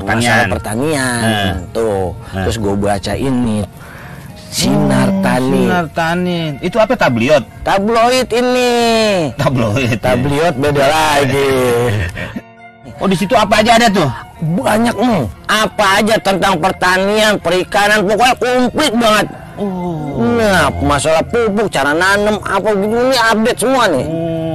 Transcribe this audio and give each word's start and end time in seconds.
pertanian. 0.00 0.24
masalah 0.26 0.46
pertanian 0.48 1.20
Eh. 1.22 1.52
tuh 1.70 2.00
Eh. 2.28 2.42
terus 2.42 2.56
gue 2.56 2.74
baca 2.74 3.12
ini 3.12 3.58
sinar 4.46 5.08
tani 5.20 5.62
Sinar 5.62 5.86
tani. 5.90 6.40
Itu 6.58 6.76
apa 6.76 6.94
tabliot? 6.94 7.44
tabloid 7.60 8.28
ini 8.30 8.72
Tabloid. 9.34 9.86
ya. 9.86 9.96
tabloid 10.02 10.54
beda 10.56 10.84
lagi 10.84 11.52
Oh 12.96 13.06
di 13.06 13.14
situ 13.14 13.32
apa 13.32 13.60
aja 13.60 13.76
ada 13.76 13.88
tuh? 13.88 14.10
banyak 14.42 14.92
nih 14.92 15.20
apa 15.46 15.86
aja 15.96 16.16
tentang 16.18 16.56
pertanian 16.56 17.36
perikanan 17.36 18.00
pokoknya 18.02 18.34
komplit 18.34 18.92
banget 18.94 19.26
Oh. 19.54 20.16
nah 20.34 20.72
masalah 20.80 21.20
pupuk 21.22 21.68
cara 21.68 21.92
nanam 21.92 22.40
apa 22.40 22.72
gitu 22.72 22.96
ini 22.98 23.16
update 23.22 23.60
semua 23.60 23.84
nih 23.86 24.04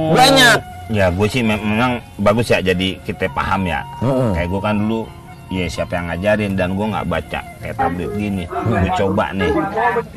banyak 0.08 0.58
Ya 0.86 1.06
gue 1.08 1.26
sih 1.26 1.40
mem- 1.40 1.58
memang 1.58 1.92
bagus 2.16 2.46
ya 2.46 2.58
jadi 2.60 2.94
kita 3.00 3.26
paham 3.28 3.62
ya. 3.64 3.82
Mm-mm. 3.98 4.30
Kayak 4.32 4.48
gue 4.48 4.60
kan 4.60 4.74
dulu 4.76 5.02
ya 5.46 5.66
siapa 5.70 5.92
yang 5.94 6.06
ngajarin 6.10 6.52
dan 6.58 6.74
gue 6.74 6.86
nggak 6.86 7.06
baca 7.06 7.40
kayak 7.62 7.76
tablet 7.76 8.10
gini. 8.18 8.44
Gue 8.46 8.90
coba 8.98 9.24
nih 9.30 9.52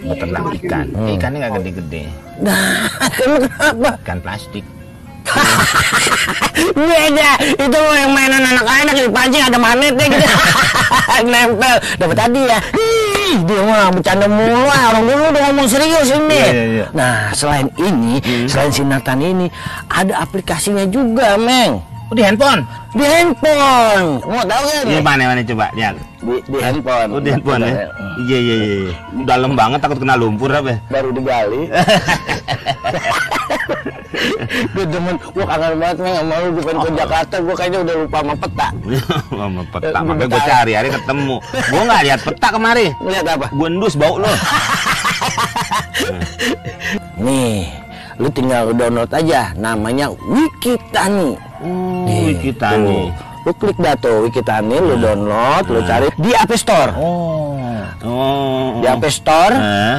beternak 0.01 0.45
ikan. 0.57 0.85
Mm. 0.91 1.07
Ikannya 1.17 1.37
nggak 1.37 1.53
gede-gede. 1.61 2.03
nah 2.39 2.87
kenapa 3.19 3.91
Ikan 4.01 4.19
plastik. 4.23 4.65
beda 6.73 7.31
itu 7.69 7.77
mah 7.77 7.97
yang 8.01 8.11
mainan 8.17 8.43
anak-anak 8.49 8.95
di 8.97 9.11
pancing 9.13 9.43
ada 9.45 9.57
magnetnya 9.61 10.05
gitu 10.13 10.25
nempel 11.27 11.75
dapat 12.01 12.17
tadi 12.17 12.41
ya 12.49 12.59
dia 13.45 13.61
mah 13.61 13.93
bercanda 13.93 14.25
mulu 14.25 14.65
ah. 14.65 14.89
orang 14.89 15.03
dulu 15.05 15.23
udah 15.29 15.41
ngomong 15.51 15.67
serius 15.69 16.09
ini 16.09 16.33
Iya, 16.33 16.49
iya, 16.49 16.65
iya. 16.65 16.85
nah 16.97 17.29
selain 17.29 17.69
ini 17.77 18.17
selain 18.49 18.73
sinatan 18.73 19.21
ini 19.21 19.47
ada 19.85 20.25
aplikasinya 20.25 20.89
juga 20.89 21.37
meng 21.37 21.77
Oh 22.09 22.15
di 22.15 22.21
handphone. 22.21 22.65
di 22.89 23.05
handphone 23.05 24.17
mau 24.25 24.41
tahu 24.41 24.61
nggak 24.65 24.81
Ini 24.81 24.89
nih? 24.91 25.03
mana 25.05 25.23
mana 25.27 25.41
coba 25.43 25.65
lihat. 25.71 25.93
di, 26.19 26.35
di 26.43 26.57
handphone 26.57 27.09
Oh 27.11 27.21
di 27.21 27.29
handphone 27.29 27.61
ya. 27.61 27.73
Iya 28.19 28.37
iya 28.37 28.55
iya. 28.55 28.77
iya. 28.81 28.93
Dalam 29.23 29.53
banget 29.53 29.79
takut 29.79 29.97
kena 29.97 30.15
lumpur 30.15 30.49
apa? 30.49 30.69
ya? 30.71 30.77
baru 30.89 31.09
digali 31.11 31.69
gue 34.69 34.85
demen 34.85 35.15
gue 35.15 35.45
kangen 35.45 35.73
banget 35.77 35.97
meng 35.97 36.15
sama 36.17 36.33
lu 36.41 36.59
pengen 36.59 36.81
ke 36.81 36.91
Jakarta 36.91 37.35
gue 37.39 37.55
kayaknya 37.55 37.79
udah 37.79 37.95
lupa 37.95 38.17
sama 38.19 38.33
peta 38.35 38.67
Sama 39.39 39.61
peta, 39.63 39.87
Eh, 39.87 40.03
makanya 40.03 40.27
gue 40.27 40.41
cari 40.43 40.73
hari 40.73 40.89
ketemu. 40.91 41.35
Gue 41.69 41.81
nggak 41.85 42.01
lihat 42.03 42.19
peta 42.25 42.47
kemari. 42.49 42.87
ngeliat 42.99 43.25
apa 43.29 43.47
Gue 43.49 43.67
endus 43.69 43.93
bau 43.93 44.17
lo. 44.17 44.27
Nih, 47.19 47.67
lu 48.19 48.27
tinggal 48.29 48.71
download 48.71 49.09
aja 49.09 49.55
namanya 49.55 50.11
Wikitani. 50.11 51.39
Kita 52.37 52.75
nih. 52.77 53.07
Tuh. 53.07 53.27
Lu 53.39 53.51
klik 53.55 53.77
dah 53.79 53.95
tuh 53.95 54.27
Wikitani, 54.27 54.75
lu 54.77 54.95
download, 54.95 55.63
lu 55.65 55.79
cari 55.81 56.07
di 56.15 56.31
App 56.31 56.51
Store. 56.53 56.91
Oh. 56.93 57.55
Oh. 58.01 58.79
Di 58.79 58.87
App 58.87 59.03
Store, 59.07 59.55
Eh, 59.55 59.95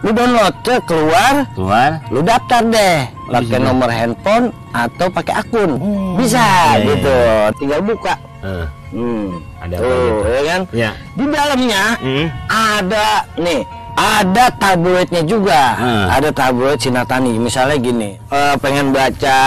lu 0.00 0.10
download 0.10 0.54
tuh 0.62 0.78
keluar, 0.84 1.46
keluar. 1.52 1.90
lu 2.08 2.22
daftar 2.22 2.62
deh. 2.64 2.98
Oh, 3.24 3.32
Pakai 3.32 3.58
nomor 3.58 3.88
handphone 3.88 4.52
atau 4.70 5.08
pakai 5.08 5.34
akun. 5.34 5.70
Oh, 5.74 6.14
Bisa 6.14 6.38
iya, 6.38 6.76
iya, 6.76 6.86
gitu. 6.86 7.14
Tinggal 7.58 7.80
buka. 7.82 8.14
Eh, 8.40 8.66
Hmm. 8.94 9.42
Ada 9.58 9.74
apa 9.74 9.82
tuh, 9.82 9.98
gitu? 9.98 10.28
ya 10.28 10.42
kan? 10.44 10.60
ya. 10.70 10.90
Di 11.16 11.24
dalamnya 11.26 11.82
Hmm. 11.98 12.26
ada 12.46 13.06
nih 13.34 13.60
ada 13.96 14.50
tabloidnya 14.52 15.22
juga 15.22 15.62
Hmm. 15.74 16.06
ada 16.08 16.28
tabloid 16.30 16.76
sinar 16.76 17.04
tani 17.04 17.36
misalnya 17.36 17.76
gini 17.76 18.10
eh, 18.24 18.54
pengen 18.58 18.90
baca 18.90 19.38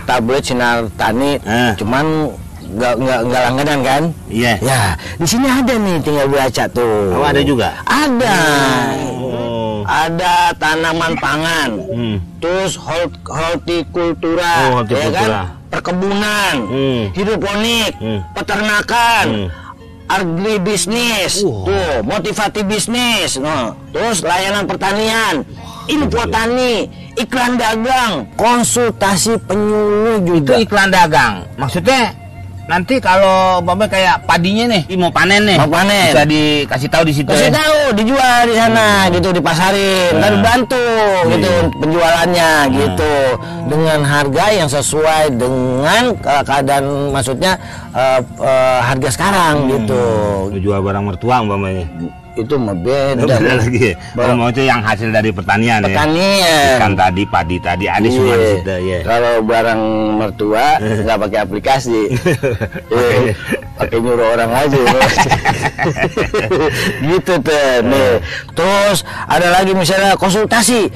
tabloid 0.00 0.42
sinar 0.42 0.90
tani 0.92 1.38
Hmm. 1.38 1.72
cuman 1.76 2.04
nggak 2.64 2.94
nggak 2.96 3.20
nggak 3.22 3.42
langganan 3.42 3.80
kan 3.80 4.02
Iya. 4.26 4.52
ya 4.58 4.80
di 5.14 5.26
sini 5.26 5.46
ada 5.46 5.74
nih 5.76 5.96
tinggal 5.98 6.26
baca 6.26 6.64
tuh 6.68 7.12
Oh, 7.12 7.22
ada 7.22 7.40
juga? 7.42 7.68
ada 7.84 8.36
Oh. 9.22 9.84
ada 9.84 10.34
tanaman 10.56 11.12
pangan 11.16 11.70
Hmm. 11.84 12.16
terus 12.38 12.74
hort- 12.76 13.22
hortikultura 13.22 14.52
Oh, 14.64 14.80
hortikultura. 14.80 15.12
ya 15.12 15.20
kan 15.20 15.30
perkebunan 15.68 16.54
Hmm. 16.64 17.02
hidroponik 17.12 17.92
Hmm. 17.98 18.20
peternakan 18.32 19.24
Hmm. 19.26 19.46
Agribisnis 20.20 21.40
Wah. 21.40 21.64
tuh 21.64 21.92
motivasi 22.04 22.60
bisnis 22.68 23.40
no. 23.40 23.76
terus 23.96 24.20
layanan 24.20 24.68
pertanian 24.68 25.46
info 25.88 26.22
tani 26.28 27.02
iklan 27.16 27.60
dagang 27.60 28.28
konsultasi 28.38 29.36
penyuluh 29.44 30.22
Itu 30.22 30.28
juga 30.40 30.52
iklan 30.60 30.88
dagang. 30.92 31.34
Maksudnya 31.58 32.21
nanti 32.64 32.98
kalau 32.98 33.58
Bapak 33.58 33.90
kayak 33.90 34.22
padinya 34.22 34.64
nih, 34.68 34.82
mau 34.94 35.08
panen 35.08 35.42
nih. 35.44 35.58
Mau 35.58 35.68
panen. 35.68 36.08
Bisa 36.08 36.24
dikasih 36.24 36.88
tahu 36.88 37.02
di 37.04 37.12
situ 37.12 37.28
kasih 37.28 37.48
ya. 37.48 37.52
tahu 37.52 37.78
dijual 37.94 38.38
di 38.44 38.54
sana 38.54 38.86
gitu 39.08 39.28
dipasarin 39.30 40.12
Nah. 40.12 40.20
dan 40.20 40.34
bantu 40.40 40.84
gitu 41.28 41.50
Iya. 41.50 41.74
penjualannya 41.74 42.50
gitu 42.72 43.14
dengan 43.66 44.00
harga 44.02 44.44
yang 44.52 44.68
sesuai 44.68 45.24
dengan 45.32 46.02
ke- 46.14 46.44
keadaan 46.44 46.84
maksudnya 47.10 47.58
eh, 47.90 48.20
eh, 48.20 48.78
harga 48.80 49.08
sekarang 49.10 49.54
gitu 49.68 50.02
Lu 50.48 50.58
jual 50.58 50.80
barang 50.80 51.04
mertua 51.04 51.40
umpamanya. 51.40 51.86
Itu 52.34 52.54
mah 52.54 52.72
beda 52.72 53.22
Beda 53.22 53.36
lagi. 53.54 53.78
ya? 53.82 53.92
Oh, 53.92 53.96
Barang- 54.16 54.36
mau 54.36 54.48
itu 54.48 54.60
yang 54.62 54.80
hasil 54.80 55.08
dari 55.08 55.30
pertanian 55.30 55.78
ya. 55.78 55.84
pertanian 55.84 56.74
Ikan 56.74 56.92
tadi, 56.94 57.22
padi 57.24 57.56
tadi, 57.58 57.84
ada 57.86 58.04
semua 58.04 58.32
di 58.32 58.38
Iya. 58.38 58.50
situ 58.54 58.74
ya. 58.82 58.98
Kalau 59.02 59.32
barang 59.42 59.80
mertua 60.14 60.66
nggak 61.02 61.16
pakai 61.20 61.38
aplikasi, 61.40 62.00
Iya, 62.90 63.32
pakai 63.74 63.96
nyuruh 63.98 64.26
orang 64.30 64.50
aja. 64.50 64.80
gitu 67.04 67.32
tuh. 67.38 67.68
Nih. 67.84 68.12
Terus 68.52 68.98
ada 69.26 69.46
lagi 69.50 69.72
misalnya 69.72 70.12
konsultasi 70.14 70.88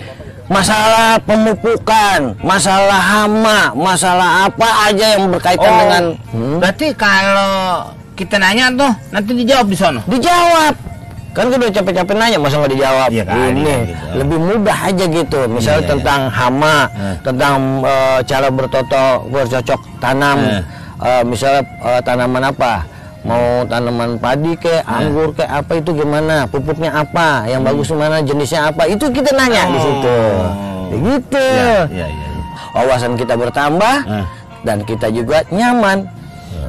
masalah 0.46 1.18
pemupukan, 1.20 2.32
masalah 2.40 3.00
hama, 3.02 3.60
masalah 3.74 4.46
apa 4.46 4.68
aja 4.86 5.04
yang 5.12 5.26
berkaitan 5.28 5.66
Oh, 5.66 5.76
dengan 5.76 6.02
Hmm? 6.30 6.56
berarti 6.56 6.86
kalau 6.94 7.52
kita 8.14 8.36
nanya 8.36 8.70
tuh 8.72 8.92
nanti 9.10 9.30
dijawab 9.34 9.66
di 9.66 9.74
sono. 9.74 10.00
dijawab 10.06 10.72
kan 11.36 11.44
gue 11.46 11.58
udah 11.58 11.68
capek-capek 11.70 12.14
nanya 12.16 12.38
masa 12.40 12.56
nggak 12.56 12.72
dijawab 12.72 13.08
Iya 13.08 13.22
kan, 13.22 13.36
ini 13.52 13.60
iya 13.62 13.76
gitu. 13.84 14.06
lebih 14.16 14.38
mudah 14.40 14.78
aja 14.82 15.04
gitu 15.06 15.40
misalnya 15.46 15.82
Iya, 15.82 15.90
tentang 15.92 16.20
hama 16.30 16.76
Eh. 16.88 17.16
tentang 17.20 17.54
eh, 17.84 18.18
cara 18.24 18.48
bertoto 18.48 19.04
bercocok 19.28 19.80
tanam 19.98 20.38
Eh. 20.40 20.62
Eh, 20.98 21.22
misalnya 21.22 21.60
eh, 21.62 22.00
tanaman 22.00 22.44
apa 22.46 22.72
mau 23.20 23.44
tanaman 23.64 24.16
padi 24.16 24.54
ke 24.54 24.80
anggur 24.82 25.30
ke 25.30 25.42
apa 25.42 25.76
itu 25.76 25.92
gimana 25.92 26.46
pupuknya 26.46 26.94
apa 26.94 27.44
yang 27.44 27.60
bagus 27.60 27.90
mana 27.90 28.18
jenisnya 28.18 28.70
apa 28.70 28.86
itu 28.86 29.04
kita 29.10 29.28
nanya 29.30 29.68
di 29.68 29.78
situ 29.78 30.18
Oh. 30.40 30.88
Ya 30.88 30.96
gitu 31.04 31.44
Iya, 31.44 31.84
iya, 31.90 32.06
iya. 32.08 32.28
wawasan 32.72 33.12
kita 33.14 33.34
bertambah 33.34 33.96
Eh. 34.08 34.26
dan 34.62 34.80
kita 34.82 35.10
juga 35.10 35.44
nyaman 35.48 36.08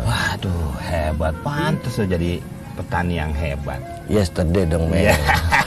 Waduh, 0.03 0.72
hebat. 0.84 1.35
Pantas 1.39 1.95
lo 1.95 2.05
jadi 2.05 2.39
petani 2.73 3.16
yang 3.17 3.31
hebat. 3.31 3.79
Yesterday 4.07 4.63
dong 4.63 4.88
men 4.88 5.06
Iya. 5.06 5.16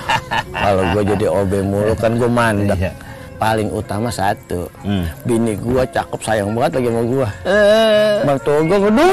kalau 0.62 0.82
gue 0.92 1.02
jadi 1.08 1.26
OB 1.26 1.52
mulu 1.62 1.92
kan 1.94 2.12
gue 2.14 2.28
mandek 2.28 2.78
Iya. 2.78 2.92
paling 3.36 3.68
utama 3.70 4.08
satu 4.10 4.68
Hmm. 4.80 5.04
bini 5.22 5.54
gue 5.54 5.82
cakep 5.86 6.20
sayang 6.20 6.52
banget 6.52 6.76
lagi 6.76 6.88
sama 6.88 7.02
gue 7.04 7.28
Eh. 7.44 8.16
mertua 8.22 8.58
gue 8.60 8.78
ngedung 8.78 9.12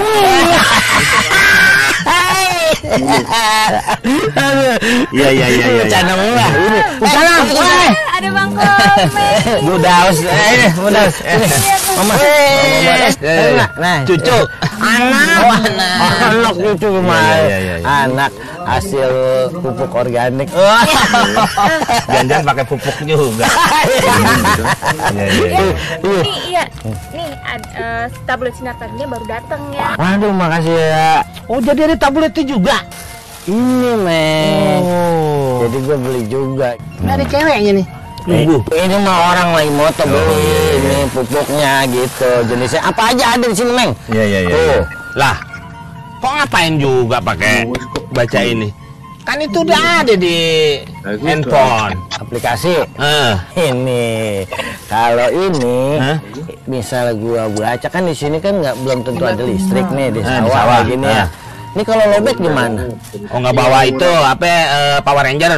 Iya, 5.10 5.28
iya, 5.30 5.46
iya, 5.48 5.66
iya. 5.68 5.82
bercanda 5.82 6.14
mulu 6.16 6.34
lah 6.34 6.50
ini 6.52 6.80
Salam. 7.04 7.44
Ada 8.10 8.30
Bang 8.32 8.50
Komeng. 8.52 9.60
Bu 9.62 9.74
Daus, 9.78 10.18
eh, 10.20 10.50
ini, 10.52 10.68
Bu 10.74 10.90
Daus. 10.90 11.16
Eh, 11.22 11.38
mama 11.98 12.14
eh, 13.22 13.58
nah, 13.78 14.06
Cucu. 14.06 14.38
anak 14.78 15.42
Oh, 15.42 15.52
anak. 15.52 15.98
anak 16.30 16.54
cucu 16.56 16.88
gimana 16.94 17.18
Iya, 17.18 17.38
iya, 17.42 17.58
iya, 17.58 17.76
iya. 17.82 17.86
anak 18.06 18.32
hasil 18.68 19.10
pupuk 19.56 19.92
organik. 19.92 20.50
Jangan-jangan 22.06 22.46
pakai 22.46 22.66
pupuk 22.68 22.98
juga. 23.02 23.48
Iya, 25.08 25.26
iya, 25.26 25.48
iya. 25.48 25.76
Nih, 26.04 26.38
iya. 26.48 26.64
Nih, 27.12 27.32
eh, 27.74 28.06
tablet 28.26 28.54
sinar 28.54 28.76
tadinya 28.76 29.08
baru 29.10 29.26
datang 29.26 29.62
ya. 29.72 29.96
waduh 29.96 30.32
makasih 30.32 30.76
ya 30.76 31.12
Oh, 31.48 31.58
jadi 31.58 31.88
ada 31.88 31.96
tabletnya 31.98 32.44
juga. 32.44 32.78
ini 33.48 33.92
men 33.98 34.84
Oh. 34.84 35.64
jadi 35.64 35.78
gue 35.80 35.96
beli 35.98 36.22
juga 36.28 36.76
ada 37.02 37.24
ceweknya 37.24 37.72
nih. 37.80 37.88
Nunggu. 38.28 38.58
Ini 38.70 38.96
mah 39.00 39.18
orang 39.32 39.50
lagi 39.56 39.72
moto 39.72 40.04
beli 40.04 40.20
Oh, 40.20 40.28
iya, 40.28 40.44
iya. 40.44 40.72
ini 40.76 40.98
pupuknya 41.10 41.74
gitu. 41.88 42.30
Jenisnya 42.46 42.82
apa 42.84 43.02
aja 43.10 43.26
ada 43.34 43.46
di 43.46 43.56
sini, 43.56 43.72
Meng. 43.72 43.92
Iya, 44.08 44.24
iya, 44.26 44.40
iya. 44.42 44.52
Tuh. 44.52 44.82
Lah, 45.16 45.36
kok 46.20 46.32
ngapain 46.34 46.74
juga 46.76 47.18
pakai 47.18 47.64
baca 48.12 48.40
ini? 48.42 48.68
Kan 49.24 49.40
itu 49.40 49.60
udah 49.60 49.84
ada 50.02 50.16
di 50.16 50.38
handphone. 51.04 52.00
Aplikasi. 52.18 52.80
Eh, 52.80 53.34
Ini 53.62 54.44
kalau 54.86 55.28
ini 55.30 55.78
Hah? 55.98 56.18
misal 56.64 57.12
gua 57.14 57.48
baca 57.50 57.88
kan 57.88 58.04
di 58.04 58.16
sini 58.16 58.40
kan 58.40 58.56
nggak 58.58 58.76
belum 58.78 59.04
tentu 59.04 59.24
ada 59.24 59.40
listrik 59.42 59.84
nih 59.90 60.12
di 60.12 60.20
Eh, 60.20 60.24
di 60.24 60.48
sawah, 60.48 60.52
sawah. 60.54 60.80
gini 60.84 61.04
Eh. 61.04 61.12
ya. 61.14 61.26
Ini 61.70 61.84
kalau 61.84 62.04
lobet 62.08 62.36
gimana? 62.38 62.82
Oh 63.28 63.38
nggak 63.38 63.52
bawa 63.54 63.80
itu 63.84 64.08
apa 64.08 64.46
eh, 64.48 64.98
Power 65.02 65.24
Ranger? 65.24 65.52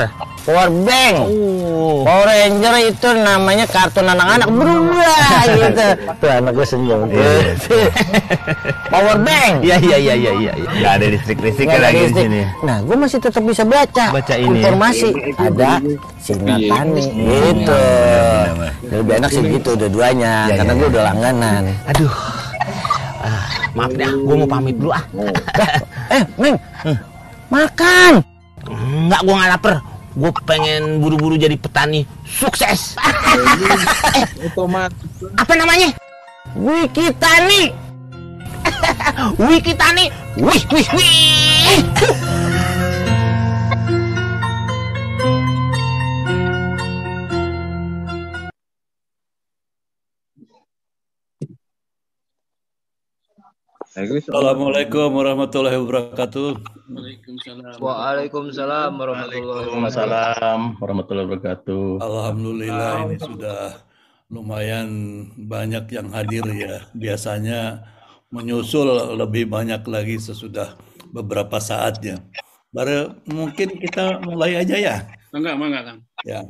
Power 0.48 0.70
bank. 0.88 1.16
Oh. 1.30 2.02
Power 2.08 2.26
Ranger 2.26 2.76
itu 2.88 3.08
namanya 3.12 3.66
kartun 3.68 4.08
anak-anak 4.08 4.50
berubah 4.50 5.42
gitu. 5.60 5.88
Tuh 6.18 6.30
anak 6.32 6.52
gue 6.56 6.66
senyum. 6.66 7.06
Power 8.94 9.18
bank. 9.22 9.54
Iya 9.62 9.78
iya 9.84 9.98
iya 10.00 10.14
iya 10.16 10.32
iya. 10.36 10.52
Nggak 10.56 10.94
ada 10.96 11.06
ada 11.06 11.78
lagi 11.92 12.02
di 12.10 12.14
sini. 12.16 12.42
Nah, 12.64 12.78
gue 12.82 12.96
masih 12.98 13.20
tetap 13.22 13.44
bisa 13.44 13.64
baca. 13.68 14.06
Baca 14.16 14.36
ini 14.36 14.58
ya? 14.64 14.72
Informasi 14.72 15.08
ada 15.38 15.70
sinar 16.24 16.60
tani 16.60 17.06
gitu. 17.14 17.82
Lebih 18.90 19.14
enak 19.22 19.30
sih 19.30 19.44
gitu 19.46 19.72
dua-duanya 19.78 20.50
Iya, 20.50 20.56
karena 20.62 20.74
iya, 20.74 20.80
gue 20.80 20.88
udah 20.90 21.04
langganan. 21.14 21.64
Aduh. 21.94 22.14
Ah, 23.20 23.46
maaf 23.76 23.92
deh, 23.94 24.08
gue 24.08 24.36
mau 24.40 24.48
pamit 24.50 24.76
dulu 24.80 24.96
ah. 24.96 25.04
Eh, 26.10 26.24
Neng. 26.40 26.56
Makan. 27.52 28.14
Enggak, 28.70 29.22
gue 29.26 29.36
nggak 29.36 29.52
lapar. 29.58 29.76
Gue 30.18 30.32
pengen 30.46 31.02
buru-buru 31.04 31.38
jadi 31.38 31.54
petani 31.56 32.06
sukses. 32.26 32.98
Otomatis. 34.50 35.10
Apa 35.38 35.54
namanya? 35.54 35.94
Wiki 36.58 37.14
Tani. 37.18 37.70
Wiki 39.50 39.74
Tani. 39.78 40.06
Wih, 40.40 40.64
wih, 40.74 40.88
wih. 40.98 41.80
Assalamualaikum 53.90 55.10
warahmatullahi 55.18 55.82
wabarakatuh. 55.82 56.62
Waalaikumsalam 57.82 58.94
warahmatullahi 58.94 59.42
wabarakatuh. 59.42 59.66
Waalaikumsalam 59.66 60.60
warahmatullahi 60.78 61.26
wabarakatuh. 61.26 61.98
Alhamdulillah 61.98 63.10
ini 63.10 63.18
sudah 63.18 63.82
lumayan 64.30 64.88
banyak 65.42 65.90
yang 65.90 66.14
hadir 66.14 66.46
ya. 66.54 66.86
Biasanya 66.94 67.82
menyusul 68.30 69.18
lebih 69.18 69.50
banyak 69.50 69.82
lagi 69.90 70.22
sesudah 70.22 70.78
beberapa 71.10 71.58
saat 71.58 71.98
ya. 72.06 72.22
Baru 72.70 73.18
mungkin 73.26 73.74
kita 73.74 74.22
mulai 74.22 74.54
aja 74.62 74.78
ya. 74.78 74.96
Enggak, 75.34 75.58
enggak, 75.58 75.84
Kang. 75.90 76.00
Ya. 76.30 76.46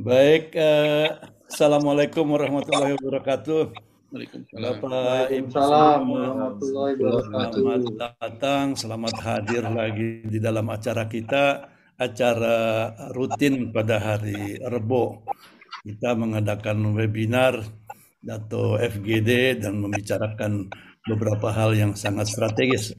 Baik, 0.00 0.56
eh, 0.56 1.12
Assalamualaikum 1.44 2.24
warahmatullahi 2.32 2.96
wabarakatuh. 2.96 3.68
Waalaikumsalam. 4.08 4.80
Bapak 4.80 5.28
Ibu 5.28 5.48
warahmatullahi 5.52 6.94
wabarakatuh. 6.96 7.60
Selamat 7.60 7.96
datang, 8.00 8.64
selamat 8.80 9.14
hadir 9.20 9.60
lagi 9.68 10.24
di 10.24 10.40
dalam 10.40 10.64
acara 10.72 11.04
kita, 11.04 11.68
acara 12.00 12.56
rutin 13.12 13.76
pada 13.76 14.00
hari 14.00 14.56
Rebo. 14.64 15.20
Kita 15.84 16.16
mengadakan 16.16 16.96
webinar 16.96 17.60
atau 18.24 18.80
FGD 18.80 19.60
dan 19.60 19.84
membicarakan 19.84 20.72
beberapa 21.04 21.52
hal 21.52 21.76
yang 21.76 21.92
sangat 21.92 22.32
strategis. 22.32 22.96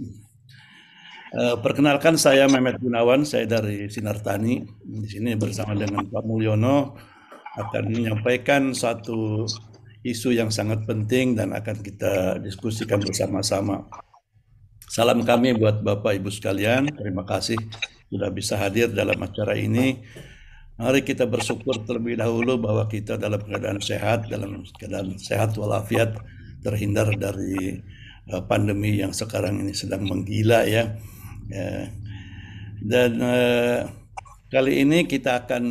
Eh, 1.31 1.55
perkenalkan 1.63 2.19
saya 2.19 2.43
Mehmet 2.51 2.75
Gunawan, 2.83 3.23
saya 3.23 3.47
dari 3.47 3.87
Sinar 3.87 4.19
Tani. 4.19 4.67
Di 4.83 5.07
sini 5.07 5.31
bersama 5.39 5.71
dengan 5.71 6.03
Pak 6.03 6.27
Mulyono 6.27 6.91
akan 7.55 7.83
menyampaikan 7.87 8.75
satu 8.75 9.47
isu 10.03 10.35
yang 10.35 10.51
sangat 10.51 10.83
penting 10.83 11.39
dan 11.39 11.55
akan 11.55 11.79
kita 11.79 12.35
diskusikan 12.43 12.99
bersama-sama. 12.99 13.87
Salam 14.91 15.23
kami 15.23 15.55
buat 15.55 15.79
Bapak 15.79 16.19
Ibu 16.19 16.27
sekalian. 16.27 16.91
Terima 16.91 17.23
kasih 17.23 17.55
sudah 18.11 18.27
bisa 18.27 18.59
hadir 18.59 18.91
dalam 18.91 19.15
acara 19.23 19.55
ini. 19.55 20.03
Mari 20.75 20.99
kita 21.07 21.31
bersyukur 21.31 21.79
terlebih 21.87 22.19
dahulu 22.19 22.59
bahwa 22.59 22.91
kita 22.91 23.15
dalam 23.15 23.39
keadaan 23.39 23.79
sehat, 23.79 24.27
dalam 24.27 24.67
keadaan 24.75 25.15
sehat 25.15 25.55
walafiat, 25.55 26.11
terhindar 26.59 27.07
dari 27.15 27.79
eh, 28.27 28.43
pandemi 28.51 28.99
yang 28.99 29.15
sekarang 29.15 29.63
ini 29.63 29.71
sedang 29.71 30.03
menggila 30.03 30.67
ya. 30.67 30.91
Ya. 31.51 31.91
Dan 32.81 33.11
eh, 33.21 33.79
kali 34.49 34.81
ini 34.81 35.05
kita 35.05 35.45
akan 35.45 35.63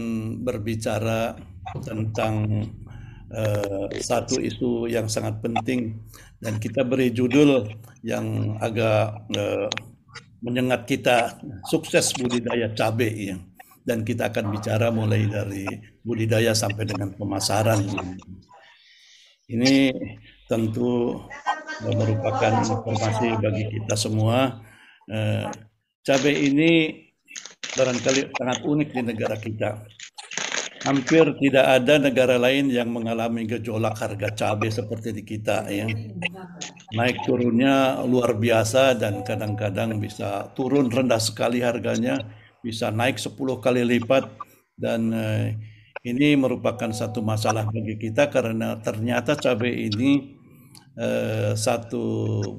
berbicara 0.47 1.35
tentang 1.83 2.65
eh, 3.35 3.87
satu 3.99 4.39
isu 4.39 4.87
yang 4.87 5.11
sangat 5.11 5.43
penting 5.43 5.99
dan 6.39 6.63
kita 6.63 6.87
beri 6.87 7.11
judul 7.11 7.67
yang 8.07 8.57
agak 8.63 9.27
eh, 9.35 9.69
menyengat 10.41 10.89
kita 10.89 11.37
sukses 11.69 12.15
budidaya 12.17 12.73
cabai 12.73 13.35
ya. 13.35 13.37
Dan 13.81 14.05
kita 14.05 14.29
akan 14.31 14.55
bicara 14.55 14.93
mulai 14.93 15.25
dari 15.27 15.65
budidaya 16.05 16.53
sampai 16.53 16.85
dengan 16.85 17.11
pemasaran. 17.17 17.81
Ini 19.51 19.91
tentu 20.47 21.19
merupakan 21.83 22.53
informasi 22.61 23.29
bagi 23.41 23.65
kita 23.73 23.97
semua. 23.99 24.63
Eh, 25.11 25.70
cabai 26.05 26.35
ini 26.49 26.71
barangkali 27.77 28.35
sangat 28.35 28.59
unik 28.65 28.89
di 28.93 29.03
negara 29.05 29.37
kita. 29.37 29.71
Hampir 30.81 31.29
tidak 31.37 31.67
ada 31.77 32.01
negara 32.01 32.41
lain 32.41 32.73
yang 32.73 32.89
mengalami 32.89 33.45
gejolak 33.45 34.01
harga 34.01 34.33
cabai 34.33 34.73
seperti 34.73 35.13
di 35.13 35.23
kita 35.29 35.69
ya. 35.69 35.85
Naik 36.97 37.21
turunnya 37.29 38.01
luar 38.09 38.33
biasa 38.33 38.97
dan 38.97 39.21
kadang-kadang 39.21 40.01
bisa 40.01 40.49
turun 40.57 40.89
rendah 40.89 41.21
sekali 41.21 41.61
harganya, 41.61 42.25
bisa 42.65 42.89
naik 42.89 43.21
10 43.21 43.37
kali 43.61 43.85
lipat 43.85 44.25
dan 44.81 45.13
eh, 45.13 45.47
ini 46.01 46.33
merupakan 46.33 46.89
satu 46.89 47.21
masalah 47.21 47.69
bagi 47.69 48.01
kita 48.01 48.33
karena 48.33 48.81
ternyata 48.81 49.37
cabai 49.37 49.93
ini 49.93 50.40
eh, 51.01 51.53
satu 51.57 52.05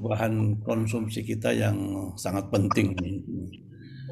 bahan 0.02 0.66
konsumsi 0.66 1.22
kita 1.22 1.54
yang 1.54 2.10
sangat 2.18 2.50
penting. 2.50 2.98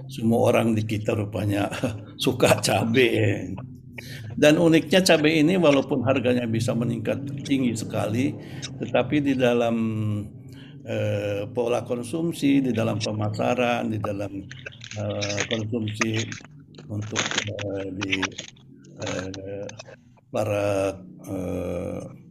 Semua 0.07 0.55
orang 0.55 0.75
di 0.79 0.87
kita 0.87 1.19
rupanya 1.19 1.67
suka 2.25 2.63
cabai. 2.63 3.55
Dan 4.39 4.57
uniknya 4.57 5.05
cabai 5.05 5.45
ini 5.45 5.61
walaupun 5.61 6.07
harganya 6.07 6.47
bisa 6.49 6.73
meningkat 6.73 7.21
tinggi 7.45 7.77
sekali, 7.77 8.33
tetapi 8.81 9.21
di 9.21 9.35
dalam 9.37 9.77
eh, 10.87 11.45
pola 11.51 11.85
konsumsi, 11.85 12.65
di 12.65 12.73
dalam 12.73 12.97
pemasaran, 12.97 13.93
di 13.93 13.99
dalam 14.01 14.33
eh, 14.97 15.41
konsumsi 15.51 16.25
untuk 16.89 17.21
eh, 17.21 17.87
di 17.93 18.15
eh, 19.05 19.69
para 20.33 20.97
eh, 21.29 22.30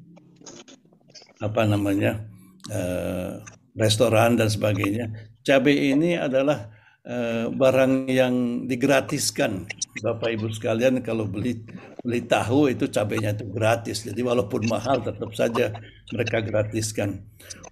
apa 1.40 1.62
namanya 1.64 2.28
eh, 2.68 3.40
restoran 3.76 4.36
dan 4.36 4.52
sebagainya, 4.52 5.12
cabai 5.44 5.96
ini 5.96 6.20
adalah 6.20 6.68
eh, 7.08 7.48
barang 7.48 8.12
yang 8.12 8.68
digratiskan 8.68 9.68
Bapak 10.00 10.30
Ibu 10.36 10.48
sekalian 10.52 11.04
kalau 11.04 11.28
beli 11.28 11.64
beli 12.00 12.24
tahu 12.24 12.72
itu 12.72 12.88
cabainya 12.88 13.36
itu 13.36 13.48
gratis. 13.52 14.08
Jadi 14.08 14.22
walaupun 14.24 14.68
mahal 14.68 15.04
tetap 15.04 15.32
saja 15.36 15.76
mereka 16.12 16.40
gratiskan. 16.40 17.24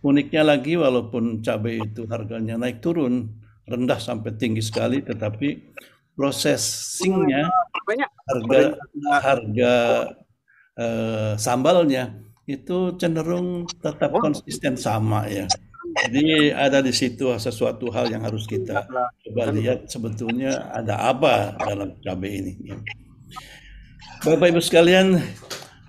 Uniknya 0.03 0.43
lagi 0.43 0.75
walaupun 0.75 1.39
cabai 1.39 1.79
itu 1.83 2.03
harganya 2.11 2.59
naik 2.59 2.83
turun 2.83 3.31
rendah 3.67 3.99
sampai 3.99 4.31
tinggi 4.39 4.63
sekali 4.63 5.03
tetapi 5.03 5.75
processingnya 6.15 7.51
harga 8.27 8.59
harga 9.21 9.75
eh, 10.79 11.33
sambalnya 11.35 12.26
itu 12.47 12.95
cenderung 12.95 13.67
tetap 13.83 14.15
konsisten 14.15 14.79
sama 14.79 15.27
ya. 15.27 15.43
Jadi 16.07 16.55
ada 16.55 16.79
di 16.79 16.95
situ 16.95 17.27
sesuatu 17.35 17.91
hal 17.91 18.07
yang 18.07 18.23
harus 18.23 18.47
kita 18.47 18.87
coba 19.27 19.43
lihat 19.51 19.91
sebetulnya 19.91 20.71
ada 20.71 21.11
apa 21.11 21.59
dalam 21.59 21.99
cabai 21.99 22.31
ini. 22.39 22.53
ya. 22.71 22.77
Bapak 24.23 24.49
Ibu 24.49 24.61
sekalian, 24.63 25.19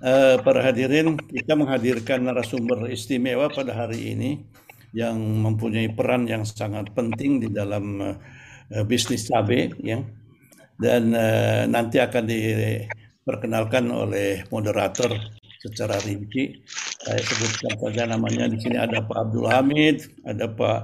eh, 0.03 0.35
para 0.43 0.61
hadirin, 0.61 1.17
kita 1.17 1.55
menghadirkan 1.55 2.27
narasumber 2.27 2.91
istimewa 2.91 3.49
pada 3.49 3.73
hari 3.73 4.13
ini 4.13 4.45
yang 4.93 5.17
mempunyai 5.17 5.89
peran 5.93 6.29
yang 6.29 6.45
sangat 6.45 6.93
penting 6.93 7.41
di 7.41 7.49
dalam 7.49 8.01
eh, 8.69 8.83
bisnis 8.85 9.25
cabai, 9.25 9.73
ya. 9.81 10.03
Dan 10.79 11.11
eh, 11.11 11.63
nanti 11.67 11.97
akan 11.99 12.23
diperkenalkan 12.29 13.89
oleh 13.91 14.45
moderator 14.53 15.38
secara 15.59 15.99
rinci. 16.01 16.63
Saya 17.03 17.19
sebutkan 17.19 17.73
saja 17.79 18.03
namanya 18.07 18.47
di 18.47 18.57
sini 18.59 18.79
ada 18.79 19.03
Pak 19.03 19.17
Abdul 19.29 19.47
Hamid, 19.51 20.07
ada 20.23 20.47
Pak 20.47 20.79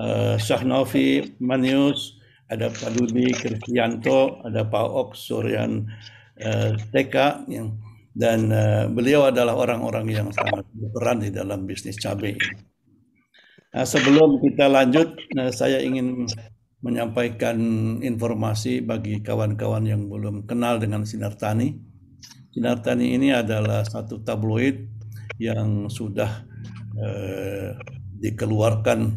eh, 0.00 0.36
Syahnovi 0.40 1.38
Manius, 1.40 2.16
ada 2.48 2.72
Pak 2.72 2.90
Dudi 2.96 3.30
Kristianto, 3.36 4.40
ada 4.44 4.64
Pak 4.64 4.86
Ok 4.88 5.10
Suryan 5.16 5.84
eh, 6.40 6.72
TK 6.92 7.46
yang 7.52 7.68
dan 8.14 8.46
uh, 8.54 8.86
beliau 8.86 9.26
adalah 9.26 9.58
orang-orang 9.58 10.06
yang 10.06 10.28
sangat 10.30 10.62
berperan 10.70 11.18
di 11.18 11.34
dalam 11.34 11.66
bisnis 11.66 11.98
cabai. 11.98 12.38
Nah, 13.74 13.82
sebelum 13.82 14.38
kita 14.38 14.70
lanjut, 14.70 15.18
nah, 15.34 15.50
saya 15.50 15.82
ingin 15.82 16.30
menyampaikan 16.78 17.58
informasi 17.98 18.86
bagi 18.86 19.18
kawan-kawan 19.18 19.82
yang 19.82 20.06
belum 20.06 20.46
kenal 20.46 20.78
dengan 20.78 21.02
Sinar 21.02 21.34
Tani. 21.34 21.74
Sinar 22.54 22.78
Tani 22.86 23.18
ini 23.18 23.34
adalah 23.34 23.82
satu 23.82 24.22
tabloid 24.22 24.86
yang 25.42 25.90
sudah 25.90 26.46
uh, 26.94 27.74
dikeluarkan 28.22 29.10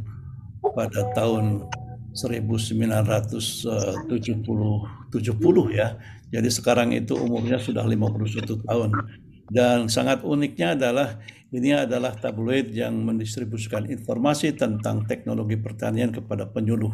pada 0.73 1.05
tahun 1.13 1.69
1970 2.17 3.29
70 3.37 4.41
ya. 5.69 6.01
Jadi 6.33 6.49
sekarang 6.49 6.97
itu 6.97 7.13
umurnya 7.13 7.61
sudah 7.61 7.85
51 7.85 8.65
tahun. 8.65 8.89
Dan 9.53 9.85
sangat 9.85 10.25
uniknya 10.25 10.73
adalah 10.73 11.21
ini 11.53 11.77
adalah 11.77 12.17
tabloid 12.17 12.73
yang 12.73 12.97
mendistribusikan 13.05 13.85
informasi 13.85 14.57
tentang 14.57 15.05
teknologi 15.05 15.61
pertanian 15.61 16.09
kepada 16.09 16.49
penyuluh. 16.49 16.91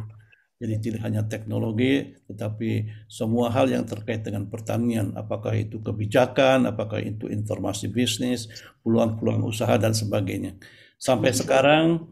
Jadi 0.63 0.79
tidak 0.79 1.03
hanya 1.03 1.27
teknologi, 1.27 2.15
tetapi 2.31 2.87
semua 3.11 3.51
hal 3.51 3.67
yang 3.67 3.83
terkait 3.83 4.23
dengan 4.23 4.47
pertanian, 4.47 5.11
apakah 5.11 5.51
itu 5.59 5.83
kebijakan, 5.83 6.63
apakah 6.71 7.03
itu 7.03 7.27
informasi 7.27 7.91
bisnis, 7.91 8.47
peluang-peluang 8.79 9.43
usaha 9.43 9.75
dan 9.75 9.91
sebagainya. 9.91 10.55
Sampai 10.95 11.35
sekarang 11.35 12.07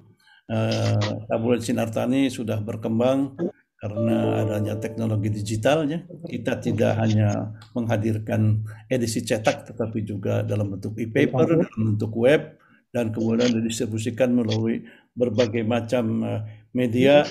tabloid 1.31 1.63
Sinar 1.63 1.95
Tani 1.95 2.27
sudah 2.27 2.59
berkembang 2.59 3.39
karena 3.79 4.43
adanya 4.43 4.75
teknologi 4.77 5.31
digitalnya. 5.31 6.03
Kita 6.27 6.59
tidak 6.59 6.99
hanya 6.99 7.55
menghadirkan 7.71 8.67
edisi 8.91 9.23
cetak 9.23 9.71
tetapi 9.71 10.03
juga 10.03 10.43
dalam 10.43 10.75
bentuk 10.75 10.99
e-paper. 10.99 11.55
dalam 11.55 11.95
bentuk 11.95 12.11
web 12.19 12.59
dan 12.91 13.15
kemudian 13.15 13.55
didistribusikan 13.55 14.35
melalui 14.35 14.83
berbagai 15.11 15.63
macam 15.67 16.23
uh, 16.23 16.41
media 16.71 17.27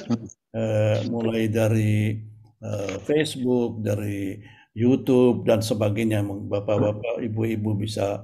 uh, 0.53 0.99
mulai 1.09 1.49
dari 1.49 2.21
uh, 2.61 3.01
Facebook 3.05 3.81
dari 3.81 4.37
YouTube 4.77 5.49
dan 5.49 5.65
sebagainya 5.65 6.23
bapak-bapak 6.23 7.27
ibu-ibu 7.27 7.75
bisa 7.75 8.23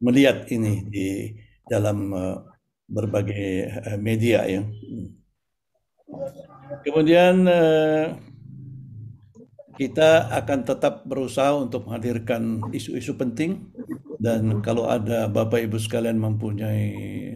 melihat 0.00 0.48
ini 0.48 0.88
di 0.88 1.36
dalam 1.68 2.08
berbagai 2.88 3.76
media 4.00 4.48
ya. 4.48 4.64
Kemudian 6.80 7.44
kita 9.76 10.32
akan 10.32 10.58
tetap 10.64 11.04
berusaha 11.04 11.52
untuk 11.60 11.84
menghadirkan 11.84 12.72
isu-isu 12.72 13.12
penting 13.20 13.68
dan 14.16 14.64
kalau 14.64 14.88
ada 14.88 15.28
Bapak 15.28 15.64
Ibu 15.68 15.76
sekalian 15.76 16.16
mempunyai 16.16 16.88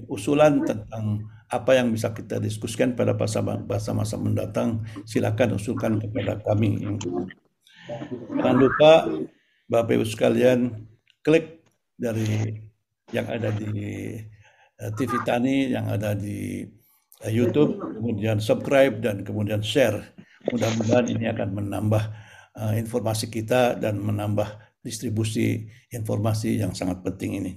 usulan 0.09 0.65
tentang 0.65 1.29
apa 1.51 1.77
yang 1.77 1.91
bisa 1.91 2.15
kita 2.15 2.39
diskusikan 2.39 2.95
pada 2.95 3.13
masa-masa 3.17 4.15
mendatang, 4.17 4.87
silakan 5.05 5.59
usulkan 5.59 5.99
kepada 5.99 6.39
kami. 6.47 6.79
Jangan 8.39 8.57
lupa 8.57 8.93
Bapak 9.67 9.93
Ibu 9.99 10.07
sekalian 10.07 10.89
klik 11.27 11.67
dari 11.99 12.55
yang 13.11 13.27
ada 13.27 13.51
di 13.51 14.15
eh, 14.79 14.91
TV 14.95 15.13
Tani, 15.27 15.75
yang 15.75 15.91
ada 15.91 16.15
di 16.15 16.65
eh, 17.27 17.33
YouTube, 17.35 17.77
kemudian 17.77 18.39
subscribe 18.39 19.03
dan 19.03 19.27
kemudian 19.27 19.61
share. 19.61 20.15
Mudah-mudahan 20.49 21.13
ini 21.13 21.29
akan 21.29 21.53
menambah 21.53 22.05
uh, 22.57 22.73
informasi 22.73 23.29
kita 23.29 23.77
dan 23.77 24.01
menambah 24.01 24.49
distribusi 24.81 25.69
informasi 25.93 26.61
yang 26.61 26.73
sangat 26.73 27.05
penting 27.05 27.41
ini. 27.41 27.53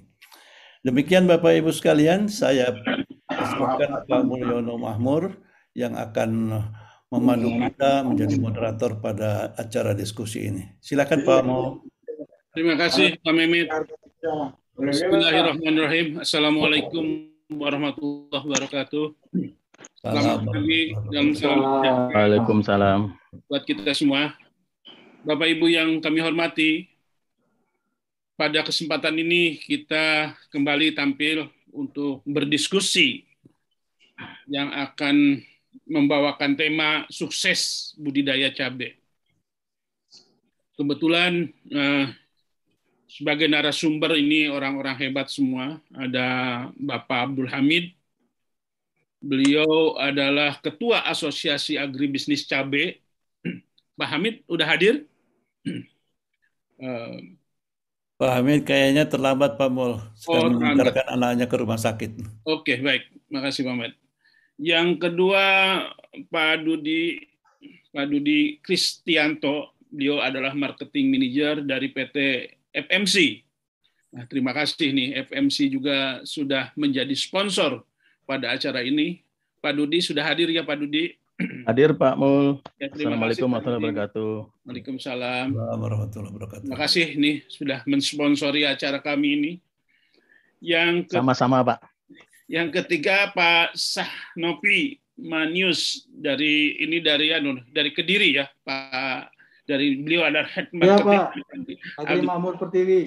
Demikian 0.83 1.23
Bapak 1.23 1.55
Ibu 1.63 1.71
sekalian, 1.71 2.27
saya 2.27 2.75
persilakan 3.27 4.03
Pak 4.03 4.21
Mulyono 4.27 4.75
Mahmur 4.75 5.39
yang 5.71 5.95
akan 5.95 6.59
memandu 7.07 7.49
kita 7.55 8.03
menjadi 8.03 8.35
moderator 8.35 8.99
pada 8.99 9.55
acara 9.55 9.95
diskusi 9.95 10.51
ini. 10.51 10.63
Silakan 10.83 11.23
Pak 11.23 11.39
Mo. 11.47 11.87
Terima 12.51 12.75
kasih 12.75 13.15
Pak 13.23 13.33
Mehmet. 13.33 13.71
Bismillahirrahmanirrahim. 14.75 16.19
Assalamualaikum 16.19 17.31
warahmatullahi 17.47 18.43
wabarakatuh. 18.43 19.05
Selamat 20.03 20.43
pagi 20.43 20.91
dan 21.15 21.31
salam 21.31 22.11
Waalaikumsalam. 22.11 22.99
buat 23.47 23.63
kita 23.63 23.95
semua. 23.95 24.35
Bapak 25.23 25.47
Ibu 25.47 25.71
yang 25.71 26.03
kami 26.03 26.19
hormati, 26.19 26.92
pada 28.33 28.65
kesempatan 28.65 29.13
ini 29.21 29.61
kita 29.61 30.33
kembali 30.49 30.97
tampil 30.97 31.49
untuk 31.73 32.21
berdiskusi 32.25 33.25
yang 34.49 34.69
akan 34.73 35.41
membawakan 35.89 36.53
tema 36.53 37.05
sukses 37.09 37.93
budidaya 37.97 38.53
cabai. 38.53 38.97
Kebetulan 40.73 41.53
eh, 41.69 42.05
sebagai 43.09 43.45
narasumber 43.45 44.17
ini 44.17 44.49
orang-orang 44.49 44.97
hebat 44.97 45.29
semua. 45.29 45.77
Ada 45.93 46.25
Bapak 46.73 47.29
Abdul 47.29 47.49
Hamid, 47.53 47.93
beliau 49.21 49.93
adalah 50.01 50.57
Ketua 50.57 51.05
Asosiasi 51.05 51.77
Agribisnis 51.77 52.49
Cabai. 52.49 52.97
Pak 53.99 54.09
Hamid 54.09 54.41
udah 54.49 54.65
hadir? 54.65 55.05
Uh, 56.81 57.21
Pak 58.23 58.39
Hamid 58.39 58.63
kayaknya 58.63 59.03
terlambat 59.03 59.59
Pak 59.59 59.67
Mul. 59.67 59.99
Sedang 60.15 60.55
oh, 60.55 60.55
mengantarkan 60.55 61.11
anaknya 61.11 61.43
ke 61.43 61.59
rumah 61.59 61.75
sakit. 61.75 62.23
Oke, 62.47 62.79
baik. 62.79 63.11
Makasih 63.27 63.67
Pak 63.67 63.73
Hamid. 63.75 63.93
Yang 64.55 64.89
kedua 65.03 65.43
Pak 66.31 66.63
Dudi 66.63 67.19
Pak 67.91 68.07
Dudi 68.07 68.63
Kristianto, 68.63 69.75
beliau 69.91 70.23
adalah 70.23 70.55
marketing 70.55 71.11
manager 71.11 71.67
dari 71.67 71.91
PT 71.91 72.17
FMC. 72.71 73.43
Nah, 74.15 74.23
terima 74.31 74.55
kasih 74.55 74.95
nih 74.95 75.09
FMC 75.27 75.67
juga 75.67 76.23
sudah 76.23 76.71
menjadi 76.79 77.11
sponsor 77.19 77.83
pada 78.23 78.55
acara 78.55 78.87
ini. 78.87 79.19
Pak 79.59 79.75
Dudi 79.75 79.99
sudah 79.99 80.23
hadir 80.23 80.47
ya 80.47 80.63
Pak 80.63 80.79
Dudi? 80.79 81.11
Hadir 81.67 81.97
Pak 81.97 82.13
Mul. 82.15 82.61
Ya, 82.77 82.93
Assalamualaikum 82.93 83.49
warahmatullahi 83.49 83.81
wabarakatuh. 83.81 84.31
Waalaikumsalam. 84.69 85.47
warahmatullahi 85.53 86.31
wabarakatuh. 86.33 86.65
Terima 86.69 86.79
kasih 86.79 87.07
nih 87.17 87.35
sudah 87.49 87.79
mensponsori 87.89 88.61
acara 88.69 89.01
kami 89.01 89.27
ini. 89.37 89.51
Yang 90.63 91.09
ke... 91.09 91.17
sama-sama 91.17 91.65
Pak. 91.65 91.79
Yang 92.45 92.83
ketiga 92.83 93.33
Pak 93.33 93.73
Sahnopi 93.73 95.01
Manius 95.13 96.09
dari 96.09 96.81
ini 96.81 96.97
dari 96.97 97.29
anu 97.29 97.61
dari 97.69 97.93
Kediri 97.93 98.33
ya 98.33 98.49
Pak 98.65 99.33
dari 99.63 99.95
beliau 99.99 100.27
ada 100.27 100.43
head 100.43 100.69
marketing. 100.75 101.19
Ya, 101.19 101.31
Pak. 101.31 102.03
Agri 102.03 102.21
Makmur 102.27 102.53
Pertiwi. 102.59 103.01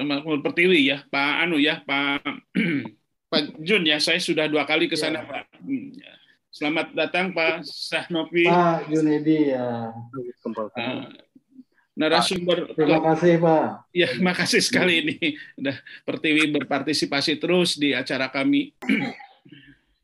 Makmur 0.00 0.38
Pertiwi 0.40 0.80
ya, 0.88 0.98
Pak 1.12 1.32
Anu 1.44 1.60
ya, 1.60 1.84
Pak 1.84 2.24
Pak 3.30 3.42
Jun 3.62 3.84
ya, 3.86 4.00
saya 4.00 4.18
sudah 4.18 4.48
dua 4.48 4.64
kali 4.64 4.88
ke 4.88 4.96
sana 4.96 5.22
ya. 5.22 5.28
Pak. 5.28 5.44
Hmm, 5.60 5.92
ya. 5.92 6.12
Selamat 6.50 6.90
datang 6.98 7.30
Pak 7.30 7.62
Sahnopi. 7.62 8.42
Pak 8.50 8.90
Junedi 8.90 9.54
ya. 9.54 9.94
Uh, 10.42 11.06
narasumber. 11.94 12.74
Terima 12.74 12.98
kasih 12.98 13.38
Pak. 13.38 13.86
Ya, 13.94 14.10
makasih 14.18 14.58
sekali 14.58 14.98
ini. 14.98 15.38
Udah 15.54 15.78
Pertiwi 16.02 16.50
berpartisipasi 16.50 17.38
terus 17.38 17.78
di 17.78 17.94
acara 17.94 18.26
kami. 18.26 18.74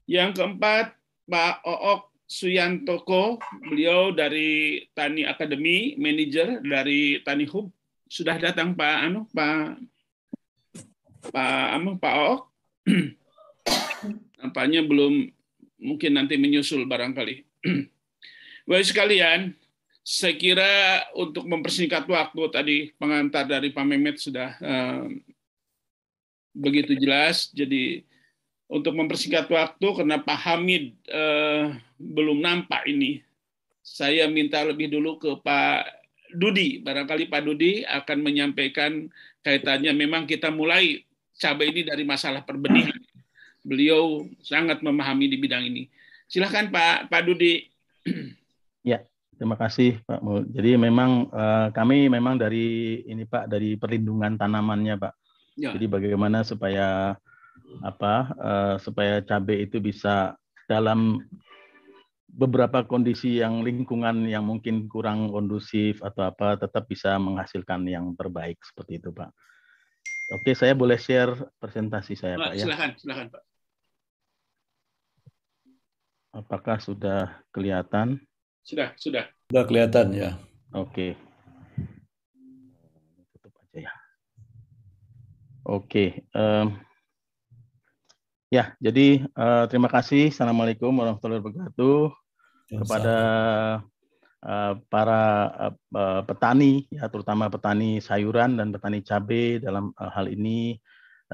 Yang 0.07 0.39
keempat, 0.39 0.95
Pak 1.27 1.67
Ook 1.67 2.15
Suyantoko, 2.31 3.43
beliau 3.67 4.15
dari 4.15 4.87
Tani 4.95 5.27
Academy, 5.27 5.99
manager 5.99 6.63
dari 6.63 7.27
Tani 7.27 7.43
Hub. 7.51 7.75
Sudah 8.07 8.39
datang 8.39 8.71
Pak 8.79 8.97
Anu, 9.03 9.27
Pak 9.35 9.83
Pak 11.35 11.67
Anu, 11.75 11.99
Pak 11.99 12.15
Ook. 12.23 12.43
Nampaknya 14.39 14.87
belum 14.87 15.35
mungkin 15.81 16.17
nanti 16.17 16.41
menyusul 16.41 16.85
barangkali. 16.89 17.45
Baik 18.69 18.87
sekalian, 18.91 19.55
saya 20.07 20.35
kira 20.35 21.03
untuk 21.15 21.47
mempersingkat 21.47 22.07
waktu 22.07 22.43
tadi 22.51 22.77
pengantar 22.99 23.47
dari 23.47 23.71
Pak 23.71 23.85
Mehmet 23.87 24.19
sudah 24.19 24.55
uh, 24.59 25.07
begitu 26.55 26.99
jelas. 26.99 27.51
Jadi 27.55 28.03
untuk 28.67 28.99
mempersingkat 28.99 29.47
waktu 29.47 29.87
karena 29.95 30.19
Pak 30.19 30.39
Hamid 30.43 30.95
uh, 31.11 31.75
belum 31.99 32.43
nampak 32.43 32.87
ini, 32.91 33.23
saya 33.87 34.27
minta 34.27 34.67
lebih 34.67 34.91
dulu 34.91 35.23
ke 35.23 35.31
Pak 35.43 35.87
Dudi. 36.35 36.83
Barangkali 36.83 37.31
Pak 37.31 37.43
Dudi 37.47 37.87
akan 37.87 38.19
menyampaikan 38.19 39.07
kaitannya. 39.47 39.95
Memang 39.95 40.27
kita 40.27 40.51
mulai 40.51 41.07
cabai 41.39 41.71
ini 41.71 41.87
dari 41.87 42.03
masalah 42.03 42.43
perbenihan 42.43 43.06
Beliau 43.67 44.23
sangat 44.47 44.79
memahami 44.87 45.27
di 45.27 45.37
bidang 45.43 45.67
ini. 45.67 45.91
Silahkan 46.31 46.71
Pak 46.71 47.11
Pak 47.11 47.23
Dudi. 47.27 47.67
Ya, 48.87 49.03
Terima 49.37 49.57
kasih 49.61 50.01
Pak 50.09 50.25
Mul. 50.25 50.49
Jadi 50.49 50.81
memang 50.81 51.29
uh, 51.29 51.69
kami 51.69 52.09
memang 52.09 52.41
dari 52.41 53.01
ini 53.05 53.29
Pak 53.29 53.53
dari 53.53 53.77
perlindungan 53.77 54.41
tanamannya 54.41 54.97
Pak. 54.97 55.13
Ya. 55.61 55.77
Jadi 55.77 55.87
bagaimana 55.93 56.41
supaya 56.41 57.13
apa 57.85 58.15
uh, 58.41 58.75
supaya 58.81 59.21
cabai 59.21 59.69
itu 59.69 59.77
bisa 59.77 60.41
dalam 60.65 61.21
beberapa 62.33 62.85
kondisi 62.89 63.41
yang 63.45 63.61
lingkungan 63.61 64.25
yang 64.25 64.45
mungkin 64.45 64.89
kurang 64.89 65.29
kondusif 65.29 66.01
atau 66.01 66.33
apa 66.33 66.57
tetap 66.57 66.89
bisa 66.89 67.17
menghasilkan 67.21 67.85
yang 67.85 68.17
terbaik 68.17 68.57
seperti 68.65 69.05
itu 69.05 69.13
Pak. 69.13 69.37
Oke, 70.33 70.57
saya 70.57 70.73
boleh 70.73 70.97
share 70.97 71.37
presentasi 71.61 72.17
saya 72.17 72.41
Pak, 72.41 72.45
Pak 72.49 72.53
ya. 72.57 72.65
Silakan, 72.65 72.91
silakan 72.97 73.27
Pak. 73.37 73.43
Apakah 76.37 76.77
sudah 76.77 77.41
kelihatan? 77.49 78.21
Sudah, 78.61 78.93
sudah. 79.01 79.25
Sudah 79.49 79.65
kelihatan 79.65 80.13
ya. 80.13 80.37
Oke. 80.77 81.17
Tutup 83.33 83.57
aja 83.57 83.89
ya. 83.89 83.93
Oke. 85.65 86.29
Um, 86.37 86.77
ya, 88.53 88.77
jadi 88.85 89.25
uh, 89.33 89.65
terima 89.73 89.89
kasih. 89.89 90.29
Assalamualaikum 90.29 90.93
warahmatullahi 90.93 91.41
wabarakatuh 91.41 92.13
ya, 92.69 92.79
kepada 92.85 93.17
uh, 94.45 94.73
para 94.93 95.23
uh, 95.73 96.21
petani, 96.29 96.85
ya 96.93 97.09
terutama 97.09 97.49
petani 97.49 97.97
sayuran 98.05 98.61
dan 98.61 98.77
petani 98.77 99.01
cabai 99.01 99.57
dalam 99.57 99.89
uh, 99.97 100.13
hal 100.13 100.29
ini 100.29 100.77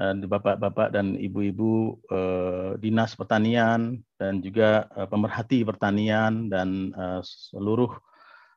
bapak-bapak 0.01 0.89
dan 0.89 1.13
ibu-ibu 1.13 2.01
eh, 2.09 2.71
dinas 2.81 3.13
pertanian 3.13 4.01
dan 4.17 4.41
juga 4.41 4.89
eh, 4.97 5.05
pemerhati 5.05 5.61
pertanian 5.61 6.49
dan 6.49 6.89
eh, 6.89 7.21
seluruh 7.21 7.93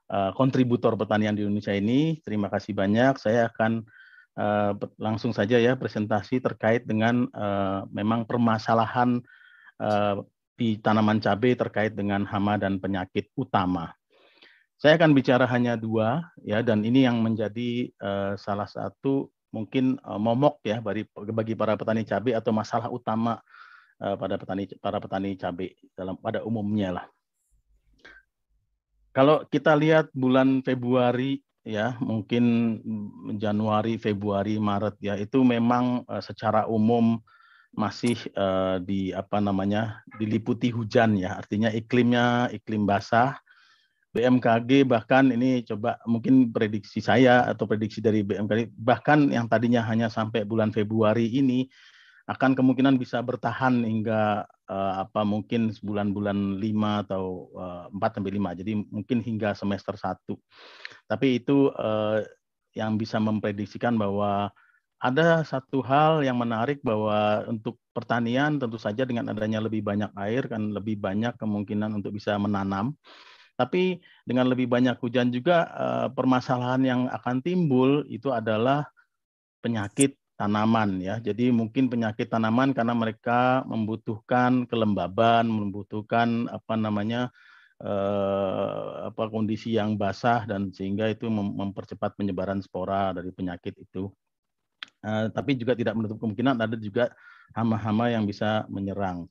eh, 0.08 0.32
kontributor 0.32 0.96
pertanian 0.96 1.36
di 1.36 1.44
Indonesia 1.44 1.76
ini. 1.76 2.24
Terima 2.24 2.48
kasih 2.48 2.72
banyak. 2.72 3.20
Saya 3.20 3.52
akan 3.52 3.84
eh, 4.40 4.72
langsung 4.96 5.36
saja 5.36 5.60
ya 5.60 5.76
presentasi 5.76 6.40
terkait 6.40 6.88
dengan 6.88 7.28
eh, 7.28 7.80
memang 7.92 8.24
permasalahan 8.24 9.20
eh, 9.76 10.16
di 10.56 10.80
tanaman 10.80 11.20
cabai 11.20 11.52
terkait 11.52 11.92
dengan 11.92 12.24
hama 12.24 12.56
dan 12.56 12.80
penyakit 12.80 13.28
utama. 13.36 13.92
Saya 14.80 14.96
akan 14.96 15.12
bicara 15.12 15.44
hanya 15.52 15.76
dua 15.76 16.32
ya 16.40 16.64
dan 16.64 16.84
ini 16.84 17.04
yang 17.04 17.20
menjadi 17.24 17.92
salah 18.36 18.68
satu 18.68 19.32
mungkin 19.54 19.98
uh, 20.02 20.18
momok 20.18 20.62
ya 20.66 20.82
bagi 20.82 21.06
bagi 21.14 21.54
para 21.54 21.78
petani 21.78 22.02
cabai 22.02 22.34
atau 22.34 22.50
masalah 22.50 22.90
utama 22.90 23.38
uh, 24.02 24.16
pada 24.18 24.36
petani 24.36 24.68
para 24.78 24.98
petani 24.98 25.36
cabai 25.38 25.74
dalam 25.94 26.18
pada 26.18 26.42
umumnya 26.42 27.02
lah. 27.02 27.06
Kalau 29.16 29.48
kita 29.48 29.72
lihat 29.72 30.12
bulan 30.12 30.60
Februari 30.60 31.40
ya, 31.64 31.96
mungkin 32.04 32.44
Januari, 33.40 33.96
Februari, 33.96 34.60
Maret 34.60 35.00
ya, 35.00 35.16
itu 35.16 35.40
memang 35.40 36.04
uh, 36.04 36.20
secara 36.20 36.68
umum 36.68 37.16
masih 37.72 38.16
uh, 38.36 38.76
di 38.80 39.16
apa 39.16 39.40
namanya 39.40 40.04
diliputi 40.20 40.68
hujan 40.68 41.16
ya, 41.16 41.36
artinya 41.36 41.72
iklimnya 41.72 42.52
iklim 42.52 42.84
basah 42.84 43.40
BMKG 44.16 44.88
bahkan 44.88 45.28
ini 45.28 45.60
coba 45.68 46.00
mungkin 46.08 46.48
prediksi 46.48 47.04
saya 47.04 47.44
atau 47.44 47.68
prediksi 47.68 48.00
dari 48.00 48.24
BMKG 48.24 48.72
bahkan 48.80 49.28
yang 49.28 49.44
tadinya 49.44 49.84
hanya 49.84 50.08
sampai 50.08 50.48
bulan 50.48 50.72
Februari 50.72 51.28
ini 51.28 51.68
akan 52.26 52.58
kemungkinan 52.58 52.98
bisa 52.98 53.22
bertahan 53.22 53.86
hingga 53.86 54.42
uh, 54.66 54.94
apa 55.06 55.22
mungkin 55.22 55.70
bulan-bulan 55.78 56.58
5 56.58 57.02
atau 57.06 57.54
uh, 57.54 57.86
eh, 57.86 58.02
4 58.02 58.16
sampai 58.18 58.32
5. 58.34 58.58
Jadi 58.58 58.72
mungkin 58.90 59.18
hingga 59.22 59.54
semester 59.54 59.94
1. 59.94 60.34
Tapi 61.06 61.26
itu 61.38 61.70
uh, 61.70 62.18
yang 62.74 62.98
bisa 62.98 63.22
memprediksikan 63.22 63.94
bahwa 63.94 64.50
ada 64.98 65.46
satu 65.46 65.84
hal 65.86 66.26
yang 66.26 66.40
menarik 66.40 66.82
bahwa 66.82 67.46
untuk 67.46 67.78
pertanian 67.94 68.58
tentu 68.58 68.80
saja 68.80 69.06
dengan 69.06 69.30
adanya 69.30 69.62
lebih 69.62 69.84
banyak 69.86 70.10
air 70.18 70.50
kan 70.50 70.72
lebih 70.72 70.98
banyak 70.98 71.36
kemungkinan 71.36 71.94
untuk 71.94 72.16
bisa 72.16 72.34
menanam 72.40 72.96
tapi 73.56 73.98
dengan 74.28 74.52
lebih 74.52 74.68
banyak 74.68 75.00
hujan 75.00 75.32
juga 75.32 75.66
eh, 75.72 76.08
permasalahan 76.12 76.82
yang 76.84 77.00
akan 77.08 77.40
timbul 77.40 78.04
itu 78.12 78.28
adalah 78.30 78.84
penyakit 79.64 80.14
tanaman 80.36 81.00
ya. 81.00 81.16
Jadi 81.18 81.48
mungkin 81.48 81.88
penyakit 81.88 82.28
tanaman 82.28 82.76
karena 82.76 82.92
mereka 82.92 83.64
membutuhkan 83.64 84.68
kelembaban, 84.68 85.48
membutuhkan 85.48 86.46
apa 86.52 86.76
namanya 86.76 87.32
eh, 87.80 89.10
apa 89.10 89.32
kondisi 89.32 89.74
yang 89.74 89.96
basah 89.96 90.44
dan 90.44 90.70
sehingga 90.70 91.08
itu 91.08 91.26
mempercepat 91.32 92.14
penyebaran 92.20 92.60
spora 92.60 93.16
dari 93.16 93.32
penyakit 93.32 93.74
itu. 93.80 94.12
Eh, 95.00 95.26
tapi 95.32 95.56
juga 95.56 95.72
tidak 95.72 95.96
menutup 95.96 96.20
kemungkinan 96.20 96.60
ada 96.60 96.76
juga 96.76 97.12
hama-hama 97.56 98.12
yang 98.12 98.28
bisa 98.28 98.68
menyerang. 98.68 99.24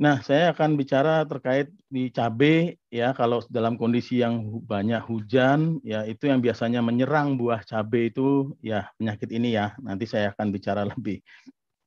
Nah, 0.00 0.24
saya 0.24 0.56
akan 0.56 0.80
bicara 0.80 1.28
terkait 1.28 1.68
di 1.92 2.08
cabai 2.08 2.72
ya 2.88 3.12
kalau 3.12 3.44
dalam 3.52 3.76
kondisi 3.76 4.24
yang 4.24 4.64
banyak 4.64 5.04
hujan 5.04 5.76
ya 5.84 6.08
itu 6.08 6.24
yang 6.24 6.40
biasanya 6.40 6.80
menyerang 6.80 7.36
buah 7.36 7.60
cabai 7.68 8.08
itu 8.08 8.56
ya 8.64 8.88
penyakit 8.96 9.28
ini 9.28 9.52
ya. 9.52 9.76
Nanti 9.76 10.08
saya 10.08 10.32
akan 10.32 10.56
bicara 10.56 10.88
lebih 10.88 11.20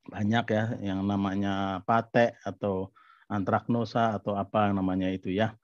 banyak 0.06 0.46
ya 0.46 0.64
yang 0.94 1.02
namanya 1.02 1.82
pate 1.90 2.38
atau 2.46 2.94
antraknosa 3.26 4.22
atau 4.22 4.38
apa 4.38 4.70
namanya 4.70 5.10
itu 5.10 5.34
ya. 5.34 5.58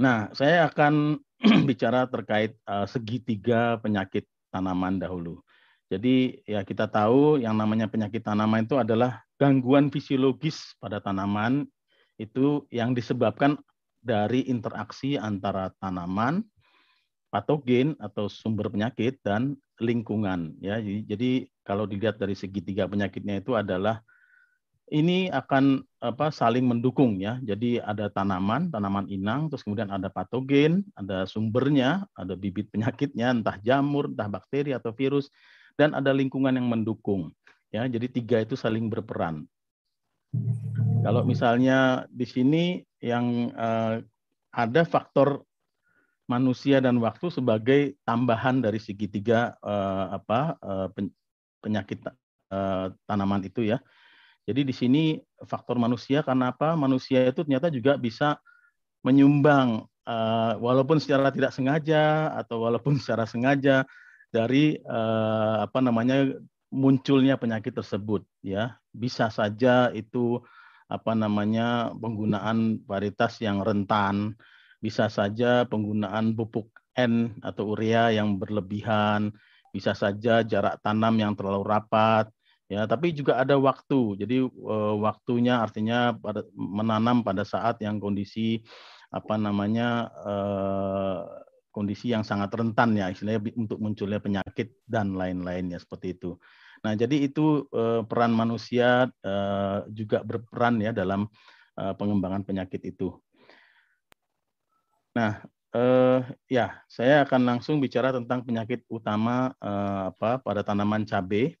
Nah, 0.00 0.32
saya 0.32 0.72
akan 0.72 1.20
bicara 1.68 2.08
terkait 2.08 2.56
uh, 2.64 2.88
segitiga 2.88 3.76
penyakit 3.76 4.24
tanaman 4.48 4.96
dahulu. 4.96 5.44
Jadi 5.92 6.40
ya 6.48 6.64
kita 6.64 6.88
tahu 6.88 7.44
yang 7.44 7.52
namanya 7.60 7.92
penyakit 7.92 8.24
tanaman 8.24 8.64
itu 8.64 8.80
adalah 8.80 9.27
gangguan 9.38 9.88
fisiologis 9.88 10.74
pada 10.82 10.98
tanaman 10.98 11.64
itu 12.18 12.66
yang 12.74 12.92
disebabkan 12.92 13.56
dari 14.02 14.46
interaksi 14.50 15.14
antara 15.14 15.70
tanaman, 15.78 16.42
patogen 17.30 17.94
atau 18.02 18.26
sumber 18.26 18.66
penyakit 18.70 19.22
dan 19.22 19.54
lingkungan 19.78 20.58
ya. 20.58 20.82
Jadi, 20.82 21.46
kalau 21.62 21.86
dilihat 21.86 22.18
dari 22.18 22.34
segitiga 22.34 22.90
penyakitnya 22.90 23.38
itu 23.38 23.54
adalah 23.54 24.02
ini 24.88 25.28
akan 25.28 25.84
apa 26.00 26.32
saling 26.32 26.64
mendukung 26.64 27.20
ya. 27.20 27.36
Jadi 27.44 27.78
ada 27.78 28.08
tanaman, 28.08 28.72
tanaman 28.72 29.06
inang, 29.12 29.52
terus 29.52 29.62
kemudian 29.62 29.92
ada 29.92 30.08
patogen, 30.08 30.82
ada 30.96 31.28
sumbernya, 31.28 32.08
ada 32.16 32.34
bibit 32.34 32.72
penyakitnya, 32.72 33.36
entah 33.36 33.60
jamur, 33.60 34.08
entah 34.08 34.26
bakteri 34.26 34.72
atau 34.72 34.90
virus, 34.96 35.28
dan 35.76 35.92
ada 35.94 36.10
lingkungan 36.10 36.56
yang 36.56 36.66
mendukung. 36.66 37.30
Ya, 37.68 37.84
jadi 37.84 38.08
tiga 38.08 38.40
itu 38.40 38.56
saling 38.56 38.88
berperan. 38.88 39.44
Kalau 41.04 41.24
misalnya 41.24 42.08
di 42.08 42.24
sini 42.24 42.64
yang 43.00 43.52
uh, 43.52 44.00
ada 44.52 44.82
faktor 44.88 45.44
manusia 46.28 46.80
dan 46.84 47.00
waktu 47.00 47.32
sebagai 47.32 47.96
tambahan 48.04 48.60
dari 48.60 48.76
segitiga 48.76 49.56
uh, 49.64 50.16
apa 50.20 50.60
uh, 50.60 50.88
penyakit 51.64 52.04
uh, 52.52 52.92
tanaman 53.08 53.44
itu 53.44 53.64
ya. 53.64 53.80
Jadi 54.48 54.64
di 54.64 54.72
sini 54.72 55.02
faktor 55.44 55.76
manusia 55.76 56.24
karena 56.24 56.52
apa? 56.56 56.72
Manusia 56.72 57.24
itu 57.28 57.44
ternyata 57.44 57.68
juga 57.68 58.00
bisa 58.00 58.40
menyumbang 59.04 59.84
uh, 60.08 60.52
walaupun 60.56 60.96
secara 61.00 61.28
tidak 61.28 61.52
sengaja 61.52 62.32
atau 62.32 62.64
walaupun 62.64 62.96
secara 63.00 63.28
sengaja 63.28 63.84
dari 64.28 64.76
uh, 64.84 65.64
apa 65.64 65.80
namanya 65.80 66.32
munculnya 66.68 67.40
penyakit 67.40 67.72
tersebut 67.74 68.24
ya. 68.44 68.76
Bisa 68.92 69.32
saja 69.32 69.88
itu 69.92 70.40
apa 70.88 71.12
namanya 71.12 71.92
penggunaan 71.96 72.84
varietas 72.88 73.40
yang 73.44 73.60
rentan. 73.60 74.36
Bisa 74.78 75.10
saja 75.10 75.66
penggunaan 75.66 76.32
pupuk 76.38 76.70
N 76.96 77.38
atau 77.44 77.76
urea 77.76 78.14
yang 78.14 78.40
berlebihan. 78.40 79.32
Bisa 79.68 79.92
saja 79.92 80.40
jarak 80.42 80.80
tanam 80.80 81.14
yang 81.20 81.32
terlalu 81.36 81.64
rapat 81.68 82.32
ya. 82.72 82.84
Tapi 82.88 83.12
juga 83.12 83.40
ada 83.40 83.56
waktu. 83.60 84.20
Jadi 84.20 84.36
e, 84.44 84.76
waktunya 85.00 85.60
artinya 85.60 86.16
pada 86.16 86.44
menanam 86.56 87.20
pada 87.24 87.44
saat 87.44 87.80
yang 87.84 88.00
kondisi 88.00 88.64
apa 89.08 89.40
namanya 89.40 90.08
e, 90.24 90.34
kondisi 91.70 92.10
yang 92.12 92.24
sangat 92.26 92.52
rentan 92.54 92.96
ya 92.96 93.12
istilahnya 93.12 93.44
untuk 93.56 93.78
munculnya 93.78 94.18
penyakit 94.18 94.80
dan 94.88 95.14
lain-lainnya 95.14 95.78
seperti 95.78 96.16
itu. 96.16 96.34
Nah, 96.82 96.94
jadi 96.94 97.26
itu 97.26 97.66
uh, 97.74 98.06
peran 98.06 98.30
manusia 98.30 99.10
uh, 99.26 99.78
juga 99.90 100.22
berperan 100.22 100.78
ya 100.78 100.94
dalam 100.94 101.26
uh, 101.74 101.94
pengembangan 101.98 102.46
penyakit 102.46 102.82
itu. 102.86 103.14
Nah, 105.18 105.42
uh, 105.74 106.22
ya 106.46 106.78
saya 106.86 107.26
akan 107.26 107.42
langsung 107.56 107.82
bicara 107.82 108.14
tentang 108.14 108.46
penyakit 108.46 108.86
utama 108.86 109.50
uh, 109.58 110.14
apa 110.14 110.38
pada 110.38 110.62
tanaman 110.62 111.02
cabai. 111.02 111.58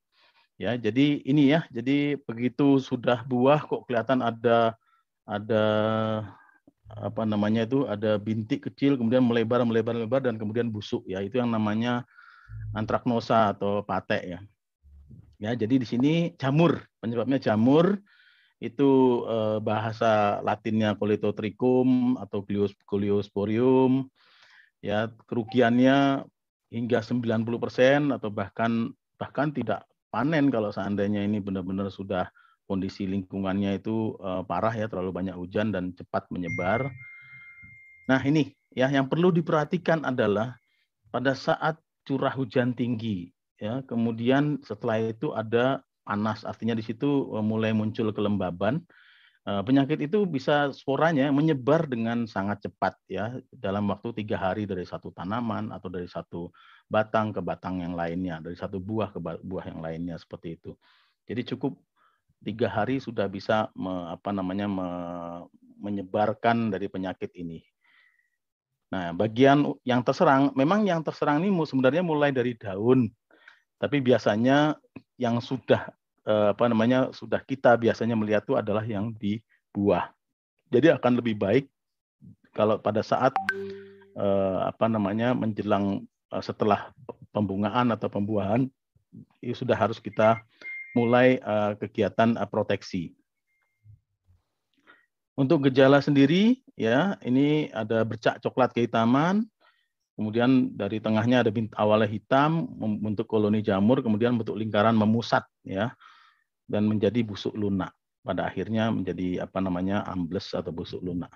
Ya, 0.58 0.74
jadi 0.74 1.22
ini 1.22 1.54
ya, 1.54 1.62
jadi 1.70 2.18
begitu 2.18 2.82
sudah 2.82 3.22
buah 3.22 3.62
kok 3.62 3.86
kelihatan 3.86 4.26
ada 4.26 4.74
ada 5.22 5.64
apa 6.88 7.28
namanya 7.28 7.68
itu 7.68 7.84
ada 7.84 8.16
bintik 8.16 8.64
kecil 8.72 8.96
kemudian 8.96 9.20
melebar 9.20 9.60
melebar 9.62 9.92
melebar 9.92 10.20
dan 10.24 10.40
kemudian 10.40 10.72
busuk 10.72 11.04
ya 11.04 11.20
itu 11.20 11.36
yang 11.36 11.52
namanya 11.52 12.08
antraknosa 12.72 13.52
atau 13.56 13.84
patek 13.84 14.22
ya. 14.24 14.40
Ya, 15.38 15.54
jadi 15.54 15.78
di 15.78 15.86
sini 15.86 16.12
jamur, 16.34 16.82
penyebabnya 16.98 17.38
jamur 17.38 18.02
itu 18.58 19.22
eh, 19.30 19.58
bahasa 19.62 20.42
Latinnya 20.42 20.98
Coletotrichum 20.98 22.18
atau 22.18 22.42
Gliosporium. 22.42 24.10
Ya, 24.82 25.10
kerugiannya 25.30 26.26
hingga 26.74 26.98
90% 27.02 28.10
atau 28.14 28.30
bahkan 28.34 28.90
bahkan 29.18 29.54
tidak 29.54 29.86
panen 30.10 30.50
kalau 30.50 30.74
seandainya 30.74 31.22
ini 31.22 31.38
benar-benar 31.38 31.90
sudah 31.90 32.30
kondisi 32.68 33.08
lingkungannya 33.08 33.80
itu 33.80 34.14
eh, 34.20 34.42
parah 34.44 34.76
ya, 34.76 34.86
terlalu 34.86 35.10
banyak 35.10 35.36
hujan 35.40 35.72
dan 35.72 35.96
cepat 35.96 36.28
menyebar. 36.28 36.92
Nah, 38.06 38.20
ini 38.22 38.52
ya 38.72 38.92
yang 38.92 39.08
perlu 39.08 39.32
diperhatikan 39.32 40.04
adalah 40.04 40.54
pada 41.08 41.32
saat 41.32 41.80
curah 42.04 42.32
hujan 42.32 42.72
tinggi 42.76 43.32
ya 43.58 43.82
kemudian 43.84 44.62
setelah 44.62 45.02
itu 45.02 45.34
ada 45.34 45.82
panas 46.06 46.46
artinya 46.46 46.72
di 46.78 46.84
situ 46.86 47.28
eh, 47.34 47.44
mulai 47.44 47.74
muncul 47.74 48.14
kelembaban 48.14 48.80
eh, 49.44 49.62
penyakit 49.66 49.98
itu 50.08 50.24
bisa 50.24 50.70
sporanya 50.72 51.28
menyebar 51.34 51.84
dengan 51.90 52.24
sangat 52.24 52.64
cepat 52.64 52.94
ya 53.10 53.36
dalam 53.50 53.90
waktu 53.90 54.24
tiga 54.24 54.38
hari 54.38 54.64
dari 54.64 54.86
satu 54.86 55.10
tanaman 55.10 55.74
atau 55.74 55.90
dari 55.90 56.06
satu 56.06 56.48
batang 56.88 57.34
ke 57.34 57.42
batang 57.44 57.82
yang 57.82 57.92
lainnya 57.98 58.40
dari 58.40 58.56
satu 58.56 58.80
buah 58.80 59.12
ke 59.12 59.18
buah 59.20 59.64
yang 59.68 59.82
lainnya 59.82 60.16
seperti 60.16 60.56
itu 60.56 60.72
jadi 61.28 61.44
cukup 61.44 61.76
tiga 62.44 62.70
hari 62.70 63.02
sudah 63.02 63.26
bisa 63.26 63.70
me, 63.74 64.14
apa 64.14 64.30
namanya 64.30 64.66
me, 64.70 64.88
menyebarkan 65.78 66.70
dari 66.74 66.86
penyakit 66.90 67.30
ini 67.38 67.62
Nah, 68.88 69.12
bagian 69.12 69.76
yang 69.84 70.00
terserang, 70.00 70.48
memang 70.56 70.88
yang 70.88 71.04
terserang 71.04 71.44
ini 71.44 71.52
sebenarnya 71.68 72.00
mulai 72.00 72.32
dari 72.32 72.56
daun, 72.56 73.12
tapi 73.76 74.00
biasanya 74.00 74.80
yang 75.20 75.44
sudah 75.44 75.92
eh, 76.24 76.48
apa 76.56 76.64
namanya 76.72 77.12
sudah 77.12 77.44
kita 77.44 77.76
biasanya 77.76 78.16
melihat 78.16 78.48
itu 78.48 78.56
adalah 78.56 78.80
yang 78.88 79.12
di 79.12 79.44
buah. 79.76 80.08
Jadi 80.72 80.88
akan 80.96 81.20
lebih 81.20 81.36
baik 81.36 81.64
kalau 82.56 82.80
pada 82.80 83.04
saat 83.04 83.36
eh, 84.16 84.58
apa 84.64 84.88
namanya 84.88 85.36
menjelang 85.36 86.08
eh, 86.32 86.42
setelah 86.42 86.88
pembungaan 87.36 87.92
atau 87.92 88.08
pembuahan 88.08 88.72
itu 89.44 89.52
sudah 89.52 89.76
harus 89.76 90.00
kita 90.00 90.40
mulai 90.98 91.38
kegiatan 91.78 92.34
proteksi. 92.50 93.14
Untuk 95.38 95.70
gejala 95.70 96.02
sendiri, 96.02 96.58
ya 96.74 97.14
ini 97.22 97.70
ada 97.70 98.02
bercak 98.02 98.42
coklat 98.42 98.74
kehitaman, 98.74 99.46
kemudian 100.18 100.74
dari 100.74 100.98
tengahnya 100.98 101.46
ada 101.46 101.50
bint 101.54 101.70
awalnya 101.78 102.10
hitam, 102.10 102.66
membentuk 102.74 103.30
koloni 103.30 103.62
jamur, 103.62 104.02
kemudian 104.02 104.34
bentuk 104.34 104.58
lingkaran 104.58 104.98
memusat, 104.98 105.46
ya, 105.62 105.94
dan 106.66 106.90
menjadi 106.90 107.22
busuk 107.22 107.54
lunak. 107.54 107.94
Pada 108.26 108.50
akhirnya 108.50 108.90
menjadi 108.90 109.46
apa 109.46 109.62
namanya 109.62 110.02
ambles 110.10 110.50
atau 110.58 110.74
busuk 110.74 111.06
lunak. 111.06 111.30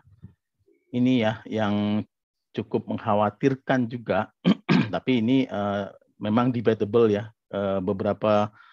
Ini 0.91 1.13
ya 1.23 1.33
yang 1.47 2.03
cukup 2.51 2.91
mengkhawatirkan 2.91 3.87
juga, 3.87 4.35
tapi 4.95 5.23
ini 5.23 5.47
uh, 5.47 5.95
memang 6.19 6.51
debatable 6.51 7.07
ya. 7.07 7.31
Uh, 7.55 7.79
beberapa 7.79 8.51
uh, 8.51 8.72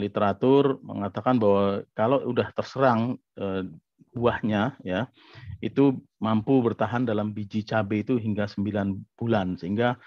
literatur 0.00 0.80
mengatakan 0.80 1.36
bahwa 1.36 1.84
kalau 1.92 2.24
udah 2.24 2.48
terserang 2.56 3.20
uh, 3.36 3.62
buahnya 4.14 4.78
ya 4.80 5.10
itu 5.60 6.00
mampu 6.22 6.62
bertahan 6.62 7.04
dalam 7.04 7.34
biji 7.34 7.66
cabai 7.66 8.06
itu 8.06 8.16
hingga 8.16 8.46
9 8.48 8.96
bulan 9.18 9.58
sehingga 9.60 9.98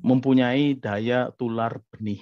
mempunyai 0.00 0.76
daya 0.76 1.32
tular 1.34 1.80
benih. 1.92 2.20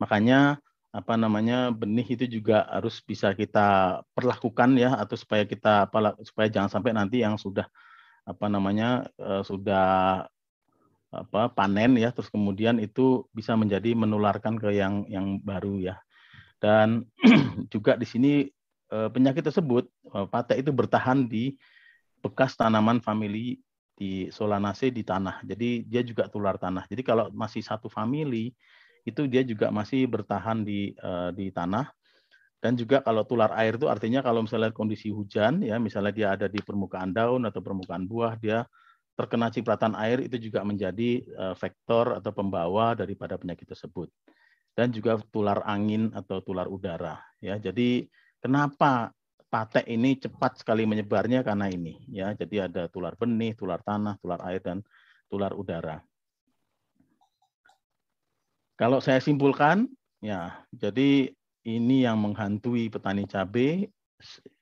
Makanya 0.00 0.60
apa 0.88 1.20
namanya 1.20 1.68
benih 1.68 2.16
itu 2.16 2.24
juga 2.40 2.64
harus 2.68 3.00
bisa 3.04 3.36
kita 3.36 4.00
perlakukan 4.16 4.72
ya 4.80 4.96
atau 4.96 5.16
supaya 5.20 5.44
kita 5.44 5.84
apa 5.88 6.16
supaya 6.24 6.48
jangan 6.48 6.70
sampai 6.72 6.96
nanti 6.96 7.20
yang 7.20 7.36
sudah 7.36 7.68
apa 8.24 8.46
namanya 8.48 9.08
uh, 9.20 9.44
sudah 9.44 10.24
apa 11.08 11.42
panen 11.56 11.96
ya 11.96 12.12
terus 12.12 12.28
kemudian 12.28 12.76
itu 12.76 13.24
bisa 13.32 13.56
menjadi 13.56 13.96
menularkan 13.96 14.60
ke 14.60 14.76
yang 14.76 15.08
yang 15.08 15.40
baru 15.40 15.80
ya. 15.80 15.96
Dan 16.58 17.06
juga 17.74 17.94
di 17.94 18.06
sini 18.06 18.46
Eh, 18.88 19.10
penyakit 19.12 19.44
tersebut 19.44 19.84
eh, 20.16 20.26
patek 20.32 20.64
itu 20.64 20.72
bertahan 20.72 21.28
di 21.28 21.52
bekas 22.24 22.56
tanaman 22.56 23.04
famili 23.04 23.60
di 23.92 24.32
Solanaceae 24.32 24.88
di 24.88 25.04
tanah. 25.04 25.44
Jadi 25.44 25.84
dia 25.84 26.00
juga 26.00 26.24
tular 26.32 26.56
tanah. 26.56 26.88
Jadi 26.88 27.04
kalau 27.04 27.28
masih 27.28 27.60
satu 27.60 27.92
famili 27.92 28.56
itu 29.04 29.28
dia 29.28 29.44
juga 29.44 29.68
masih 29.68 30.08
bertahan 30.08 30.64
di 30.64 30.96
uh, 31.00 31.30
di 31.34 31.50
tanah. 31.52 31.90
Dan 32.58 32.74
juga 32.74 33.02
kalau 33.02 33.22
tular 33.22 33.54
air 33.58 33.78
itu 33.78 33.86
artinya 33.86 34.18
kalau 34.24 34.42
misalnya 34.42 34.74
kondisi 34.74 35.14
hujan 35.14 35.62
ya 35.62 35.78
misalnya 35.78 36.12
dia 36.14 36.28
ada 36.34 36.46
di 36.50 36.58
permukaan 36.58 37.14
daun 37.14 37.46
atau 37.46 37.62
permukaan 37.62 38.02
buah 38.10 38.34
dia 38.34 38.66
terkena 39.14 39.46
cipratan 39.50 39.94
air 39.94 40.26
itu 40.26 40.50
juga 40.50 40.66
menjadi 40.66 41.22
vektor 41.54 42.18
atau 42.18 42.30
pembawa 42.34 42.98
daripada 42.98 43.38
penyakit 43.38 43.66
tersebut. 43.66 44.10
Dan 44.78 44.94
juga 44.94 45.18
tular 45.34 45.66
angin 45.66 46.14
atau 46.14 46.38
tular 46.38 46.70
udara 46.70 47.18
ya. 47.42 47.58
Jadi 47.58 48.06
Kenapa 48.38 49.10
patek 49.50 49.90
ini 49.90 50.14
cepat 50.14 50.62
sekali 50.62 50.86
menyebarnya 50.86 51.42
karena 51.42 51.66
ini 51.66 51.98
ya. 52.06 52.30
Jadi 52.38 52.62
ada 52.62 52.86
tular 52.86 53.18
benih, 53.18 53.58
tular 53.58 53.82
tanah, 53.82 54.14
tular 54.22 54.38
air 54.46 54.62
dan 54.62 54.78
tular 55.26 55.50
udara. 55.58 55.98
Kalau 58.78 59.02
saya 59.02 59.18
simpulkan 59.18 59.90
ya, 60.22 60.62
jadi 60.70 61.34
ini 61.66 62.06
yang 62.06 62.22
menghantui 62.22 62.86
petani 62.94 63.26
cabai 63.26 63.90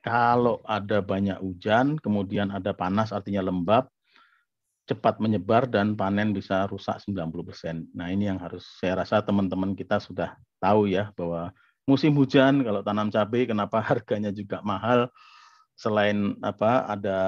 kalau 0.01 0.65
ada 0.65 1.05
banyak 1.05 1.37
hujan, 1.45 2.01
kemudian 2.01 2.49
ada 2.49 2.73
panas 2.73 3.13
artinya 3.13 3.45
lembab, 3.45 3.93
cepat 4.87 5.19
menyebar 5.19 5.67
dan 5.67 5.99
panen 5.99 6.31
bisa 6.31 6.71
rusak 6.71 7.03
90%. 7.03 7.91
Nah, 7.91 8.09
ini 8.09 8.31
yang 8.31 8.39
harus 8.39 8.63
saya 8.79 9.03
rasa 9.03 9.19
teman-teman 9.21 9.75
kita 9.75 9.99
sudah 9.99 10.39
tahu 10.63 10.87
ya 10.87 11.11
bahwa 11.19 11.51
musim 11.87 12.15
hujan 12.15 12.63
kalau 12.63 12.81
tanam 12.87 13.11
cabai 13.11 13.51
kenapa 13.51 13.83
harganya 13.91 14.31
juga 14.31 14.63
mahal 14.63 15.11
selain 15.77 16.39
apa 16.41 16.89
ada 16.89 17.21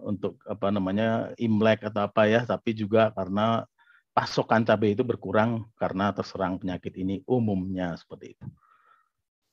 untuk 0.00 0.40
apa 0.48 0.72
namanya 0.72 1.36
imlek 1.36 1.84
atau 1.84 2.08
apa 2.08 2.24
ya 2.24 2.40
tapi 2.48 2.72
juga 2.72 3.12
karena 3.12 3.68
pasokan 4.16 4.64
cabai 4.64 4.96
itu 4.96 5.04
berkurang 5.04 5.68
karena 5.76 6.10
terserang 6.16 6.56
penyakit 6.56 6.96
ini 6.96 7.20
umumnya 7.28 7.94
seperti 8.00 8.38
itu. 8.38 8.46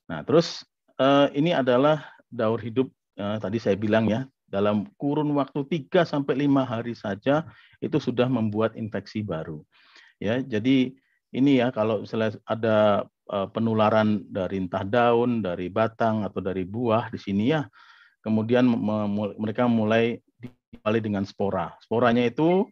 Nah, 0.08 0.24
terus 0.24 0.64
eh, 0.98 1.28
ini 1.36 1.52
adalah 1.52 2.00
daur 2.32 2.58
hidup 2.58 2.88
eh, 3.20 3.38
tadi 3.38 3.60
saya 3.60 3.76
bilang 3.76 4.08
ya, 4.08 4.24
dalam 4.48 4.88
kurun 4.96 5.28
waktu 5.36 5.64
3 5.64 6.08
sampai 6.08 6.48
5 6.48 6.64
hari 6.64 6.96
saja 6.96 7.44
itu 7.78 8.00
sudah 8.00 8.26
membuat 8.26 8.74
infeksi 8.74 9.20
baru. 9.20 9.60
Ya, 10.18 10.40
jadi 10.42 10.96
ini 11.30 11.60
ya 11.60 11.68
kalau 11.70 12.02
misalnya 12.02 12.40
ada 12.48 13.06
Eh, 13.28 13.48
penularan 13.52 14.24
dari 14.24 14.56
entah 14.56 14.88
daun, 14.88 15.44
dari 15.44 15.68
batang 15.68 16.24
atau 16.24 16.40
dari 16.40 16.64
buah 16.64 17.12
di 17.12 17.20
sini 17.20 17.52
ya. 17.52 17.68
Kemudian 18.24 18.64
mereka 19.36 19.68
mulai 19.68 20.16
diawali 20.40 21.00
dengan 21.04 21.28
spora. 21.28 21.76
Sporanya 21.84 22.24
itu 22.24 22.64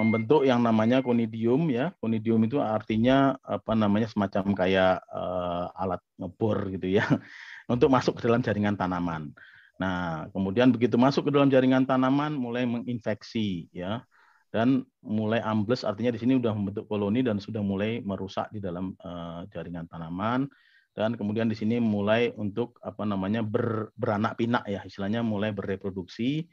membentuk 0.00 0.48
yang 0.48 0.64
namanya 0.64 1.04
konidium 1.04 1.68
ya. 1.68 1.92
Konidium 2.00 2.40
itu 2.48 2.64
artinya 2.64 3.36
apa 3.44 3.76
namanya 3.76 4.08
semacam 4.08 4.56
kayak 4.56 5.04
uh, 5.12 5.68
alat 5.76 6.00
ngebor 6.16 6.72
gitu 6.72 6.96
ya 6.96 7.04
untuk 7.72 7.92
masuk 7.92 8.16
ke 8.16 8.24
dalam 8.24 8.40
jaringan 8.40 8.80
tanaman. 8.80 9.36
Nah, 9.80 10.28
kemudian 10.36 10.68
begitu 10.68 11.00
masuk 11.00 11.28
ke 11.28 11.30
dalam 11.32 11.48
jaringan 11.48 11.88
tanaman 11.88 12.36
mulai 12.36 12.68
menginfeksi 12.68 13.72
ya. 13.72 14.04
Dan 14.52 14.84
mulai 15.00 15.40
ambles 15.40 15.86
artinya 15.86 16.12
di 16.12 16.20
sini 16.20 16.36
sudah 16.36 16.52
membentuk 16.52 16.84
koloni 16.90 17.24
dan 17.24 17.40
sudah 17.40 17.64
mulai 17.64 18.02
merusak 18.04 18.50
di 18.52 18.60
dalam 18.60 18.92
uh, 19.00 19.48
jaringan 19.48 19.88
tanaman. 19.88 20.44
Dan 20.92 21.16
kemudian 21.16 21.48
di 21.48 21.56
sini 21.56 21.80
mulai 21.80 22.34
untuk 22.36 22.76
apa 22.84 23.08
namanya 23.08 23.40
ber, 23.40 23.88
beranak 23.96 24.36
pinak 24.36 24.68
ya. 24.68 24.84
Istilahnya 24.84 25.24
mulai 25.24 25.54
bereproduksi 25.56 26.44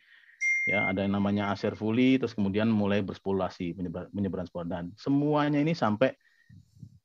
ya. 0.72 0.88
Ada 0.88 1.04
yang 1.04 1.20
namanya 1.20 1.52
aserfuli 1.52 2.16
terus 2.16 2.32
kemudian 2.32 2.72
mulai 2.72 3.04
berspolasi 3.04 3.76
menyebar, 3.76 4.08
menyebaran 4.16 4.48
spora 4.48 4.66
dan 4.72 4.96
semuanya 4.96 5.60
ini 5.60 5.76
sampai 5.76 6.16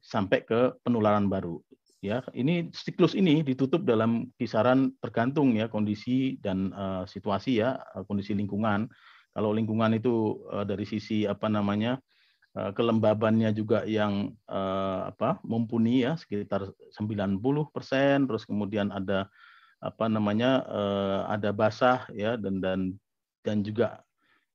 sampai 0.03 0.45
ke 0.47 0.77
penularan 0.87 1.27
baru 1.27 1.63
ya 2.03 2.21
ini 2.35 2.69
siklus 2.75 3.15
ini 3.15 3.47
ditutup 3.47 3.87
dalam 3.87 4.29
kisaran 4.35 4.91
tergantung 4.99 5.55
ya 5.55 5.71
kondisi 5.71 6.37
dan 6.43 6.75
uh, 6.75 7.07
situasi 7.07 7.63
ya 7.63 7.79
kondisi 8.11 8.35
lingkungan. 8.35 8.91
Kalau 9.33 9.55
lingkungan 9.55 9.97
itu 9.97 10.43
uh, 10.51 10.67
dari 10.67 10.85
sisi 10.85 11.25
apa 11.25 11.47
namanya 11.47 11.97
uh, 12.59 12.75
kelembabannya 12.75 13.55
juga 13.55 13.87
yang 13.87 14.35
uh, 14.51 15.09
apa 15.15 15.39
mumpuni 15.47 16.05
ya 16.05 16.19
sekitar 16.19 16.75
90 16.99 17.39
persen, 17.71 18.27
terus 18.27 18.45
kemudian 18.45 18.91
ada 18.91 19.31
apa 19.79 20.11
namanya 20.11 20.67
uh, 20.67 21.21
ada 21.31 21.55
basah 21.55 22.05
ya 22.13 22.35
dan 22.37 22.59
dan 22.59 22.81
dan 23.47 23.63
juga 23.67 24.03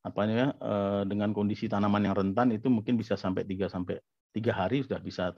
apa 0.08 0.24
ya 0.24 0.56
eh, 0.56 1.04
dengan 1.04 1.36
kondisi 1.36 1.68
tanaman 1.68 2.08
yang 2.08 2.16
rentan 2.16 2.56
itu 2.56 2.72
mungkin 2.72 2.96
bisa 2.96 3.20
sampai 3.20 3.44
3 3.44 3.68
sampai 3.68 4.00
tiga 4.32 4.56
hari 4.56 4.88
sudah 4.88 5.04
bisa 5.04 5.36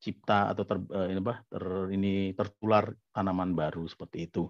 tercipta 0.00 0.56
atau 0.56 0.64
ter, 0.64 0.80
eh, 0.80 1.06
ini, 1.12 1.20
apa, 1.20 1.34
ter 1.44 1.64
ini 1.92 2.12
tertular 2.32 2.88
tanaman 3.12 3.52
baru 3.52 3.84
seperti 3.84 4.32
itu. 4.32 4.48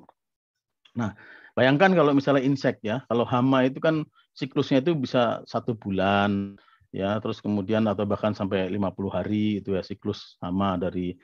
Nah, 0.95 1.11
bayangkan 1.59 1.91
kalau 1.91 2.15
misalnya 2.15 2.47
insek 2.47 2.79
ya, 2.87 3.03
kalau 3.11 3.27
hama 3.27 3.67
itu 3.67 3.83
kan 3.83 4.07
siklusnya 4.39 4.79
itu 4.87 4.95
bisa 4.95 5.43
satu 5.51 5.75
bulan 5.75 6.55
ya, 6.95 7.19
terus 7.19 7.43
kemudian 7.43 7.83
atau 7.91 8.07
bahkan 8.07 8.31
sampai 8.31 8.71
50 8.71 9.11
hari 9.11 9.59
itu 9.59 9.75
ya 9.75 9.83
siklus 9.83 10.39
hama 10.39 10.79
dari 10.79 11.15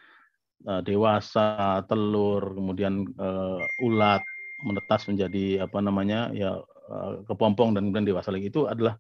uh, 0.67 0.83
dewasa, 0.83 1.87
telur, 1.87 2.51
kemudian 2.55 3.07
uh, 3.19 3.63
ulat 3.87 4.23
menetas 4.67 5.07
menjadi 5.07 5.67
apa 5.67 5.79
namanya 5.79 6.35
ya 6.35 6.59
Eh, 6.87 7.15
kepompong 7.27 7.75
dan 7.75 7.91
kemudian 7.91 8.07
dewasa 8.07 8.31
lagi 8.31 8.47
itu 8.47 8.71
adalah 8.71 8.95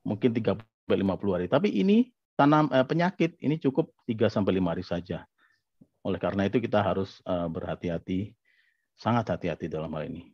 mungkin 0.00 0.32
3 0.32 0.56
sampai 0.56 0.96
50 0.96 1.36
hari. 1.36 1.46
Tapi 1.52 1.68
ini 1.76 2.08
tanam 2.38 2.70
eh, 2.70 2.86
penyakit 2.86 3.34
ini 3.42 3.58
cukup 3.58 3.90
3 4.06 4.30
sampai 4.30 4.62
5 4.62 4.70
hari 4.70 4.84
saja. 4.86 5.26
Oleh 6.06 6.22
karena 6.22 6.46
itu 6.46 6.62
kita 6.62 6.78
harus 6.78 7.18
eh, 7.26 7.48
berhati-hati, 7.50 8.30
sangat 8.94 9.34
hati-hati 9.34 9.66
dalam 9.66 9.90
hal 9.98 10.06
ini. 10.06 10.30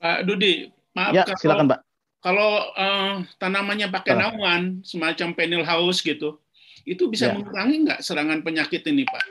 Pak 0.00 0.24
Dudi, 0.24 0.72
maaf 0.96 1.12
ya, 1.12 1.28
kalau, 1.28 1.38
silakan 1.38 1.66
Pak. 1.70 1.80
Kalau 2.22 2.50
uh, 2.74 3.22
tanamannya 3.38 3.86
pakai 3.90 4.18
naungan 4.18 4.82
semacam 4.82 5.28
penil 5.34 5.62
house 5.62 6.02
gitu, 6.02 6.42
itu 6.82 7.06
bisa 7.06 7.30
ya. 7.30 7.38
mengurangi 7.38 7.86
nggak 7.86 8.00
serangan 8.02 8.42
penyakit 8.42 8.82
ini, 8.90 9.06
Pak? 9.06 9.26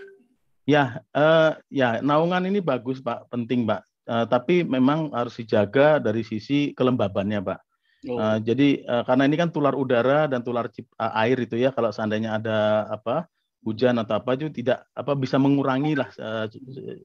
Ya, 0.64 1.04
uh, 1.12 1.60
ya 1.68 2.00
naungan 2.00 2.48
ini 2.48 2.64
bagus, 2.64 3.04
Pak, 3.04 3.28
penting, 3.28 3.68
Pak. 3.68 3.84
Uh, 4.08 4.24
tapi 4.28 4.64
memang 4.64 5.12
harus 5.12 5.36
dijaga 5.36 6.00
dari 6.00 6.24
sisi 6.24 6.72
kelembabannya, 6.72 7.44
Pak. 7.44 7.60
Oh. 8.10 8.18
Uh, 8.18 8.42
jadi 8.42 8.82
uh, 8.90 9.04
karena 9.06 9.30
ini 9.30 9.38
kan 9.38 9.54
tular 9.54 9.78
udara 9.78 10.26
dan 10.26 10.42
tular 10.42 10.66
cip, 10.74 10.90
uh, 10.98 11.14
air 11.22 11.38
itu 11.38 11.54
ya, 11.54 11.70
kalau 11.70 11.94
seandainya 11.94 12.42
ada 12.42 12.90
apa 12.90 13.30
hujan 13.62 14.02
atau 14.02 14.18
apa 14.18 14.34
itu 14.34 14.50
tidak 14.50 14.90
apa 14.98 15.14
bisa 15.14 15.38
mengurangi 15.38 15.94
lah, 15.94 16.10
uh, 16.18 16.50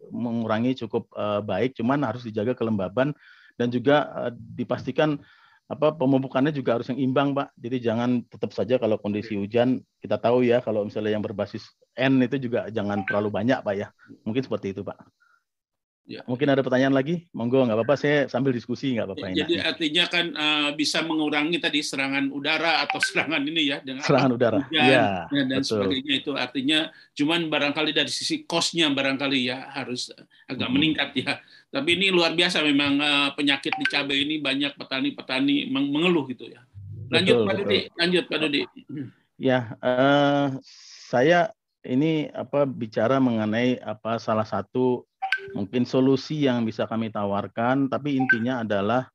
mengurangi 0.08 0.72
cukup 0.80 1.12
uh, 1.12 1.44
baik, 1.44 1.76
cuman 1.76 2.00
harus 2.00 2.24
dijaga 2.24 2.56
kelembaban 2.56 3.12
dan 3.60 3.68
juga 3.68 4.08
uh, 4.08 4.32
dipastikan 4.32 5.20
apa 5.66 5.92
pemupukannya 5.98 6.54
juga 6.54 6.78
harus 6.78 6.88
yang 6.88 7.12
imbang, 7.12 7.34
Pak. 7.36 7.52
Jadi 7.58 7.76
jangan 7.82 8.22
tetap 8.30 8.54
saja 8.54 8.78
kalau 8.78 8.96
kondisi 8.96 9.34
hujan 9.34 9.82
kita 9.98 10.16
tahu 10.16 10.46
ya 10.46 10.62
kalau 10.62 10.86
misalnya 10.86 11.18
yang 11.18 11.24
berbasis 11.26 11.66
N 11.98 12.22
itu 12.22 12.38
juga 12.38 12.70
jangan 12.72 13.04
terlalu 13.04 13.34
banyak, 13.34 13.60
Pak 13.60 13.74
ya. 13.74 13.90
Mungkin 14.24 14.46
seperti 14.46 14.72
itu, 14.72 14.86
Pak. 14.86 14.96
Ya. 16.06 16.22
Mungkin 16.22 16.46
ada 16.46 16.62
pertanyaan 16.62 16.94
lagi? 16.94 17.26
Monggo, 17.34 17.66
nggak 17.66 17.82
apa-apa. 17.82 17.98
Saya 17.98 18.30
sambil 18.30 18.54
diskusi, 18.54 18.94
nggak 18.94 19.10
apa-apa. 19.10 19.26
Jadi 19.34 19.58
enak. 19.58 19.70
artinya 19.74 20.04
kan 20.06 20.26
uh, 20.38 20.70
bisa 20.78 21.02
mengurangi 21.02 21.58
tadi 21.58 21.82
serangan 21.82 22.30
udara 22.30 22.86
atau 22.86 23.02
serangan 23.10 23.42
ini 23.42 23.74
ya 23.74 23.82
dengan 23.82 24.06
serangan 24.06 24.30
udara, 24.38 24.62
hujan, 24.70 24.86
ya, 24.86 25.26
dan 25.26 25.60
betul. 25.60 25.82
sebagainya 25.82 26.14
itu 26.22 26.32
artinya 26.38 26.78
cuman 27.18 27.50
barangkali 27.50 27.90
dari 27.90 28.06
sisi 28.06 28.46
kosnya 28.46 28.86
barangkali 28.94 29.50
ya 29.50 29.66
harus 29.74 30.14
agak 30.46 30.70
hmm. 30.70 30.74
meningkat 30.78 31.10
ya. 31.18 31.42
Tapi 31.74 31.98
ini 31.98 32.14
luar 32.14 32.38
biasa 32.38 32.62
memang 32.62 33.02
uh, 33.02 33.30
penyakit 33.34 33.74
di 33.74 33.86
cabai 33.90 34.22
ini 34.22 34.38
banyak 34.38 34.78
petani-petani 34.78 35.66
mengeluh 35.74 36.22
gitu 36.30 36.46
ya. 36.46 36.62
Lanjut 37.10 37.42
betul, 37.42 37.46
Pak 37.50 37.54
Dudi, 37.58 37.80
lanjut 37.98 38.24
Pak 38.30 38.38
Dudi. 38.46 38.62
Ya, 39.42 39.74
uh, 39.82 40.54
saya 41.10 41.50
ini 41.86 42.26
apa 42.34 42.66
bicara 42.66 43.22
mengenai 43.22 43.78
apa 43.82 44.18
salah 44.18 44.46
satu 44.46 45.06
mungkin 45.54 45.86
solusi 45.86 46.48
yang 46.48 46.66
bisa 46.66 46.88
kami 46.88 47.12
tawarkan, 47.12 47.86
tapi 47.86 48.18
intinya 48.18 48.64
adalah 48.64 49.06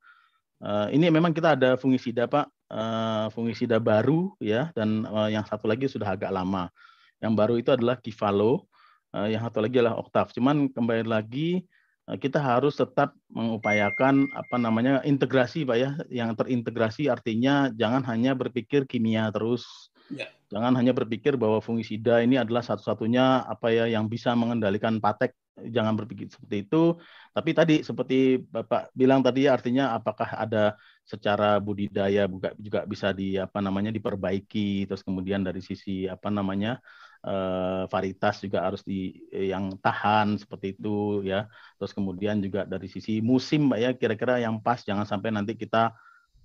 uh, 0.64 0.88
ini 0.94 1.10
memang 1.12 1.36
kita 1.36 1.58
ada 1.58 1.76
fungisida 1.76 2.30
Pak, 2.30 2.48
uh, 2.72 3.28
fungisida 3.34 3.82
baru 3.82 4.32
ya, 4.40 4.70
dan 4.78 5.04
uh, 5.10 5.28
yang 5.28 5.44
satu 5.44 5.68
lagi 5.68 5.90
sudah 5.90 6.14
agak 6.16 6.32
lama. 6.32 6.72
Yang 7.20 7.34
baru 7.36 7.54
itu 7.60 7.70
adalah 7.74 8.00
Kivalo, 8.00 8.70
uh, 9.12 9.28
yang 9.28 9.42
satu 9.44 9.60
lagi 9.60 9.82
adalah 9.82 10.00
Octav. 10.00 10.32
Cuman 10.32 10.72
kembali 10.72 11.06
lagi 11.10 11.66
kita 12.12 12.44
harus 12.44 12.76
tetap 12.76 13.16
mengupayakan 13.32 14.28
apa 14.36 14.58
namanya 14.60 15.00
integrasi 15.06 15.64
Pak 15.64 15.78
ya, 15.80 15.96
yang 16.12 16.36
terintegrasi 16.36 17.08
artinya 17.08 17.72
jangan 17.72 18.04
hanya 18.04 18.36
berpikir 18.36 18.84
kimia 18.84 19.32
terus. 19.32 19.64
Ya. 20.12 20.28
Jangan 20.52 20.76
hanya 20.76 20.92
berpikir 20.92 21.40
bahwa 21.40 21.64
fungisida 21.64 22.20
ini 22.20 22.36
adalah 22.36 22.60
satu-satunya 22.60 23.48
apa 23.48 23.72
ya 23.72 23.88
yang 23.88 24.12
bisa 24.12 24.36
mengendalikan 24.36 25.00
patek 25.00 25.32
jangan 25.70 25.94
berpikir 26.00 26.28
seperti 26.32 26.66
itu. 26.66 26.98
Tapi 27.36 27.50
tadi 27.54 27.76
seperti 27.86 28.42
Bapak 28.42 28.92
bilang 28.98 29.22
tadi 29.22 29.46
artinya 29.46 29.94
apakah 29.98 30.30
ada 30.44 30.76
secara 31.06 31.60
budidaya 31.60 32.26
juga 32.26 32.50
juga 32.58 32.80
bisa 32.88 33.12
di 33.12 33.36
apa 33.36 33.60
namanya 33.60 33.92
diperbaiki 33.92 34.88
terus 34.88 35.02
kemudian 35.04 35.42
dari 35.44 35.60
sisi 35.60 36.08
apa 36.08 36.30
namanya 36.32 36.80
eh, 37.26 37.84
varietas 37.92 38.46
juga 38.46 38.64
harus 38.68 38.82
di 38.86 39.14
yang 39.32 39.78
tahan 39.78 40.42
seperti 40.42 40.78
itu 40.80 41.22
ya. 41.28 41.46
Terus 41.78 41.92
kemudian 41.98 42.42
juga 42.42 42.66
dari 42.66 42.88
sisi 42.90 43.20
musim 43.22 43.70
Mbak 43.70 43.80
ya 43.80 43.90
kira-kira 43.98 44.34
yang 44.42 44.60
pas 44.66 44.82
jangan 44.82 45.06
sampai 45.06 45.30
nanti 45.36 45.54
kita 45.60 45.94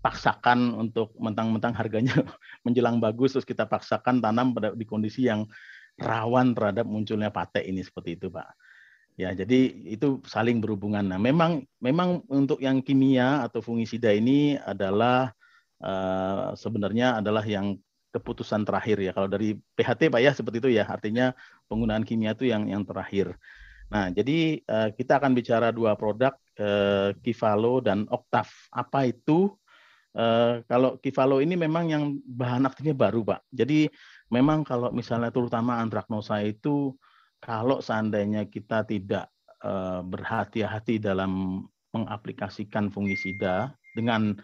paksakan 0.04 0.76
untuk 0.78 1.10
mentang-mentang 1.18 1.74
harganya 1.74 2.14
menjelang 2.66 3.02
bagus 3.02 3.34
terus 3.34 3.48
kita 3.48 3.66
paksakan 3.66 4.22
tanam 4.22 4.54
pada 4.54 4.70
di 4.70 4.86
kondisi 4.86 5.26
yang 5.26 5.42
rawan 5.96 6.52
terhadap 6.52 6.84
munculnya 6.84 7.32
patek 7.32 7.66
ini 7.66 7.80
seperti 7.82 8.20
itu 8.20 8.28
Pak. 8.28 8.65
Ya, 9.16 9.32
jadi 9.32 9.72
itu 9.88 10.20
saling 10.28 10.60
berhubungan. 10.60 11.08
Nah, 11.08 11.16
memang 11.16 11.64
memang 11.80 12.20
untuk 12.28 12.60
yang 12.60 12.84
kimia 12.84 13.48
atau 13.48 13.64
fungisida 13.64 14.12
ini 14.12 14.60
adalah 14.60 15.32
uh, 15.80 16.52
sebenarnya 16.52 17.24
adalah 17.24 17.40
yang 17.48 17.80
keputusan 18.12 18.68
terakhir 18.68 19.00
ya. 19.00 19.16
Kalau 19.16 19.24
dari 19.24 19.56
PHT 19.56 20.12
Pak 20.12 20.20
ya 20.20 20.36
seperti 20.36 20.60
itu 20.60 20.70
ya. 20.76 20.84
Artinya 20.84 21.32
penggunaan 21.64 22.04
kimia 22.04 22.36
itu 22.36 22.44
yang 22.52 22.68
yang 22.68 22.84
terakhir. 22.84 23.40
Nah, 23.88 24.12
jadi 24.12 24.60
uh, 24.68 24.92
kita 24.92 25.16
akan 25.16 25.32
bicara 25.32 25.72
dua 25.72 25.96
produk 25.96 26.36
uh, 26.60 27.16
Kivalo 27.24 27.80
dan 27.80 28.04
Octav. 28.12 28.52
Apa 28.68 29.08
itu? 29.08 29.56
Uh, 30.16 30.64
kalau 30.68 31.00
Kivalo 31.00 31.40
ini 31.40 31.56
memang 31.56 31.88
yang 31.88 32.20
bahan 32.24 32.68
aktifnya 32.68 32.92
baru, 32.92 33.24
Pak. 33.24 33.48
Jadi 33.48 33.88
memang 34.28 34.60
kalau 34.60 34.92
misalnya 34.92 35.32
terutama 35.32 35.80
antraknosa 35.80 36.40
itu 36.44 36.96
kalau 37.46 37.78
seandainya 37.78 38.50
kita 38.50 38.82
tidak 38.82 39.30
uh, 39.62 40.02
berhati-hati 40.02 40.98
dalam 40.98 41.62
mengaplikasikan 41.94 42.90
fungisida 42.90 43.70
dengan 43.94 44.34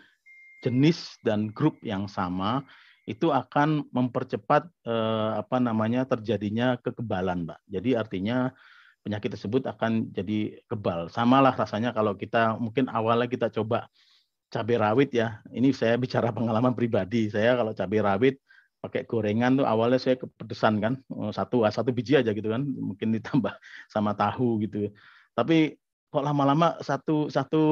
jenis 0.63 1.19
dan 1.27 1.51
grup 1.51 1.75
yang 1.83 2.07
sama, 2.07 2.63
itu 3.11 3.35
akan 3.35 3.91
mempercepat 3.91 4.63
eh, 4.87 5.31
apa 5.35 5.59
namanya 5.59 6.07
terjadinya 6.07 6.79
kekebalan, 6.79 7.45
Mbak. 7.45 7.61
Jadi 7.67 7.91
artinya 7.99 8.55
penyakit 9.03 9.35
tersebut 9.35 9.67
akan 9.67 10.15
jadi 10.15 10.63
kebal. 10.71 11.11
Samalah 11.11 11.53
rasanya 11.59 11.91
kalau 11.91 12.15
kita 12.15 12.55
mungkin 12.63 12.87
awalnya 12.87 13.27
kita 13.27 13.51
coba 13.51 13.91
cabai 14.55 14.79
rawit 14.79 15.11
ya. 15.11 15.43
Ini 15.51 15.75
saya 15.75 15.99
bicara 15.99 16.31
pengalaman 16.31 16.79
pribadi. 16.79 17.27
Saya 17.27 17.59
kalau 17.59 17.75
cabai 17.75 18.01
rawit 18.01 18.39
pakai 18.83 19.07
gorengan 19.07 19.63
tuh 19.63 19.67
awalnya 19.67 20.03
saya 20.03 20.19
kepedesan 20.19 20.83
kan 20.83 20.99
oh, 21.15 21.31
satu 21.31 21.63
ah, 21.63 21.71
satu 21.71 21.95
biji 21.95 22.19
aja 22.19 22.35
gitu 22.35 22.51
kan 22.51 22.67
mungkin 22.67 23.09
ditambah 23.17 23.55
sama 23.87 24.13
tahu 24.19 24.59
gitu. 24.67 24.91
Tapi 25.39 25.79
kok 26.13 26.25
lama-lama 26.27 26.77
satu 26.83 27.31
satu 27.31 27.63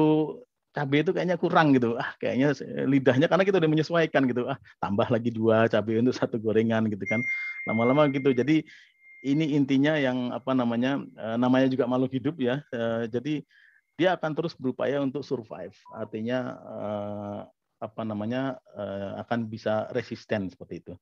cabai 0.71 1.03
itu 1.03 1.11
kayaknya 1.11 1.35
kurang 1.35 1.75
gitu. 1.75 1.99
Ah 1.99 2.15
kayaknya 2.15 2.55
lidahnya 2.87 3.27
karena 3.27 3.43
kita 3.43 3.59
udah 3.59 3.71
menyesuaikan 3.71 4.23
gitu. 4.31 4.47
Ah 4.47 4.57
tambah 4.79 5.11
lagi 5.11 5.29
dua 5.35 5.67
cabai 5.67 5.99
untuk 5.99 6.15
satu 6.15 6.39
gorengan 6.39 6.87
gitu 6.87 7.03
kan. 7.03 7.19
Lama-lama 7.67 8.07
gitu. 8.07 8.31
Jadi 8.31 8.63
ini 9.21 9.53
intinya 9.53 9.93
yang 9.99 10.31
apa 10.33 10.55
namanya 10.55 10.97
eh, 11.03 11.37
namanya 11.37 11.67
juga 11.67 11.85
makhluk 11.91 12.15
hidup 12.15 12.35
ya. 12.39 12.63
Eh, 12.71 13.11
jadi 13.11 13.43
dia 13.99 14.17
akan 14.17 14.31
terus 14.33 14.55
berupaya 14.57 14.97
untuk 15.03 15.21
survive. 15.27 15.75
Artinya 15.93 16.39
eh, 16.55 17.39
apa 17.81 18.05
namanya 18.05 18.61
uh, 18.77 19.17
akan 19.25 19.49
bisa 19.49 19.89
resisten 19.89 20.53
seperti 20.53 20.85
itu. 20.85 20.93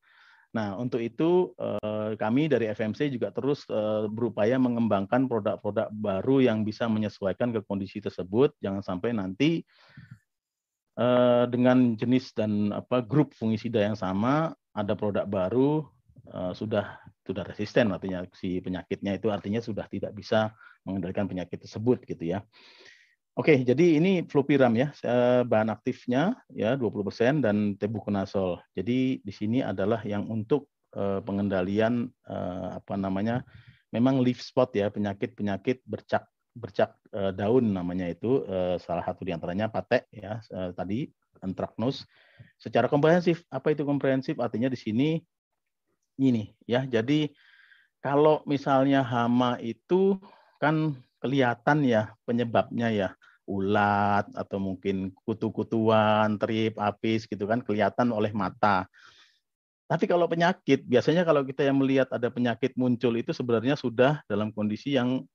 Nah, 0.50 0.74
untuk 0.80 0.98
itu 0.98 1.54
uh, 1.60 2.16
kami 2.18 2.50
dari 2.50 2.66
FMC 2.72 3.12
juga 3.14 3.30
terus 3.30 3.68
uh, 3.70 4.10
berupaya 4.10 4.58
mengembangkan 4.58 5.30
produk-produk 5.30 5.92
baru 5.94 6.42
yang 6.42 6.66
bisa 6.66 6.90
menyesuaikan 6.90 7.54
ke 7.54 7.60
kondisi 7.62 8.02
tersebut. 8.02 8.56
Jangan 8.58 8.82
sampai 8.82 9.12
nanti 9.12 9.62
dengan 11.48 11.96
jenis 11.96 12.36
dan 12.36 12.76
apa 12.76 13.00
grup 13.00 13.32
fungisida 13.32 13.80
yang 13.80 13.96
sama 13.96 14.52
ada 14.76 14.92
produk 14.92 15.24
baru 15.24 15.88
sudah 16.52 17.00
sudah 17.24 17.40
resisten 17.46 17.88
artinya 17.88 18.28
si 18.36 18.60
penyakitnya 18.60 19.16
itu 19.16 19.32
artinya 19.32 19.64
sudah 19.64 19.88
tidak 19.88 20.12
bisa 20.12 20.52
mengendalikan 20.84 21.24
penyakit 21.24 21.62
tersebut 21.62 22.04
gitu 22.04 22.36
ya. 22.36 22.44
Oke, 23.40 23.64
jadi 23.64 23.96
ini 23.96 24.20
flopiram 24.28 24.68
ya, 24.76 24.92
eh, 25.00 25.40
bahan 25.48 25.72
aktifnya 25.72 26.36
ya 26.52 26.76
20% 26.76 27.40
dan 27.40 27.72
tebuconazole. 27.80 28.60
Jadi 28.76 29.24
di 29.24 29.32
sini 29.32 29.64
adalah 29.64 30.04
yang 30.04 30.28
untuk 30.28 30.68
eh, 30.92 31.24
pengendalian 31.24 32.12
eh, 32.28 32.68
apa 32.76 33.00
namanya, 33.00 33.40
memang 33.96 34.20
leaf 34.20 34.44
spot 34.44 34.76
ya, 34.76 34.92
penyakit-penyakit 34.92 35.80
bercak 35.88 36.28
bercak 36.52 36.98
daun 37.38 37.70
namanya 37.70 38.10
itu 38.10 38.42
salah 38.82 39.06
satu 39.06 39.22
di 39.22 39.30
antaranya 39.30 39.70
patek 39.70 40.10
ya 40.10 40.42
tadi 40.74 41.06
antraknus 41.46 42.02
secara 42.58 42.90
komprehensif. 42.90 43.46
Apa 43.54 43.70
itu 43.70 43.86
komprehensif? 43.86 44.34
Artinya 44.42 44.66
di 44.66 44.74
sini 44.74 45.08
ini 46.18 46.50
ya. 46.66 46.82
Jadi 46.84 47.30
kalau 48.02 48.42
misalnya 48.50 49.06
hama 49.06 49.62
itu 49.62 50.18
kan 50.58 50.98
kelihatan 51.22 51.86
ya 51.86 52.18
penyebabnya 52.26 52.90
ya 52.90 53.08
ulat 53.50 54.30
atau 54.38 54.62
mungkin 54.62 55.10
kutu-kutuan, 55.26 56.38
trip, 56.38 56.78
apis 56.78 57.26
gitu 57.26 57.50
kan 57.50 57.58
kelihatan 57.58 58.14
oleh 58.14 58.30
mata. 58.30 58.86
Tapi 59.90 60.06
kalau 60.06 60.30
penyakit, 60.30 60.86
biasanya 60.86 61.26
kalau 61.26 61.42
kita 61.42 61.66
yang 61.66 61.82
melihat 61.82 62.06
ada 62.14 62.30
penyakit 62.30 62.78
muncul 62.78 63.10
itu 63.18 63.34
sebenarnya 63.34 63.74
sudah 63.74 64.22
dalam 64.30 64.54
kondisi 64.54 64.94
yang 64.94 65.26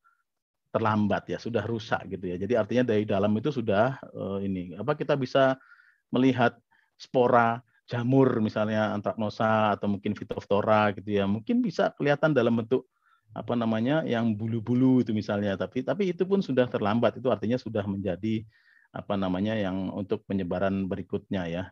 terlambat 0.71 1.27
ya, 1.27 1.37
sudah 1.43 1.67
rusak 1.67 2.07
gitu 2.07 2.31
ya. 2.31 2.39
Jadi 2.39 2.55
artinya 2.55 2.83
dari 2.87 3.03
dalam 3.03 3.35
itu 3.35 3.51
sudah 3.51 3.99
uh, 4.15 4.39
ini 4.39 4.71
apa 4.79 4.95
kita 4.95 5.19
bisa 5.19 5.59
melihat 6.07 6.55
spora 6.95 7.59
jamur 7.83 8.39
misalnya 8.39 8.95
antraknosa 8.95 9.75
atau 9.75 9.91
mungkin 9.91 10.15
phytophthora 10.15 10.95
gitu 10.95 11.19
ya. 11.19 11.27
Mungkin 11.27 11.59
bisa 11.59 11.91
kelihatan 11.91 12.31
dalam 12.31 12.55
bentuk 12.55 12.87
apa 13.35 13.53
namanya 13.53 14.07
yang 14.07 14.31
bulu-bulu 14.31 15.03
itu 15.03 15.11
misalnya 15.11 15.59
tapi 15.59 15.83
tapi 15.83 16.15
itu 16.15 16.23
pun 16.23 16.39
sudah 16.39 16.71
terlambat 16.71 17.19
itu 17.19 17.27
artinya 17.27 17.59
sudah 17.59 17.83
menjadi 17.83 18.47
apa 18.95 19.19
namanya 19.19 19.59
yang 19.59 19.91
untuk 19.91 20.23
penyebaran 20.23 20.87
berikutnya 20.87 21.43
ya. 21.51 21.63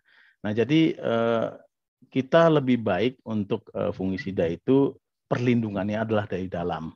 Nah, 0.44 0.52
jadi 0.52 0.92
eh, 0.92 1.48
kita 2.12 2.52
lebih 2.52 2.84
baik 2.84 3.24
untuk 3.24 3.72
eh, 3.72 3.96
fungisida 3.96 4.44
itu 4.52 4.92
perlindungannya 5.32 6.04
adalah 6.04 6.28
dari 6.28 6.52
dalam. 6.52 6.92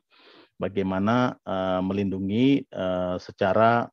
Bagaimana 0.60 1.32
eh, 1.40 1.80
melindungi 1.80 2.68
secara 3.24 3.88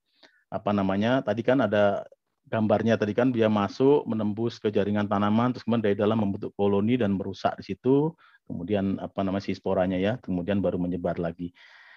apa 0.51 0.71
namanya? 0.75 1.23
Tadi 1.23 1.39
kan 1.39 1.63
ada 1.63 2.03
gambarnya 2.45 2.99
tadi 2.99 3.15
kan 3.17 3.33
dia 3.33 3.49
masuk 3.49 4.05
menembus 4.05 4.61
ke 4.61 4.69
jaringan 4.69 5.09
tanaman 5.09 5.49
terus 5.49 5.65
kemudian 5.65 5.89
dari 5.89 5.97
dalam 5.97 6.21
membentuk 6.21 6.53
koloni 6.53 6.93
dan 6.93 7.17
merusak 7.17 7.57
di 7.57 7.73
situ 7.73 8.13
kemudian 8.45 9.01
apa 9.01 9.25
namanya 9.25 9.45
si 9.49 9.53
sporanya 9.58 9.97
ya, 9.99 10.17
kemudian 10.21 10.62
baru 10.62 10.79
menyebar 10.79 11.17
lagi. 11.17 11.51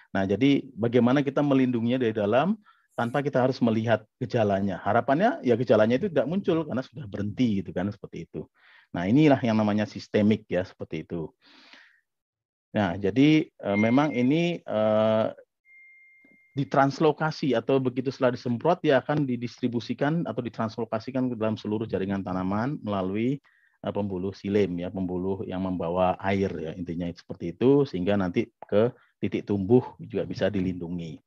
Nah, 0.09 0.25
jadi 0.25 0.65
bagaimana 0.73 1.21
kita 1.21 1.45
melindunginya 1.45 2.01
dari 2.01 2.13
dalam 2.13 2.57
tanpa 2.97 3.23
kita 3.23 3.39
harus 3.39 3.61
melihat 3.63 4.03
gejalanya. 4.19 4.81
Harapannya 4.83 5.39
ya 5.45 5.55
gejalanya 5.55 5.95
itu 5.95 6.11
tidak 6.11 6.27
muncul 6.27 6.67
karena 6.67 6.83
sudah 6.83 7.05
berhenti 7.07 7.63
gitu 7.63 7.71
kan 7.71 7.87
seperti 7.87 8.27
itu. 8.27 8.43
Nah, 8.91 9.07
inilah 9.07 9.39
yang 9.39 9.55
namanya 9.55 9.87
sistemik 9.87 10.43
ya 10.51 10.67
seperti 10.67 11.07
itu. 11.07 11.31
Nah, 12.75 12.99
jadi 12.99 13.47
e, 13.47 13.69
memang 13.79 14.11
ini 14.11 14.59
e, 14.61 14.81
ditranslokasi 16.59 17.55
atau 17.55 17.79
begitu 17.79 18.11
setelah 18.11 18.35
disemprot 18.35 18.83
dia 18.83 18.99
akan 18.99 19.23
didistribusikan 19.23 20.27
atau 20.27 20.43
ditranslokasikan 20.43 21.31
ke 21.31 21.35
dalam 21.39 21.55
seluruh 21.55 21.87
jaringan 21.87 22.19
tanaman 22.19 22.75
melalui 22.83 23.39
Eh, 23.39 23.57
pembuluh 23.79 24.35
silim 24.35 24.75
ya, 24.83 24.91
pembuluh 24.91 25.47
yang 25.47 25.63
membawa 25.63 26.19
air 26.19 26.51
ya 26.51 26.71
intinya 26.75 27.07
seperti 27.15 27.55
itu 27.55 27.87
sehingga 27.87 28.19
nanti 28.19 28.51
ke 28.67 28.91
titik 29.23 29.47
tumbuh 29.47 29.95
juga 29.95 30.27
bisa 30.27 30.51
dilindungi. 30.51 31.19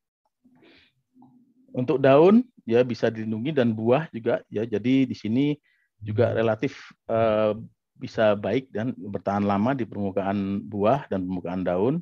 Untuk 1.73 1.97
daun 2.05 2.45
ya 2.69 2.85
bisa 2.85 3.09
dilindungi 3.09 3.57
dan 3.57 3.73
buah 3.73 4.13
juga 4.13 4.45
ya. 4.53 4.69
Jadi 4.69 5.09
di 5.09 5.17
sini 5.17 5.57
juga 5.97 6.37
relatif 6.37 6.93
uh, 7.09 7.57
bisa 7.97 8.37
baik 8.37 8.69
dan 8.69 8.93
bertahan 8.93 9.49
lama 9.49 9.73
di 9.73 9.89
permukaan 9.89 10.61
buah 10.69 11.09
dan 11.09 11.25
permukaan 11.25 11.65
daun. 11.65 11.95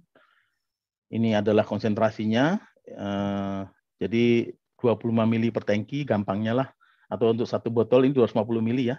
Ini 1.10 1.38
adalah 1.38 1.62
konsentrasinya. 1.62 2.58
Uh, 2.90 3.70
jadi 4.02 4.50
25 4.82 5.14
mili 5.30 5.54
per 5.54 5.62
tangki 5.62 6.02
gampangnya 6.02 6.66
lah. 6.66 6.68
Atau 7.06 7.30
untuk 7.30 7.46
satu 7.46 7.70
botol 7.70 8.06
ini 8.06 8.14
250 8.14 8.58
mili 8.62 8.90
ya 8.90 8.98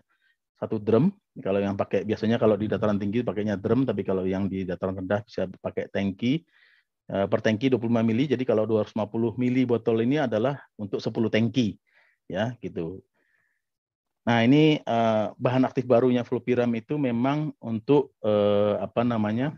satu 0.62 0.78
drum. 0.78 1.10
Kalau 1.42 1.58
yang 1.58 1.74
pakai 1.74 2.06
biasanya 2.06 2.38
kalau 2.38 2.54
di 2.54 2.70
dataran 2.70 3.02
tinggi 3.02 3.26
pakainya 3.26 3.58
drum, 3.58 3.82
tapi 3.82 4.06
kalau 4.06 4.30
yang 4.30 4.46
di 4.46 4.62
dataran 4.62 5.02
rendah 5.02 5.26
bisa 5.26 5.50
pakai 5.50 5.90
tangki. 5.90 6.46
Eh, 7.12 7.26
per 7.26 7.42
tangki 7.42 7.74
25 7.74 8.06
mili, 8.06 8.30
jadi 8.30 8.46
kalau 8.46 8.70
250 8.70 9.34
mili 9.42 9.66
botol 9.66 10.06
ini 10.06 10.22
adalah 10.22 10.62
untuk 10.78 11.02
10 11.02 11.34
tangki. 11.34 11.82
Ya, 12.30 12.54
gitu. 12.62 13.02
Nah, 14.22 14.46
ini 14.46 14.78
eh, 14.78 15.26
bahan 15.34 15.66
aktif 15.66 15.90
barunya 15.90 16.22
Flopiram 16.22 16.70
itu 16.78 17.02
memang 17.02 17.58
untuk 17.58 18.14
eh, 18.22 18.78
apa 18.78 19.02
namanya? 19.02 19.58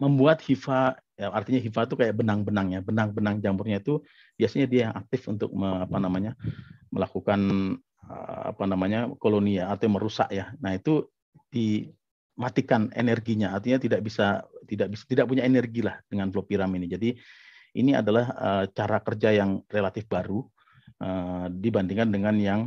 membuat 0.00 0.40
hifa 0.40 0.96
ya 1.12 1.28
artinya 1.28 1.60
hifa 1.60 1.84
itu 1.84 1.92
kayak 1.92 2.16
benang-benangnya 2.16 2.80
benang-benang 2.80 3.44
jamurnya 3.44 3.84
itu 3.84 4.00
biasanya 4.40 4.66
dia 4.66 4.86
aktif 4.96 5.28
untuk 5.28 5.52
apa 5.60 6.00
namanya 6.00 6.32
melakukan 6.88 7.40
apa 8.50 8.64
namanya 8.66 9.10
koloni 9.20 9.60
ya 9.60 9.70
atau 9.70 9.90
merusak 9.92 10.32
ya. 10.32 10.50
Nah 10.58 10.74
itu 10.74 11.06
dimatikan 11.50 12.90
energinya, 12.96 13.54
artinya 13.54 13.78
tidak 13.78 14.00
bisa 14.02 14.44
tidak 14.66 14.94
bisa 14.94 15.04
tidak 15.06 15.26
punya 15.28 15.46
energi 15.46 15.84
lah 15.84 15.98
dengan 16.06 16.30
flopiram 16.32 16.70
ini. 16.74 16.86
Jadi 16.90 17.10
ini 17.78 17.94
adalah 17.94 18.26
uh, 18.34 18.64
cara 18.70 18.98
kerja 18.98 19.30
yang 19.30 19.62
relatif 19.70 20.10
baru 20.10 20.42
uh, 20.98 21.46
dibandingkan 21.50 22.10
dengan 22.10 22.34
yang 22.38 22.60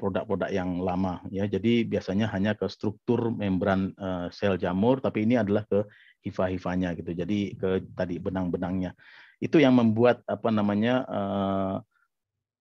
produk-produk 0.00 0.48
yang 0.48 0.80
lama 0.80 1.20
ya. 1.28 1.44
Jadi 1.44 1.84
biasanya 1.84 2.32
hanya 2.32 2.56
ke 2.56 2.68
struktur 2.68 3.28
membran 3.32 3.92
sel 4.32 4.56
jamur, 4.56 5.04
tapi 5.04 5.28
ini 5.28 5.36
adalah 5.36 5.64
ke 5.68 5.84
hifa-hifanya 6.24 6.96
gitu. 6.96 7.12
Jadi 7.12 7.54
ke 7.56 7.84
tadi 7.92 8.16
benang-benangnya. 8.16 8.96
Itu 9.36 9.60
yang 9.60 9.76
membuat 9.76 10.24
apa 10.24 10.48
namanya 10.48 11.04
Eh, 11.06 11.76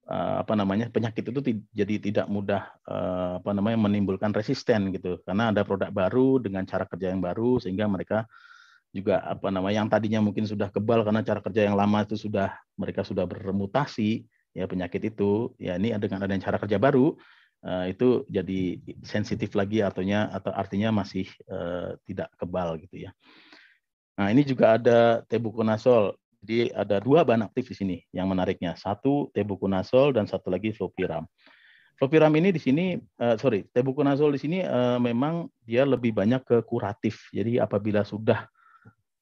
apa 0.06 0.54
namanya 0.54 0.86
penyakit 0.94 1.34
itu 1.34 1.66
jadi 1.74 1.98
tidak 1.98 2.28
mudah 2.30 2.62
eh, 2.86 3.32
apa 3.42 3.52
namanya 3.58 3.90
menimbulkan 3.90 4.30
resisten 4.38 4.94
gitu. 4.94 5.18
Karena 5.26 5.50
ada 5.50 5.66
produk 5.66 5.90
baru 5.90 6.38
dengan 6.38 6.62
cara 6.70 6.86
kerja 6.86 7.10
yang 7.10 7.26
baru 7.26 7.58
sehingga 7.58 7.90
mereka 7.90 8.30
juga 8.94 9.20
apa 9.26 9.52
namanya 9.52 9.84
yang 9.84 9.90
tadinya 9.90 10.22
mungkin 10.24 10.46
sudah 10.48 10.72
kebal 10.72 11.04
karena 11.04 11.26
cara 11.26 11.42
kerja 11.44 11.68
yang 11.68 11.76
lama 11.76 12.06
itu 12.06 12.16
sudah 12.16 12.54
mereka 12.80 13.04
sudah 13.04 13.26
bermutasi 13.26 14.24
ya 14.54 14.70
penyakit 14.70 15.02
itu. 15.10 15.58
Ya 15.58 15.76
ini 15.82 15.90
dengan 15.98 16.22
adanya 16.22 16.54
cara 16.54 16.62
kerja 16.62 16.78
baru 16.78 17.18
eh, 17.66 17.98
itu 17.98 18.30
jadi 18.30 18.78
sensitif 19.02 19.58
lagi 19.58 19.82
artinya 19.82 20.30
atau 20.30 20.54
artinya 20.54 21.02
masih 21.02 21.26
tidak 22.06 22.30
kebal 22.38 22.78
gitu 22.78 23.10
ya. 23.10 23.12
Nah 24.16 24.32
ini 24.32 24.46
juga 24.48 24.78
ada 24.78 25.26
tebuconazol 25.28 26.16
jadi 26.46 26.70
ada 26.78 27.02
dua 27.02 27.26
bahan 27.26 27.50
aktif 27.50 27.74
di 27.74 27.76
sini 27.76 27.98
yang 28.14 28.30
menariknya. 28.30 28.78
Satu 28.78 29.34
tebuconazol 29.34 30.14
dan 30.14 30.30
satu 30.30 30.54
lagi 30.54 30.70
flopiram. 30.70 31.26
Flopiram 31.98 32.30
ini 32.38 32.54
di 32.54 32.62
sini, 32.62 32.94
uh, 33.24 33.34
sorry, 33.42 33.66
tebuconazol 33.74 34.30
di 34.30 34.40
sini 34.40 34.60
uh, 34.62 35.02
memang 35.02 35.50
dia 35.66 35.90
lebih 35.90 36.14
banyak 36.14 36.46
ke 36.46 36.62
kuratif. 36.62 37.34
Jadi 37.34 37.58
apabila 37.58 38.06
sudah 38.06 38.46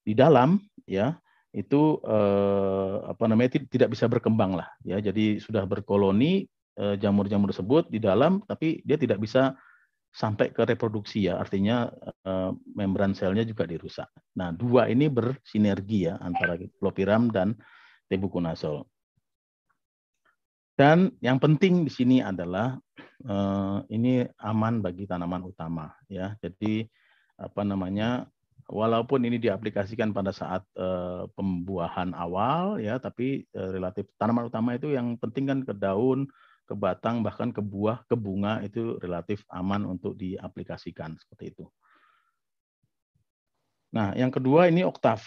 di 0.03 0.11
dalam, 0.11 0.59
ya 0.83 1.15
itu 1.55 2.01
uh, 2.03 3.07
apa 3.07 3.23
namanya 3.31 3.61
tidak 3.71 3.95
bisa 3.95 4.11
berkembang 4.11 4.59
lah, 4.59 4.67
ya. 4.83 4.99
Jadi 4.99 5.39
sudah 5.39 5.63
berkoloni 5.63 6.51
jamur-jamur 6.73 7.53
tersebut 7.53 7.85
di 7.93 8.01
dalam, 8.01 8.41
tapi 8.49 8.81
dia 8.81 8.97
tidak 8.97 9.21
bisa 9.21 9.53
sampai 10.13 10.53
ke 10.53 10.61
reproduksi 10.61 11.25
ya, 11.25 11.41
artinya 11.41 11.89
uh, 12.29 12.53
membran 12.77 13.17
selnya 13.17 13.41
juga 13.41 13.65
dirusak. 13.65 14.05
Nah, 14.37 14.53
dua 14.53 14.85
ini 14.85 15.09
bersinergi 15.09 16.05
ya 16.05 16.21
antara 16.21 16.53
klopiram 16.77 17.33
dan 17.33 17.57
tebuconazol. 18.13 18.85
Dan 20.77 21.13
yang 21.21 21.41
penting 21.41 21.85
di 21.85 21.91
sini 21.93 22.17
adalah 22.21 22.77
uh, 23.25 23.81
ini 23.89 24.25
aman 24.41 24.85
bagi 24.85 25.09
tanaman 25.09 25.49
utama 25.49 25.89
ya. 26.09 26.33
Jadi 26.41 26.85
apa 27.37 27.61
namanya 27.65 28.29
walaupun 28.69 29.21
ini 29.25 29.41
diaplikasikan 29.41 30.13
pada 30.13 30.29
saat 30.29 30.61
uh, 30.77 31.25
pembuahan 31.33 32.13
awal 32.13 32.77
ya, 32.77 33.01
tapi 33.01 33.49
uh, 33.57 33.69
relatif 33.73 34.09
tanaman 34.17 34.49
utama 34.49 34.77
itu 34.77 34.93
yang 34.93 35.17
penting 35.17 35.49
kan 35.49 35.59
ke 35.65 35.73
daun, 35.73 36.29
ke 36.63 36.73
batang, 36.73 37.19
bahkan 37.21 37.51
ke 37.51 37.59
buah, 37.59 38.07
ke 38.07 38.15
bunga 38.15 38.63
itu 38.63 38.95
relatif 39.03 39.43
aman 39.51 39.83
untuk 39.83 40.15
diaplikasikan 40.15 41.19
seperti 41.19 41.51
itu. 41.51 41.65
Nah, 43.93 44.15
yang 44.17 44.33
kedua 44.33 44.71
ini 44.71 44.81
oktav. 44.81 45.21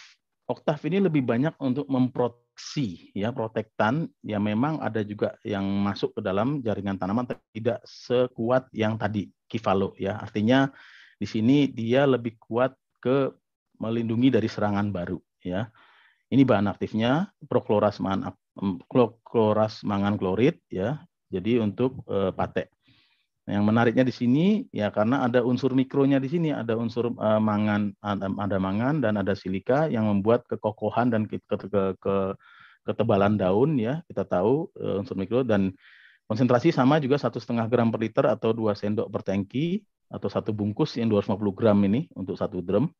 Oktav 0.46 0.78
ini 0.86 0.98
lebih 1.02 1.22
banyak 1.22 1.54
untuk 1.62 1.86
memproteksi 1.86 3.10
ya 3.14 3.30
protektan 3.34 4.10
ya 4.22 4.38
memang 4.38 4.78
ada 4.82 5.02
juga 5.02 5.38
yang 5.42 5.62
masuk 5.62 6.18
ke 6.18 6.20
dalam 6.22 6.62
jaringan 6.62 6.98
tanaman 6.98 7.26
tidak 7.54 7.82
sekuat 7.86 8.66
yang 8.74 8.98
tadi 8.98 9.30
kifalo 9.46 9.94
ya. 9.98 10.18
Artinya 10.18 10.70
di 11.18 11.26
sini 11.26 11.70
dia 11.70 12.06
lebih 12.06 12.38
kuat 12.42 12.74
ke 13.02 13.30
melindungi 13.78 14.34
dari 14.34 14.48
serangan 14.50 14.90
baru 14.90 15.20
ya. 15.44 15.70
Ini 16.26 16.42
bahan 16.42 16.66
aktifnya 16.66 17.30
prokloras 17.46 18.02
mangan 19.86 20.14
klorid 20.18 20.58
ya 20.66 20.98
jadi 21.30 21.62
untuk 21.62 22.06
uh, 22.06 22.30
pate. 22.30 22.70
Nah, 23.46 23.62
yang 23.62 23.66
menariknya 23.66 24.02
di 24.02 24.10
sini 24.10 24.46
ya 24.74 24.90
karena 24.90 25.22
ada 25.22 25.46
unsur 25.46 25.70
mikronya 25.70 26.18
di 26.18 26.26
sini, 26.26 26.50
ada 26.50 26.74
unsur 26.74 27.14
uh, 27.14 27.38
mangan, 27.38 27.94
ada, 28.02 28.26
ada 28.26 28.56
mangan 28.58 28.98
dan 28.98 29.14
ada 29.18 29.38
silika 29.38 29.86
yang 29.86 30.10
membuat 30.10 30.42
kekokohan 30.50 31.14
dan 31.14 31.30
ke, 31.30 31.38
ke, 31.46 31.94
ke, 31.98 32.14
ketebalan 32.86 33.34
daun 33.34 33.78
ya 33.78 34.02
kita 34.06 34.22
tahu 34.22 34.70
uh, 34.78 35.02
unsur 35.02 35.18
mikro 35.18 35.42
dan 35.42 35.74
Konsentrasi 36.26 36.74
sama 36.74 36.98
juga 36.98 37.22
satu 37.22 37.38
setengah 37.38 37.70
gram 37.70 37.86
per 37.86 38.02
liter 38.02 38.26
atau 38.26 38.50
dua 38.50 38.74
sendok 38.74 39.06
per 39.14 39.22
tangki 39.22 39.86
atau 40.10 40.26
satu 40.26 40.50
bungkus 40.50 40.98
yang 40.98 41.06
250 41.06 41.54
gram 41.54 41.78
ini 41.86 42.10
untuk 42.18 42.34
satu 42.34 42.58
drum. 42.58 42.90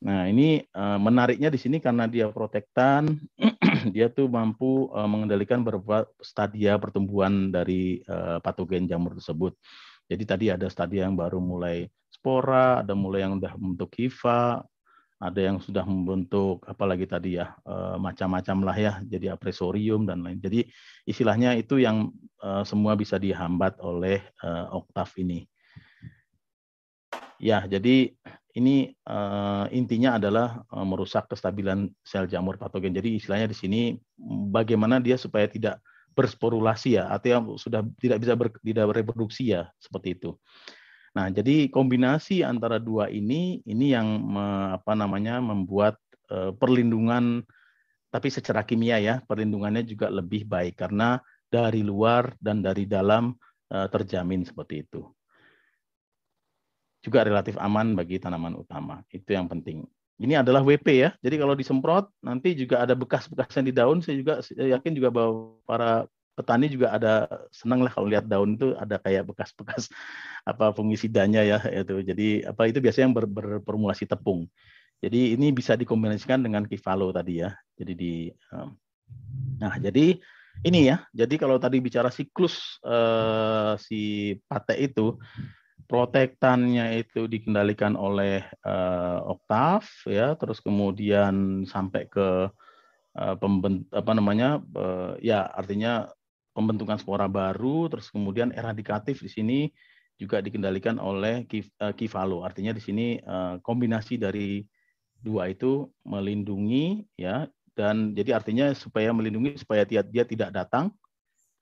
Nah 0.00 0.24
ini 0.24 0.64
menariknya 0.72 1.52
di 1.52 1.60
sini 1.60 1.84
karena 1.84 2.08
dia 2.08 2.32
protektan, 2.32 3.20
dia 3.94 4.08
tuh 4.08 4.30
mampu 4.30 4.88
uh, 4.92 5.08
mengendalikan 5.08 5.60
beberapa 5.60 6.08
stadia 6.22 6.78
pertumbuhan 6.80 7.52
dari 7.52 8.00
uh, 8.08 8.38
patogen 8.40 8.88
jamur 8.88 9.16
tersebut. 9.16 9.56
Jadi 10.04 10.24
tadi 10.28 10.46
ada 10.52 10.68
stadia 10.68 11.08
yang 11.08 11.16
baru 11.16 11.40
mulai 11.40 11.88
spora, 12.12 12.84
ada 12.84 12.92
mulai 12.92 13.24
yang 13.24 13.40
sudah 13.40 13.52
membentuk 13.56 13.90
hifa, 13.96 14.60
ada 15.24 15.40
yang 15.40 15.56
sudah 15.56 15.88
membentuk 15.88 16.60
apalagi 16.68 17.08
tadi 17.08 17.40
ya 17.40 17.56
eh, 17.64 17.96
macam-macam 17.96 18.56
lah 18.60 18.76
ya 18.76 18.92
jadi 19.08 19.32
apresorium 19.32 20.04
dan 20.04 20.20
lain 20.20 20.36
jadi 20.36 20.68
istilahnya 21.08 21.56
itu 21.56 21.80
yang 21.80 22.12
semua 22.68 22.92
bisa 22.92 23.16
dihambat 23.16 23.80
oleh 23.80 24.20
eh, 24.20 24.66
oktav 24.68 25.08
ini 25.16 25.48
ya 27.44 27.68
jadi 27.68 28.08
ini 28.54 28.94
intinya 29.74 30.16
adalah 30.16 30.62
merusak 30.70 31.26
kestabilan 31.26 31.90
sel 32.06 32.30
jamur 32.30 32.54
patogen. 32.54 32.94
Jadi 32.94 33.18
istilahnya 33.18 33.50
di 33.50 33.56
sini 33.58 33.80
bagaimana 34.48 35.02
dia 35.02 35.18
supaya 35.18 35.50
tidak 35.50 35.82
bersporulasi 36.14 36.96
ya 36.96 37.10
artinya 37.10 37.58
sudah 37.58 37.82
tidak 37.98 38.22
bisa 38.22 38.32
ber, 38.38 38.54
tidak 38.62 38.86
bereproduksi 38.94 39.50
ya 39.50 39.66
seperti 39.82 40.14
itu. 40.14 40.38
Nah, 41.14 41.30
jadi 41.30 41.70
kombinasi 41.70 42.42
antara 42.42 42.82
dua 42.82 43.06
ini 43.10 43.62
ini 43.66 43.94
yang 43.94 44.06
me, 44.22 44.74
apa 44.74 44.98
namanya 44.98 45.38
membuat 45.38 45.98
uh, 46.30 46.50
perlindungan 46.54 47.42
tapi 48.10 48.30
secara 48.30 48.62
kimia 48.62 49.02
ya, 49.02 49.14
perlindungannya 49.26 49.82
juga 49.82 50.06
lebih 50.06 50.46
baik. 50.46 50.78
Karena 50.78 51.18
dari 51.50 51.82
luar 51.82 52.34
dan 52.38 52.62
dari 52.62 52.86
dalam 52.86 53.34
uh, 53.74 53.86
terjamin 53.90 54.46
seperti 54.46 54.86
itu. 54.86 55.02
Juga 57.04 57.20
relatif 57.20 57.60
aman 57.60 57.92
bagi 57.92 58.16
tanaman 58.16 58.56
utama. 58.56 59.04
Itu 59.12 59.36
yang 59.36 59.44
penting. 59.44 59.84
Ini 60.16 60.40
adalah 60.40 60.64
WP 60.64 60.86
ya. 61.04 61.10
Jadi 61.20 61.36
kalau 61.36 61.52
disemprot 61.52 62.08
nanti 62.24 62.56
juga 62.56 62.80
ada 62.80 62.96
bekas-bekasnya 62.96 63.68
di 63.68 63.74
daun. 63.76 64.00
Saya 64.00 64.16
juga 64.16 64.40
saya 64.40 64.80
yakin 64.80 64.92
juga 64.96 65.12
bahwa 65.12 65.60
para 65.68 66.08
petani 66.34 66.66
juga 66.66 66.96
ada 66.96 67.28
senang 67.52 67.84
lah 67.84 67.92
kalau 67.92 68.10
lihat 68.10 68.26
daun 68.26 68.58
itu 68.58 68.74
ada 68.74 68.98
kayak 68.98 69.28
bekas-bekas 69.28 69.92
apa 70.50 70.72
fungisidanya 70.72 71.44
ya 71.44 71.58
itu. 71.68 72.00
Jadi 72.00 72.28
apa 72.48 72.72
itu 72.72 72.80
biasanya 72.80 73.12
yang 73.12 73.16
ber, 73.20 73.26
berformulasi 73.28 74.08
tepung. 74.08 74.48
Jadi 75.04 75.36
ini 75.36 75.52
bisa 75.52 75.76
dikombinasikan 75.76 76.40
dengan 76.40 76.64
kifalo 76.64 77.12
tadi 77.12 77.44
ya. 77.44 77.52
Jadi 77.76 77.92
di 77.92 78.12
Nah, 79.60 79.76
jadi 79.78 80.18
ini 80.64 80.80
ya. 80.88 81.02
Jadi 81.12 81.34
kalau 81.36 81.58
tadi 81.58 81.82
bicara 81.82 82.08
siklus 82.08 82.78
uh, 82.86 83.74
si 83.76 84.32
pate 84.48 84.78
itu 84.78 85.18
protektannya 85.84 87.00
itu 87.00 87.28
dikendalikan 87.28 87.94
oleh 87.94 88.44
uh, 88.64 89.24
oktav 89.24 89.84
ya, 90.08 90.34
terus 90.36 90.60
kemudian 90.60 91.64
sampai 91.68 92.08
ke 92.08 92.48
uh, 93.16 93.34
pembent 93.38 93.86
apa 93.92 94.12
namanya 94.16 94.60
uh, 94.74 95.14
ya 95.20 95.48
artinya 95.52 96.08
pembentukan 96.54 96.96
spora 96.96 97.26
baru, 97.26 97.90
terus 97.90 98.08
kemudian 98.08 98.54
eradikatif 98.54 99.20
di 99.20 99.28
sini 99.28 99.60
juga 100.14 100.38
dikendalikan 100.38 101.02
oleh 101.02 101.42
eh, 101.50 101.94
kifalo. 101.98 102.46
Artinya 102.46 102.70
di 102.70 102.80
sini 102.80 103.18
eh, 103.18 103.54
kombinasi 103.60 104.16
dari 104.16 104.62
dua 105.18 105.50
itu 105.50 105.90
melindungi 106.06 107.02
ya. 107.18 107.50
Dan 107.74 108.14
jadi 108.14 108.38
artinya 108.38 108.70
supaya 108.70 109.10
melindungi 109.10 109.58
supaya 109.58 109.82
dia, 109.82 110.06
dia 110.06 110.22
tidak 110.22 110.54
datang 110.54 110.94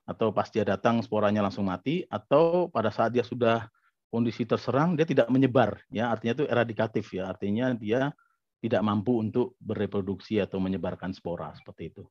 atau 0.04 0.28
pas 0.28 0.44
dia 0.52 0.60
datang 0.60 1.00
sporanya 1.00 1.40
langsung 1.40 1.64
mati 1.64 2.04
atau 2.12 2.68
pada 2.68 2.92
saat 2.92 3.16
dia 3.16 3.24
sudah 3.24 3.64
kondisi 4.12 4.44
terserang 4.44 4.92
dia 4.92 5.08
tidak 5.08 5.32
menyebar 5.32 5.80
ya 5.88 6.12
artinya 6.12 6.36
itu 6.36 6.44
eradikatif 6.44 7.16
ya 7.16 7.32
artinya 7.32 7.72
dia 7.72 8.12
tidak 8.62 8.82
mampu 8.86 9.18
untuk 9.18 9.58
bereproduksi 9.58 10.38
atau 10.38 10.62
menyebarkan 10.62 11.10
spora 11.10 11.50
seperti 11.58 11.90
itu. 11.90 12.04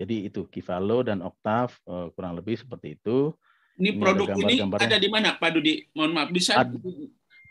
Jadi 0.00 0.26
itu 0.26 0.50
Kivalo 0.50 1.06
dan 1.06 1.22
Octave 1.22 1.76
uh, 1.86 2.10
kurang 2.10 2.34
lebih 2.34 2.58
seperti 2.58 2.98
itu. 2.98 3.30
Ini, 3.78 3.94
ini 3.94 4.00
produk 4.02 4.26
ada 4.34 4.44
ini 4.50 4.56
ada 4.66 4.98
di 4.98 5.08
mana 5.08 5.38
Pak 5.38 5.50
Dudi? 5.54 5.86
Mohon 5.94 6.12
maaf 6.16 6.28
bisa 6.34 6.58
Ad, 6.58 6.74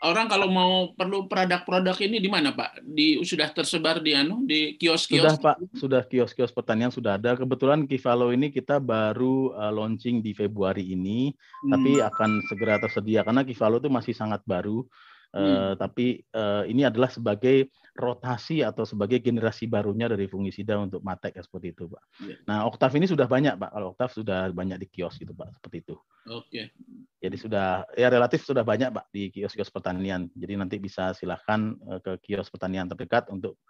orang 0.00 0.26
kalau 0.32 0.48
mau 0.48 0.72
perlu 0.96 1.28
produk-produk 1.28 1.96
ini 2.00 2.18
di 2.20 2.28
mana 2.32 2.56
Pak? 2.56 2.80
Di 2.84 3.20
sudah 3.20 3.52
tersebar 3.52 4.00
di 4.00 4.16
anu 4.16 4.44
di 4.48 4.76
kios-kios. 4.80 5.20
Sudah 5.20 5.36
Pak, 5.36 5.56
sudah 5.76 6.02
kios-kios 6.08 6.52
pertanian 6.52 6.88
sudah 6.88 7.20
ada. 7.20 7.36
Kebetulan 7.36 7.84
Kivalo 7.84 8.32
ini 8.32 8.48
kita 8.48 8.80
baru 8.80 9.52
uh, 9.52 9.72
launching 9.72 10.24
di 10.24 10.32
Februari 10.32 10.92
ini, 10.92 11.32
hmm. 11.32 11.70
tapi 11.70 11.90
akan 12.00 12.30
segera 12.48 12.80
tersedia 12.80 13.20
karena 13.22 13.44
Kivalo 13.44 13.76
itu 13.78 13.92
masih 13.92 14.16
sangat 14.16 14.40
baru. 14.48 14.84
Uh, 15.30 15.78
Tapi 15.78 16.26
uh, 16.34 16.66
ini 16.66 16.82
adalah 16.82 17.06
sebagai 17.06 17.70
rotasi 17.94 18.66
atau 18.66 18.82
sebagai 18.82 19.22
generasi 19.22 19.70
barunya 19.70 20.10
dari 20.10 20.26
fungisida 20.26 20.74
untuk 20.74 21.06
matek 21.06 21.38
ya, 21.38 21.42
seperti 21.46 21.70
itu, 21.70 21.86
Pak. 21.86 22.02
Ya. 22.26 22.36
Nah, 22.50 22.58
Oktav 22.66 22.90
ini 22.98 23.06
sudah 23.06 23.30
banyak, 23.30 23.54
Pak. 23.54 23.70
Kalau 23.70 23.86
Oktav 23.94 24.10
sudah 24.10 24.50
banyak 24.50 24.82
di 24.82 24.86
kios 24.90 25.14
gitu, 25.22 25.30
Pak, 25.30 25.54
seperti 25.54 25.86
itu. 25.86 25.94
Oke. 26.26 26.74
Jadi 27.20 27.36
sudah 27.36 27.84
ya 27.94 28.08
relatif 28.10 28.42
sudah 28.42 28.66
banyak, 28.66 28.90
Pak, 28.90 29.06
di 29.14 29.30
kios-kios 29.30 29.70
pertanian. 29.70 30.26
Jadi 30.34 30.52
nanti 30.58 30.76
bisa 30.82 31.12
silahkan 31.14 31.76
eh, 31.78 32.00
ke 32.00 32.12
kios 32.26 32.48
pertanian 32.48 32.88
terdekat 32.88 33.28
untuk 33.28 33.60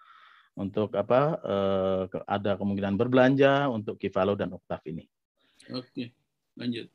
untuk 0.54 0.94
apa 0.96 1.38
eh, 1.42 2.02
ada 2.24 2.54
kemungkinan 2.56 2.94
berbelanja 2.98 3.68
untuk 3.68 3.98
Kivalo 3.98 4.38
dan 4.38 4.54
Oktav 4.54 4.80
ini. 4.88 5.04
Oke. 5.74 6.14
Lanjut. 6.58 6.90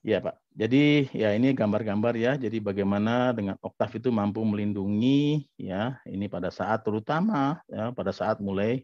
Ya 0.00 0.16
Pak. 0.24 0.40
Jadi 0.56 1.12
ya 1.12 1.36
ini 1.36 1.52
gambar-gambar 1.52 2.16
ya. 2.16 2.32
Jadi 2.40 2.56
bagaimana 2.64 3.36
dengan 3.36 3.60
Oktav 3.60 3.92
itu 4.00 4.08
mampu 4.08 4.40
melindungi 4.40 5.44
ya 5.60 6.00
ini 6.08 6.24
pada 6.24 6.48
saat 6.48 6.80
terutama 6.88 7.60
ya 7.68 7.92
pada 7.92 8.08
saat 8.08 8.40
mulai 8.40 8.80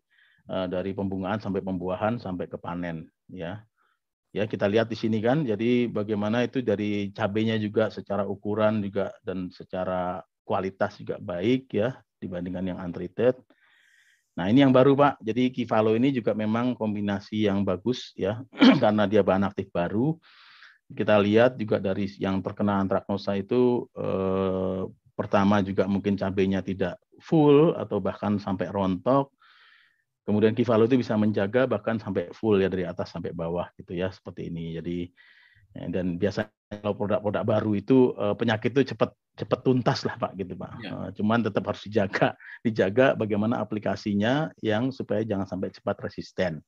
uh, 0.53 0.69
dari 0.69 0.93
pembungaan 0.93 1.41
sampai 1.41 1.65
pembuahan 1.65 2.21
sampai 2.21 2.53
ke 2.53 2.61
panen 2.61 3.09
ya. 3.33 3.65
Ya 4.37 4.45
kita 4.45 4.69
lihat 4.69 4.93
di 4.93 4.97
sini 5.01 5.25
kan. 5.25 5.49
Jadi 5.49 5.89
bagaimana 5.89 6.45
itu 6.45 6.61
dari 6.61 7.09
cabenya 7.17 7.57
juga 7.57 7.89
secara 7.89 8.29
ukuran 8.29 8.85
juga 8.85 9.09
dan 9.25 9.49
secara 9.49 10.21
kualitas 10.45 11.01
juga 11.01 11.17
baik 11.17 11.73
ya 11.73 11.97
dibandingkan 12.21 12.77
yang 12.77 12.79
untreated. 12.85 13.41
Nah 14.37 14.53
ini 14.53 14.61
yang 14.61 14.77
baru 14.77 14.93
Pak. 14.93 15.25
Jadi 15.25 15.49
Kivalo 15.49 15.97
ini 15.97 16.13
juga 16.13 16.37
memang 16.37 16.77
kombinasi 16.77 17.49
yang 17.49 17.65
bagus 17.65 18.13
ya 18.13 18.45
karena 18.85 19.09
dia 19.09 19.25
bahan 19.25 19.49
aktif 19.49 19.73
baru 19.73 20.21
kita 20.93 21.19
lihat 21.19 21.59
juga 21.59 21.83
dari 21.83 22.07
yang 22.23 22.39
terkena 22.39 22.79
antraknosa 22.79 23.35
itu 23.35 23.91
eh, 23.99 24.87
pertama 25.17 25.65
juga 25.65 25.89
mungkin 25.91 26.15
cabenya 26.15 26.63
tidak 26.63 27.01
full 27.19 27.75
atau 27.75 27.99
bahkan 27.99 28.39
sampai 28.39 28.71
rontok. 28.71 29.33
Kemudian 30.27 30.59
kifalo 30.59 30.91
itu 30.91 30.99
bisa 30.99 31.15
menjaga 31.15 31.71
bahkan 31.71 32.03
sampai 32.03 32.31
full 32.35 32.59
ya 32.59 32.67
dari 32.67 32.83
atas 32.83 33.15
sampai 33.15 33.31
bawah 33.31 33.71
gitu 33.79 33.95
ya 33.95 34.11
seperti 34.11 34.51
ini. 34.51 34.79
Jadi 34.79 34.99
ya, 35.75 35.87
dan 35.91 36.19
biasanya 36.19 36.51
kalau 36.83 36.95
produk-produk 36.99 37.43
baru 37.43 37.73
itu 37.75 38.15
eh, 38.15 38.35
penyakit 38.39 38.71
itu 38.75 38.95
cepat 38.95 39.11
cepat 39.37 39.61
tuntas 39.67 40.07
lah 40.07 40.15
pak 40.19 40.39
gitu 40.39 40.55
pak. 40.55 40.73
Ya. 40.83 40.91
Eh, 40.91 41.11
cuman 41.19 41.43
tetap 41.43 41.67
harus 41.67 41.83
dijaga 41.83 42.39
dijaga 42.63 43.19
bagaimana 43.19 43.59
aplikasinya 43.59 44.55
yang 44.63 44.95
supaya 44.95 45.27
jangan 45.27 45.51
sampai 45.51 45.75
cepat 45.75 45.97
resisten 45.99 46.63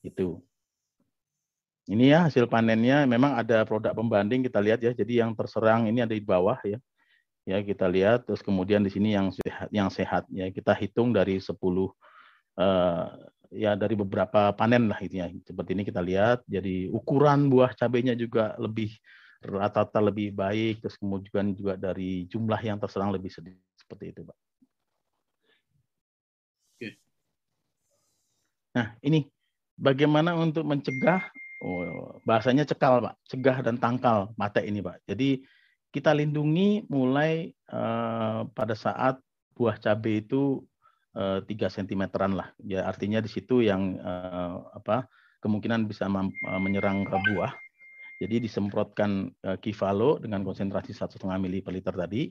itu. 0.00 0.40
Ini 1.88 2.04
ya 2.12 2.18
hasil 2.28 2.44
panennya 2.52 3.08
memang 3.08 3.32
ada 3.32 3.64
produk 3.64 3.96
pembanding 3.96 4.44
kita 4.44 4.60
lihat 4.60 4.84
ya. 4.84 4.92
Jadi 4.92 5.24
yang 5.24 5.32
terserang 5.32 5.88
ini 5.88 6.04
ada 6.04 6.12
di 6.12 6.20
bawah 6.20 6.60
ya. 6.60 6.76
Ya 7.48 7.64
kita 7.64 7.88
lihat 7.88 8.28
terus 8.28 8.44
kemudian 8.44 8.84
di 8.84 8.92
sini 8.92 9.16
yang 9.16 9.32
sehat 9.32 9.72
yang 9.72 9.88
sehat 9.88 10.28
ya 10.28 10.52
kita 10.52 10.76
hitung 10.76 11.16
dari 11.16 11.40
10 11.40 11.48
uh, 11.48 11.88
eh, 12.60 13.04
ya 13.56 13.72
dari 13.72 13.96
beberapa 13.96 14.52
panen 14.52 14.92
lah 14.92 15.00
itu 15.00 15.16
ya. 15.16 15.32
Seperti 15.48 15.72
ini 15.72 15.82
kita 15.88 16.04
lihat 16.04 16.44
jadi 16.44 16.92
ukuran 16.92 17.48
buah 17.48 17.72
cabenya 17.72 18.12
juga 18.12 18.52
lebih 18.60 18.92
rata-rata 19.40 20.04
lebih 20.04 20.36
baik 20.36 20.84
terus 20.84 21.00
kemudian 21.00 21.56
juga 21.56 21.80
dari 21.80 22.28
jumlah 22.28 22.60
yang 22.60 22.76
terserang 22.76 23.16
lebih 23.16 23.32
sedikit 23.32 23.64
seperti 23.80 24.12
itu, 24.12 24.28
Pak. 24.28 24.36
Nah, 28.76 28.94
ini 29.02 29.26
bagaimana 29.74 30.36
untuk 30.36 30.62
mencegah 30.62 31.24
Oh, 31.58 32.14
bahasanya 32.22 32.62
cekal, 32.62 33.02
Pak. 33.02 33.14
Cegah 33.26 33.58
dan 33.66 33.82
tangkal 33.82 34.30
mata 34.38 34.62
ini, 34.62 34.78
Pak. 34.78 35.02
Jadi 35.10 35.42
kita 35.90 36.14
lindungi 36.14 36.86
mulai 36.86 37.50
uh, 37.74 38.46
pada 38.54 38.78
saat 38.78 39.18
buah 39.58 39.74
cabai 39.82 40.22
itu 40.22 40.62
uh, 41.18 41.42
3 41.42 41.50
cm-an 41.50 42.38
lah. 42.38 42.48
Ya 42.62 42.86
artinya 42.86 43.18
di 43.18 43.26
situ 43.26 43.66
yang 43.66 43.98
uh, 43.98 44.70
apa 44.70 45.10
kemungkinan 45.42 45.90
bisa 45.90 46.06
menyerang 46.62 47.02
ke 47.06 47.16
buah. 47.34 47.54
Jadi 48.18 48.50
disemprotkan 48.50 49.30
kivalo 49.62 50.18
dengan 50.18 50.42
konsentrasi 50.42 50.90
1,5 50.90 51.22
mili 51.38 51.62
per 51.62 51.70
liter 51.70 51.94
tadi. 51.94 52.26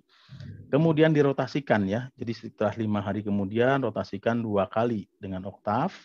Kemudian 0.68 1.16
dirotasikan 1.16 1.88
ya. 1.88 2.12
Jadi 2.20 2.36
setelah 2.36 2.76
lima 2.76 3.00
hari 3.00 3.24
kemudian 3.24 3.80
rotasikan 3.80 4.44
dua 4.44 4.68
kali 4.68 5.08
dengan 5.16 5.48
oktav 5.48 5.96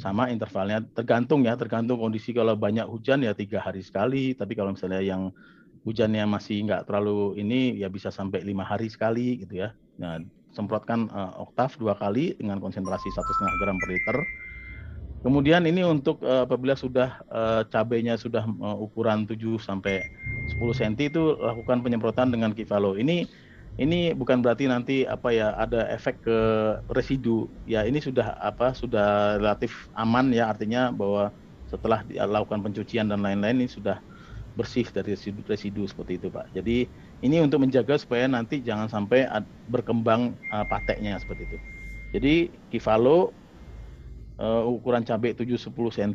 sama 0.00 0.32
intervalnya 0.32 0.82
tergantung 0.96 1.44
ya 1.44 1.54
tergantung 1.54 2.00
kondisi. 2.00 2.32
Kalau 2.34 2.56
banyak 2.56 2.88
hujan 2.88 3.22
ya 3.22 3.36
tiga 3.36 3.62
hari 3.62 3.84
sekali. 3.84 4.32
Tapi 4.32 4.52
kalau 4.56 4.74
misalnya 4.74 5.04
yang 5.04 5.30
hujannya 5.82 6.24
masih 6.26 6.62
nggak 6.66 6.86
terlalu 6.86 7.38
ini 7.38 7.76
ya 7.78 7.90
bisa 7.90 8.10
sampai 8.10 8.42
lima 8.42 8.62
hari 8.62 8.88
sekali 8.88 9.42
gitu 9.42 9.62
ya. 9.62 9.74
Nah 9.98 10.22
semprotkan 10.52 11.08
uh, 11.10 11.42
oktav 11.48 11.74
dua 11.80 11.96
kali 11.96 12.36
dengan 12.36 12.60
konsentrasi 12.60 13.08
satu 13.12 13.30
setengah 13.36 13.54
gram 13.60 13.76
per 13.80 13.90
liter. 13.90 14.18
Kemudian 15.22 15.62
ini 15.70 15.86
untuk 15.86 16.18
uh, 16.26 16.42
apabila 16.42 16.74
sudah 16.74 17.22
uh, 17.30 17.62
cabenya 17.70 18.18
sudah 18.18 18.42
uh, 18.58 18.74
ukuran 18.74 19.22
7 19.22 19.38
sampai 19.62 20.02
10 20.50 20.58
cm 20.58 21.14
itu 21.14 21.38
lakukan 21.38 21.78
penyemprotan 21.78 22.34
dengan 22.34 22.50
kivalo. 22.50 22.98
Ini 22.98 23.30
ini 23.80 24.12
bukan 24.12 24.44
berarti 24.44 24.68
nanti 24.68 25.08
apa 25.08 25.32
ya 25.32 25.56
ada 25.56 25.88
efek 25.88 26.20
ke 26.20 26.38
residu. 26.92 27.48
Ya 27.64 27.88
ini 27.88 28.04
sudah 28.04 28.36
apa 28.36 28.76
sudah 28.76 29.40
relatif 29.40 29.88
aman 29.96 30.28
ya 30.28 30.52
artinya 30.52 30.92
bahwa 30.92 31.32
setelah 31.72 32.04
dilakukan 32.04 32.60
pencucian 32.60 33.08
dan 33.08 33.24
lain-lain 33.24 33.64
ini 33.64 33.68
sudah 33.72 33.96
bersih 34.52 34.84
dari 34.92 35.16
residu-residu 35.16 35.88
seperti 35.88 36.20
itu 36.20 36.28
pak. 36.28 36.52
Jadi 36.52 36.84
ini 37.24 37.36
untuk 37.40 37.64
menjaga 37.64 37.96
supaya 37.96 38.28
nanti 38.28 38.60
jangan 38.60 38.92
sampai 38.92 39.24
berkembang 39.72 40.36
uh, 40.52 40.68
pateknya 40.68 41.16
seperti 41.16 41.48
itu. 41.48 41.58
Jadi 42.12 42.34
kivalo 42.68 43.32
uh, 44.36 44.68
ukuran 44.68 45.00
cabai 45.00 45.32
7-10 45.32 45.72
cm 45.72 46.12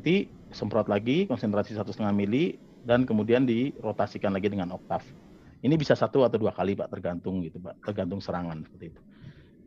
semprot 0.53 0.86
lagi 0.86 1.26
konsentrasi 1.26 1.74
satu 1.74 1.89
setengah 1.89 2.14
mili 2.14 2.62
dan 2.86 3.03
kemudian 3.10 3.49
dirotasikan 3.49 4.30
lagi 4.30 4.53
dengan 4.53 4.78
oktav 4.78 5.01
ini 5.64 5.76
bisa 5.76 5.97
satu 5.97 6.22
atau 6.22 6.38
dua 6.38 6.53
kali 6.53 6.78
Pak, 6.78 6.89
tergantung 6.93 7.41
gitu 7.41 7.58
Pak, 7.58 7.82
tergantung 7.82 8.22
serangan 8.22 8.62
seperti 8.62 8.93
itu. 8.93 9.01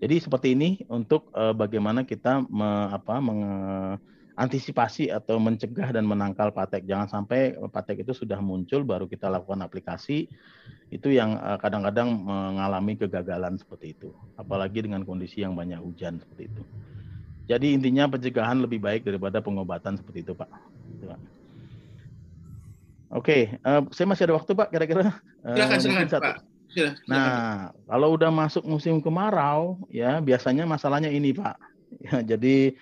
Jadi 0.01 0.17
seperti 0.17 0.49
ini 0.57 0.71
untuk 0.89 1.29
uh, 1.37 1.53
bagaimana 1.53 2.09
kita 2.09 2.41
me, 2.49 2.89
apa, 2.89 3.21
mengantisipasi 3.21 5.13
atau 5.13 5.37
mencegah 5.37 5.93
dan 5.93 6.09
menangkal 6.09 6.57
patek. 6.57 6.89
Jangan 6.89 7.05
sampai 7.11 7.53
patek 7.69 8.09
itu 8.09 8.17
sudah 8.17 8.41
muncul 8.41 8.81
baru 8.81 9.05
kita 9.05 9.29
lakukan 9.29 9.61
aplikasi. 9.61 10.25
Itu 10.89 11.13
yang 11.13 11.37
kadang 11.61 11.85
kadang-kadang 11.85 12.09
mengalami 12.17 12.97
kegagalan 12.97 13.61
seperti 13.61 13.93
itu. 13.93 14.11
Apalagi 14.41 14.89
dengan 14.89 15.05
kondisi 15.05 15.45
yang 15.45 15.53
banyak 15.53 15.79
hujan 15.85 16.17
seperti 16.17 16.49
itu. 16.49 16.63
Jadi 17.45 17.75
intinya 17.77 18.09
pencegahan 18.09 18.63
lebih 18.63 18.81
baik 18.81 19.05
daripada 19.05 19.43
pengobatan 19.45 20.01
seperti 20.01 20.23
itu 20.25 20.33
Pak. 20.33 20.49
Gitu, 20.97 21.05
Pak. 21.13 21.40
Oke, 23.11 23.59
uh, 23.67 23.83
saya 23.91 24.07
masih 24.07 24.31
ada 24.31 24.39
waktu 24.39 24.55
Pak, 24.55 24.71
kira-kira. 24.71 25.19
Uh, 25.43 25.59
silakan, 25.59 25.79
silakan 25.83 26.07
satu. 26.07 26.23
Pak. 26.23 26.37
Silakan. 26.71 27.11
Nah, 27.11 27.75
kalau 27.91 28.09
udah 28.15 28.31
masuk 28.31 28.63
musim 28.63 29.03
kemarau, 29.03 29.83
ya 29.91 30.23
biasanya 30.23 30.63
masalahnya 30.63 31.11
ini 31.11 31.35
Pak. 31.35 31.57
Ya, 31.91 32.23
jadi 32.23 32.79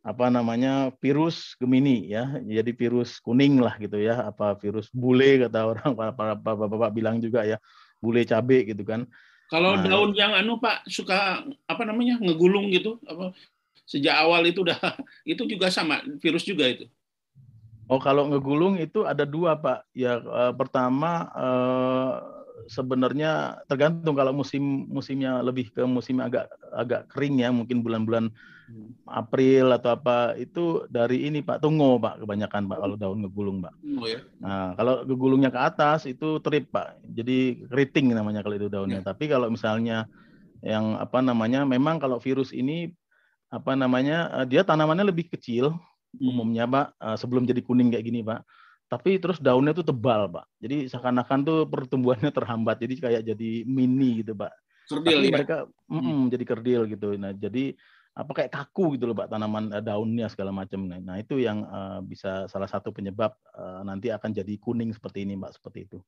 apa 0.00 0.32
namanya 0.32 0.88
virus 0.96 1.52
Gemini 1.60 2.08
ya, 2.08 2.40
jadi 2.40 2.72
virus 2.72 3.20
kuning 3.20 3.60
lah 3.60 3.76
gitu 3.76 4.00
ya, 4.00 4.32
apa 4.32 4.56
virus 4.56 4.88
bule 4.88 5.44
kata 5.44 5.60
orang 5.76 5.92
para 5.98 6.32
bapak-bapak 6.32 6.90
bilang 6.96 7.20
juga 7.20 7.44
ya, 7.44 7.60
bule 8.00 8.24
cabe 8.24 8.64
gitu 8.64 8.80
kan. 8.80 9.04
Kalau 9.52 9.76
nah, 9.76 9.84
daun 9.84 10.16
yang 10.16 10.32
anu 10.32 10.56
Pak 10.56 10.88
suka 10.88 11.44
apa 11.68 11.82
namanya 11.84 12.16
ngegulung 12.16 12.72
gitu, 12.72 12.96
apa 13.04 13.36
sejak 13.84 14.16
awal 14.18 14.40
itu 14.48 14.64
udah 14.64 14.80
itu 15.36 15.44
juga 15.44 15.68
sama 15.68 16.00
virus 16.24 16.48
juga 16.48 16.64
itu. 16.64 16.88
Oh, 17.86 18.02
kalau 18.02 18.26
ngegulung 18.26 18.82
itu 18.82 19.06
ada 19.06 19.22
dua, 19.22 19.54
Pak. 19.58 19.86
Ya, 19.94 20.18
uh, 20.18 20.50
pertama 20.58 21.30
uh, 21.38 22.12
sebenarnya 22.66 23.62
tergantung 23.70 24.18
kalau 24.18 24.34
musim 24.34 24.90
musimnya 24.90 25.38
lebih 25.38 25.70
ke 25.70 25.86
musim 25.86 26.18
agak 26.18 26.50
agak 26.74 27.06
kering 27.14 27.38
ya, 27.38 27.54
mungkin 27.54 27.86
bulan-bulan 27.86 28.34
April 29.06 29.70
atau 29.70 29.94
apa 29.94 30.34
itu 30.34 30.82
dari 30.90 31.30
ini 31.30 31.38
Pak 31.38 31.62
tungo 31.62 32.02
Pak 32.02 32.18
kebanyakan 32.26 32.66
Pak 32.66 32.78
kalau 32.82 32.96
daun 32.98 33.22
ngegulung 33.22 33.62
Pak. 33.62 33.74
Oh, 33.94 34.06
ya. 34.10 34.18
Nah 34.42 34.74
kalau 34.74 35.06
ngegulungnya 35.06 35.54
ke 35.54 35.60
atas 35.62 36.10
itu 36.10 36.42
trip 36.42 36.74
Pak, 36.74 36.98
jadi 37.06 37.62
keriting 37.70 38.10
namanya 38.10 38.42
kalau 38.42 38.58
itu 38.58 38.66
daunnya. 38.66 39.06
Ya. 39.06 39.06
Tapi 39.06 39.30
kalau 39.30 39.46
misalnya 39.46 40.10
yang 40.66 40.98
apa 40.98 41.22
namanya, 41.22 41.62
memang 41.62 42.02
kalau 42.02 42.18
virus 42.18 42.50
ini 42.50 42.90
apa 43.46 43.78
namanya 43.78 44.42
eh, 44.42 44.46
dia 44.50 44.66
tanamannya 44.66 45.06
lebih 45.06 45.30
kecil 45.30 45.70
Hmm. 46.16 46.28
umumnya 46.32 46.64
Pak 46.66 46.86
eh, 46.96 47.16
sebelum 47.20 47.44
jadi 47.44 47.60
kuning 47.60 47.92
kayak 47.92 48.04
gini 48.04 48.20
Pak. 48.24 48.40
Tapi 48.86 49.18
terus 49.18 49.42
daunnya 49.42 49.74
tuh 49.74 49.86
tebal 49.86 50.30
Pak. 50.30 50.46
Jadi 50.62 50.86
seakan-akan 50.86 51.38
tuh 51.42 51.58
pertumbuhannya 51.66 52.30
terhambat. 52.30 52.78
Jadi 52.78 52.94
kayak 53.02 53.22
jadi 53.26 53.50
mini 53.66 54.22
gitu 54.22 54.32
Pak. 54.34 54.52
Kerdil 54.86 55.18
Tapi 55.18 55.26
ya? 55.26 55.34
mereka 55.34 55.56
mm 55.90 56.00
-mm, 56.00 56.20
jadi 56.30 56.44
kerdil 56.46 56.80
gitu. 56.86 57.08
Nah 57.18 57.34
jadi 57.34 57.74
apa 58.16 58.32
kayak 58.32 58.48
kaku 58.48 58.96
gitu 58.96 59.04
loh 59.04 59.16
Pak 59.18 59.28
tanaman 59.28 59.68
eh, 59.76 59.84
daunnya 59.84 60.26
segala 60.32 60.48
macam. 60.54 60.88
Nah 60.88 61.20
itu 61.20 61.36
yang 61.36 61.68
uh, 61.68 62.00
bisa 62.00 62.48
salah 62.48 62.70
satu 62.70 62.88
penyebab 62.88 63.36
uh, 63.52 63.84
nanti 63.84 64.08
akan 64.08 64.32
jadi 64.32 64.56
kuning 64.56 64.94
seperti 64.96 65.28
ini 65.28 65.36
Pak 65.36 65.60
seperti 65.60 65.84
itu. 65.84 65.98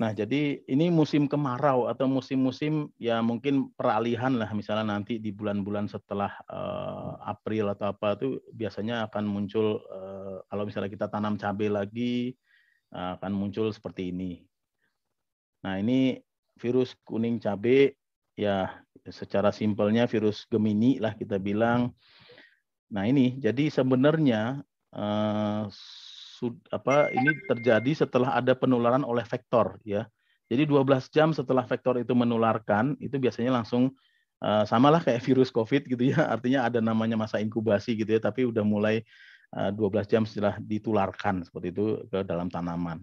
Nah, 0.00 0.16
jadi 0.16 0.64
ini 0.64 0.88
musim 0.88 1.28
kemarau 1.28 1.84
atau 1.84 2.08
musim-musim 2.08 2.88
ya 2.96 3.20
mungkin 3.20 3.68
peralihan 3.76 4.32
lah 4.32 4.48
misalnya 4.56 4.96
nanti 4.96 5.20
di 5.20 5.28
bulan-bulan 5.28 5.92
setelah 5.92 6.32
uh, 6.48 7.20
April 7.28 7.68
atau 7.68 7.92
apa 7.92 8.16
itu 8.16 8.40
biasanya 8.56 9.04
akan 9.12 9.28
muncul 9.28 9.84
uh, 9.92 10.40
kalau 10.48 10.64
misalnya 10.64 10.88
kita 10.88 11.04
tanam 11.12 11.36
cabai 11.36 11.68
lagi 11.68 12.32
uh, 12.96 13.20
akan 13.20 13.32
muncul 13.36 13.68
seperti 13.76 14.08
ini. 14.08 14.40
Nah, 15.68 15.76
ini 15.76 16.16
virus 16.56 16.96
kuning 17.04 17.36
cabai 17.36 17.92
ya 18.40 18.72
secara 19.04 19.52
simpelnya 19.52 20.08
virus 20.08 20.48
Gemini 20.48 20.96
lah 20.96 21.12
kita 21.12 21.36
bilang. 21.36 21.92
Nah, 22.88 23.04
ini 23.04 23.36
jadi 23.36 23.68
sebenarnya 23.68 24.64
uh, 24.96 25.68
apa 26.72 27.12
ini 27.12 27.36
terjadi 27.44 28.06
setelah 28.06 28.36
ada 28.36 28.56
penularan 28.56 29.04
oleh 29.04 29.24
vektor 29.28 29.76
ya. 29.84 30.08
Jadi 30.50 30.66
12 30.66 31.14
jam 31.14 31.30
setelah 31.30 31.62
vektor 31.62 31.94
itu 32.02 32.10
menularkan 32.10 32.98
itu 32.98 33.20
biasanya 33.22 33.62
langsung 33.62 33.94
uh, 34.42 34.64
samalah 34.66 34.98
kayak 34.98 35.22
virus 35.22 35.52
COVID 35.54 35.86
gitu 35.86 36.10
ya. 36.10 36.26
Artinya 36.34 36.66
ada 36.66 36.82
namanya 36.82 37.14
masa 37.14 37.38
inkubasi 37.38 37.94
gitu 37.94 38.18
ya, 38.18 38.20
tapi 38.20 38.48
udah 38.48 38.64
mulai 38.66 39.04
uh, 39.54 39.70
eh, 39.70 39.78
12 39.78 40.10
jam 40.10 40.22
setelah 40.26 40.58
ditularkan 40.58 41.46
seperti 41.46 41.70
itu 41.70 42.02
ke 42.10 42.26
dalam 42.26 42.50
tanaman. 42.50 42.98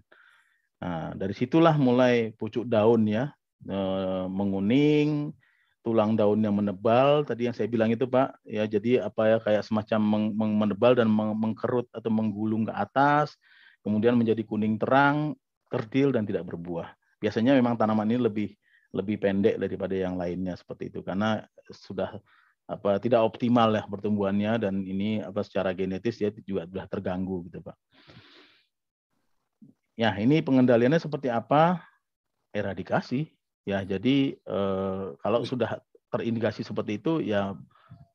Nah, 0.77 1.09
dari 1.17 1.33
situlah 1.33 1.73
mulai 1.79 2.35
pucuk 2.37 2.67
daun 2.69 3.09
ya, 3.09 3.33
uh, 3.65 4.29
menguning, 4.29 5.33
tulang 5.87 6.19
daun 6.19 6.43
yang 6.43 6.51
menebal 6.51 7.23
tadi 7.23 7.47
yang 7.47 7.55
saya 7.55 7.71
bilang 7.71 7.87
itu 7.87 8.03
Pak. 8.03 8.43
Ya 8.43 8.67
jadi 8.67 9.07
apa 9.07 9.23
ya 9.31 9.37
kayak 9.39 9.63
semacam 9.63 9.99
meng, 10.35 10.53
menebal 10.59 10.99
dan 10.99 11.07
meng, 11.07 11.31
mengkerut 11.39 11.87
atau 11.95 12.11
menggulung 12.11 12.67
ke 12.67 12.75
atas 12.75 13.39
kemudian 13.87 14.19
menjadi 14.19 14.43
kuning 14.43 14.75
terang 14.75 15.31
kerdil 15.71 16.11
dan 16.11 16.27
tidak 16.27 16.43
berbuah. 16.43 16.91
Biasanya 17.23 17.55
memang 17.55 17.79
tanaman 17.79 18.03
ini 18.11 18.19
lebih 18.19 18.49
lebih 18.91 19.15
pendek 19.15 19.55
daripada 19.55 19.95
yang 19.95 20.19
lainnya 20.19 20.59
seperti 20.59 20.91
itu 20.91 20.99
karena 20.99 21.47
sudah 21.71 22.19
apa 22.67 22.99
tidak 22.99 23.23
optimal 23.23 23.71
ya 23.71 23.87
pertumbuhannya 23.87 24.59
dan 24.59 24.83
ini 24.83 25.23
apa 25.23 25.39
secara 25.39 25.71
genetis 25.71 26.19
ya 26.19 26.27
juga 26.43 26.67
sudah 26.67 26.85
terganggu 26.91 27.47
gitu 27.47 27.63
Pak. 27.63 27.79
Ya 29.95 30.11
ini 30.19 30.43
pengendaliannya 30.43 30.99
seperti 30.99 31.31
apa? 31.31 31.79
Eradikasi 32.51 33.36
Ya, 33.67 33.83
jadi 33.83 34.31
eh, 34.39 35.05
kalau 35.19 35.43
sudah 35.43 35.83
terindikasi 36.07 36.63
seperti 36.63 37.03
itu 37.03 37.19
ya 37.19 37.51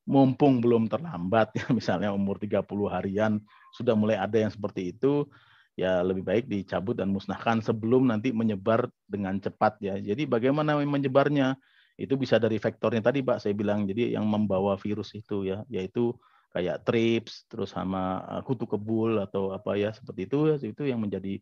mumpung 0.09 0.65
belum 0.65 0.89
terlambat 0.89 1.53
ya 1.53 1.69
misalnya 1.79 2.09
umur 2.11 2.41
30 2.41 2.65
harian 2.89 3.37
sudah 3.77 3.93
mulai 3.93 4.17
ada 4.17 4.35
yang 4.41 4.49
seperti 4.49 4.97
itu 4.97 5.29
ya 5.77 6.01
lebih 6.01 6.25
baik 6.25 6.45
dicabut 6.49 6.97
dan 6.97 7.13
musnahkan 7.13 7.61
sebelum 7.61 8.09
nanti 8.09 8.33
menyebar 8.33 8.89
dengan 9.05 9.37
cepat 9.41 9.77
ya. 9.85 10.01
Jadi 10.01 10.25
bagaimana 10.25 10.81
menyebarnya? 10.81 11.57
Itu 12.01 12.17
bisa 12.17 12.41
dari 12.41 12.57
faktornya 12.57 13.05
tadi 13.05 13.21
Pak 13.21 13.45
saya 13.45 13.53
bilang. 13.53 13.85
Jadi 13.85 14.17
yang 14.17 14.25
membawa 14.25 14.81
virus 14.81 15.13
itu 15.13 15.45
ya 15.45 15.61
yaitu 15.69 16.17
kayak 16.53 16.85
trips 16.85 17.45
terus 17.49 17.73
hama 17.77 18.25
eh, 18.25 18.43
kutu 18.45 18.65
kebul 18.65 19.21
atau 19.21 19.53
apa 19.53 19.77
ya 19.77 19.93
seperti 19.93 20.29
itu 20.29 20.57
itu 20.65 20.83
yang 20.89 21.01
menjadi 21.01 21.41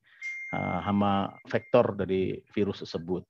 uh, 0.54 0.78
hama 0.82 1.34
vektor 1.46 1.94
dari 1.94 2.42
virus 2.50 2.82
tersebut. 2.86 3.22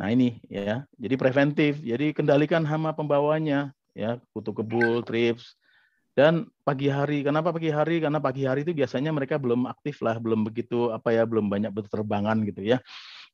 Nah 0.00 0.08
ini 0.08 0.40
ya, 0.48 0.88
jadi 0.96 1.14
preventif, 1.20 1.84
jadi 1.84 2.16
kendalikan 2.16 2.64
hama 2.64 2.96
pembawanya, 2.96 3.76
ya 3.92 4.16
kutu 4.32 4.56
kebul, 4.56 5.04
trips, 5.04 5.60
dan 6.16 6.48
pagi 6.64 6.88
hari. 6.88 7.20
Kenapa 7.20 7.52
pagi 7.52 7.68
hari? 7.68 8.00
Karena 8.00 8.16
pagi 8.16 8.48
hari 8.48 8.64
itu 8.64 8.72
biasanya 8.72 9.12
mereka 9.12 9.36
belum 9.36 9.68
aktif 9.68 10.00
lah, 10.00 10.16
belum 10.16 10.48
begitu 10.48 10.88
apa 10.88 11.12
ya, 11.12 11.28
belum 11.28 11.52
banyak 11.52 11.68
berterbangan 11.68 12.48
gitu 12.48 12.64
ya. 12.64 12.80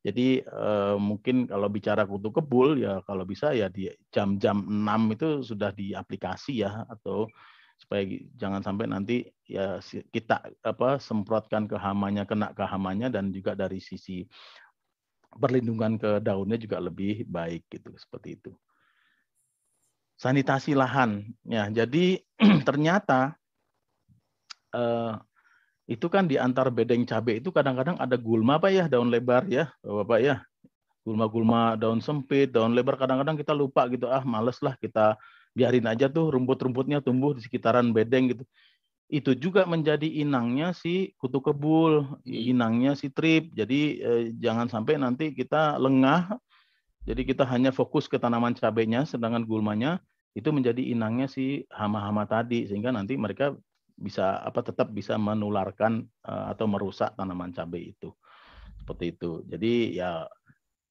Jadi 0.02 0.42
eh, 0.42 0.96
mungkin 0.98 1.46
kalau 1.46 1.70
bicara 1.70 2.02
kutu 2.02 2.34
kebul 2.34 2.82
ya 2.82 2.98
kalau 3.06 3.22
bisa 3.22 3.54
ya 3.54 3.70
di 3.70 3.86
jam-jam 4.10 4.66
6 4.66 5.14
itu 5.14 5.46
sudah 5.46 5.70
di 5.70 5.94
aplikasi 5.94 6.66
ya 6.66 6.82
atau 6.86 7.30
supaya 7.76 8.08
jangan 8.38 8.64
sampai 8.64 8.86
nanti 8.88 9.16
ya 9.44 9.82
kita 10.14 10.48
apa 10.64 10.96
semprotkan 10.96 11.68
ke 11.68 11.76
hamanya 11.76 12.24
kena 12.24 12.56
ke 12.56 12.64
hamanya 12.64 13.12
dan 13.12 13.28
juga 13.28 13.52
dari 13.52 13.84
sisi 13.84 14.24
perlindungan 15.36 16.00
ke 16.00 16.18
daunnya 16.24 16.58
juga 16.60 16.80
lebih 16.82 17.24
baik 17.28 17.68
gitu 17.70 17.92
seperti 17.96 18.40
itu. 18.40 18.52
sanitasi 20.16 20.72
lahan. 20.72 21.28
Ya, 21.44 21.68
jadi 21.68 22.24
ternyata 22.68 23.36
eh, 24.72 25.12
itu 25.86 26.06
kan 26.10 26.26
di 26.26 26.34
antar 26.36 26.72
bedeng 26.74 27.06
cabai 27.06 27.38
itu 27.38 27.54
kadang-kadang 27.54 27.94
ada 28.02 28.18
gulma 28.18 28.58
pak 28.58 28.70
ya 28.74 28.84
daun 28.90 29.06
lebar 29.06 29.46
ya 29.46 29.70
bapak 29.86 30.18
ya 30.18 30.36
gulma-gulma 31.06 31.78
daun 31.78 32.02
sempit 32.02 32.50
daun 32.50 32.74
lebar 32.74 32.98
kadang-kadang 32.98 33.38
kita 33.38 33.54
lupa 33.54 33.86
gitu 33.86 34.10
ah 34.10 34.26
males 34.26 34.58
lah 34.66 34.74
kita 34.82 35.14
biarin 35.54 35.86
aja 35.86 36.10
tuh 36.10 36.34
rumput-rumputnya 36.34 36.98
tumbuh 36.98 37.38
di 37.38 37.46
sekitaran 37.46 37.94
bedeng 37.94 38.34
gitu 38.34 38.42
itu 39.06 39.38
juga 39.38 39.62
menjadi 39.70 40.06
inangnya 40.06 40.74
si 40.74 41.14
kutu 41.14 41.38
kebul 41.38 42.18
inangnya 42.26 42.98
si 42.98 43.06
trip. 43.10 43.54
Jadi 43.54 43.80
eh, 44.02 44.24
jangan 44.34 44.66
sampai 44.66 44.98
nanti 44.98 45.30
kita 45.30 45.78
lengah 45.78 46.34
jadi 47.06 47.22
kita 47.22 47.46
hanya 47.46 47.70
fokus 47.70 48.10
ke 48.10 48.18
tanaman 48.18 48.58
cabenya 48.58 49.06
sedangkan 49.06 49.46
gulmanya 49.46 50.02
itu 50.34 50.50
menjadi 50.50 50.82
inangnya 50.82 51.30
si 51.30 51.62
hama-hama 51.70 52.26
tadi 52.26 52.66
sehingga 52.66 52.90
nanti 52.90 53.14
mereka 53.14 53.54
bisa 53.96 54.42
apa 54.44 54.60
tetap 54.60 54.92
bisa 54.92 55.16
menularkan 55.16 56.04
uh, 56.26 56.52
atau 56.52 56.66
merusak 56.68 57.14
tanaman 57.16 57.54
cabai 57.54 57.96
itu. 57.96 58.12
Seperti 58.82 59.16
itu. 59.16 59.40
Jadi 59.48 59.96
ya 59.96 60.28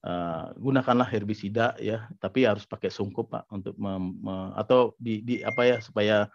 uh, 0.07 0.45
gunakanlah 0.57 1.05
herbisida 1.05 1.77
ya. 1.77 2.09
Tapi 2.17 2.47
harus 2.47 2.65
pakai 2.65 2.89
sungkup 2.89 3.29
pak 3.29 3.45
untuk 3.51 3.75
mem, 3.77 4.17
me, 4.23 4.55
atau 4.57 4.95
di, 4.97 5.21
di 5.21 5.35
apa 5.45 5.67
ya 5.67 5.77
supaya 5.83 6.25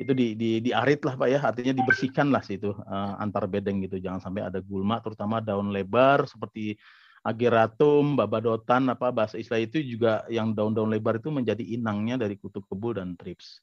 itu 0.00 0.16
di, 0.16 0.32
di 0.32 0.50
diarit 0.64 1.04
lah 1.04 1.12
pak 1.20 1.28
ya 1.28 1.40
artinya 1.44 1.76
dibersihkan 1.76 2.32
lah 2.32 2.40
situ 2.40 2.72
uh, 2.72 3.20
antar 3.20 3.44
bedeng 3.44 3.84
gitu 3.84 4.00
jangan 4.00 4.24
sampai 4.24 4.48
ada 4.48 4.64
gulma 4.64 4.96
terutama 5.04 5.44
daun 5.44 5.68
lebar 5.68 6.24
seperti 6.24 6.80
ageratum, 7.20 8.16
babadotan, 8.16 8.88
apa 8.88 9.12
bahasa 9.12 9.36
istilah 9.36 9.60
itu 9.60 9.84
juga 9.84 10.24
yang 10.32 10.56
daun-daun 10.56 10.88
lebar 10.88 11.20
itu 11.20 11.28
menjadi 11.28 11.60
inangnya 11.60 12.16
dari 12.16 12.40
kutu 12.40 12.64
kebul 12.64 12.96
dan 12.96 13.12
trips, 13.16 13.60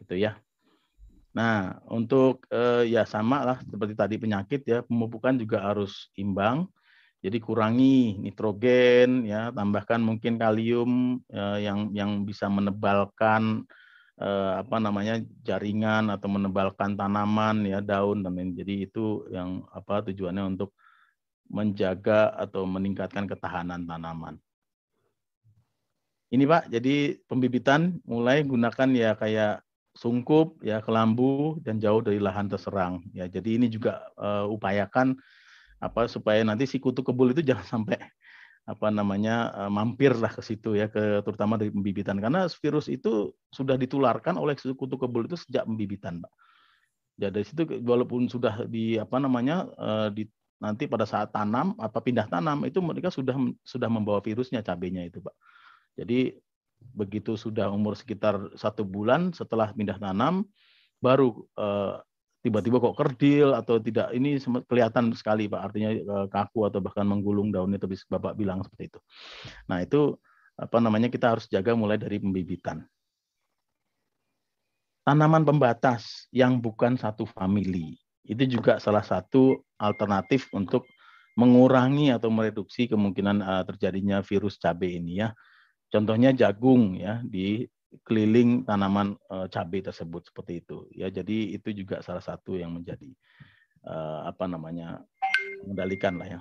gitu 0.00 0.16
ya. 0.16 0.40
Nah, 1.36 1.76
untuk 1.92 2.48
eh, 2.48 2.88
ya 2.88 3.04
sama 3.04 3.44
lah 3.44 3.58
seperti 3.68 3.92
tadi 3.92 4.16
penyakit 4.16 4.64
ya, 4.64 4.80
pemupukan 4.80 5.36
juga 5.36 5.60
harus 5.60 6.08
imbang. 6.16 6.64
Jadi 7.20 7.36
kurangi 7.42 8.16
nitrogen 8.16 9.28
ya, 9.28 9.52
tambahkan 9.52 10.00
mungkin 10.00 10.40
kalium 10.40 11.20
eh, 11.28 11.68
yang 11.68 11.92
yang 11.92 12.24
bisa 12.24 12.48
menebalkan 12.48 13.68
eh, 14.20 14.52
apa 14.60 14.76
namanya 14.80 15.20
jaringan 15.44 16.12
atau 16.12 16.28
menebalkan 16.28 16.96
tanaman 16.96 17.64
ya, 17.68 17.78
daun 17.84 18.24
dan 18.24 18.36
lain. 18.36 18.56
Jadi 18.56 18.88
itu 18.88 19.28
yang 19.32 19.64
apa 19.72 20.04
tujuannya 20.08 20.56
untuk 20.56 20.72
menjaga 21.46 22.34
atau 22.34 22.66
meningkatkan 22.66 23.30
ketahanan 23.30 23.86
tanaman. 23.86 24.36
Ini 26.26 26.42
Pak, 26.42 26.74
jadi 26.74 27.22
pembibitan 27.30 28.02
mulai 28.02 28.42
gunakan 28.42 28.90
ya 28.90 29.14
kayak 29.14 29.62
sungkup, 29.94 30.58
ya 30.60 30.82
kelambu 30.82 31.62
dan 31.62 31.78
jauh 31.78 32.02
dari 32.02 32.18
lahan 32.18 32.50
terserang. 32.50 33.06
Ya, 33.14 33.30
jadi 33.30 33.56
ini 33.62 33.70
juga 33.70 34.10
uh, 34.18 34.50
upayakan 34.50 35.14
apa 35.78 36.08
supaya 36.10 36.42
nanti 36.42 36.66
si 36.66 36.82
kutu 36.82 37.06
kebul 37.06 37.30
itu 37.32 37.46
jangan 37.48 37.64
sampai 37.64 37.98
apa 38.66 38.90
namanya 38.90 39.54
uh, 39.54 39.70
mampir 39.70 40.10
lah 40.18 40.34
ke 40.34 40.42
situ 40.42 40.74
ya 40.74 40.90
ke 40.90 41.22
terutama 41.22 41.54
dari 41.54 41.70
pembibitan 41.70 42.18
karena 42.18 42.50
virus 42.50 42.90
itu 42.90 43.30
sudah 43.54 43.78
ditularkan 43.78 44.34
oleh 44.34 44.58
kutu 44.58 44.98
kebul 44.98 45.30
itu 45.30 45.38
sejak 45.38 45.70
pembibitan, 45.70 46.18
Pak. 46.18 46.32
Ya 47.16 47.30
dari 47.30 47.46
situ 47.46 47.62
walaupun 47.86 48.26
sudah 48.26 48.66
di 48.66 48.98
apa 48.98 49.22
namanya 49.22 49.70
uh, 49.78 50.08
di 50.10 50.26
nanti 50.58 50.90
pada 50.90 51.06
saat 51.06 51.30
tanam 51.30 51.78
apa 51.78 52.00
pindah 52.02 52.26
tanam 52.26 52.66
itu 52.66 52.82
mereka 52.82 53.12
sudah 53.12 53.38
sudah 53.62 53.86
membawa 53.86 54.18
virusnya 54.18 54.66
cabenya 54.66 55.06
itu, 55.06 55.22
Pak. 55.22 55.34
Jadi 55.96 56.34
begitu 56.92 57.38
sudah 57.38 57.72
umur 57.72 57.96
sekitar 57.96 58.52
satu 58.58 58.84
bulan 58.84 59.32
setelah 59.32 59.72
pindah 59.72 59.96
tanam 59.96 60.44
baru 61.00 61.32
eh, 61.56 61.94
tiba-tiba 62.46 62.78
kok 62.78 62.94
kerdil 62.94 63.58
atau 63.58 63.82
tidak 63.82 64.14
ini 64.14 64.38
kelihatan 64.70 65.10
sekali 65.18 65.50
pak. 65.50 65.66
Artinya 65.66 65.90
eh, 65.90 66.26
kaku 66.30 66.70
atau 66.70 66.78
bahkan 66.78 67.02
menggulung 67.02 67.50
daunnya 67.50 67.82
tapi 67.82 67.98
bapak 68.06 68.38
bilang 68.38 68.62
seperti 68.62 68.94
itu. 68.94 69.00
Nah 69.66 69.82
itu 69.82 70.14
apa 70.54 70.78
namanya 70.78 71.10
kita 71.10 71.34
harus 71.34 71.50
jaga 71.50 71.74
mulai 71.74 71.98
dari 71.98 72.22
pembibitan. 72.22 72.86
Tanaman 75.02 75.42
pembatas 75.42 76.30
yang 76.30 76.62
bukan 76.62 76.94
satu 76.94 77.26
famili. 77.26 77.98
Itu 78.22 78.46
juga 78.46 78.78
salah 78.78 79.02
satu 79.02 79.62
alternatif 79.78 80.50
untuk 80.54 80.86
mengurangi 81.38 82.10
atau 82.10 82.32
mereduksi 82.32 82.90
kemungkinan 82.90 83.38
uh, 83.38 83.62
terjadinya 83.66 84.22
virus 84.22 84.58
cabai 84.58 84.98
ini 84.98 85.22
ya. 85.22 85.30
Contohnya 85.86 86.34
jagung 86.34 86.98
ya 86.98 87.22
di 87.22 87.62
keliling 88.04 88.66
tanaman 88.66 89.16
uh, 89.30 89.46
cabai 89.48 89.80
tersebut 89.80 90.28
seperti 90.28 90.60
itu 90.64 90.84
ya. 90.92 91.08
Jadi 91.08 91.56
itu 91.56 91.72
juga 91.72 92.02
salah 92.02 92.20
satu 92.20 92.58
yang 92.58 92.74
menjadi 92.74 93.08
uh, 93.86 94.28
apa 94.28 94.44
namanya 94.50 95.00
mengendalikan 95.64 96.18
lah 96.18 96.28
ya. 96.28 96.40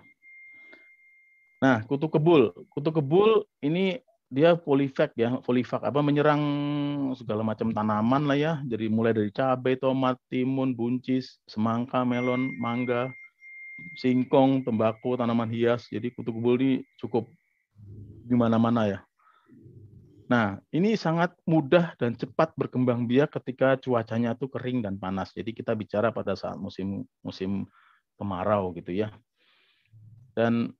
Nah, 1.63 1.81
kutu 1.87 2.11
kebul, 2.11 2.51
kutu 2.69 2.91
kebul 2.91 3.47
ini 3.63 4.03
dia 4.27 4.57
polifak 4.57 5.15
ya, 5.15 5.39
polifak 5.39 5.85
apa 5.85 6.01
menyerang 6.03 6.41
segala 7.15 7.45
macam 7.45 7.71
tanaman 7.71 8.27
lah 8.27 8.37
ya. 8.37 8.53
Jadi 8.67 8.91
mulai 8.91 9.15
dari 9.15 9.31
cabai, 9.31 9.79
tomat, 9.79 10.19
timun, 10.27 10.75
buncis, 10.75 11.39
semangka, 11.47 12.03
melon, 12.03 12.51
mangga, 12.59 13.09
singkong, 13.97 14.67
tembakau, 14.67 15.15
tanaman 15.15 15.47
hias. 15.47 15.87
Jadi 15.87 16.11
kutu 16.11 16.35
kebul 16.35 16.59
ini 16.59 16.71
cukup 16.99 17.25
di 18.25 18.35
mana-mana 18.35 18.89
ya. 18.89 18.99
Nah, 20.25 20.57
ini 20.73 20.97
sangat 20.97 21.37
mudah 21.45 21.93
dan 22.01 22.17
cepat 22.17 22.57
berkembang 22.57 23.05
biak 23.05 23.37
ketika 23.37 23.77
cuacanya 23.77 24.33
itu 24.33 24.49
kering 24.49 24.81
dan 24.81 24.97
panas. 24.97 25.29
Jadi 25.29 25.53
kita 25.53 25.77
bicara 25.77 26.09
pada 26.09 26.33
saat 26.33 26.57
musim 26.57 27.05
musim 27.21 27.69
kemarau 28.17 28.73
gitu 28.73 28.89
ya. 28.89 29.13
Dan 30.33 30.73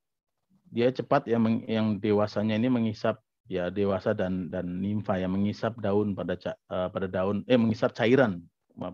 dia 0.74 0.90
cepat 0.90 1.30
ya 1.30 1.38
yang 1.70 2.02
dewasanya 2.02 2.58
ini 2.58 2.74
mengisap 2.74 3.22
ya 3.46 3.70
dewasa 3.70 4.18
dan 4.18 4.50
dan 4.50 4.82
nimfa 4.82 5.22
yang 5.22 5.38
mengisap 5.38 5.78
daun 5.78 6.18
pada 6.18 6.34
uh, 6.74 6.90
pada 6.90 7.06
daun 7.06 7.46
eh 7.46 7.58
mengisap 7.58 7.94
cairan 7.94 8.42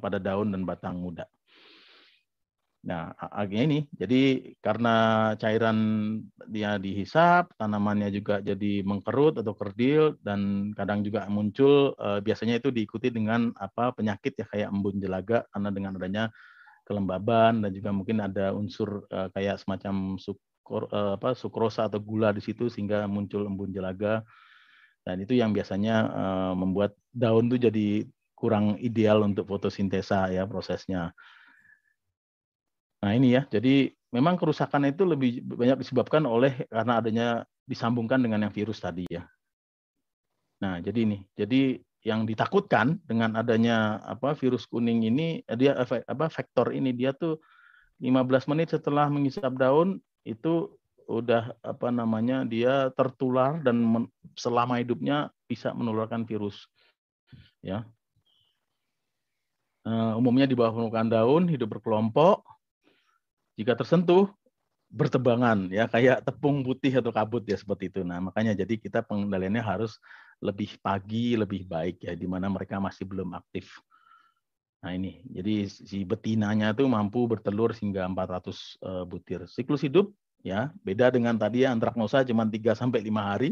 pada 0.04 0.20
daun 0.20 0.52
dan 0.52 0.68
batang 0.68 1.00
muda. 1.00 1.24
Nah, 2.82 3.14
akhirnya 3.14 3.64
ini, 3.70 3.80
jadi 3.94 4.22
karena 4.58 4.96
cairan 5.38 5.78
dia 6.50 6.82
dihisap, 6.82 7.54
tanamannya 7.54 8.10
juga 8.10 8.42
jadi 8.42 8.82
mengkerut 8.82 9.38
atau 9.38 9.54
kerdil, 9.54 10.18
dan 10.26 10.74
kadang 10.74 11.06
juga 11.06 11.30
muncul, 11.30 11.94
eh, 12.02 12.18
biasanya 12.26 12.58
itu 12.58 12.74
diikuti 12.74 13.14
dengan 13.14 13.54
apa 13.62 13.94
penyakit 13.94 14.34
ya 14.42 14.46
kayak 14.50 14.74
embun 14.74 14.98
jelaga, 14.98 15.46
karena 15.54 15.70
dengan 15.70 15.94
adanya 16.02 16.24
kelembaban 16.90 17.62
dan 17.66 17.72
juga 17.74 17.92
mungkin 17.94 18.18
ada 18.26 18.54
unsur 18.58 19.06
eh, 19.14 19.30
kayak 19.36 19.62
semacam 19.62 20.18
sukor, 20.18 20.90
eh, 20.90 21.14
apa, 21.22 21.38
sukrosa 21.38 21.86
atau 21.86 22.02
gula 22.02 22.34
di 22.34 22.42
situ 22.42 22.70
sehingga 22.70 23.06
muncul 23.06 23.46
embun 23.46 23.70
jelaga. 23.74 24.26
Dan 25.06 25.22
itu 25.26 25.34
yang 25.34 25.50
biasanya 25.50 26.14
membuat 26.54 26.94
daun 27.10 27.50
itu 27.50 27.58
jadi 27.58 27.88
kurang 28.38 28.78
ideal 28.78 29.26
untuk 29.26 29.50
fotosintesa 29.50 30.30
ya 30.30 30.46
prosesnya. 30.46 31.10
Nah 33.02 33.12
ini 33.18 33.34
ya, 33.34 33.50
jadi 33.50 33.90
memang 34.14 34.38
kerusakan 34.38 34.94
itu 34.94 35.02
lebih 35.08 35.42
banyak 35.42 35.82
disebabkan 35.82 36.22
oleh 36.30 36.70
karena 36.70 37.02
adanya 37.02 37.28
disambungkan 37.66 38.22
dengan 38.22 38.46
yang 38.46 38.54
virus 38.54 38.78
tadi 38.78 39.10
ya. 39.10 39.26
Nah 40.62 40.78
jadi 40.78 41.10
ini, 41.10 41.26
jadi 41.34 41.82
yang 42.02 42.26
ditakutkan 42.26 42.98
dengan 43.06 43.38
adanya 43.38 44.02
apa 44.06 44.34
virus 44.34 44.66
kuning 44.66 45.06
ini 45.06 45.46
eh, 45.46 45.58
dia 45.58 45.78
apa 45.82 46.26
vektor 46.30 46.74
ini 46.74 46.94
dia 46.94 47.14
tuh 47.14 47.38
15 48.02 48.50
menit 48.50 48.74
setelah 48.74 49.06
mengisap 49.06 49.54
daun 49.54 50.02
itu 50.26 50.74
udah 51.06 51.54
apa 51.62 51.94
namanya 51.94 52.42
dia 52.46 52.90
tertular 52.98 53.62
dan 53.62 53.78
men, 53.82 54.04
selama 54.34 54.82
hidupnya 54.82 55.30
bisa 55.46 55.74
menularkan 55.74 56.26
virus 56.26 56.66
ya. 57.62 57.86
Uh, 59.82 60.14
umumnya 60.14 60.46
di 60.46 60.54
bawah 60.54 60.78
permukaan 60.78 61.10
daun 61.10 61.50
hidup 61.50 61.74
berkelompok 61.74 62.46
jika 63.56 63.76
tersentuh 63.76 64.32
bertebangan 64.92 65.72
ya 65.72 65.88
kayak 65.88 66.28
tepung 66.28 66.68
putih 66.68 66.92
atau 67.00 67.16
kabut 67.16 67.48
ya 67.48 67.56
seperti 67.56 67.88
itu. 67.88 68.04
Nah, 68.04 68.20
makanya 68.20 68.52
jadi 68.52 68.76
kita 68.76 69.00
pengendaliannya 69.08 69.64
harus 69.64 69.96
lebih 70.44 70.76
pagi, 70.84 71.40
lebih 71.40 71.64
baik 71.64 72.04
ya 72.04 72.12
di 72.12 72.28
mana 72.28 72.52
mereka 72.52 72.78
masih 72.84 73.08
belum 73.08 73.32
aktif. 73.32 73.72
Nah, 74.84 74.92
ini. 74.92 75.24
Jadi 75.32 75.70
si 75.72 76.04
betinanya 76.04 76.76
itu 76.76 76.84
mampu 76.90 77.24
bertelur 77.30 77.72
hingga 77.72 78.04
400 78.04 78.84
uh, 78.84 79.04
butir. 79.08 79.48
Siklus 79.48 79.88
hidup 79.88 80.12
ya 80.42 80.74
beda 80.82 81.14
dengan 81.14 81.38
tadi 81.38 81.64
ya 81.64 81.70
antraknosa 81.70 82.26
cuma 82.28 82.44
3 82.44 82.76
sampai 82.76 83.00
5 83.00 83.16
hari. 83.16 83.52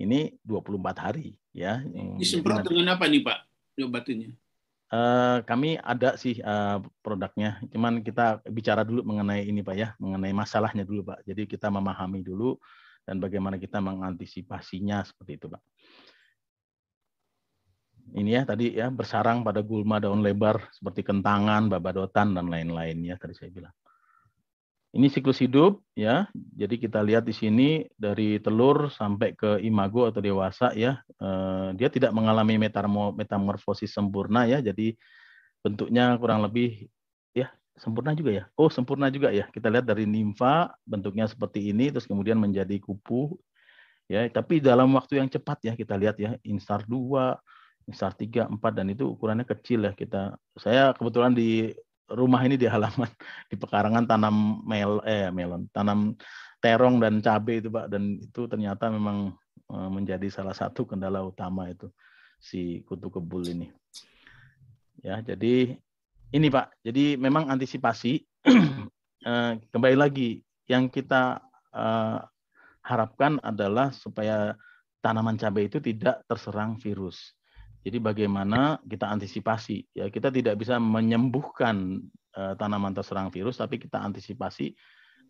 Ini 0.00 0.32
24 0.48 0.80
hari 0.96 1.36
ya. 1.52 1.84
Disemprot 2.16 2.64
dengan 2.64 2.96
apa 2.96 3.04
nih 3.04 3.20
Pak 3.20 3.38
obatnya? 3.84 4.32
Uh, 4.90 5.38
kami 5.46 5.78
ada 5.78 6.18
sih 6.18 6.42
uh, 6.42 6.82
produknya, 6.98 7.62
cuman 7.70 8.02
kita 8.02 8.42
bicara 8.50 8.82
dulu 8.82 9.06
mengenai 9.06 9.46
ini 9.46 9.62
Pak 9.62 9.76
ya, 9.78 9.94
mengenai 10.02 10.34
masalahnya 10.34 10.82
dulu 10.82 11.14
Pak. 11.14 11.22
Jadi 11.30 11.46
kita 11.46 11.70
memahami 11.70 12.26
dulu 12.26 12.58
dan 13.06 13.22
bagaimana 13.22 13.54
kita 13.54 13.78
mengantisipasinya 13.78 15.06
seperti 15.06 15.38
itu 15.38 15.46
Pak. 15.46 15.62
ini 18.10 18.34
ya 18.34 18.42
tadi 18.42 18.74
ya 18.74 18.90
bersarang 18.90 19.46
pada 19.46 19.62
gulma 19.62 20.02
daun 20.02 20.18
lebar 20.18 20.58
seperti 20.74 21.06
kentangan, 21.06 21.70
babadotan 21.70 22.34
dan 22.34 22.50
lain-lainnya 22.50 23.14
tadi 23.14 23.38
saya 23.38 23.54
bilang. 23.54 23.74
Ini 24.90 25.06
siklus 25.06 25.38
hidup 25.38 25.86
ya. 25.94 26.26
Jadi 26.34 26.74
kita 26.82 26.98
lihat 26.98 27.22
di 27.22 27.30
sini 27.30 27.86
dari 27.94 28.42
telur 28.42 28.90
sampai 28.90 29.38
ke 29.38 29.62
imago 29.62 30.10
atau 30.10 30.18
dewasa 30.18 30.74
ya. 30.74 30.98
Eh, 31.06 31.68
dia 31.78 31.86
tidak 31.86 32.10
mengalami 32.10 32.58
metamorfosis 33.14 33.94
sempurna 33.94 34.50
ya. 34.50 34.58
Jadi 34.58 34.98
bentuknya 35.62 36.18
kurang 36.18 36.42
lebih 36.42 36.90
ya 37.30 37.54
sempurna 37.78 38.18
juga 38.18 38.30
ya. 38.34 38.44
Oh, 38.58 38.66
sempurna 38.66 39.06
juga 39.14 39.30
ya. 39.30 39.46
Kita 39.46 39.70
lihat 39.70 39.86
dari 39.86 40.10
nimfa 40.10 40.74
bentuknya 40.82 41.30
seperti 41.30 41.70
ini 41.70 41.94
terus 41.94 42.10
kemudian 42.10 42.36
menjadi 42.42 42.74
kupu 42.82 43.38
ya, 44.10 44.26
tapi 44.26 44.58
dalam 44.58 44.90
waktu 44.98 45.22
yang 45.22 45.30
cepat 45.30 45.70
ya 45.70 45.72
kita 45.78 45.94
lihat 45.94 46.18
ya 46.18 46.34
instar 46.42 46.82
2, 46.82 47.38
instar 47.86 48.10
3, 48.10 48.50
4 48.50 48.58
dan 48.74 48.90
itu 48.90 49.06
ukurannya 49.06 49.46
kecil 49.46 49.86
ya 49.86 49.94
kita. 49.94 50.34
Saya 50.58 50.90
kebetulan 50.98 51.30
di 51.30 51.70
rumah 52.12 52.42
ini 52.42 52.58
di 52.58 52.66
halaman 52.66 53.08
di 53.50 53.56
pekarangan 53.56 54.04
tanam 54.06 54.62
mel 54.66 55.02
eh 55.06 55.30
melon, 55.30 55.66
tanam 55.70 56.14
terong 56.60 57.00
dan 57.00 57.24
cabai 57.24 57.62
itu 57.62 57.72
Pak 57.72 57.86
dan 57.88 58.20
itu 58.20 58.44
ternyata 58.50 58.92
memang 58.92 59.32
eh, 59.70 59.90
menjadi 59.90 60.28
salah 60.28 60.54
satu 60.54 60.84
kendala 60.84 61.24
utama 61.24 61.70
itu 61.70 61.88
si 62.40 62.80
kutu 62.88 63.12
kebul 63.12 63.44
ini. 63.48 63.68
Ya, 65.00 65.24
jadi 65.24 65.76
ini 66.30 66.48
Pak. 66.52 66.84
Jadi 66.84 67.16
memang 67.16 67.48
antisipasi 67.48 68.20
eh, 69.30 69.52
kembali 69.72 69.96
lagi 69.96 70.44
yang 70.68 70.92
kita 70.92 71.40
eh, 71.72 72.18
harapkan 72.84 73.38
adalah 73.44 73.92
supaya 73.92 74.56
tanaman 75.00 75.40
cabai 75.40 75.68
itu 75.68 75.80
tidak 75.80 76.24
terserang 76.28 76.76
virus. 76.76 77.32
Jadi 77.80 77.96
bagaimana 77.96 78.76
kita 78.84 79.08
antisipasi? 79.08 79.96
Ya 79.96 80.12
kita 80.12 80.28
tidak 80.28 80.60
bisa 80.60 80.76
menyembuhkan 80.76 82.04
uh, 82.36 82.52
tanaman 82.60 82.92
terserang 82.92 83.32
virus, 83.32 83.56
tapi 83.56 83.80
kita 83.80 83.96
antisipasi 83.96 84.76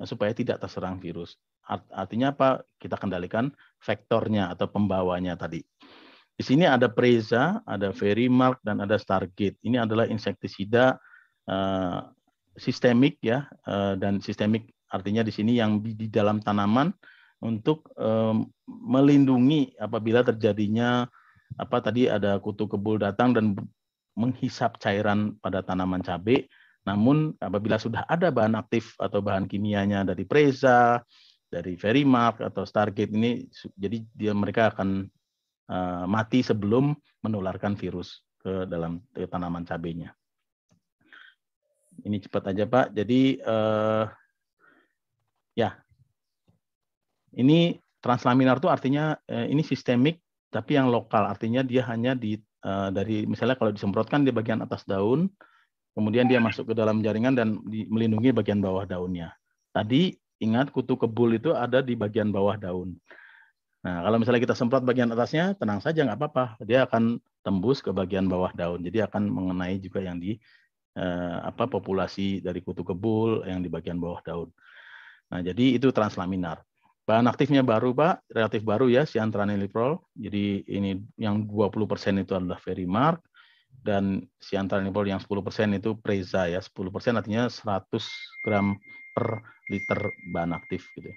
uh, 0.02 0.06
supaya 0.06 0.34
tidak 0.34 0.58
terserang 0.58 0.98
virus. 0.98 1.38
Art 1.70 1.86
artinya 1.94 2.34
apa? 2.34 2.66
Kita 2.74 2.98
kendalikan 2.98 3.54
vektornya 3.78 4.50
atau 4.50 4.66
pembawanya 4.66 5.38
tadi. 5.38 5.62
Di 6.34 6.42
sini 6.42 6.64
ada 6.64 6.88
Preza, 6.88 7.60
ada 7.68 7.92
Verimark, 7.92 8.64
dan 8.64 8.80
ada 8.80 8.96
Stargate. 8.96 9.60
Ini 9.60 9.84
adalah 9.84 10.08
insektisida 10.08 10.96
uh, 11.46 12.00
sistemik 12.58 13.20
ya, 13.22 13.46
uh, 13.68 13.94
dan 13.94 14.18
sistemik 14.18 14.72
artinya 14.90 15.22
di 15.22 15.30
sini 15.30 15.54
yang 15.54 15.78
di, 15.84 16.10
dalam 16.10 16.42
tanaman 16.42 16.90
untuk 17.40 17.88
um, 17.96 18.50
melindungi 18.66 19.72
apabila 19.78 20.26
terjadinya 20.26 21.06
apa 21.58 21.82
tadi 21.82 22.06
ada 22.06 22.38
kutu 22.38 22.70
kebul 22.70 23.00
datang 23.00 23.34
dan 23.34 23.56
menghisap 24.18 24.76
cairan 24.78 25.38
pada 25.40 25.64
tanaman 25.64 26.04
cabai. 26.04 26.46
Namun 26.84 27.36
apabila 27.40 27.76
sudah 27.76 28.04
ada 28.08 28.32
bahan 28.32 28.56
aktif 28.56 28.96
atau 28.96 29.20
bahan 29.20 29.44
kimianya 29.44 30.04
dari 30.04 30.24
Preza, 30.24 31.04
dari 31.50 31.76
Verimark 31.76 32.40
atau 32.40 32.64
Stargate 32.64 33.12
ini, 33.12 33.44
jadi 33.76 34.00
dia 34.16 34.32
mereka 34.32 34.72
akan 34.72 35.04
uh, 35.68 36.04
mati 36.08 36.40
sebelum 36.40 36.96
menularkan 37.20 37.76
virus 37.76 38.24
ke 38.40 38.64
dalam 38.64 39.04
ke 39.12 39.28
tanaman 39.28 39.68
cabainya. 39.68 40.16
Ini 42.00 42.16
cepat 42.24 42.56
aja 42.56 42.64
Pak. 42.64 42.96
Jadi 42.96 43.36
uh, 43.44 44.08
ya 45.52 45.76
ini 47.36 47.76
translaminar 48.00 48.56
itu 48.56 48.72
artinya 48.72 49.20
uh, 49.28 49.46
ini 49.46 49.60
sistemik 49.60 50.16
tapi 50.50 50.76
yang 50.76 50.90
lokal 50.90 51.30
artinya 51.30 51.62
dia 51.62 51.86
hanya 51.86 52.18
di 52.18 52.38
uh, 52.66 52.90
dari 52.90 53.24
misalnya 53.24 53.56
kalau 53.56 53.70
disemprotkan 53.70 54.26
di 54.26 54.34
bagian 54.34 54.60
atas 54.60 54.82
daun, 54.84 55.30
kemudian 55.94 56.26
dia 56.26 56.42
masuk 56.42 56.70
ke 56.70 56.74
dalam 56.74 57.00
jaringan 57.00 57.34
dan 57.38 57.48
di, 57.66 57.86
melindungi 57.86 58.34
bagian 58.34 58.58
bawah 58.58 58.84
daunnya. 58.84 59.34
Tadi 59.70 60.14
ingat 60.42 60.74
kutu 60.74 60.98
kebul 60.98 61.38
itu 61.38 61.54
ada 61.54 61.80
di 61.80 61.94
bagian 61.94 62.34
bawah 62.34 62.58
daun. 62.58 62.98
Nah, 63.80 64.04
kalau 64.04 64.16
misalnya 64.20 64.42
kita 64.44 64.54
semprot 64.58 64.84
bagian 64.84 65.08
atasnya, 65.08 65.56
tenang 65.56 65.80
saja 65.80 66.04
nggak 66.04 66.18
apa-apa, 66.20 66.44
dia 66.68 66.84
akan 66.84 67.16
tembus 67.40 67.80
ke 67.80 67.88
bagian 67.96 68.28
bawah 68.28 68.52
daun. 68.52 68.84
Jadi 68.84 69.00
akan 69.00 69.22
mengenai 69.30 69.80
juga 69.80 70.04
yang 70.04 70.20
di 70.20 70.36
eh, 71.00 71.38
apa 71.40 71.64
populasi 71.64 72.44
dari 72.44 72.60
kutu 72.60 72.84
kebul 72.84 73.48
yang 73.48 73.64
di 73.64 73.72
bagian 73.72 73.96
bawah 73.96 74.20
daun. 74.20 74.48
Nah, 75.32 75.40
jadi 75.40 75.80
itu 75.80 75.88
translaminar. 75.94 76.60
Bahan 77.10 77.26
aktifnya 77.26 77.66
baru 77.66 77.90
Pak, 77.90 78.30
relatif 78.30 78.62
baru 78.62 78.86
ya, 78.86 79.02
siantraniliprol. 79.02 79.98
Jadi 80.14 80.62
ini 80.70 80.94
yang 81.18 81.42
20% 81.42 82.22
itu 82.22 82.38
adalah 82.38 82.54
Verimark 82.62 83.18
dan 83.82 84.22
siantraniliprol 84.38 85.10
yang 85.10 85.18
10% 85.18 85.74
itu 85.74 85.98
Preza 85.98 86.46
ya. 86.46 86.62
10% 86.62 86.70
artinya 87.18 87.50
100 87.50 88.46
gram 88.46 88.78
per 89.10 89.42
liter 89.74 90.06
bahan 90.30 90.54
aktif 90.54 90.86
gitu. 90.94 91.10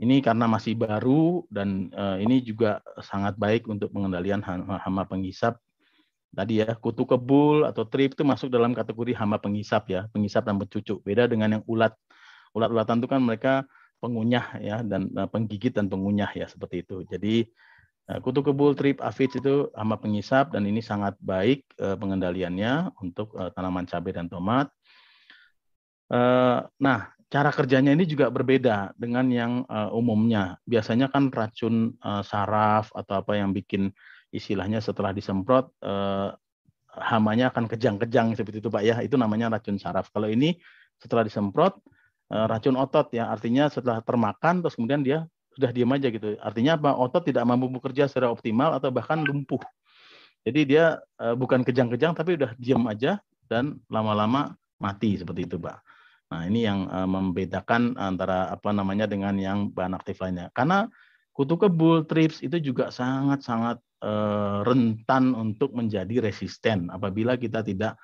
Ini 0.00 0.24
karena 0.24 0.48
masih 0.48 0.80
baru 0.80 1.44
dan 1.52 1.92
uh, 1.92 2.16
ini 2.16 2.40
juga 2.40 2.80
sangat 3.04 3.36
baik 3.36 3.68
untuk 3.68 3.92
pengendalian 3.92 4.40
hama 4.40 5.04
penghisap. 5.04 5.60
Tadi 6.32 6.64
ya, 6.64 6.72
kutu 6.80 7.04
kebul 7.04 7.68
atau 7.68 7.84
trip 7.84 8.16
itu 8.16 8.24
masuk 8.24 8.48
dalam 8.48 8.72
kategori 8.72 9.12
hama 9.12 9.36
penghisap 9.36 9.84
ya, 9.92 10.08
penghisap 10.16 10.48
dan 10.48 10.56
pencucuk. 10.56 11.04
Beda 11.04 11.28
dengan 11.28 11.60
yang 11.60 11.64
ulat. 11.68 11.92
Ulat-ulatan 12.56 13.04
itu 13.04 13.08
kan 13.12 13.20
mereka 13.20 13.68
pengunyah 14.00 14.56
ya 14.58 14.80
dan 14.80 15.12
uh, 15.14 15.28
penggigit 15.28 15.76
dan 15.76 15.86
pengunyah 15.86 16.32
ya 16.32 16.48
seperti 16.48 16.82
itu. 16.82 17.04
Jadi 17.06 17.46
uh, 18.10 18.18
kutu 18.24 18.40
kebul 18.40 18.72
trip 18.72 18.98
aphids 19.04 19.36
itu 19.36 19.68
hama 19.76 20.00
pengisap 20.00 20.50
dan 20.56 20.64
ini 20.64 20.80
sangat 20.80 21.14
baik 21.20 21.68
uh, 21.78 21.94
pengendaliannya 22.00 22.96
untuk 23.04 23.36
uh, 23.36 23.52
tanaman 23.52 23.84
cabai 23.84 24.16
dan 24.16 24.26
tomat. 24.26 24.72
Uh, 26.10 26.66
nah, 26.82 27.14
cara 27.30 27.54
kerjanya 27.54 27.94
ini 27.94 28.08
juga 28.08 28.32
berbeda 28.32 28.96
dengan 28.98 29.28
yang 29.30 29.52
uh, 29.68 29.94
umumnya. 29.94 30.58
Biasanya 30.66 31.12
kan 31.12 31.30
racun 31.30 31.94
uh, 32.02 32.24
saraf 32.24 32.90
atau 32.96 33.22
apa 33.22 33.38
yang 33.38 33.54
bikin 33.54 33.94
istilahnya 34.34 34.82
setelah 34.82 35.14
disemprot 35.14 35.70
uh, 35.86 36.34
hamanya 36.90 37.54
akan 37.54 37.70
kejang-kejang 37.70 38.34
seperti 38.34 38.58
itu 38.58 38.72
Pak 38.72 38.82
ya. 38.82 38.96
Itu 39.04 39.14
namanya 39.14 39.54
racun 39.54 39.78
saraf. 39.78 40.10
Kalau 40.10 40.26
ini 40.26 40.58
setelah 40.98 41.22
disemprot 41.22 41.78
Eh, 41.78 41.98
racun 42.30 42.78
otot 42.78 43.10
ya. 43.10 43.26
Artinya 43.28 43.66
setelah 43.66 43.98
termakan 44.00 44.62
terus 44.62 44.78
kemudian 44.78 45.02
dia 45.02 45.26
sudah 45.50 45.74
diam 45.74 45.90
aja 45.90 46.08
gitu. 46.08 46.38
Artinya 46.38 46.78
apa? 46.78 46.94
Otot 46.94 47.26
tidak 47.26 47.42
mampu 47.42 47.66
bekerja 47.68 48.06
secara 48.06 48.30
optimal 48.30 48.78
atau 48.78 48.94
bahkan 48.94 49.18
lumpuh. 49.20 49.60
Jadi 50.46 50.72
dia 50.72 50.96
uh, 51.20 51.36
bukan 51.36 51.66
kejang-kejang 51.66 52.16
tapi 52.16 52.38
udah 52.38 52.56
diam 52.56 52.86
aja 52.88 53.20
dan 53.50 53.76
lama-lama 53.92 54.56
mati 54.80 55.18
seperti 55.18 55.44
itu 55.44 55.60
pak. 55.60 55.82
Nah 56.30 56.46
ini 56.46 56.64
yang 56.64 56.88
uh, 56.88 57.04
membedakan 57.04 57.98
antara 57.98 58.48
apa 58.48 58.70
namanya 58.70 59.04
dengan 59.10 59.36
yang 59.36 59.68
bahan 59.68 59.98
aktif 59.98 60.22
lainnya. 60.22 60.48
Karena 60.56 60.88
kutu 61.34 61.58
kebul 61.60 62.08
trips 62.08 62.40
itu 62.40 62.56
juga 62.62 62.88
sangat-sangat 62.88 63.82
rentan 64.64 65.36
untuk 65.36 65.76
menjadi 65.76 66.24
resisten 66.24 66.88
apabila 66.88 67.36
kita 67.36 67.60
tidak 67.60 68.00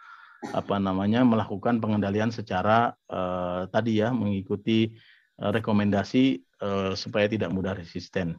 apa 0.52 0.76
namanya 0.76 1.24
melakukan 1.24 1.80
pengendalian 1.80 2.30
secara 2.30 2.92
uh, 3.08 3.66
tadi 3.72 4.04
ya 4.04 4.12
mengikuti 4.12 4.92
uh, 5.40 5.50
rekomendasi 5.50 6.44
uh, 6.62 6.92
supaya 6.92 7.26
tidak 7.26 7.50
mudah 7.50 7.74
resisten. 7.76 8.36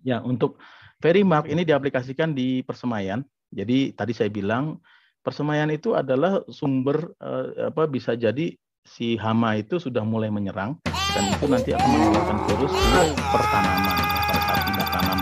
Ya, 0.00 0.24
untuk 0.24 0.56
Verimark 1.00 1.48
ini 1.48 1.64
diaplikasikan 1.64 2.36
di 2.36 2.60
persemaian. 2.60 3.24
Jadi 3.50 3.96
tadi 3.96 4.12
saya 4.12 4.28
bilang 4.28 4.78
persemaian 5.24 5.68
itu 5.72 5.96
adalah 5.96 6.44
sumber 6.52 7.12
uh, 7.20 7.72
apa 7.72 7.88
bisa 7.88 8.12
jadi 8.16 8.52
si 8.84 9.16
hama 9.16 9.56
itu 9.60 9.76
sudah 9.76 10.04
mulai 10.04 10.32
menyerang 10.32 10.76
dan 11.12 11.24
itu 11.28 11.44
nanti 11.48 11.70
akan 11.76 11.88
mengeluarkan 11.88 12.38
virus 12.48 12.72
ke 12.72 13.02
pertanaman 13.32 13.94
ya, 13.96 14.06
pada 14.08 14.40
saat 14.40 14.88
tanam 14.92 15.18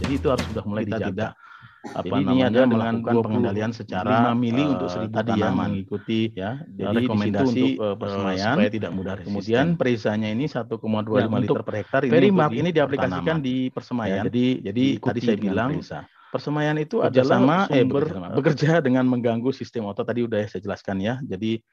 Jadi 0.00 0.12
itu 0.16 0.26
harus 0.28 0.44
sudah 0.52 0.64
mulai 0.68 0.84
dijaga 0.84 1.36
apa 1.80 2.04
jadi 2.04 2.20
namanya, 2.28 2.68
melakukan 2.68 3.14
pengendalian 3.24 3.72
secara 3.72 4.36
5 4.36 4.36
mili 4.36 4.60
uh, 4.60 4.72
untuk 4.76 4.88
seribu 4.92 5.16
tadi 5.16 5.32
ya 5.40 5.48
mengikuti 5.48 6.20
ya 6.36 6.50
jadi 6.76 6.96
rekomendasi 7.08 7.40
untuk 7.48 7.68
uh, 7.80 7.96
persemaian 7.96 8.52
supaya 8.52 8.70
tidak 8.70 8.90
mudah 8.92 9.12
resisten. 9.16 9.28
Kemudian 9.32 9.66
perisanya 9.80 10.28
ini 10.28 10.44
1,25 10.44 10.76
ya, 10.76 11.26
liter 11.40 11.62
per 11.64 11.74
hektar 11.80 12.00
ini 12.04 12.12
Verimark 12.12 12.52
ini 12.52 12.70
diaplikasikan 12.76 13.36
di 13.40 13.56
persemaian. 13.72 14.20
Ya, 14.20 14.22
jadi 14.28 14.46
jadi 14.60 14.84
tadi 15.00 15.20
saya 15.24 15.38
bilang 15.40 15.70
perisa. 15.80 16.00
persemaian 16.28 16.76
itu 16.76 16.96
adalah 17.00 17.36
sama 17.40 17.56
eh, 17.72 17.80
eh, 17.80 18.32
bekerja 18.36 18.84
dengan 18.84 19.04
mengganggu 19.08 19.48
sistem 19.56 19.88
otot 19.88 20.04
tadi 20.04 20.20
udah 20.28 20.44
saya 20.52 20.60
jelaskan 20.60 21.00
ya. 21.00 21.16
Jadi 21.24 21.64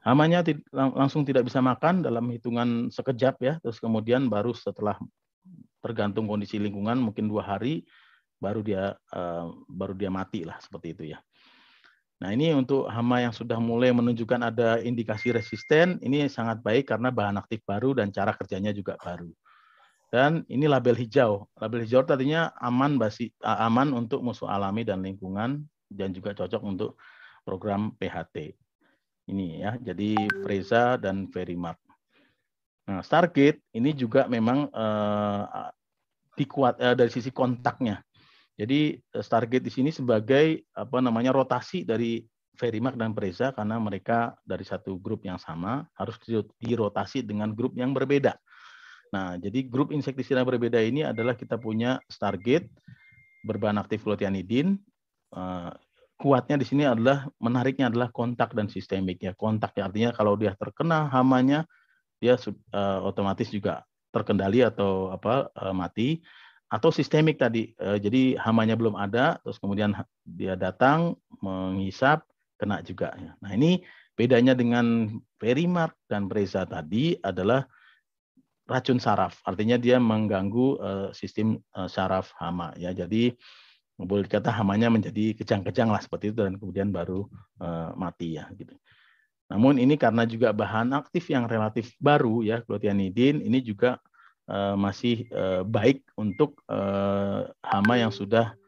hamanya 0.00 0.40
langsung 0.72 1.28
tidak 1.28 1.44
bisa 1.44 1.60
makan 1.60 2.00
dalam 2.00 2.24
hitungan 2.32 2.88
sekejap 2.88 3.36
ya. 3.44 3.54
Terus 3.60 3.76
kemudian 3.76 4.32
baru 4.32 4.56
setelah 4.56 4.96
tergantung 5.84 6.24
kondisi 6.24 6.56
lingkungan 6.56 6.96
mungkin 6.96 7.28
dua 7.28 7.44
hari 7.44 7.84
baru 8.40 8.64
dia 8.64 8.96
uh, 9.12 9.52
baru 9.68 9.92
dia 9.94 10.08
mati 10.08 10.42
lah 10.42 10.56
seperti 10.58 10.96
itu 10.96 11.04
ya. 11.14 11.18
Nah 12.20 12.36
ini 12.36 12.52
untuk 12.52 12.84
hama 12.88 13.24
yang 13.24 13.32
sudah 13.32 13.56
mulai 13.56 13.92
menunjukkan 13.96 14.40
ada 14.52 14.80
indikasi 14.80 15.32
resisten, 15.32 15.96
ini 16.04 16.28
sangat 16.28 16.60
baik 16.60 16.92
karena 16.92 17.08
bahan 17.08 17.40
aktif 17.40 17.64
baru 17.64 17.96
dan 17.96 18.12
cara 18.12 18.36
kerjanya 18.36 18.76
juga 18.76 18.96
baru. 19.00 19.32
Dan 20.10 20.42
ini 20.50 20.66
label 20.66 20.98
hijau. 20.98 21.46
Label 21.56 21.86
hijau 21.86 22.02
tadinya 22.02 22.50
aman 22.58 22.98
basi, 22.98 23.30
aman 23.40 23.94
untuk 23.94 24.20
musuh 24.20 24.50
alami 24.50 24.82
dan 24.82 25.00
lingkungan 25.00 25.64
dan 25.86 26.10
juga 26.10 26.34
cocok 26.34 26.60
untuk 26.66 26.98
program 27.46 27.94
PHT. 27.96 28.58
Ini 29.30 29.46
ya, 29.62 29.72
jadi 29.78 30.18
Freza 30.42 30.98
dan 30.98 31.30
Verimark. 31.30 31.78
Nah, 32.90 33.06
Stargate 33.06 33.62
ini 33.70 33.94
juga 33.94 34.26
memang 34.26 34.66
eh, 34.66 35.70
dikuat 36.34 36.82
eh, 36.82 36.98
dari 36.98 37.10
sisi 37.14 37.30
kontaknya. 37.30 38.02
Jadi 38.60 39.00
eh, 39.00 39.24
Stargate 39.24 39.64
di 39.64 39.72
sini 39.72 39.88
sebagai 39.88 40.68
apa 40.76 41.00
namanya 41.00 41.32
rotasi 41.32 41.88
dari 41.88 42.20
Verimark 42.60 43.00
dan 43.00 43.16
Preza 43.16 43.56
karena 43.56 43.80
mereka 43.80 44.36
dari 44.44 44.68
satu 44.68 45.00
grup 45.00 45.24
yang 45.24 45.40
sama 45.40 45.88
harus 45.96 46.20
dirotasi 46.60 47.24
dengan 47.24 47.56
grup 47.56 47.72
yang 47.72 47.96
berbeda. 47.96 48.36
Nah, 49.16 49.40
jadi 49.40 49.64
grup 49.64 49.96
insektisida 49.96 50.44
berbeda 50.44 50.76
ini 50.76 51.00
adalah 51.00 51.32
kita 51.32 51.56
punya 51.56 51.96
Stargate 52.12 52.68
berbahan 53.48 53.80
aktif 53.80 54.04
klotianidin. 54.04 54.76
Uh, 55.32 55.72
kuatnya 56.20 56.60
di 56.60 56.66
sini 56.68 56.84
adalah 56.84 57.24
menariknya 57.40 57.88
adalah 57.88 58.12
kontak 58.12 58.52
dan 58.52 58.68
sistemik 58.68 59.24
ya. 59.24 59.32
Kontak 59.32 59.72
ya 59.72 59.88
artinya 59.88 60.12
kalau 60.12 60.36
dia 60.36 60.52
terkena 60.52 61.08
hamanya 61.08 61.64
dia 62.20 62.36
uh, 62.36 63.00
otomatis 63.08 63.48
juga 63.48 63.88
terkendali 64.12 64.60
atau 64.60 65.08
apa 65.08 65.48
uh, 65.56 65.72
mati 65.72 66.20
atau 66.70 66.94
sistemik 66.94 67.36
tadi. 67.36 67.74
Uh, 67.76 67.98
jadi 67.98 68.38
hamanya 68.38 68.78
belum 68.78 68.94
ada 68.94 69.42
terus 69.42 69.58
kemudian 69.58 69.90
dia 70.22 70.54
datang 70.54 71.18
menghisap 71.42 72.22
kena 72.56 72.78
juga 72.86 73.10
ya. 73.18 73.34
Nah, 73.42 73.50
ini 73.52 73.82
bedanya 74.14 74.54
dengan 74.54 75.18
Verimark 75.42 75.98
dan 76.06 76.30
Preza 76.30 76.62
tadi 76.62 77.18
adalah 77.18 77.66
racun 78.70 79.02
saraf. 79.02 79.42
Artinya 79.42 79.74
dia 79.74 79.98
mengganggu 79.98 80.66
uh, 80.78 81.08
sistem 81.10 81.58
uh, 81.74 81.90
saraf 81.90 82.30
hama 82.38 82.70
ya. 82.78 82.94
Jadi 82.94 83.34
boleh 84.00 84.24
dikata 84.24 84.48
hamanya 84.48 84.88
menjadi 84.88 85.36
kejang-kejang 85.36 85.92
lah 85.92 86.00
seperti 86.00 86.32
itu 86.32 86.40
dan 86.40 86.56
kemudian 86.56 86.88
baru 86.88 87.28
mati 88.00 88.40
ya 88.40 88.48
gitu. 88.56 88.72
Namun 89.52 89.76
ini 89.76 90.00
karena 90.00 90.24
juga 90.24 90.56
bahan 90.56 90.96
aktif 90.96 91.28
yang 91.28 91.44
relatif 91.44 91.92
baru 92.00 92.40
ya 92.40 92.64
klotianidin 92.64 93.44
ini 93.44 93.60
juga 93.60 94.00
uh, 94.50 94.74
masih 94.74 95.30
uh, 95.30 95.62
baik 95.62 96.02
untuk 96.18 96.58
uh, 96.66 97.46
hama 97.62 97.94
yang 98.02 98.10
sudah 98.10 98.58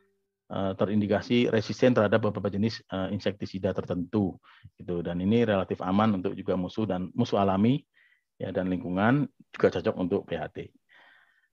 uh, 0.48 0.72
terindikasi 0.78 1.50
resisten 1.50 1.92
terhadap 1.92 2.22
beberapa 2.22 2.46
jenis 2.46 2.78
uh, 2.94 3.10
insektisida 3.10 3.74
tertentu 3.74 4.38
gitu 4.78 5.02
dan 5.02 5.18
ini 5.18 5.42
relatif 5.42 5.82
aman 5.82 6.22
untuk 6.22 6.38
juga 6.38 6.54
musuh 6.54 6.86
dan 6.86 7.10
musuh 7.18 7.42
alami 7.42 7.82
ya 8.38 8.54
dan 8.54 8.70
lingkungan 8.70 9.26
juga 9.50 9.68
cocok 9.78 9.94
untuk 9.98 10.20
PHT. 10.30 10.70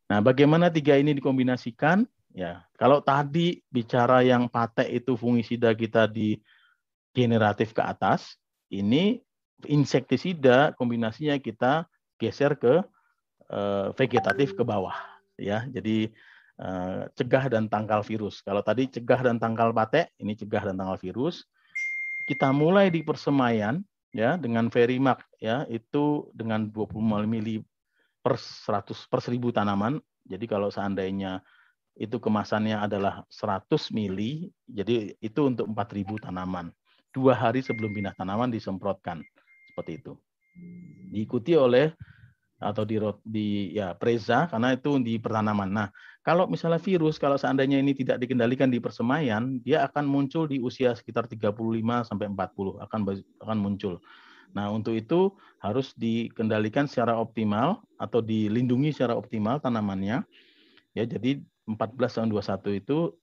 Nah, 0.10 0.26
bagaimana 0.26 0.74
tiga 0.74 0.98
ini 0.98 1.14
dikombinasikan? 1.14 2.06
Ya, 2.34 2.66
kalau 2.78 3.02
tadi 3.02 3.62
bicara 3.74 4.22
yang 4.22 4.50
patek 4.50 5.02
itu 5.02 5.18
fungisida 5.18 5.74
kita 5.74 6.06
di 6.06 6.38
generatif 7.14 7.74
ke 7.74 7.82
atas, 7.82 8.38
ini 8.70 9.22
insektisida 9.66 10.78
kombinasinya 10.78 11.38
kita 11.42 11.90
geser 12.22 12.54
ke 12.58 12.86
eh, 13.50 13.88
vegetatif 13.98 14.54
ke 14.54 14.64
bawah, 14.64 14.96
ya. 15.36 15.66
Jadi 15.70 16.10
eh, 16.60 17.02
cegah 17.18 17.46
dan 17.50 17.68
tangkal 17.68 18.02
virus. 18.06 18.42
Kalau 18.46 18.62
tadi 18.62 18.88
cegah 18.90 19.22
dan 19.26 19.38
tangkal 19.38 19.74
patek, 19.74 20.14
ini 20.22 20.38
cegah 20.38 20.70
dan 20.70 20.78
tangkal 20.78 20.98
virus. 21.02 21.46
Kita 22.30 22.54
mulai 22.54 22.94
di 22.94 23.02
persemaian 23.02 23.82
ya 24.14 24.38
dengan 24.38 24.70
Verimax 24.74 25.22
ya 25.38 25.66
itu 25.70 26.30
dengan 26.34 26.70
25 26.70 27.26
mili 27.30 27.62
per 28.22 28.38
100 28.38 29.10
per 29.10 29.20
1000 29.22 29.50
tanaman. 29.54 29.98
Jadi 30.30 30.46
kalau 30.46 30.70
seandainya 30.70 31.42
itu 31.98 32.22
kemasannya 32.22 32.80
adalah 32.80 33.26
100 33.28 33.92
mili, 33.92 34.48
jadi 34.70 35.18
itu 35.20 35.50
untuk 35.50 35.68
4000 35.68 36.16
tanaman. 36.22 36.72
Dua 37.10 37.34
hari 37.34 37.66
sebelum 37.66 37.92
pindah 37.92 38.14
tanaman 38.14 38.54
disemprotkan 38.54 39.26
seperti 39.74 40.00
itu. 40.00 40.14
Diikuti 41.10 41.58
oleh 41.58 41.92
atau 42.60 42.84
di, 42.84 43.00
di 43.24 43.48
ya 43.72 43.96
preza 43.96 44.52
karena 44.52 44.76
itu 44.76 45.00
di 45.00 45.16
pertanaman. 45.16 45.72
Nah, 45.72 45.88
kalau 46.22 46.46
misalnya 46.46 46.78
virus 46.78 47.16
kalau 47.16 47.40
seandainya 47.40 47.80
ini 47.80 47.96
tidak 47.96 48.20
dikendalikan 48.20 48.68
di 48.68 48.84
persemaian, 48.84 49.64
dia 49.64 49.88
akan 49.88 50.04
muncul 50.04 50.46
di 50.46 50.60
usia 50.60 50.92
sekitar 50.92 51.26
35 51.32 51.56
sampai 52.04 52.28
40 52.28 52.84
akan 52.84 53.00
akan 53.48 53.58
muncul. 53.58 54.04
Nah, 54.52 54.68
untuk 54.76 55.00
itu 55.00 55.34
harus 55.64 55.96
dikendalikan 55.96 56.86
secara 56.86 57.16
optimal 57.16 57.80
atau 57.96 58.20
dilindungi 58.20 58.92
secara 58.92 59.16
optimal 59.16 59.64
tanamannya. 59.64 60.26
Ya, 60.98 61.04
jadi 61.08 61.40
14 61.70 62.18
tahun 62.20 62.30
21 62.34 62.82
itu 62.82 63.14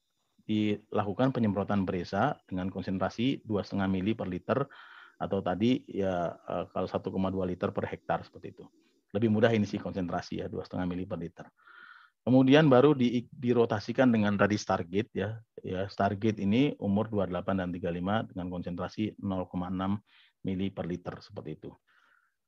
dilakukan 0.47 1.34
penyemprotan 1.34 1.82
presa 1.82 2.39
dengan 2.47 2.70
konsentrasi 2.70 3.43
2,5 3.43 3.91
mili 3.91 4.14
per 4.14 4.30
liter 4.30 4.59
atau 5.18 5.43
tadi 5.43 5.82
ya 5.91 6.30
eh, 6.30 6.64
kalau 6.70 6.87
1,2 6.87 7.51
liter 7.51 7.74
per 7.74 7.84
hektar 7.91 8.22
seperti 8.22 8.55
itu 8.55 8.64
lebih 9.16 9.32
mudah 9.32 9.48
ini 9.50 9.64
sih 9.64 9.80
konsentrasi 9.80 10.44
ya 10.44 10.46
2,5 10.52 10.84
mili 10.84 11.08
per 11.08 11.16
liter. 11.16 11.48
Kemudian 12.26 12.66
baru 12.66 12.90
di, 12.90 13.22
dirotasikan 13.30 14.10
dengan 14.10 14.34
tadi 14.34 14.58
Stargate 14.58 15.10
ya. 15.14 15.38
Ya 15.62 15.86
Stargate 15.86 16.42
ini 16.42 16.74
umur 16.82 17.06
28 17.08 17.62
dan 17.62 17.70
35 17.70 18.34
dengan 18.34 18.46
konsentrasi 18.50 19.14
0,6 19.16 19.46
mili 20.42 20.68
per 20.74 20.84
liter 20.90 21.14
seperti 21.22 21.50
itu. 21.54 21.70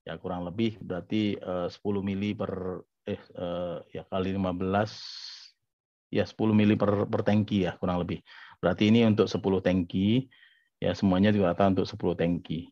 Ya 0.02 0.18
kurang 0.18 0.44
lebih 0.44 0.82
berarti 0.82 1.38
uh, 1.38 1.70
10 1.70 1.78
mili 2.02 2.34
per 2.34 2.82
eh 3.08 3.22
uh, 3.38 3.80
ya 3.88 4.04
kali 4.04 4.34
15 4.34 6.12
ya 6.12 6.24
10 6.26 6.36
mili 6.52 6.74
per, 6.74 7.06
per 7.06 7.22
tangki 7.22 7.64
ya 7.64 7.78
kurang 7.78 8.02
lebih. 8.02 8.18
Berarti 8.58 8.90
ini 8.90 9.06
untuk 9.06 9.30
10 9.30 9.62
tangki 9.62 10.26
ya 10.82 10.90
semuanya 10.94 11.30
juga 11.30 11.54
rata 11.54 11.70
untuk 11.70 11.86
10 11.86 12.18
tangki 12.18 12.66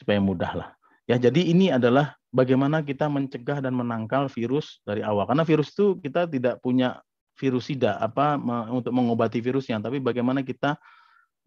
supaya 0.00 0.16
mudah 0.24 0.52
lah. 0.56 0.68
Ya, 1.04 1.18
jadi 1.18 1.42
ini 1.52 1.68
adalah 1.68 2.19
bagaimana 2.30 2.82
kita 2.82 3.10
mencegah 3.10 3.58
dan 3.58 3.74
menangkal 3.74 4.30
virus 4.30 4.78
dari 4.86 5.02
awal. 5.02 5.26
Karena 5.26 5.44
virus 5.46 5.74
itu 5.74 5.98
kita 5.98 6.30
tidak 6.30 6.62
punya 6.62 7.02
virusida 7.38 7.98
apa 7.98 8.36
untuk 8.70 8.92
mengobati 8.94 9.40
virusnya, 9.40 9.80
tapi 9.80 9.98
bagaimana 9.98 10.44
kita 10.44 10.76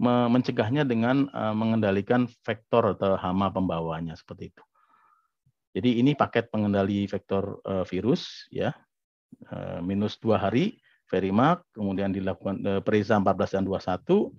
mencegahnya 0.03 0.83
dengan 0.83 1.29
uh, 1.31 1.53
mengendalikan 1.53 2.25
vektor 2.41 2.97
atau 2.97 3.13
hama 3.15 3.53
pembawanya 3.53 4.17
seperti 4.17 4.49
itu. 4.51 4.63
Jadi 5.73 6.01
ini 6.01 6.11
paket 6.17 6.49
pengendali 6.49 7.05
vektor 7.05 7.61
uh, 7.65 7.85
virus 7.85 8.49
ya. 8.49 8.73
Uh, 9.49 9.81
minus 9.81 10.17
dua 10.21 10.37
hari 10.37 10.77
Verimax, 11.09 11.61
kemudian 11.77 12.09
dilakukan 12.09 12.81
Preza 12.81 13.17
14 13.21 13.61
dan 13.61 13.63
21, 13.69 14.33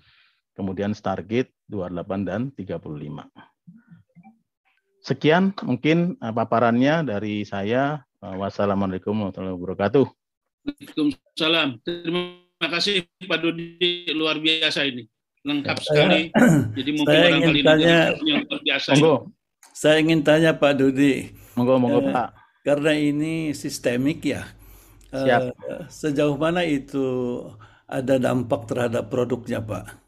kemudian 0.59 0.91
Stargate 0.91 1.55
28 1.71 2.27
dan 2.27 2.51
35. 2.51 3.54
Sekian 5.05 5.53
mungkin 5.61 6.17
uh, 6.25 6.33
paparannya 6.33 7.05
dari 7.05 7.45
saya. 7.45 8.09
Uh, 8.25 8.41
wassalamualaikum 8.41 9.13
warahmatullahi 9.13 9.53
wabarakatuh. 9.61 10.05
Waalaikumsalam. 10.65 11.69
Terima 11.85 12.69
kasih 12.73 13.05
Pak 13.29 13.39
Dudi 13.45 14.09
luar 14.17 14.41
biasa 14.41 14.89
ini. 14.89 15.05
Lengkap 15.45 15.77
saya, 15.85 15.89
sekali. 15.93 16.21
Jadi 16.73 16.91
mungkin 16.97 17.13
saya 17.13 17.29
ingin 17.29 17.49
kali 17.53 17.61
tanya, 17.61 17.99
yang 18.25 18.41
luar 18.49 18.61
biasa. 18.65 18.89
Monggo. 18.97 19.17
Saya 19.77 19.97
ingin 20.01 20.21
tanya 20.25 20.51
Pak 20.57 20.73
Dudi. 20.81 21.37
Monggo, 21.53 21.75
monggo 21.77 22.01
uh, 22.01 22.05
Pak. 22.09 22.29
Karena 22.65 22.97
ini 22.97 23.53
sistemik 23.53 24.25
ya. 24.25 24.49
Siap. 25.13 25.53
Uh, 25.53 25.85
sejauh 25.93 26.41
mana 26.41 26.65
itu 26.65 27.05
ada 27.85 28.17
dampak 28.17 28.73
terhadap 28.73 29.13
produknya 29.13 29.61
Pak? 29.61 30.01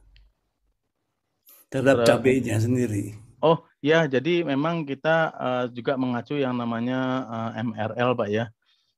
Terhadap 1.69 2.09
cabenya 2.09 2.57
sendiri. 2.57 3.13
Oh 3.45 3.61
ya, 3.87 3.99
jadi 4.11 4.43
memang 4.43 4.83
kita 4.83 5.17
uh, 5.39 5.65
juga 5.71 5.95
mengacu 5.95 6.35
yang 6.35 6.59
namanya 6.59 6.99
uh, 7.31 7.51
eh, 7.55 7.63
MRL, 7.63 8.11
Pak 8.19 8.29
ya. 8.29 8.51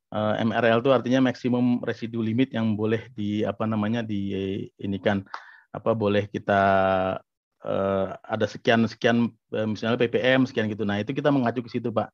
Uh, 0.08 0.32
eh, 0.40 0.48
MRL 0.48 0.80
itu 0.80 0.90
artinya 0.96 1.20
maksimum 1.28 1.84
residu 1.84 2.24
limit 2.24 2.56
yang 2.56 2.72
boleh 2.72 3.12
di 3.12 3.44
apa 3.44 3.68
namanya 3.68 4.00
di 4.00 4.32
ini 4.80 4.96
kan 4.96 5.20
apa 5.76 5.92
boleh 5.92 6.24
kita 6.32 6.62
uh, 7.60 8.06
ada 8.24 8.46
sekian 8.48 8.88
sekian 8.88 9.28
misalnya 9.68 10.00
ppm 10.00 10.48
sekian 10.48 10.72
gitu. 10.72 10.88
Nah 10.88 11.04
itu 11.04 11.12
kita 11.12 11.28
mengacu 11.28 11.60
ke 11.60 11.68
situ, 11.68 11.92
Pak. 11.92 12.08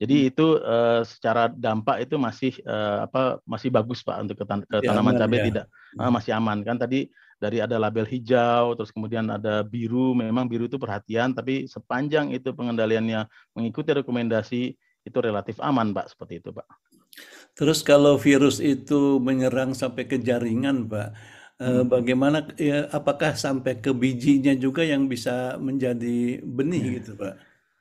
Jadi 0.00 0.16
hmm. 0.16 0.30
itu 0.32 0.46
uh, 0.64 1.04
secara 1.04 1.52
dampak 1.52 2.08
itu 2.08 2.16
masih 2.16 2.56
uh, 2.64 3.04
apa 3.04 3.42
masih 3.44 3.68
bagus 3.68 4.00
Pak 4.00 4.16
untuk 4.24 4.36
ke, 4.40 4.44
tan 4.48 4.64
ke 4.64 4.80
tanaman 4.80 5.18
cabai 5.18 5.44
ya. 5.44 5.46
tidak 5.52 5.66
uh, 6.00 6.08
masih 6.08 6.32
aman 6.32 6.64
kan 6.64 6.80
tadi 6.80 7.12
dari 7.40 7.64
ada 7.64 7.80
label 7.80 8.04
hijau, 8.04 8.76
terus 8.76 8.92
kemudian 8.92 9.24
ada 9.32 9.64
biru. 9.64 10.12
Memang 10.12 10.44
biru 10.44 10.68
itu 10.68 10.76
perhatian, 10.76 11.32
tapi 11.32 11.64
sepanjang 11.64 12.36
itu 12.36 12.52
pengendaliannya 12.52 13.24
mengikuti 13.56 13.96
rekomendasi 13.96 14.76
itu 14.76 15.18
relatif 15.18 15.56
aman, 15.64 15.96
Pak. 15.96 16.12
Seperti 16.12 16.44
itu, 16.44 16.52
Pak. 16.52 16.68
Terus 17.56 17.80
kalau 17.80 18.20
virus 18.20 18.60
itu 18.60 19.16
menyerang 19.18 19.72
sampai 19.72 20.04
ke 20.04 20.20
jaringan, 20.20 20.86
Pak, 20.86 21.08
eh, 21.58 21.80
hmm. 21.80 21.88
bagaimana? 21.88 22.44
Ya, 22.60 22.86
apakah 22.92 23.32
sampai 23.34 23.80
ke 23.80 23.90
bijinya 23.90 24.52
juga 24.52 24.84
yang 24.84 25.08
bisa 25.08 25.56
menjadi 25.56 26.44
benih, 26.44 26.84
ya. 26.84 26.94
gitu, 27.00 27.12
Pak? 27.16 27.34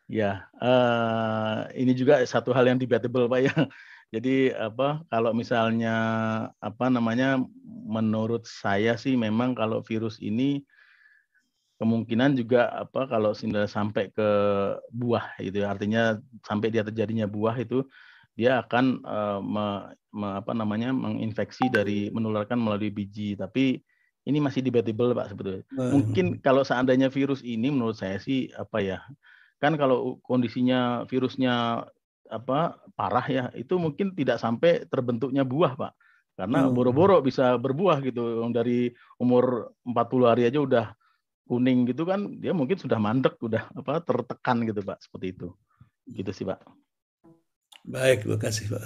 Ya, 0.09 0.49
uh, 0.57 1.69
ini 1.77 1.93
juga 1.93 2.17
satu 2.25 2.49
hal 2.49 2.65
yang 2.65 2.81
debatable, 2.81 3.29
Pak 3.29 3.39
ya. 3.45 3.53
Jadi 4.09 4.49
apa 4.57 5.05
kalau 5.13 5.37
misalnya 5.37 5.95
apa 6.57 6.85
namanya 6.89 7.37
menurut 7.65 8.41
saya 8.49 8.97
sih 8.97 9.13
memang 9.13 9.53
kalau 9.53 9.85
virus 9.85 10.17
ini 10.17 10.65
kemungkinan 11.77 12.35
juga 12.35 12.73
apa 12.73 13.05
kalau 13.05 13.31
sudah 13.31 13.69
sampai 13.69 14.09
ke 14.11 14.29
buah 14.91 15.37
gitu 15.39 15.63
ya 15.63 15.71
artinya 15.71 16.17
sampai 16.43 16.73
dia 16.73 16.83
terjadinya 16.83 17.29
buah 17.29 17.55
itu 17.55 17.87
dia 18.35 18.59
akan 18.65 18.99
uh, 19.07 19.39
me, 19.39 19.95
me, 20.11 20.27
apa 20.41 20.51
namanya 20.51 20.91
menginfeksi 20.91 21.71
dari 21.71 22.11
menularkan 22.11 22.59
melalui 22.59 22.91
biji 22.91 23.39
tapi 23.39 23.79
ini 24.27 24.37
masih 24.43 24.61
debatable 24.61 25.15
Pak 25.15 25.33
sebetulnya. 25.33 25.63
Mungkin 25.73 26.43
kalau 26.43 26.61
seandainya 26.61 27.09
virus 27.09 27.41
ini 27.41 27.71
menurut 27.71 27.97
saya 27.97 28.19
sih 28.19 28.51
apa 28.53 28.77
ya 28.83 28.99
kan 29.59 29.75
kalau 29.75 30.19
kondisinya 30.23 31.03
virusnya 31.07 31.83
apa 32.29 32.77
parah 32.93 33.25
ya. 33.25 33.43
Itu 33.57 33.81
mungkin 33.81 34.13
tidak 34.13 34.37
sampai 34.37 34.85
terbentuknya 34.85 35.41
buah 35.41 35.73
pak. 35.75 35.93
Karena 36.37 36.65
hmm. 36.65 36.71
boro-boro 36.71 37.19
bisa 37.19 37.57
berbuah 37.57 37.99
gitu. 38.05 38.45
Dari 38.53 38.93
umur 39.19 39.73
40 39.83 40.29
hari 40.31 40.43
aja 40.47 40.61
udah 40.61 40.85
kuning 41.49 41.89
gitu 41.89 42.05
kan 42.05 42.29
dia 42.37 42.53
mungkin 42.53 42.77
sudah 42.77 43.01
mandek 43.01 43.41
udah 43.41 43.73
apa 43.73 44.05
tertekan 44.05 44.63
gitu 44.63 44.85
pak. 44.85 45.01
Seperti 45.01 45.35
itu. 45.35 45.47
Gitu 46.07 46.31
sih 46.31 46.45
pak. 46.45 46.61
Baik 47.83 48.23
terima 48.23 48.37
kasih 48.37 48.65
pak. 48.71 48.85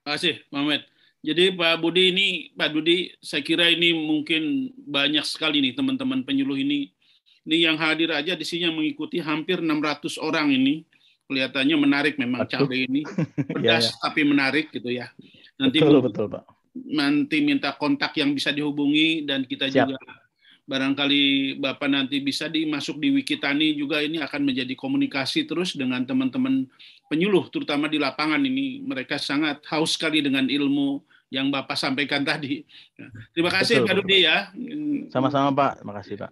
Terima 0.00 0.10
kasih 0.16 0.34
Muhammad 0.48 0.82
jadi 1.20 1.52
Pak 1.52 1.84
Budi 1.84 2.16
ini 2.16 2.28
Pak 2.56 2.72
Budi 2.72 3.12
saya 3.20 3.44
kira 3.44 3.68
ini 3.68 3.92
mungkin 3.92 4.72
banyak 4.88 5.24
sekali 5.28 5.60
nih 5.60 5.76
teman-teman 5.76 6.24
penyuluh 6.24 6.56
ini. 6.56 6.96
Ini 7.44 7.72
yang 7.72 7.76
hadir 7.76 8.12
aja 8.12 8.36
di 8.36 8.44
sini 8.44 8.68
yang 8.68 8.76
mengikuti 8.76 9.20
hampir 9.20 9.60
600 9.60 10.16
orang 10.20 10.52
ini 10.52 10.84
kelihatannya 11.30 11.76
menarik 11.78 12.18
memang 12.18 12.42
cabai 12.50 12.90
ini 12.90 13.06
pedas 13.54 13.86
ya, 13.86 13.94
ya. 13.94 14.00
tapi 14.02 14.20
menarik 14.26 14.74
gitu 14.74 14.90
ya. 14.90 15.06
Nanti 15.54 15.78
betul, 15.78 16.02
betul 16.02 16.26
pak. 16.26 16.42
nanti 16.74 17.42
minta 17.42 17.74
kontak 17.74 18.14
yang 18.18 18.34
bisa 18.34 18.50
dihubungi 18.50 19.26
dan 19.26 19.46
kita 19.46 19.70
Siap. 19.70 19.90
juga 19.90 19.98
barangkali 20.70 21.58
bapak 21.58 21.88
nanti 21.90 22.22
bisa 22.22 22.46
dimasuk 22.46 23.02
di 23.02 23.10
Wikitani 23.10 23.74
juga 23.74 23.98
ini 23.98 24.22
akan 24.22 24.46
menjadi 24.46 24.78
komunikasi 24.78 25.42
terus 25.42 25.74
dengan 25.74 26.06
teman-teman 26.06 26.70
penyuluh 27.10 27.50
terutama 27.50 27.90
di 27.90 27.98
lapangan 27.98 28.38
ini. 28.38 28.86
Mereka 28.86 29.18
sangat 29.18 29.66
haus 29.66 29.98
sekali 29.98 30.22
dengan 30.22 30.46
ilmu 30.46 31.02
yang 31.34 31.50
bapak 31.50 31.74
sampaikan 31.74 32.22
tadi. 32.30 32.62
Terima 33.34 33.50
kasih 33.50 33.82
Pak. 33.82 33.98
Rudi 33.98 34.18
ya. 34.22 34.54
Sama-sama 35.10 35.50
pak. 35.50 35.82
Terima 35.82 35.94
kasih 35.98 36.14
pak. 36.22 36.30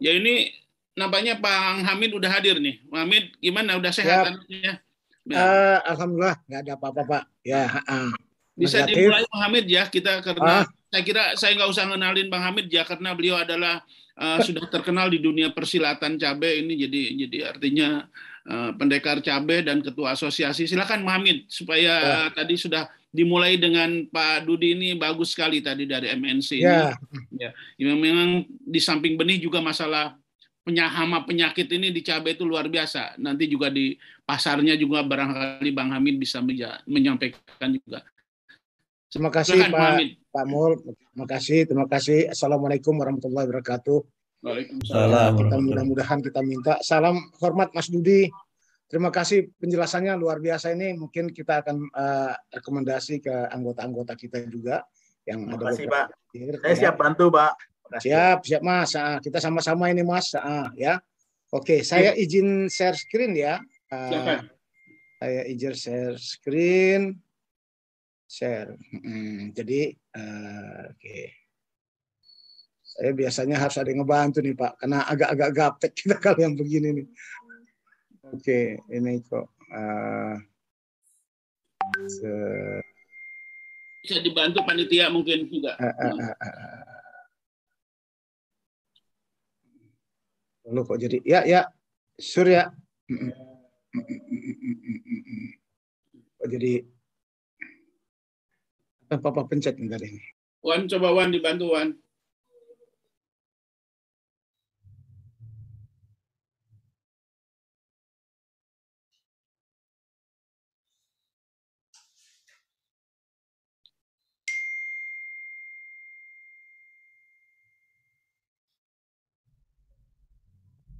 Ya 0.00 0.16
ini 0.16 0.52
nampaknya 0.96 1.36
Pak 1.36 1.84
Hamid 1.84 2.10
udah 2.16 2.30
hadir 2.32 2.56
nih. 2.56 2.80
Pak 2.88 3.00
Hamid 3.04 3.24
gimana? 3.38 3.76
Udah 3.76 3.92
sehat 3.92 4.32
ya. 4.48 4.80
Uh, 5.26 5.78
Alhamdulillah 5.84 6.36
nggak 6.48 6.60
ada 6.66 6.72
apa-apa 6.74 7.02
Pak. 7.04 7.22
Ya. 7.44 7.68
Uh, 7.84 8.10
Bisa 8.56 8.82
negatif. 8.82 8.94
dimulai 8.96 9.24
Pak 9.28 9.40
Hamid 9.44 9.66
ya 9.68 9.84
kita 9.92 10.12
karena 10.24 10.64
uh. 10.64 10.66
saya 10.88 11.02
kira 11.04 11.24
saya 11.36 11.52
nggak 11.60 11.70
usah 11.70 11.84
ngenalin 11.92 12.28
Bang 12.32 12.42
Hamid 12.48 12.66
ya 12.72 12.82
karena 12.88 13.12
beliau 13.12 13.36
adalah 13.36 13.84
uh, 14.16 14.38
sudah 14.40 14.64
terkenal 14.72 15.12
di 15.12 15.20
dunia 15.20 15.52
persilatan 15.52 16.16
cabai 16.16 16.64
ini 16.64 16.74
jadi 16.88 17.00
jadi 17.26 17.38
artinya 17.52 18.08
uh, 18.48 18.70
pendekar 18.80 19.20
cabai 19.20 19.60
dan 19.60 19.84
ketua 19.84 20.16
asosiasi. 20.16 20.64
Silakan 20.64 21.04
Pak 21.04 21.14
Hamid 21.20 21.38
supaya 21.52 21.92
uh. 22.26 22.28
tadi 22.32 22.56
sudah 22.56 22.88
dimulai 23.12 23.56
dengan 23.60 24.08
Pak 24.08 24.44
Dudi 24.48 24.76
ini 24.78 24.88
bagus 24.96 25.36
sekali 25.36 25.60
tadi 25.60 25.84
dari 25.84 26.12
MNC 26.12 26.50
ya. 26.60 26.92
ini. 27.34 27.44
Ya. 27.44 27.50
Memang 27.92 28.46
di 28.48 28.80
samping 28.80 29.16
benih 29.16 29.40
juga 29.42 29.58
masalah 29.58 30.16
penyahama 30.66 31.22
penyakit 31.22 31.70
ini 31.70 31.94
di 31.94 32.02
cabai 32.02 32.34
itu 32.34 32.42
luar 32.42 32.66
biasa. 32.66 33.14
Nanti 33.22 33.46
juga 33.46 33.70
di 33.70 33.94
pasarnya 34.26 34.74
juga 34.74 35.06
barangkali 35.06 35.70
Bang 35.70 35.94
Hamid 35.94 36.18
bisa 36.18 36.42
menyampaikan 36.90 37.70
juga. 37.70 38.02
Terima 39.06 39.30
kasih 39.30 39.62
Silahkan, 39.62 40.02
Pak, 40.02 40.34
Pak 40.34 40.44
Mul. 40.50 40.72
Terima 40.82 41.26
kasih, 41.30 41.58
terima 41.70 41.86
kasih. 41.86 42.18
Assalamualaikum 42.34 42.98
warahmatullahi 42.98 43.46
wabarakatuh. 43.46 43.98
Waalaikumsalam. 44.42 45.32
Kita 45.38 45.56
mudah-mudahan 45.62 46.18
kita 46.20 46.40
minta 46.42 46.74
salam 46.82 47.30
hormat 47.38 47.70
Mas 47.70 47.86
Dudi. 47.86 48.26
Terima 48.90 49.14
kasih 49.14 49.50
penjelasannya 49.62 50.18
luar 50.18 50.42
biasa 50.42 50.74
ini. 50.74 50.98
Mungkin 50.98 51.30
kita 51.30 51.62
akan 51.62 51.76
uh, 51.94 52.34
rekomendasi 52.58 53.22
ke 53.22 53.34
anggota-anggota 53.54 54.18
kita 54.18 54.42
juga 54.50 54.82
yang 55.26 55.46
Terima 55.46 55.58
ada 55.58 55.64
kasih, 55.70 55.84
Pak. 55.86 56.06
Saya 56.62 56.74
siap 56.74 56.94
bantu, 56.98 57.30
Pak. 57.30 57.54
Siap, 57.94 58.38
siap 58.42 58.62
Mas. 58.62 58.92
Ah, 58.98 59.18
kita 59.22 59.38
sama-sama 59.38 59.88
ini 59.90 60.02
Mas. 60.02 60.34
Ah, 60.34 60.70
ya. 60.74 60.98
Oke, 61.54 61.86
saya 61.86 62.10
izin 62.18 62.66
share 62.66 62.98
screen 62.98 63.38
ya. 63.38 63.62
Ah, 63.88 64.42
saya 65.22 65.42
izin 65.46 65.74
share 65.78 66.18
screen. 66.18 67.22
Share. 68.26 68.74
Hmm, 68.90 69.54
jadi, 69.54 69.94
uh, 70.18 70.90
oke. 70.90 70.98
Okay. 70.98 71.30
Saya 72.82 73.12
biasanya 73.14 73.56
harus 73.62 73.78
ada 73.78 73.86
yang 73.92 74.02
ngebantu 74.02 74.42
nih 74.42 74.56
Pak, 74.58 74.82
karena 74.82 75.06
agak-agak 75.06 75.50
gaptek 75.54 75.92
kita 76.02 76.16
kalau 76.18 76.42
yang 76.42 76.58
begini 76.58 76.88
nih. 77.02 77.06
Oke, 78.34 78.42
okay, 78.42 78.66
ini 78.90 79.22
kok. 79.22 79.46
Uh, 79.70 80.34
se... 82.10 82.32
Bisa 84.02 84.18
dibantu 84.18 84.66
panitia 84.66 85.06
mungkin 85.06 85.46
juga. 85.46 85.78
Uh, 85.78 85.86
uh, 85.86 86.14
uh, 86.18 86.34
uh. 86.34 86.95
Lalu 90.66 90.80
kok 90.82 90.98
jadi 90.98 91.18
ya 91.22 91.40
ya 91.46 91.60
Surya. 92.18 92.74
Kok 96.42 96.48
jadi 96.50 96.72
apa 99.06 99.22
papa 99.22 99.46
pencet 99.46 99.78
bentar 99.78 100.02
ini. 100.02 100.18
Wan 100.66 100.90
coba 100.90 101.14
Wan 101.14 101.30
dibantu 101.30 101.70
Wan. 101.78 101.94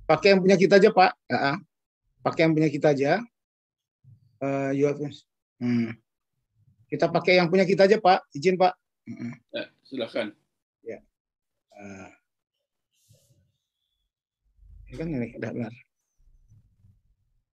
Pakai 0.07 0.34
yang 0.34 0.40
punya 0.40 0.54
kita 0.54 0.78
aja, 0.78 0.90
Pak. 0.94 1.12
Ya, 1.26 1.59
pakai 2.22 2.40
yang 2.46 2.54
punya 2.54 2.70
kita 2.70 2.94
aja. 2.94 3.18
Uh, 4.38 4.70
you 4.70 4.86
have... 4.86 5.02
hmm. 5.59 5.90
Kita 6.86 7.11
pakai 7.11 7.42
yang 7.42 7.50
punya 7.50 7.66
kita 7.66 7.90
aja, 7.90 7.98
Pak. 7.98 8.22
Izin, 8.30 8.54
Pak. 8.54 8.78
Ya, 9.50 9.66
silakan. 9.82 10.30
Ya. 10.86 11.02
Uh, 11.74 12.09
ini 14.86 14.94
kan 14.94 15.07
ini 15.11 15.26
udah 15.34 15.50
benar. 15.50 15.74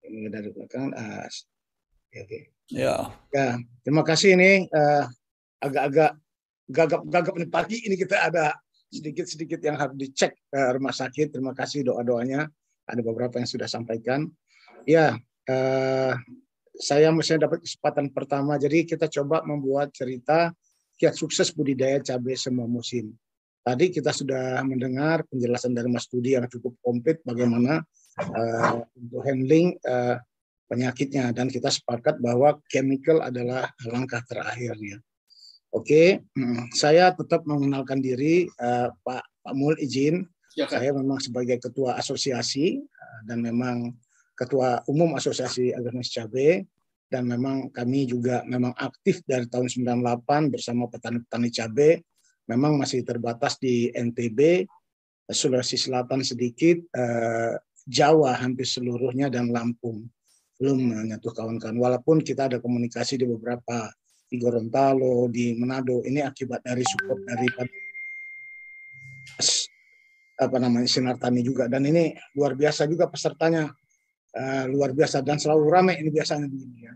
Ini 0.06 0.30
dari 0.30 0.50
belakang. 0.54 0.94
Uh, 0.94 1.26
ya, 2.14 2.22
oke. 2.22 2.30
Okay. 2.30 2.42
Ya. 2.70 2.96
Ya, 3.34 3.58
terima 3.82 4.06
kasih 4.06 4.38
ini 4.38 4.70
uh, 4.70 5.10
agak-agak 5.58 6.22
gagap-gagap 6.70 7.34
nih 7.36 7.50
pagi 7.52 7.78
ini 7.84 8.00
kita 8.00 8.32
ada 8.32 8.56
sedikit-sedikit 8.94 9.60
yang 9.66 9.76
harus 9.82 9.98
dicek 9.98 10.38
ke 10.48 10.60
rumah 10.78 10.94
sakit. 10.94 11.34
Terima 11.34 11.58
kasih 11.58 11.90
doa-doanya. 11.90 12.46
Ada 12.86 13.02
beberapa 13.02 13.42
yang 13.42 13.50
sudah 13.50 13.66
sampaikan. 13.66 14.30
Ya, 14.86 15.18
eh, 15.50 16.14
saya 16.78 17.10
mesti 17.10 17.42
dapat 17.42 17.66
kesempatan 17.66 18.14
pertama. 18.14 18.58
Jadi 18.62 18.86
kita 18.86 19.10
coba 19.10 19.42
membuat 19.46 19.94
cerita 19.94 20.54
kiat 20.98 21.18
sukses 21.18 21.50
budidaya 21.54 22.02
cabai 22.02 22.38
semua 22.38 22.70
musim. 22.70 23.14
Tadi 23.64 23.96
kita 23.96 24.12
sudah 24.12 24.60
mendengar 24.68 25.24
penjelasan 25.32 25.72
dari 25.72 25.88
Mas 25.88 26.04
Budi 26.12 26.36
yang 26.36 26.52
cukup 26.52 26.76
komplit 26.84 27.24
bagaimana 27.24 27.80
uh, 28.20 28.84
untuk 29.00 29.24
handling 29.24 29.80
uh, 29.88 30.20
penyakitnya 30.68 31.32
dan 31.32 31.48
kita 31.48 31.72
sepakat 31.72 32.20
bahwa 32.20 32.60
chemical 32.68 33.24
adalah 33.24 33.72
langkah 33.88 34.20
terakhirnya. 34.28 35.00
Oke, 35.74 36.22
hmm, 36.38 36.70
saya 36.70 37.10
tetap 37.18 37.50
mengenalkan 37.50 37.98
diri 37.98 38.46
uh, 38.62 38.94
Pak 39.02 39.26
Pak 39.42 39.54
Mul 39.58 39.74
izin. 39.82 40.22
Ya, 40.54 40.70
saya 40.70 40.94
memang 40.94 41.18
sebagai 41.18 41.58
ketua 41.58 41.98
asosiasi 41.98 42.78
uh, 42.78 43.20
dan 43.26 43.42
memang 43.42 43.90
ketua 44.38 44.86
umum 44.86 45.18
asosiasi 45.18 45.74
agronomis 45.74 46.14
cabai 46.14 46.62
dan 47.10 47.26
memang 47.26 47.74
kami 47.74 48.06
juga 48.06 48.46
memang 48.46 48.70
aktif 48.78 49.26
dari 49.26 49.50
tahun 49.50 49.66
98 49.66 50.54
bersama 50.54 50.86
petani-petani 50.86 51.50
cabai. 51.50 51.92
Memang 52.54 52.78
masih 52.78 53.02
terbatas 53.02 53.58
di 53.58 53.90
NTB, 53.90 54.70
Sulawesi 55.26 55.82
Selatan 55.82 56.22
sedikit, 56.22 56.86
uh, 56.94 57.58
Jawa 57.90 58.38
hampir 58.38 58.70
seluruhnya 58.70 59.26
dan 59.34 59.50
Lampung 59.50 60.06
belum 60.62 60.78
menyentuh 60.80 61.34
kawan-kawan. 61.34 61.82
Walaupun 61.82 62.22
kita 62.22 62.46
ada 62.46 62.62
komunikasi 62.62 63.18
di 63.18 63.26
beberapa 63.26 63.90
di 64.34 64.42
Gorontalo, 64.42 65.30
di 65.30 65.54
Manado. 65.54 66.02
Ini 66.02 66.26
akibat 66.26 66.66
dari 66.66 66.82
support 66.82 67.22
dari 67.22 67.46
apa 70.34 70.58
namanya 70.58 70.90
sinar 70.90 71.22
tani 71.22 71.46
juga 71.46 71.70
dan 71.70 71.86
ini 71.86 72.18
luar 72.34 72.58
biasa 72.58 72.90
juga 72.90 73.06
pesertanya 73.06 73.70
uh, 74.34 74.66
luar 74.66 74.92
biasa 74.98 75.22
dan 75.22 75.38
selalu 75.38 75.70
ramai 75.70 76.02
ini 76.02 76.10
biasanya 76.10 76.50
begini 76.50 76.90
ya. 76.90 76.94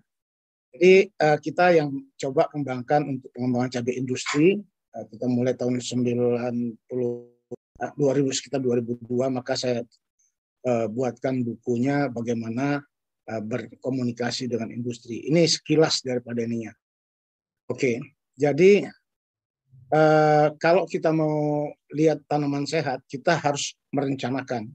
Jadi 0.74 0.94
uh, 1.22 1.38
kita 1.38 1.66
yang 1.78 1.94
coba 2.18 2.50
kembangkan 2.50 3.06
untuk 3.06 3.30
pengembangan 3.38 3.70
cabai 3.78 3.94
industri, 4.02 4.58
uh, 4.98 5.06
kita 5.06 5.30
mulai 5.30 5.54
tahun 5.54 5.78
90 5.78 6.90
2000 6.90 7.38
sekitar 8.34 8.58
2002 8.58 9.06
maka 9.30 9.54
saya 9.54 9.86
uh, 10.66 10.90
buatkan 10.90 11.46
bukunya 11.46 12.10
bagaimana 12.10 12.82
uh, 13.30 13.42
berkomunikasi 13.46 14.50
dengan 14.50 14.74
industri. 14.74 15.30
Ini 15.30 15.46
sekilas 15.46 16.02
daripada 16.02 16.42
ininya. 16.42 16.74
Oke, 17.68 18.00
jadi 18.40 18.88
uh, 19.92 20.56
kalau 20.56 20.88
kita 20.88 21.12
mau 21.12 21.68
lihat 21.92 22.24
tanaman 22.24 22.64
sehat, 22.64 23.04
kita 23.12 23.36
harus 23.36 23.76
merencanakan. 23.92 24.72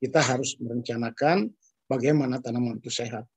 Kita 0.00 0.24
harus 0.24 0.56
merencanakan 0.56 1.52
bagaimana 1.84 2.40
tanaman 2.40 2.80
itu 2.80 2.88
sehat. 2.88 3.28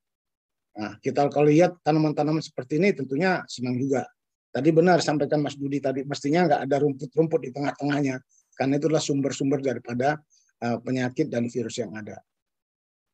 Nah, 0.77 0.95
kita 1.03 1.27
kalau 1.27 1.51
lihat 1.51 1.79
tanaman-tanaman 1.83 2.39
seperti 2.39 2.79
ini 2.79 2.95
tentunya 2.95 3.43
senang 3.51 3.75
juga. 3.75 4.07
Tadi 4.55 4.69
benar 4.71 5.03
sampaikan 5.03 5.43
Mas 5.43 5.59
Budi 5.59 5.83
tadi, 5.83 6.07
mestinya 6.07 6.47
nggak 6.47 6.61
ada 6.69 6.75
rumput-rumput 6.79 7.39
di 7.43 7.51
tengah-tengahnya 7.51 8.23
karena 8.55 8.73
itulah 8.79 9.03
sumber-sumber 9.03 9.59
daripada 9.59 10.15
uh, 10.63 10.77
penyakit 10.79 11.27
dan 11.27 11.45
virus 11.51 11.77
yang 11.77 11.91
ada. 11.91 12.23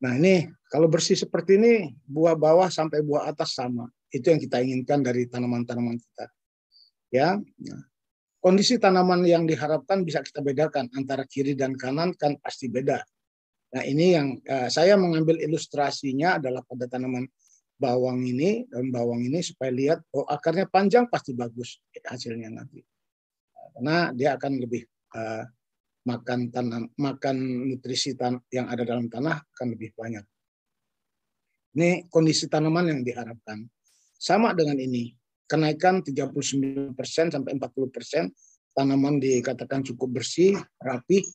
Nah 0.03 0.19
ini 0.19 0.47
kalau 0.67 0.91
bersih 0.91 1.15
seperti 1.15 1.55
ini 1.55 1.73
buah 2.03 2.35
bawah 2.35 2.67
sampai 2.67 2.99
buah 3.01 3.31
atas 3.31 3.55
sama. 3.55 3.87
Itu 4.13 4.29
yang 4.29 4.37
kita 4.37 4.61
inginkan 4.61 5.01
dari 5.01 5.25
tanaman-tanaman 5.25 5.97
kita. 5.97 6.25
Ya, 7.09 7.37
nah, 7.37 7.81
kondisi 8.37 8.77
tanaman 8.77 9.25
yang 9.25 9.49
diharapkan 9.49 10.05
bisa 10.05 10.21
kita 10.21 10.45
bedakan 10.45 10.89
antara 10.93 11.25
kiri 11.25 11.57
dan 11.57 11.73
kanan 11.73 12.13
kan 12.13 12.37
pasti 12.37 12.69
beda. 12.69 13.01
Nah 13.73 13.81
ini 13.81 14.13
yang 14.13 14.37
uh, 14.45 14.69
saya 14.69 14.93
mengambil 14.93 15.41
ilustrasinya 15.41 16.37
adalah 16.37 16.61
pada 16.61 16.85
tanaman 16.85 17.25
bawang 17.73 18.21
ini 18.21 18.69
dan 18.69 18.93
bawang 18.93 19.25
ini 19.25 19.41
supaya 19.41 19.73
lihat 19.73 19.99
oh 20.13 20.29
akarnya 20.29 20.69
panjang 20.69 21.09
pasti 21.09 21.33
bagus 21.33 21.81
hasilnya 22.05 22.53
nanti 22.53 22.85
karena 23.73 24.13
dia 24.13 24.37
akan 24.37 24.61
lebih 24.61 24.85
uh, 25.17 25.43
makan 26.05 26.53
tanam 26.53 26.83
makan 26.99 27.35
nutrisi 27.73 28.13
tan 28.13 28.37
yang 28.53 28.69
ada 28.69 28.85
dalam 28.85 29.09
tanah 29.09 29.41
akan 29.41 29.67
lebih 29.73 29.95
banyak. 29.97 30.21
Ini 31.73 32.05
kondisi 32.13 32.45
tanaman 32.45 32.93
yang 32.93 33.01
diharapkan. 33.01 33.65
Sama 34.23 34.55
dengan 34.55 34.79
ini, 34.79 35.11
kenaikan 35.51 35.99
39% 35.99 36.95
sampai 37.27 37.59
40% 37.59 38.31
tanaman 38.71 39.19
dikatakan 39.19 39.83
cukup 39.83 40.23
bersih, 40.23 40.55
rapi. 40.79 41.27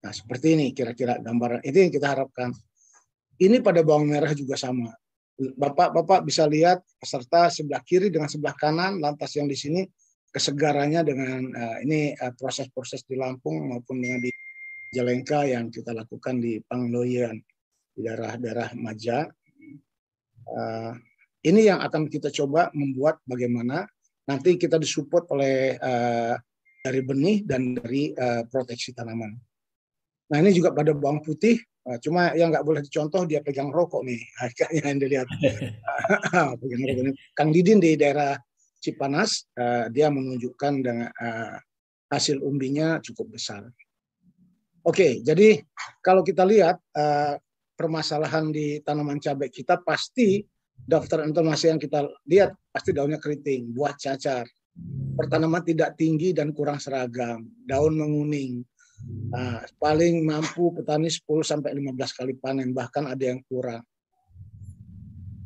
Nah, 0.00 0.08
seperti 0.08 0.56
ini 0.56 0.72
kira-kira 0.72 1.20
gambaran. 1.20 1.60
Itu 1.60 1.84
yang 1.84 1.92
kita 1.92 2.16
harapkan. 2.16 2.56
Ini 3.36 3.60
pada 3.60 3.84
bawang 3.84 4.08
merah 4.08 4.32
juga 4.32 4.56
sama. 4.56 4.88
Bapak-bapak 5.36 6.24
bisa 6.24 6.48
lihat 6.48 6.80
peserta 6.96 7.52
sebelah 7.52 7.84
kiri 7.84 8.08
dengan 8.08 8.32
sebelah 8.32 8.56
kanan, 8.56 9.04
lantas 9.04 9.36
yang 9.36 9.44
di 9.44 9.56
sini 9.56 9.84
kesegarannya 10.32 11.00
dengan 11.04 11.40
uh, 11.44 11.76
ini 11.84 12.16
eh, 12.16 12.32
proses-proses 12.40 13.04
di 13.04 13.20
Lampung 13.20 13.68
maupun 13.68 14.00
dengan 14.00 14.20
di 14.24 14.32
Jalengka 14.96 15.44
yang 15.44 15.68
kita 15.68 15.92
lakukan 15.92 16.40
di 16.40 16.56
Pangloyan 16.64 17.36
di 17.92 18.00
daerah-daerah 18.00 18.72
Maja. 18.80 19.28
Uh, 20.48 20.96
ini 21.40 21.60
yang 21.68 21.80
akan 21.80 22.08
kita 22.08 22.28
coba 22.28 22.68
membuat 22.76 23.20
bagaimana 23.24 23.88
nanti 24.28 24.60
kita 24.60 24.76
disupport 24.76 25.24
oleh 25.32 25.74
uh, 25.80 26.36
dari 26.80 27.00
benih 27.04 27.44
dan 27.44 27.76
dari 27.76 28.12
uh, 28.12 28.44
proteksi 28.48 28.92
tanaman. 28.92 29.36
Nah 30.30 30.36
ini 30.38 30.54
juga 30.54 30.70
pada 30.70 30.94
bawang 30.94 31.24
putih, 31.24 31.58
uh, 31.88 31.98
cuma 32.00 32.32
yang 32.36 32.52
nggak 32.52 32.64
boleh 32.64 32.80
dicontoh 32.84 33.24
dia 33.24 33.40
pegang 33.40 33.72
rokok 33.72 34.04
nih, 34.04 34.20
kayaknya 34.56 34.82
yang 34.84 35.00
dilihat. 35.00 35.28
pegang 36.60 36.82
rokok. 36.86 37.04
Kang 37.36 37.50
Didin 37.50 37.80
di 37.80 37.96
daerah 37.96 38.36
Cipanas 38.80 39.44
uh, 39.60 39.92
dia 39.92 40.08
menunjukkan 40.08 40.72
dengan 40.80 41.08
uh, 41.12 41.56
hasil 42.08 42.40
umbinya 42.40 43.00
cukup 43.04 43.36
besar. 43.36 43.64
Oke, 44.80 44.96
okay, 44.96 45.12
jadi 45.20 45.60
kalau 46.00 46.24
kita 46.24 46.40
lihat 46.48 46.80
uh, 46.96 47.36
permasalahan 47.76 48.48
di 48.48 48.80
tanaman 48.80 49.20
cabai 49.20 49.52
kita 49.52 49.76
pasti 49.84 50.40
daftar 50.86 51.24
informasi 51.26 51.72
yang 51.72 51.80
kita 51.80 52.06
lihat 52.26 52.54
pasti 52.70 52.90
daunnya 52.94 53.18
keriting, 53.18 53.70
buah 53.72 53.94
cacar, 53.96 54.46
pertanaman 55.16 55.62
tidak 55.64 55.98
tinggi 55.98 56.32
dan 56.32 56.54
kurang 56.56 56.80
seragam, 56.80 57.48
daun 57.66 57.96
menguning. 57.98 58.64
Nah, 59.32 59.64
paling 59.80 60.24
mampu 60.28 60.76
petani 60.76 61.08
10 61.08 61.24
sampai 61.40 61.72
15 61.72 62.16
kali 62.16 62.36
panen, 62.36 62.76
bahkan 62.76 63.08
ada 63.08 63.24
yang 63.32 63.40
kurang. 63.48 63.80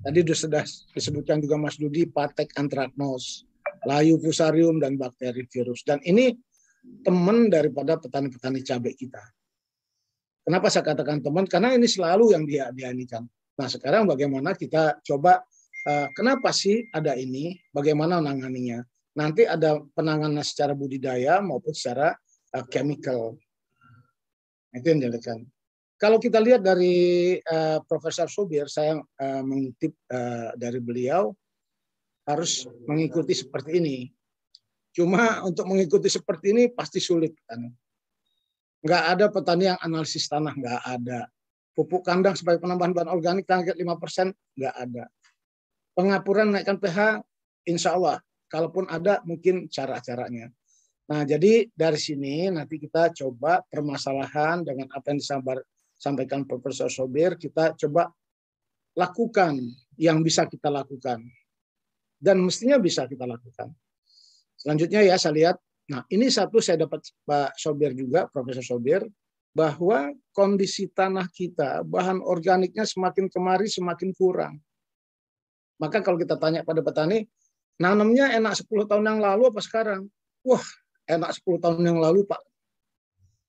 Tadi 0.04 0.20
sudah 0.36 0.60
disebutkan 0.92 1.40
juga 1.40 1.56
Mas 1.56 1.80
Dudi 1.80 2.04
patek 2.04 2.52
antraknos, 2.60 3.48
layu 3.88 4.20
fusarium 4.20 4.76
dan 4.76 5.00
bakteri 5.00 5.48
virus. 5.48 5.80
Dan 5.86 6.02
ini 6.04 6.34
teman 7.00 7.48
daripada 7.48 7.96
petani-petani 7.96 8.60
cabai 8.60 8.92
kita. 8.92 9.22
Kenapa 10.44 10.68
saya 10.68 10.84
katakan 10.84 11.24
teman? 11.24 11.48
Karena 11.48 11.72
ini 11.72 11.88
selalu 11.88 12.36
yang 12.36 12.44
dia 12.44 12.68
dianikan. 12.68 13.24
Nah 13.54 13.68
sekarang 13.70 14.10
bagaimana 14.10 14.58
kita 14.58 14.98
coba 15.02 15.42
uh, 15.86 16.08
kenapa 16.16 16.50
sih 16.50 16.90
ada 16.90 17.14
ini? 17.14 17.54
Bagaimana 17.70 18.18
menanganinya? 18.18 18.82
Nanti 19.14 19.46
ada 19.46 19.78
penanganan 19.94 20.42
secara 20.42 20.74
budidaya 20.74 21.38
maupun 21.38 21.70
secara 21.70 22.18
uh, 22.54 22.64
chemical. 22.66 23.38
Itu 24.74 24.90
yang 24.90 25.06
dilakukan. 25.06 25.46
Kalau 25.94 26.18
kita 26.18 26.42
lihat 26.42 26.66
dari 26.66 27.38
uh, 27.38 27.78
Profesor 27.86 28.26
Subir, 28.26 28.66
saya 28.66 28.98
uh, 28.98 29.42
mengutip 29.46 29.94
uh, 30.10 30.50
dari 30.58 30.82
beliau 30.82 31.30
harus 32.26 32.66
mengikuti 32.90 33.38
seperti 33.38 33.78
ini. 33.78 34.10
Cuma 34.90 35.46
untuk 35.46 35.70
mengikuti 35.70 36.10
seperti 36.10 36.50
ini 36.50 36.64
pasti 36.74 36.98
sulit 36.98 37.38
kan. 37.46 37.70
Nggak 38.82 39.04
ada 39.16 39.26
petani 39.30 39.64
yang 39.70 39.80
analisis 39.80 40.26
tanah, 40.26 40.52
nggak 40.54 40.82
ada. 40.82 41.30
Pupuk 41.74 42.06
kandang 42.06 42.38
sebagai 42.38 42.62
penambahan 42.62 42.94
bahan 42.94 43.10
organik 43.10 43.50
target 43.50 43.74
5%, 43.74 44.30
nggak 44.30 44.74
ada. 44.78 45.04
Pengapuran 45.94 46.54
naikkan 46.54 46.78
pH, 46.78 47.22
insya 47.66 47.98
Allah. 47.98 48.22
Kalaupun 48.46 48.86
ada, 48.86 49.18
mungkin 49.26 49.66
cara-caranya. 49.66 50.54
Nah, 51.10 51.26
jadi 51.26 51.68
dari 51.74 51.98
sini 51.98 52.48
nanti 52.48 52.78
kita 52.78 53.10
coba 53.12 53.60
permasalahan 53.66 54.62
dengan 54.62 54.86
apa 54.94 55.12
yang 55.12 55.18
disampaikan 55.18 55.66
sampaikan 56.04 56.44
Profesor 56.44 56.90
Sobir, 56.92 57.38
kita 57.40 57.72
coba 57.78 58.10
lakukan 58.94 59.58
yang 59.96 60.20
bisa 60.20 60.44
kita 60.44 60.68
lakukan. 60.68 61.22
Dan 62.18 62.40
mestinya 62.44 62.76
bisa 62.80 63.08
kita 63.08 63.24
lakukan. 63.24 63.72
Selanjutnya 64.54 65.00
ya 65.04 65.16
saya 65.18 65.34
lihat, 65.34 65.56
nah 65.90 66.04
ini 66.08 66.30
satu 66.30 66.62
saya 66.62 66.86
dapat 66.86 67.04
Pak 67.26 67.58
Sobir 67.58 67.92
juga, 67.92 68.30
Profesor 68.30 68.64
Sobir, 68.64 69.04
bahwa 69.54 70.10
kondisi 70.34 70.90
tanah 70.90 71.30
kita, 71.30 71.86
bahan 71.86 72.18
organiknya 72.18 72.82
semakin 72.82 73.30
kemari 73.30 73.70
semakin 73.70 74.10
kurang. 74.12 74.58
Maka 75.78 76.02
kalau 76.02 76.18
kita 76.18 76.34
tanya 76.36 76.66
pada 76.66 76.82
petani, 76.82 77.24
nanamnya 77.78 78.34
enak 78.34 78.58
10 78.58 78.90
tahun 78.90 79.06
yang 79.06 79.20
lalu 79.22 79.54
apa 79.54 79.62
sekarang? 79.62 80.10
Wah, 80.42 80.62
enak 81.06 81.30
10 81.38 81.62
tahun 81.62 81.82
yang 81.86 81.98
lalu 82.02 82.26
Pak 82.26 82.42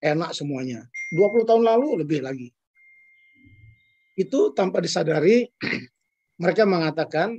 enak 0.06 0.32
semuanya. 0.38 0.86
20 1.18 1.49
tahun 1.49 1.64
lalu 1.65 2.06
lebih 2.06 2.22
lagi. 2.22 2.53
Itu 4.15 4.53
tanpa 4.53 4.80
disadari 4.80 5.49
mereka 6.41 6.64
mengatakan 6.69 7.36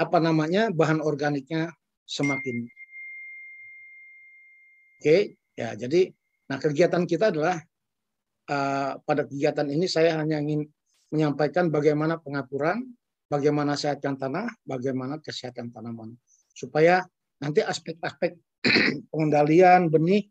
apa 0.00 0.18
namanya 0.18 0.72
bahan 0.72 1.04
organiknya 1.04 1.68
semakin 2.08 2.64
Oke, 5.00 5.40
ya 5.56 5.72
jadi 5.76 6.12
nah 6.50 6.58
kegiatan 6.58 7.06
kita 7.06 7.30
adalah 7.30 7.56
uh, 8.50 8.98
pada 9.06 9.22
kegiatan 9.24 9.70
ini 9.70 9.86
saya 9.86 10.18
hanya 10.18 10.42
ingin 10.42 10.66
menyampaikan 11.10 11.70
bagaimana 11.70 12.18
pengapuran, 12.18 12.82
bagaimana 13.30 13.78
sehatkan 13.78 14.18
tanah, 14.18 14.50
bagaimana 14.66 15.22
kesehatan 15.22 15.70
tanaman 15.70 16.18
supaya 16.50 17.06
nanti 17.38 17.62
aspek-aspek 17.62 18.34
pengendalian 19.14 19.86
benih 19.90 20.26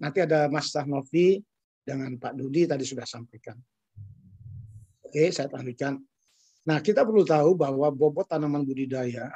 Nanti 0.00 0.18
ada 0.24 0.48
Mas 0.48 0.72
Tahnovi 0.72 1.42
dengan 1.84 2.16
Pak 2.16 2.32
Dudi 2.38 2.64
tadi 2.64 2.84
sudah 2.86 3.04
sampaikan. 3.04 3.56
Oke, 5.04 5.28
saya 5.30 5.52
lanjutkan. 5.52 6.00
Nah, 6.64 6.80
kita 6.80 7.04
perlu 7.04 7.22
tahu 7.28 7.60
bahwa 7.60 7.92
bobot 7.92 8.24
tanaman 8.24 8.64
budidaya 8.64 9.28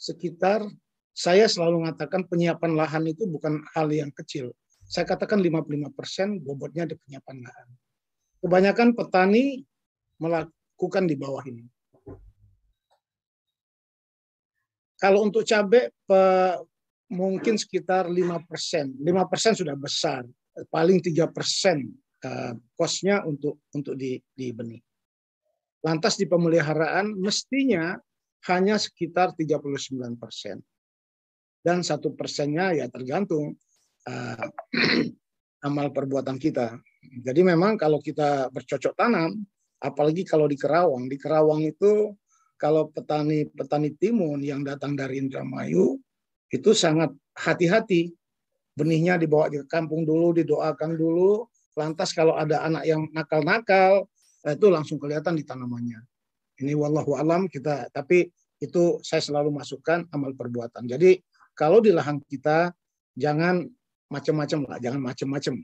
sekitar 0.00 0.64
saya 1.12 1.44
selalu 1.44 1.84
mengatakan 1.84 2.24
penyiapan 2.24 2.72
lahan 2.72 3.04
itu 3.04 3.28
bukan 3.28 3.60
hal 3.76 3.92
yang 3.92 4.08
kecil. 4.16 4.56
Saya 4.92 5.08
katakan 5.08 5.40
55% 5.40 6.44
bobotnya 6.44 6.84
di 6.84 6.92
penyiapan 7.00 7.36
lahan. 7.48 7.68
Kebanyakan 8.44 8.92
petani 8.92 9.64
melakukan 10.20 11.08
di 11.08 11.16
bawah 11.16 11.40
ini. 11.48 11.64
Kalau 15.00 15.24
untuk 15.24 15.48
cabai 15.48 15.88
mungkin 17.08 17.56
sekitar 17.56 18.12
5 18.12 18.44
persen. 18.44 18.92
5 19.00 19.30
persen 19.32 19.56
sudah 19.56 19.72
besar. 19.80 20.28
Paling 20.68 21.00
3 21.00 21.24
persen 21.32 21.88
eh, 22.20 22.52
kosnya 22.76 23.24
untuk 23.24 23.64
untuk 23.72 23.96
di, 23.96 24.20
di 24.36 24.52
benih. 24.52 24.84
Lantas 25.88 26.20
di 26.20 26.28
pemeliharaan 26.28 27.16
mestinya 27.16 27.96
hanya 28.52 28.76
sekitar 28.76 29.32
39 29.40 30.20
persen. 30.20 30.60
Dan 31.64 31.80
satu 31.80 32.12
persennya 32.12 32.76
ya 32.76 32.86
tergantung 32.92 33.56
uh, 34.08 34.46
amal 35.68 35.90
perbuatan 35.94 36.38
kita. 36.38 36.78
Jadi 37.22 37.40
memang 37.42 37.78
kalau 37.78 37.98
kita 37.98 38.50
bercocok 38.50 38.94
tanam, 38.94 39.42
apalagi 39.82 40.22
kalau 40.22 40.46
di 40.46 40.56
Kerawang, 40.58 41.10
di 41.10 41.18
Kerawang 41.18 41.66
itu 41.66 42.14
kalau 42.58 42.90
petani-petani 42.90 43.94
timun 43.98 44.42
yang 44.42 44.62
datang 44.62 44.94
dari 44.94 45.18
Indramayu 45.18 45.98
itu 46.50 46.70
sangat 46.72 47.10
hati-hati. 47.34 48.14
Benihnya 48.72 49.20
dibawa 49.20 49.52
ke 49.52 49.68
kampung 49.68 50.08
dulu, 50.08 50.32
didoakan 50.32 50.96
dulu, 50.96 51.44
Lantas 51.72 52.12
kalau 52.12 52.36
ada 52.36 52.68
anak 52.68 52.84
yang 52.84 53.08
nakal-nakal, 53.16 54.04
eh, 54.44 54.54
itu 54.56 54.66
langsung 54.68 55.00
kelihatan 55.00 55.32
di 55.36 55.44
tanamannya. 55.44 56.00
Ini 56.60 56.76
wallahu 56.76 57.16
alam 57.16 57.48
kita, 57.48 57.88
tapi 57.88 58.28
itu 58.60 59.00
saya 59.00 59.24
selalu 59.24 59.50
masukkan 59.56 60.04
amal 60.12 60.36
perbuatan. 60.36 60.84
Jadi 60.84 61.18
kalau 61.56 61.80
di 61.80 61.90
lahan 61.90 62.20
kita 62.28 62.70
jangan 63.16 63.64
macam-macam 64.12 64.60
lah, 64.68 64.78
jangan 64.84 65.00
macam-macam. 65.00 65.54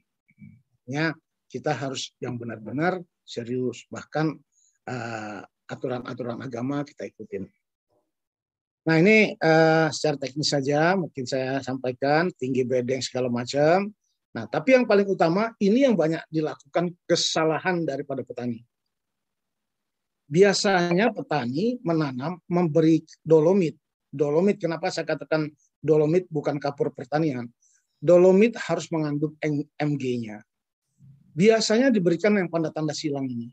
Ya, 0.89 1.13
kita 1.53 1.77
harus 1.77 2.17
yang 2.25 2.41
benar-benar 2.41 3.05
serius, 3.29 3.85
bahkan 3.93 4.41
uh, 4.89 5.41
aturan-aturan 5.69 6.41
agama 6.41 6.81
kita 6.89 7.05
ikutin. 7.13 7.45
Nah 8.89 8.97
ini 8.97 9.37
uh, 9.37 9.93
secara 9.93 10.17
teknis 10.17 10.49
saja 10.49 10.97
mungkin 10.97 11.29
saya 11.29 11.61
sampaikan 11.61 12.33
tinggi 12.41 12.65
bedeng 12.65 13.05
segala 13.05 13.29
macam. 13.29 13.93
Nah, 14.33 14.45
tapi 14.49 14.77
yang 14.77 14.89
paling 14.89 15.09
utama 15.09 15.53
ini 15.61 15.85
yang 15.85 15.93
banyak 15.93 16.25
dilakukan 16.33 16.97
kesalahan 17.05 17.85
daripada 17.85 18.25
petani. 18.25 18.65
Biasanya 20.29 21.13
petani 21.13 21.81
menanam 21.85 22.41
memberi 22.49 23.05
dolomit. 23.21 23.77
Dolomit 24.09 24.57
kenapa 24.57 24.89
saya 24.89 25.05
katakan 25.05 25.53
dolomit 25.81 26.25
bukan 26.33 26.57
kapur 26.57 26.93
pertanian? 26.93 27.49
Dolomit 27.99 28.55
harus 28.55 28.87
mengandung 28.95 29.35
MG-nya. 29.79 30.43
Biasanya 31.35 31.91
diberikan 31.91 32.35
yang 32.39 32.51
pada 32.51 32.71
tanda 32.71 32.95
silang 32.95 33.27
ini. 33.27 33.51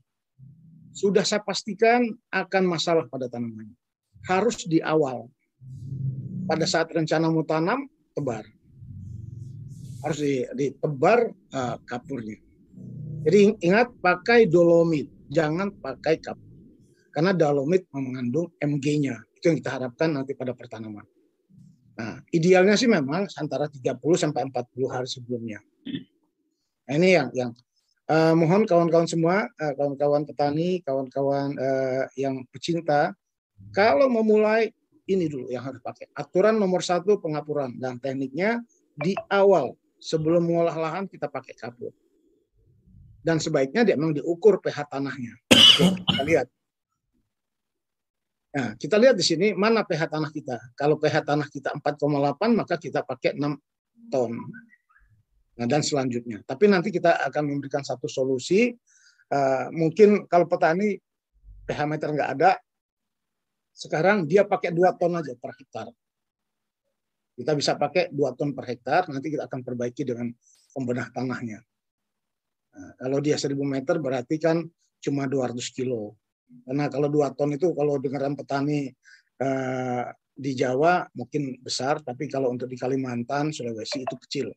Sudah 0.96 1.26
saya 1.28 1.44
pastikan 1.44 2.08
akan 2.32 2.64
masalah 2.66 3.06
pada 3.10 3.28
tanamannya. 3.28 3.76
Harus 4.26 4.64
di 4.66 4.80
awal. 4.82 5.28
Pada 6.46 6.66
saat 6.70 6.94
rencana 6.94 7.30
mau 7.30 7.42
tanam, 7.42 7.90
tebar 8.14 8.46
harus 10.06 10.22
ditebar 10.54 11.34
uh, 11.50 11.82
kapurnya. 11.82 12.38
Jadi 13.26 13.58
ingat 13.66 13.90
pakai 13.98 14.46
dolomit, 14.46 15.10
jangan 15.34 15.74
pakai 15.82 16.22
kapur. 16.22 16.46
Karena 17.10 17.34
dolomit 17.34 17.90
mengandung 17.90 18.54
Mg-nya. 18.62 19.18
Itu 19.34 19.50
yang 19.50 19.58
kita 19.58 19.82
harapkan 19.82 20.14
nanti 20.14 20.38
pada 20.38 20.54
pertanaman. 20.54 21.02
Nah, 21.96 22.20
idealnya 22.36 22.76
sih 22.76 22.92
memang 22.92 23.28
antara 23.40 23.72
30 23.72 23.96
sampai 24.20 24.52
40 24.52 24.92
hari 24.92 25.08
sebelumnya. 25.08 25.60
Nah, 26.86 26.94
ini 27.00 27.10
yang 27.16 27.30
yang 27.32 27.52
uh, 28.12 28.36
mohon 28.36 28.68
kawan-kawan 28.68 29.08
semua, 29.08 29.48
kawan 29.56 29.96
kawan-kawan 29.96 30.24
petani, 30.28 30.84
kawan-kawan 30.84 31.56
uh, 31.56 32.04
yang 32.20 32.44
pecinta, 32.52 33.16
kalau 33.72 34.12
memulai 34.12 34.76
ini 35.06 35.30
dulu 35.30 35.48
yang 35.54 35.64
harus 35.64 35.80
pakai. 35.80 36.10
Aturan 36.18 36.58
nomor 36.58 36.82
satu 36.82 37.22
pengapuran 37.22 37.78
dan 37.78 38.02
tekniknya 38.02 38.62
di 38.98 39.14
awal 39.30 39.78
sebelum 40.02 40.46
mengolah 40.46 40.76
lahan 40.76 41.06
kita 41.06 41.30
pakai 41.30 41.54
kapur. 41.56 41.94
Dan 43.26 43.42
sebaiknya 43.42 43.82
dia 43.82 43.96
memang 43.98 44.14
diukur 44.14 44.62
pH 44.62 44.86
tanahnya. 44.90 45.34
kita 45.50 46.24
lihat. 46.26 46.48
Nah, 48.56 48.72
kita 48.80 48.96
lihat 48.96 49.20
di 49.20 49.26
sini 49.28 49.52
mana 49.52 49.84
pH 49.84 50.08
tanah 50.08 50.32
kita. 50.32 50.56
Kalau 50.80 50.96
pH 50.96 51.28
tanah 51.28 51.48
kita 51.52 51.76
4,8 51.76 52.56
maka 52.56 52.80
kita 52.80 53.04
pakai 53.04 53.36
6 53.36 53.52
ton. 54.08 54.32
Nah, 55.60 55.68
dan 55.68 55.84
selanjutnya. 55.84 56.40
Tapi 56.48 56.72
nanti 56.72 56.88
kita 56.88 57.20
akan 57.28 57.52
memberikan 57.52 57.84
satu 57.84 58.08
solusi. 58.08 58.72
Uh, 59.28 59.68
mungkin 59.76 60.24
kalau 60.32 60.48
petani 60.48 60.96
pH 61.68 61.80
meter 61.84 62.16
nggak 62.16 62.30
ada, 62.40 62.56
sekarang 63.76 64.24
dia 64.24 64.48
pakai 64.48 64.72
2 64.72 64.88
ton 64.96 65.20
aja 65.20 65.36
per 65.36 65.52
hektar. 65.52 65.88
Kita 67.36 67.52
bisa 67.60 67.76
pakai 67.76 68.08
2 68.16 68.40
ton 68.40 68.56
per 68.56 68.72
hektar, 68.72 69.12
nanti 69.12 69.36
kita 69.36 69.52
akan 69.52 69.60
perbaiki 69.68 70.08
dengan 70.08 70.32
pembenah 70.72 71.12
tanahnya. 71.12 71.60
Nah, 72.72 72.92
kalau 73.04 73.20
dia 73.20 73.36
1000 73.36 73.52
meter 73.68 74.00
berarti 74.00 74.40
kan 74.40 74.64
cuma 75.04 75.28
200 75.28 75.60
kilo. 75.76 76.16
Karena 76.46 76.86
kalau 76.88 77.08
2 77.10 77.38
ton 77.38 77.52
itu 77.54 77.74
kalau 77.74 77.98
dengaran 77.98 78.38
petani 78.38 78.90
eh, 79.42 80.04
di 80.36 80.52
Jawa 80.52 81.08
mungkin 81.16 81.60
besar, 81.64 82.04
tapi 82.04 82.28
kalau 82.28 82.52
untuk 82.52 82.68
di 82.68 82.76
Kalimantan, 82.76 83.56
Sulawesi 83.56 84.04
itu 84.04 84.16
kecil. 84.20 84.48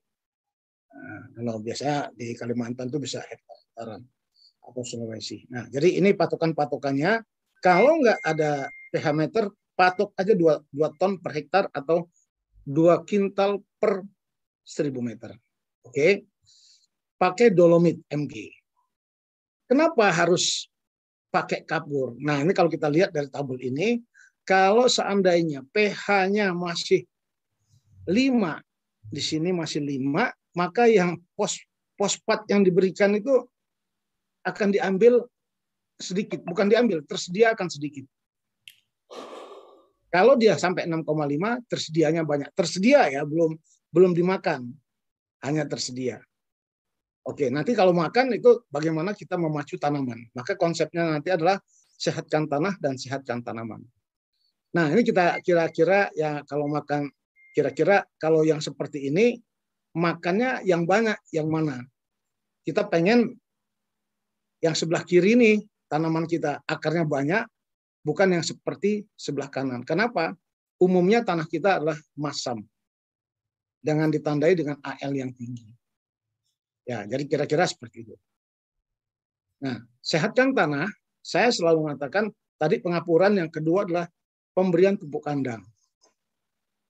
Nah, 0.91 1.31
kalau 1.39 1.63
biasanya 1.63 2.11
di 2.11 2.35
Kalimantan 2.35 2.91
itu 2.91 2.99
bisa 2.99 3.23
hektaran 3.23 4.03
atau 4.59 4.83
Sulawesi. 4.83 5.47
Nah, 5.55 5.71
jadi 5.71 6.03
ini 6.03 6.13
patokan-patokannya. 6.19 7.23
Kalau 7.63 7.99
nggak 8.03 8.21
ada 8.27 8.67
pH 8.91 9.07
meter, 9.15 9.45
patok 9.79 10.15
aja 10.19 10.35
2, 10.35 10.75
2 10.75 10.99
ton 10.99 11.19
per 11.23 11.33
hektar 11.35 11.71
atau 11.71 12.11
dua 12.69 13.01
kintal 13.09 13.65
per 13.81 14.05
seribu 14.61 15.01
meter. 15.01 15.33
Oke. 15.89 16.29
Pakai 17.19 17.51
dolomit 17.51 17.99
MG. 18.13 18.53
Kenapa 19.67 20.13
harus 20.13 20.69
pakai 21.29 21.65
kapur? 21.65 22.17
Nah, 22.21 22.41
ini 22.41 22.53
kalau 22.57 22.73
kita 22.73 22.89
lihat 22.89 23.13
dari 23.13 23.29
tabel 23.29 23.61
ini, 23.61 24.01
kalau 24.49 24.89
seandainya 24.89 25.65
pH-nya 25.73 26.57
masih 26.57 27.05
5, 28.09 28.61
di 29.13 29.23
sini 29.23 29.53
masih 29.53 29.85
5, 29.85 30.33
maka 30.57 30.89
yang 30.89 31.21
pos 31.37 31.61
fosfat 31.99 32.47
yang 32.47 32.63
diberikan 32.63 33.11
itu 33.13 33.43
akan 34.47 34.71
diambil 34.71 35.27
sedikit, 35.99 36.41
bukan 36.47 36.71
diambil, 36.71 37.03
tersedia 37.05 37.53
akan 37.53 37.69
sedikit. 37.69 38.07
Kalau 40.09 40.41
dia 40.41 40.57
sampai 40.57 40.89
6,5 40.89 41.05
tersedianya 41.69 42.25
banyak. 42.25 42.49
Tersedia 42.57 43.13
ya, 43.13 43.29
belum 43.29 43.59
belum 43.93 44.17
dimakan. 44.17 44.73
Hanya 45.45 45.69
tersedia. 45.69 46.25
Oke, 47.29 47.53
nanti 47.53 47.77
kalau 47.77 47.93
makan 47.93 48.33
itu 48.41 48.65
bagaimana 48.73 49.13
kita 49.13 49.37
memacu 49.37 49.77
tanaman. 49.77 50.33
Maka 50.33 50.57
konsepnya 50.57 51.05
nanti 51.05 51.29
adalah 51.29 51.61
sehatkan 52.01 52.49
tanah 52.49 52.81
dan 52.81 52.97
sehatkan 52.97 53.45
tanaman. 53.45 53.85
Nah, 54.73 54.89
ini 54.89 55.05
kita 55.05 55.37
kira-kira 55.45 56.09
ya 56.17 56.41
kalau 56.49 56.73
makan 56.73 57.13
kira-kira 57.53 58.09
kalau 58.17 58.49
yang 58.49 58.65
seperti 58.65 59.13
ini 59.13 59.37
makannya 59.93 60.65
yang 60.65 60.89
banyak 60.89 61.21
yang 61.37 61.53
mana? 61.53 61.85
Kita 62.65 62.89
pengen 62.89 63.37
yang 64.65 64.73
sebelah 64.73 65.05
kiri 65.05 65.37
nih 65.37 65.57
tanaman 65.93 66.25
kita 66.25 66.65
akarnya 66.65 67.05
banyak, 67.05 67.45
bukan 68.09 68.41
yang 68.41 68.45
seperti 68.45 69.05
sebelah 69.21 69.53
kanan. 69.53 69.85
Kenapa? 69.85 70.33
Umumnya 70.81 71.21
tanah 71.21 71.45
kita 71.45 71.77
adalah 71.77 71.99
masam. 72.17 72.65
Dengan 73.85 74.09
ditandai 74.09 74.57
dengan 74.57 74.81
AL 74.81 75.13
yang 75.13 75.31
tinggi. 75.37 75.78
Ya, 76.89 77.05
jadi 77.05 77.29
kira-kira 77.29 77.69
seperti 77.69 78.09
itu. 78.09 78.17
Nah, 79.61 79.85
sehatkan 80.01 80.57
tanah, 80.57 80.89
saya 81.21 81.53
selalu 81.53 81.85
mengatakan 81.85 82.33
tadi 82.57 82.81
pengapuran 82.81 83.37
yang 83.37 83.53
kedua 83.53 83.85
adalah 83.85 84.09
pemberian 84.57 84.97
pupuk 84.97 85.29
kandang. 85.29 85.61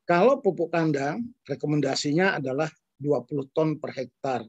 Kalau 0.06 0.38
pupuk 0.38 0.70
kandang, 0.70 1.34
rekomendasinya 1.42 2.38
adalah 2.38 2.70
20 3.02 3.50
ton 3.50 3.74
per 3.82 3.90
hektar. 3.98 4.46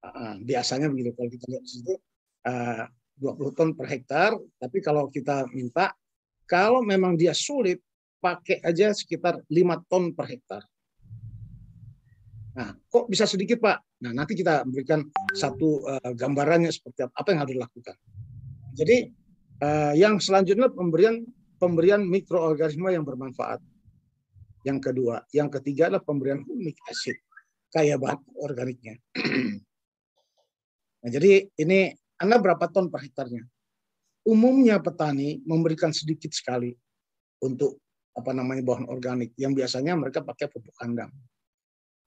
Ah, 0.00 0.40
biasanya 0.40 0.88
begitu 0.88 1.12
kalau 1.12 1.28
kita 1.28 1.44
lihat 1.52 1.62
di 1.68 1.70
situ 1.70 1.94
ah, 2.48 2.88
20 3.20 3.52
ton 3.52 3.70
per 3.76 3.86
hektar, 3.92 4.32
tapi 4.56 4.78
kalau 4.80 5.12
kita 5.12 5.44
minta, 5.52 5.92
kalau 6.48 6.80
memang 6.80 7.20
dia 7.20 7.36
sulit, 7.36 7.84
pakai 8.18 8.64
aja 8.64 8.96
sekitar 8.96 9.44
5 9.46 9.84
ton 9.90 10.16
per 10.16 10.26
hektar. 10.32 10.62
Nah, 12.58 12.74
kok 12.74 13.06
bisa 13.06 13.22
sedikit 13.22 13.62
Pak? 13.62 14.02
Nah, 14.02 14.10
nanti 14.10 14.34
kita 14.34 14.66
berikan 14.66 15.06
satu 15.30 15.86
uh, 15.86 16.10
gambarannya 16.10 16.74
seperti 16.74 17.06
apa, 17.06 17.14
apa 17.14 17.28
yang 17.30 17.40
harus 17.46 17.54
dilakukan. 17.54 17.96
Jadi, 18.74 18.96
uh, 19.62 19.94
yang 19.94 20.18
selanjutnya 20.18 20.66
pemberian 20.74 21.22
pemberian 21.62 22.02
mikroorganisme 22.02 22.90
yang 22.90 23.06
bermanfaat. 23.06 23.62
Yang 24.66 24.90
kedua, 24.90 25.22
yang 25.30 25.46
ketiga 25.54 25.86
adalah 25.86 26.02
pemberian 26.02 26.42
humic 26.42 26.74
acid, 26.90 27.14
kaya 27.70 27.94
bahan 27.94 28.18
organiknya. 28.42 28.98
nah, 30.98 31.10
jadi 31.14 31.46
ini 31.62 31.94
anda 32.18 32.42
berapa 32.42 32.66
ton 32.74 32.90
per 32.90 33.06
hektarnya? 33.06 33.46
Umumnya 34.26 34.82
petani 34.82 35.38
memberikan 35.46 35.94
sedikit 35.94 36.34
sekali 36.34 36.74
untuk 37.38 37.78
apa 38.18 38.34
namanya 38.34 38.66
bahan 38.66 38.90
organik 38.90 39.30
yang 39.38 39.54
biasanya 39.54 39.94
mereka 39.94 40.26
pakai 40.26 40.50
pupuk 40.50 40.74
kandang. 40.74 41.14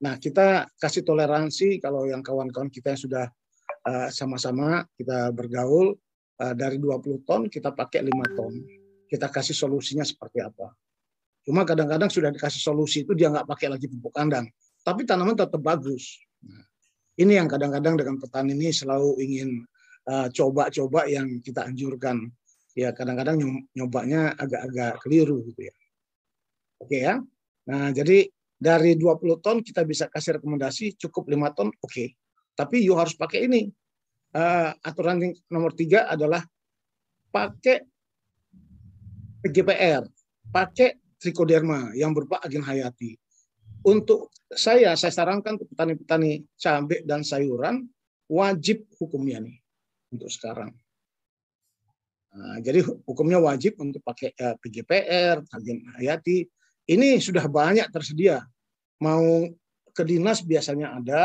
Nah, 0.02 0.18
kita 0.18 0.66
kasih 0.82 1.06
toleransi 1.06 1.78
kalau 1.78 2.10
yang 2.10 2.26
kawan-kawan 2.26 2.66
kita 2.66 2.98
yang 2.98 3.00
sudah 3.00 3.24
uh, 3.86 4.08
sama-sama 4.10 4.82
kita 4.98 5.30
bergaul 5.30 5.94
uh, 6.42 6.54
dari 6.58 6.82
20 6.82 7.22
ton 7.22 7.46
kita 7.46 7.70
pakai 7.70 8.02
5 8.02 8.38
ton. 8.38 8.54
kita 9.12 9.28
kasih 9.28 9.52
solusinya 9.52 10.08
seperti 10.08 10.40
apa. 10.40 10.72
Cuma 11.44 11.68
kadang-kadang 11.68 12.08
sudah 12.08 12.32
dikasih 12.32 12.64
solusi 12.64 13.04
itu 13.04 13.12
dia 13.12 13.28
nggak 13.28 13.44
pakai 13.44 13.68
lagi 13.68 13.84
pupuk 13.84 14.08
kandang, 14.08 14.48
tapi 14.80 15.04
tanaman 15.04 15.36
tetap 15.36 15.60
bagus. 15.60 16.16
Nah, 16.40 16.64
ini 17.20 17.36
yang 17.36 17.44
kadang-kadang 17.44 18.00
dengan 18.00 18.16
petani 18.16 18.56
ini 18.56 18.72
selalu 18.72 19.20
ingin 19.20 19.68
uh, 20.08 20.32
coba-coba 20.32 21.04
uh, 21.04 21.12
yang 21.12 21.28
kita 21.44 21.68
anjurkan. 21.68 22.24
Ya 22.72 22.96
kadang-kadang 22.96 23.36
nyobanya 23.76 24.32
agak-agak 24.32 25.04
keliru 25.04 25.44
gitu 25.44 25.68
ya. 25.68 25.74
Oke 26.80 26.98
ya. 27.04 27.20
Nah 27.68 27.92
jadi 27.92 28.32
dari 28.62 28.94
20 28.94 29.42
ton 29.42 29.58
kita 29.58 29.82
bisa 29.82 30.06
kasih 30.06 30.38
rekomendasi 30.38 30.94
cukup 30.94 31.26
5 31.26 31.58
ton 31.58 31.68
oke. 31.74 31.90
Okay. 31.90 32.14
Tapi 32.54 32.86
you 32.86 32.94
harus 32.94 33.18
pakai 33.18 33.50
ini. 33.50 33.66
Uh, 34.32 34.72
aturan 34.80 35.20
nomor 35.50 35.76
tiga 35.76 36.08
adalah 36.08 36.40
pakai 37.28 37.84
PGPR, 39.42 40.06
pakai 40.48 41.02
trikoderma 41.18 41.92
yang 41.98 42.14
berupa 42.14 42.40
agen 42.40 42.62
hayati. 42.64 43.18
Untuk 43.82 44.30
saya, 44.46 44.94
saya 44.94 45.10
sarankan 45.10 45.58
untuk 45.58 45.68
petani-petani 45.74 46.46
cabai 46.54 47.02
dan 47.02 47.26
sayuran 47.26 47.82
wajib 48.30 48.86
hukumnya 48.96 49.42
nih 49.42 49.58
untuk 50.14 50.30
sekarang. 50.30 50.70
Nah, 52.32 52.56
jadi 52.64 52.80
hukumnya 53.04 53.36
wajib 53.42 53.76
untuk 53.82 54.00
pakai 54.00 54.32
eh, 54.32 54.56
PGPR, 54.56 55.44
agen 55.52 55.78
hayati. 55.98 56.48
Ini 56.88 57.22
sudah 57.22 57.46
banyak 57.46 57.86
tersedia. 57.94 58.42
Mau 59.02 59.46
ke 59.92 60.02
dinas 60.02 60.42
biasanya 60.42 60.98
ada, 60.98 61.22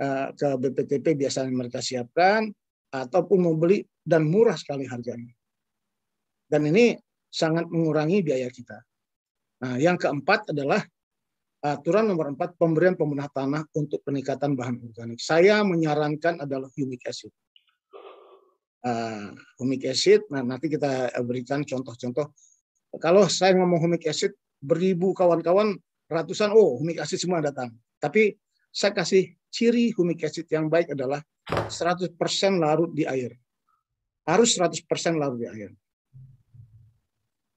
uh, 0.00 0.28
ke 0.32 0.48
BPTP 0.56 1.16
biasanya 1.16 1.52
mereka 1.52 1.84
siapkan, 1.84 2.48
ataupun 2.88 3.38
mau 3.44 3.54
beli 3.58 3.84
dan 4.00 4.24
murah 4.24 4.56
sekali 4.56 4.88
harganya. 4.88 5.32
Dan 6.46 6.70
ini 6.70 6.96
sangat 7.28 7.68
mengurangi 7.68 8.22
biaya 8.22 8.48
kita. 8.48 8.78
Nah, 9.66 9.76
yang 9.76 9.98
keempat 9.98 10.54
adalah 10.54 10.80
aturan 11.60 12.06
nomor 12.06 12.30
empat 12.30 12.54
pemberian 12.54 12.94
pembenah 12.94 13.26
tanah 13.32 13.66
untuk 13.74 14.00
peningkatan 14.06 14.54
bahan 14.54 14.78
organik. 14.78 15.18
Saya 15.18 15.60
menyarankan 15.66 16.40
adalah 16.40 16.70
humic 16.78 17.02
acid. 17.08 17.34
Uh, 18.86 19.34
humic 19.58 19.82
acid, 19.90 20.22
nah 20.30 20.46
nanti 20.46 20.70
kita 20.70 21.10
berikan 21.26 21.66
contoh-contoh. 21.66 22.30
Kalau 23.02 23.26
saya 23.26 23.58
ngomong 23.58 23.82
humic 23.82 24.06
acid, 24.06 24.30
beribu 24.62 25.12
kawan-kawan, 25.12 25.76
ratusan, 26.08 26.52
oh 26.52 26.80
humic 26.80 27.00
acid 27.02 27.20
semua 27.20 27.42
datang. 27.44 27.72
Tapi 28.00 28.36
saya 28.72 28.92
kasih 28.92 29.32
ciri 29.48 29.92
humic 29.96 30.22
acid 30.24 30.46
yang 30.52 30.68
baik 30.68 30.92
adalah 30.92 31.20
100% 31.48 32.16
larut 32.58 32.90
di 32.92 33.06
air. 33.06 33.34
Harus 34.26 34.58
100% 34.58 34.84
larut 35.16 35.38
di 35.38 35.46
air 35.46 35.70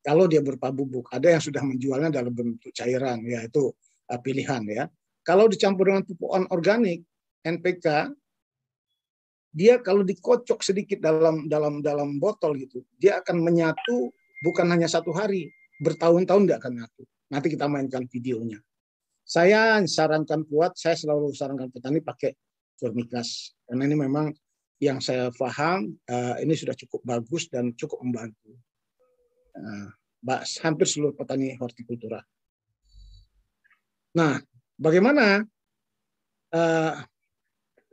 kalau 0.09 0.25
dia 0.25 0.41
berupa 0.41 0.71
bubuk. 0.71 1.11
Ada 1.11 1.37
yang 1.37 1.43
sudah 1.43 1.63
menjualnya 1.63 2.09
dalam 2.09 2.33
bentuk 2.33 2.71
cairan, 2.71 3.21
ya 3.27 3.43
itu 3.45 3.69
uh, 4.09 4.19
pilihan 4.19 4.63
ya. 4.65 4.83
Kalau 5.21 5.45
dicampur 5.45 5.91
dengan 5.91 6.01
pupuk 6.07 6.31
organik 6.49 7.03
NPK, 7.43 8.09
dia 9.53 9.77
kalau 9.83 10.01
dikocok 10.05 10.65
sedikit 10.65 10.97
dalam 11.03 11.45
dalam 11.45 11.85
dalam 11.85 12.17
botol 12.17 12.57
gitu, 12.57 12.81
dia 12.97 13.19
akan 13.19 13.43
menyatu 13.43 14.09
bukan 14.41 14.65
hanya 14.71 14.87
satu 14.87 15.11
hari, 15.11 15.51
bertahun-tahun 15.79 16.43
dia 16.45 16.59
akan 16.59 16.71
menyatu. 16.75 17.03
Nanti 17.31 17.47
kita 17.49 17.65
mainkan 17.71 18.03
videonya. 18.05 18.59
Saya 19.23 19.79
sarankan 19.85 20.43
kuat, 20.45 20.75
saya 20.75 20.97
selalu 20.97 21.31
sarankan 21.31 21.69
petani 21.69 22.01
pakai 22.01 22.33
vermikas 22.81 23.53
karena 23.67 23.85
ini 23.85 23.95
memang 23.95 24.33
yang 24.79 25.03
saya 25.03 25.27
paham 25.35 25.91
uh, 26.07 26.39
ini 26.39 26.55
sudah 26.55 26.73
cukup 26.73 27.03
bagus 27.03 27.51
dan 27.51 27.75
cukup 27.75 27.99
membantu. 28.01 28.55
Uh, 29.53 29.91
hampir 30.63 30.87
seluruh 30.87 31.15
petani 31.15 31.55
hortikultura. 31.59 32.23
Nah, 34.15 34.39
bagaimana? 34.75 35.43
Uh, 36.49 36.97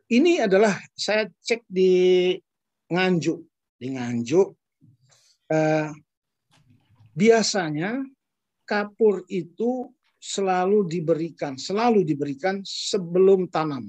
ini 0.09 0.41
adalah 0.41 0.73
saya 0.95 1.29
cek 1.29 1.67
di 1.67 2.33
Nganjuk, 2.89 3.43
di 3.77 3.87
Nganjuk. 3.93 4.49
Biasanya 7.17 8.05
kapur 8.69 9.25
itu 9.33 9.89
selalu 10.21 10.85
diberikan, 10.85 11.57
selalu 11.57 12.05
diberikan 12.05 12.61
sebelum 12.61 13.49
tanam. 13.49 13.89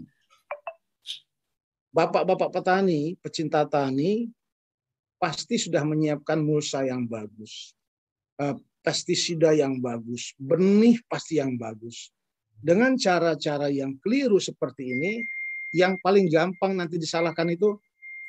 Bapak-bapak 1.91 2.55
petani, 2.55 3.19
pecinta 3.19 3.67
tani, 3.67 4.31
pasti 5.19 5.59
sudah 5.59 5.83
menyiapkan 5.83 6.39
mulsa 6.39 6.87
yang 6.87 7.03
bagus. 7.03 7.75
Eh, 8.39 8.55
pestisida 8.79 9.51
yang 9.51 9.83
bagus, 9.83 10.31
benih 10.39 11.01
pasti 11.11 11.43
yang 11.43 11.59
bagus. 11.59 12.13
Dengan 12.55 12.95
cara-cara 12.95 13.67
yang 13.67 13.99
keliru 13.99 14.39
seperti 14.39 14.87
ini, 14.87 15.19
yang 15.75 15.99
paling 15.99 16.31
gampang 16.31 16.79
nanti 16.79 16.95
disalahkan 16.95 17.51
itu 17.51 17.75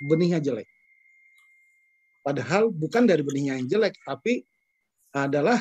benihnya 0.02 0.42
jelek. 0.42 0.66
Padahal 2.26 2.74
bukan 2.74 3.06
dari 3.06 3.22
benihnya 3.22 3.62
yang 3.62 3.68
jelek, 3.70 3.94
tapi 4.02 4.42
adalah 5.26 5.58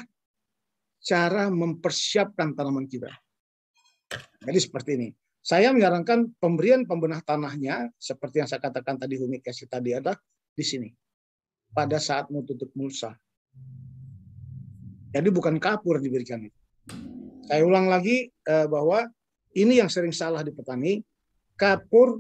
cara 1.02 1.48
mempersiapkan 1.48 2.54
tanaman 2.54 2.86
kita. 2.86 3.10
Jadi 4.44 4.60
seperti 4.60 4.92
ini. 5.00 5.10
Saya 5.48 5.72
menyarankan 5.72 6.36
pemberian 6.44 6.84
pembenah 6.84 7.24
tanahnya, 7.24 7.88
seperti 7.96 8.44
yang 8.44 8.52
saya 8.52 8.60
katakan 8.60 9.00
tadi 9.00 9.16
humic 9.16 9.48
acid 9.48 9.72
tadi 9.72 9.96
adalah 9.96 10.20
di 10.52 10.60
sini. 10.60 10.92
Pada 11.72 12.04
saat 12.04 12.28
mau 12.28 12.44
tutup 12.44 12.68
mulsa. 12.76 13.16
Jadi 15.16 15.30
bukan 15.32 15.56
kapur 15.56 16.04
diberikan. 16.04 16.44
Saya 17.48 17.64
ulang 17.64 17.88
lagi 17.88 18.28
eh, 18.28 18.68
bahwa 18.68 19.08
ini 19.56 19.80
yang 19.80 19.88
sering 19.88 20.12
salah 20.12 20.44
di 20.44 20.52
petani. 20.52 21.00
Kapur 21.56 22.20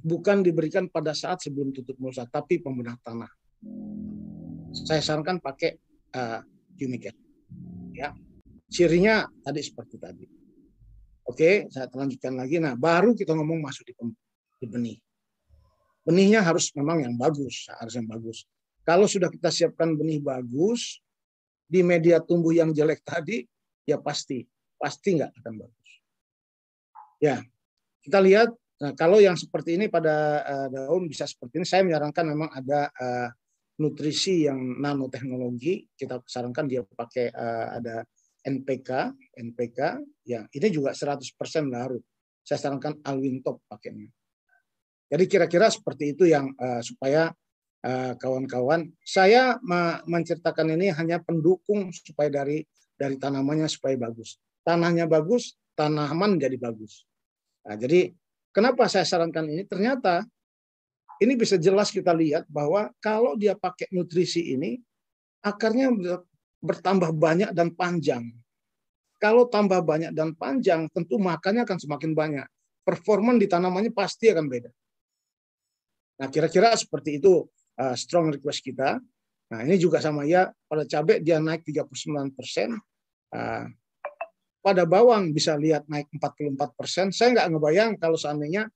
bukan 0.00 0.40
diberikan 0.40 0.88
pada 0.88 1.12
saat 1.12 1.44
sebelum 1.44 1.70
tutup 1.70 1.94
mulsa, 2.00 2.24
tapi 2.26 2.58
pembenah 2.58 2.96
tanah. 3.04 3.30
Saya 4.72 5.04
sarankan 5.04 5.38
pakai 5.38 5.76
uh, 6.14 6.40
Ya, 7.92 8.16
cirinya 8.66 9.28
tadi 9.44 9.60
seperti 9.62 9.96
tadi. 10.00 10.26
Oke, 11.22 11.70
saya 11.70 11.86
lanjutkan 11.86 12.34
lagi. 12.34 12.58
Nah, 12.58 12.74
baru 12.74 13.14
kita 13.14 13.30
ngomong 13.36 13.62
masuk 13.62 13.86
di, 13.86 13.94
di 14.58 14.66
benih. 14.66 14.98
Benihnya 16.02 16.42
harus 16.42 16.74
memang 16.74 17.06
yang 17.06 17.14
bagus, 17.14 17.70
harus 17.78 17.94
yang 17.94 18.10
bagus. 18.10 18.42
Kalau 18.82 19.06
sudah 19.06 19.30
kita 19.30 19.54
siapkan 19.54 19.94
benih 19.94 20.18
bagus, 20.18 20.98
di 21.70 21.80
media 21.86 22.18
tumbuh 22.18 22.50
yang 22.50 22.74
jelek 22.74 23.06
tadi, 23.06 23.46
ya 23.86 24.02
pasti, 24.02 24.42
pasti 24.74 25.22
nggak 25.22 25.30
akan 25.40 25.54
bagus. 25.62 25.90
Ya, 27.22 27.38
kita 28.02 28.18
lihat, 28.18 28.50
nah, 28.82 28.92
kalau 28.98 29.22
yang 29.22 29.38
seperti 29.38 29.78
ini 29.78 29.86
pada 29.86 30.42
uh, 30.42 30.68
daun 30.74 31.06
bisa 31.06 31.22
seperti 31.22 31.62
ini, 31.62 31.66
saya 31.70 31.86
menyarankan 31.86 32.24
memang 32.26 32.50
ada 32.50 32.90
uh, 32.98 33.28
nutrisi 33.80 34.44
yang 34.44 34.58
nanoteknologi, 34.82 35.88
kita 35.96 36.20
sarankan 36.26 36.68
dia 36.68 36.84
pakai 36.84 37.32
uh, 37.32 37.78
ada 37.80 38.04
NPK, 38.42 38.90
NPK, 39.38 39.78
ya 40.28 40.44
ini 40.50 40.68
juga 40.68 40.92
100% 40.92 41.22
larut. 41.70 42.02
Saya 42.42 42.58
sarankan 42.58 43.00
Alwin 43.06 43.38
Top 43.40 43.62
pakainya. 43.70 44.10
Jadi 45.08 45.24
kira-kira 45.30 45.70
seperti 45.70 46.16
itu 46.16 46.26
yang 46.26 46.50
uh, 46.58 46.82
supaya 46.82 47.30
Eh, 47.82 48.14
kawan-kawan. 48.14 48.94
Saya 49.02 49.58
menceritakan 50.06 50.78
ini 50.78 50.94
hanya 50.94 51.18
pendukung 51.18 51.90
supaya 51.90 52.30
dari 52.30 52.62
dari 52.94 53.18
tanamannya 53.18 53.66
supaya 53.66 53.98
bagus. 53.98 54.38
Tanahnya 54.62 55.10
bagus, 55.10 55.58
tanaman 55.74 56.38
jadi 56.38 56.54
bagus. 56.62 57.02
Nah, 57.66 57.74
jadi 57.74 58.14
kenapa 58.54 58.86
saya 58.86 59.02
sarankan 59.02 59.50
ini? 59.50 59.66
Ternyata 59.66 60.22
ini 61.22 61.38
bisa 61.38 61.54
jelas 61.54 61.94
kita 61.94 62.10
lihat 62.10 62.50
bahwa 62.50 62.90
kalau 62.98 63.38
dia 63.38 63.54
pakai 63.54 63.86
nutrisi 63.94 64.58
ini, 64.58 64.82
akarnya 65.38 65.94
bertambah 66.58 67.14
banyak 67.14 67.50
dan 67.54 67.70
panjang. 67.74 68.26
Kalau 69.22 69.46
tambah 69.46 69.78
banyak 69.86 70.10
dan 70.10 70.34
panjang, 70.34 70.90
tentu 70.90 71.22
makannya 71.22 71.62
akan 71.62 71.78
semakin 71.78 72.10
banyak. 72.10 72.46
Performan 72.82 73.38
di 73.38 73.46
tanamannya 73.46 73.94
pasti 73.94 74.34
akan 74.34 74.50
beda. 74.50 74.70
Nah, 76.18 76.26
kira-kira 76.26 76.74
seperti 76.74 77.22
itu 77.22 77.46
uh, 77.78 77.94
strong 77.94 78.34
request 78.34 78.66
kita. 78.66 78.98
Nah, 79.54 79.60
ini 79.62 79.78
juga 79.78 80.02
sama 80.02 80.26
ya, 80.26 80.50
pada 80.66 80.82
cabai 80.82 81.22
dia 81.22 81.38
naik 81.38 81.62
39 81.62 82.34
persen. 82.34 82.74
Uh, 83.30 83.70
pada 84.62 84.86
bawang 84.86 85.30
bisa 85.30 85.54
lihat 85.58 85.86
naik 85.86 86.10
44 86.18 86.78
persen. 86.78 87.06
Saya 87.14 87.34
nggak 87.34 87.48
ngebayang 87.54 87.90
kalau 87.98 88.18
seandainya 88.18 88.66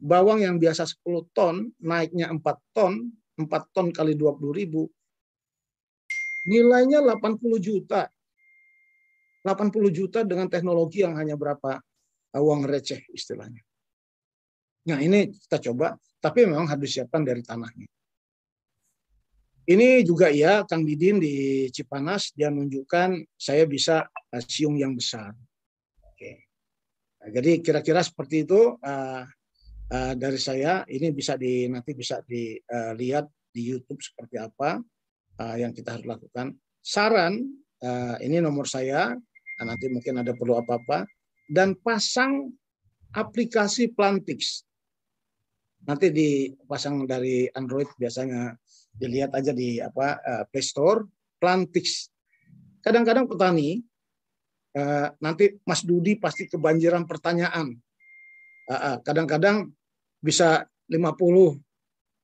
bawang 0.00 0.44
yang 0.44 0.56
biasa 0.60 0.84
10 0.84 1.36
ton 1.36 1.72
naiknya 1.80 2.30
4 2.30 2.40
ton, 2.76 3.12
4 3.36 3.74
ton 3.74 3.86
kali 3.92 4.16
20 4.16 4.52
ribu, 4.52 4.88
nilainya 6.48 7.02
80 7.02 7.40
juta. 7.58 8.08
80 9.46 9.94
juta 9.94 10.26
dengan 10.26 10.50
teknologi 10.50 11.06
yang 11.06 11.14
hanya 11.14 11.38
berapa 11.38 11.78
uang 12.34 12.66
receh 12.66 12.98
istilahnya. 13.14 13.62
Nah 14.90 14.98
ini 14.98 15.30
kita 15.30 15.70
coba, 15.70 15.94
tapi 16.18 16.46
memang 16.46 16.66
harus 16.66 16.90
disiapkan 16.90 17.22
dari 17.22 17.42
tanahnya. 17.46 17.86
ini 19.66 20.06
juga 20.06 20.30
ya 20.30 20.62
Kang 20.62 20.86
Didin 20.86 21.18
di 21.18 21.66
Cipanas 21.74 22.30
dia 22.38 22.54
menunjukkan 22.54 23.34
saya 23.34 23.66
bisa 23.66 24.06
uh, 24.06 24.42
siung 24.46 24.78
yang 24.78 24.94
besar. 24.94 25.34
Oke. 26.06 26.46
Nah, 27.18 27.28
jadi 27.34 27.58
kira-kira 27.58 27.98
seperti 27.98 28.46
itu 28.46 28.78
uh, 28.78 29.26
uh, 29.92 30.14
dari 30.16 30.40
saya. 30.40 30.82
Ini 30.86 31.12
bisa 31.14 31.38
di 31.38 31.66
nanti 31.70 31.92
bisa 31.94 32.22
dilihat 32.26 33.26
di 33.50 33.62
YouTube 33.62 34.02
seperti 34.02 34.36
apa 34.40 34.80
uh, 35.40 35.56
yang 35.56 35.72
kita 35.72 35.96
harus 35.96 36.06
lakukan. 36.06 36.54
Saran 36.82 37.40
uh, 37.82 38.16
ini 38.22 38.42
nomor 38.42 38.66
saya. 38.66 39.14
Nanti 39.56 39.88
mungkin 39.88 40.20
ada 40.20 40.36
perlu 40.36 40.60
apa-apa 40.60 41.08
dan 41.48 41.80
pasang 41.80 42.52
aplikasi 43.16 43.88
Plantix. 43.88 44.68
Nanti 45.88 46.12
dipasang 46.12 47.08
dari 47.08 47.48
Android 47.56 47.88
biasanya 47.96 48.52
dilihat 48.92 49.32
aja 49.32 49.56
di 49.56 49.80
apa 49.80 50.20
Play 50.52 50.60
Store 50.60 51.08
Plantix. 51.40 52.12
Kadang-kadang 52.84 53.24
petani 53.24 53.80
nanti 55.24 55.56
Mas 55.64 55.80
Dudi 55.88 56.20
pasti 56.20 56.52
kebanjiran 56.52 57.08
pertanyaan. 57.08 57.80
Kadang-kadang 59.06 59.70
bisa 60.18 60.66
50 60.90 61.62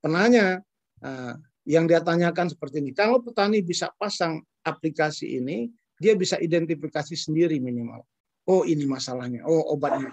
penanya 0.03 0.59
uh, 0.99 1.33
yang 1.63 1.87
dia 1.87 2.03
tanyakan 2.03 2.51
seperti 2.51 2.83
ini. 2.83 2.91
Kalau 2.91 3.23
petani 3.23 3.63
bisa 3.63 3.91
pasang 3.95 4.43
aplikasi 4.67 5.39
ini, 5.39 5.71
dia 5.95 6.15
bisa 6.19 6.35
identifikasi 6.35 7.15
sendiri 7.15 7.59
minimal. 7.63 8.03
Oh 8.43 8.67
ini 8.67 8.83
masalahnya. 8.83 9.47
Oh 9.47 9.71
obatnya. 9.71 10.11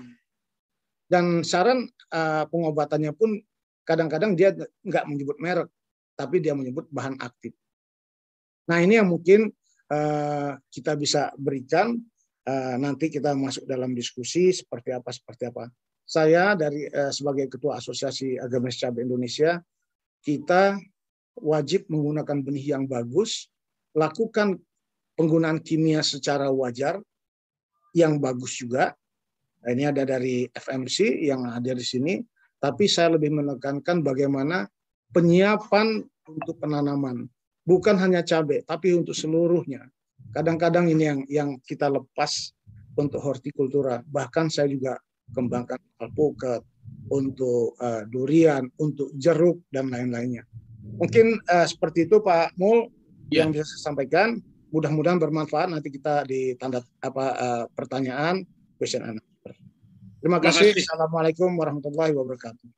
Dan 1.10 1.42
saran 1.42 1.90
uh, 2.14 2.46
pengobatannya 2.46 3.10
pun 3.10 3.34
kadang-kadang 3.82 4.38
dia 4.38 4.54
nggak 4.86 5.04
menyebut 5.10 5.42
merek 5.42 5.66
tapi 6.14 6.38
dia 6.38 6.54
menyebut 6.54 6.86
bahan 6.94 7.18
aktif. 7.18 7.50
Nah 8.70 8.78
ini 8.78 9.02
yang 9.02 9.10
mungkin 9.10 9.50
uh, 9.90 10.54
kita 10.70 10.94
bisa 10.94 11.34
berikan 11.34 11.98
uh, 12.46 12.76
nanti 12.78 13.10
kita 13.10 13.34
masuk 13.34 13.66
dalam 13.66 13.90
diskusi 13.90 14.54
seperti 14.54 14.94
apa 14.94 15.10
seperti 15.10 15.50
apa. 15.50 15.66
Saya 16.10 16.58
dari 16.58 16.90
uh, 16.90 17.14
sebagai 17.14 17.46
ketua 17.46 17.78
Asosiasi 17.78 18.34
Agamis 18.34 18.82
Cabai 18.82 19.06
Indonesia 19.06 19.62
kita 20.26 20.74
wajib 21.38 21.86
menggunakan 21.86 22.42
benih 22.42 22.74
yang 22.74 22.90
bagus, 22.90 23.46
lakukan 23.94 24.58
penggunaan 25.14 25.62
kimia 25.62 26.02
secara 26.02 26.50
wajar 26.50 26.98
yang 27.94 28.18
bagus 28.18 28.58
juga. 28.58 28.90
Nah, 29.62 29.70
ini 29.70 29.86
ada 29.86 30.02
dari 30.02 30.50
FMC 30.50 31.30
yang 31.30 31.46
hadir 31.46 31.78
di 31.78 31.86
sini, 31.86 32.18
tapi 32.58 32.90
saya 32.90 33.14
lebih 33.14 33.30
menekankan 33.30 34.02
bagaimana 34.02 34.66
penyiapan 35.14 36.02
untuk 36.26 36.58
penanaman. 36.58 37.30
Bukan 37.62 37.94
hanya 38.02 38.26
cabai, 38.26 38.66
tapi 38.66 38.98
untuk 38.98 39.14
seluruhnya. 39.14 39.86
Kadang-kadang 40.34 40.90
ini 40.90 41.04
yang 41.06 41.20
yang 41.30 41.50
kita 41.62 41.86
lepas 41.86 42.50
untuk 42.98 43.22
hortikultura. 43.22 44.02
Bahkan 44.02 44.50
saya 44.50 44.66
juga 44.66 44.98
kembangkan 45.34 45.78
alpukat, 46.02 46.64
untuk 47.10 47.74
uh, 47.82 48.06
durian, 48.06 48.70
untuk 48.78 49.10
jeruk 49.18 49.66
dan 49.74 49.90
lain-lainnya. 49.90 50.46
Mungkin 50.96 51.42
uh, 51.50 51.66
seperti 51.66 52.06
itu 52.06 52.22
Pak 52.22 52.54
Mul 52.54 52.88
ya. 53.28 53.44
yang 53.44 53.50
bisa 53.50 53.66
saya 53.66 53.92
sampaikan. 53.92 54.38
Mudah-mudahan 54.70 55.18
bermanfaat. 55.18 55.74
Nanti 55.74 55.90
kita 55.90 56.22
di 56.22 56.54
tanda 56.54 56.86
apa 57.02 57.26
uh, 57.34 57.64
pertanyaan 57.74 58.46
question 58.78 59.02
and 59.02 59.18
answer. 59.18 59.54
Terima 60.22 60.38
kasih. 60.38 60.70
Assalamualaikum 60.78 61.50
warahmatullahi 61.58 62.14
wabarakatuh. 62.14 62.68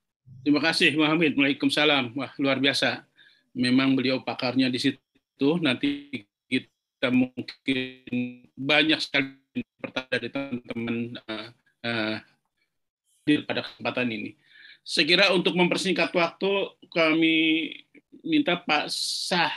Terima 0.42 0.64
kasih 0.64 0.96
Muhammad. 0.96 1.36
Waalaikumsalam. 1.36 2.16
Wah, 2.16 2.32
luar 2.40 2.56
biasa. 2.56 3.04
Memang 3.52 3.92
beliau 3.92 4.24
pakarnya 4.24 4.72
di 4.72 4.80
situ. 4.80 5.48
Nanti 5.60 6.08
kita 6.48 7.12
mungkin 7.12 8.08
banyak 8.56 8.98
sekali 9.04 9.60
pertanyaan 9.76 10.12
dari 10.16 10.28
teman-teman 10.32 10.96
uh, 11.28 11.48
uh, 11.84 12.16
pada 13.22 13.62
kesempatan 13.62 14.08
ini. 14.10 14.30
Saya 14.82 15.06
kira 15.06 15.24
untuk 15.30 15.54
mempersingkat 15.54 16.10
waktu 16.10 16.50
kami 16.90 17.36
minta 18.26 18.58
Pak 18.58 18.90
Sah 18.90 19.54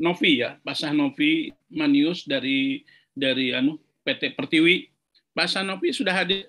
Novi 0.00 0.40
ya, 0.40 0.56
Pak 0.64 0.72
Sah 0.72 0.96
Novi 0.96 1.52
Manius 1.68 2.24
dari 2.24 2.80
dari 3.12 3.52
anu 3.52 3.76
PT 4.00 4.32
Pertiwi. 4.32 4.88
Pak 5.36 5.46
Sah 5.48 5.60
Novi 5.60 5.92
sudah 5.92 6.16
hadir. 6.16 6.48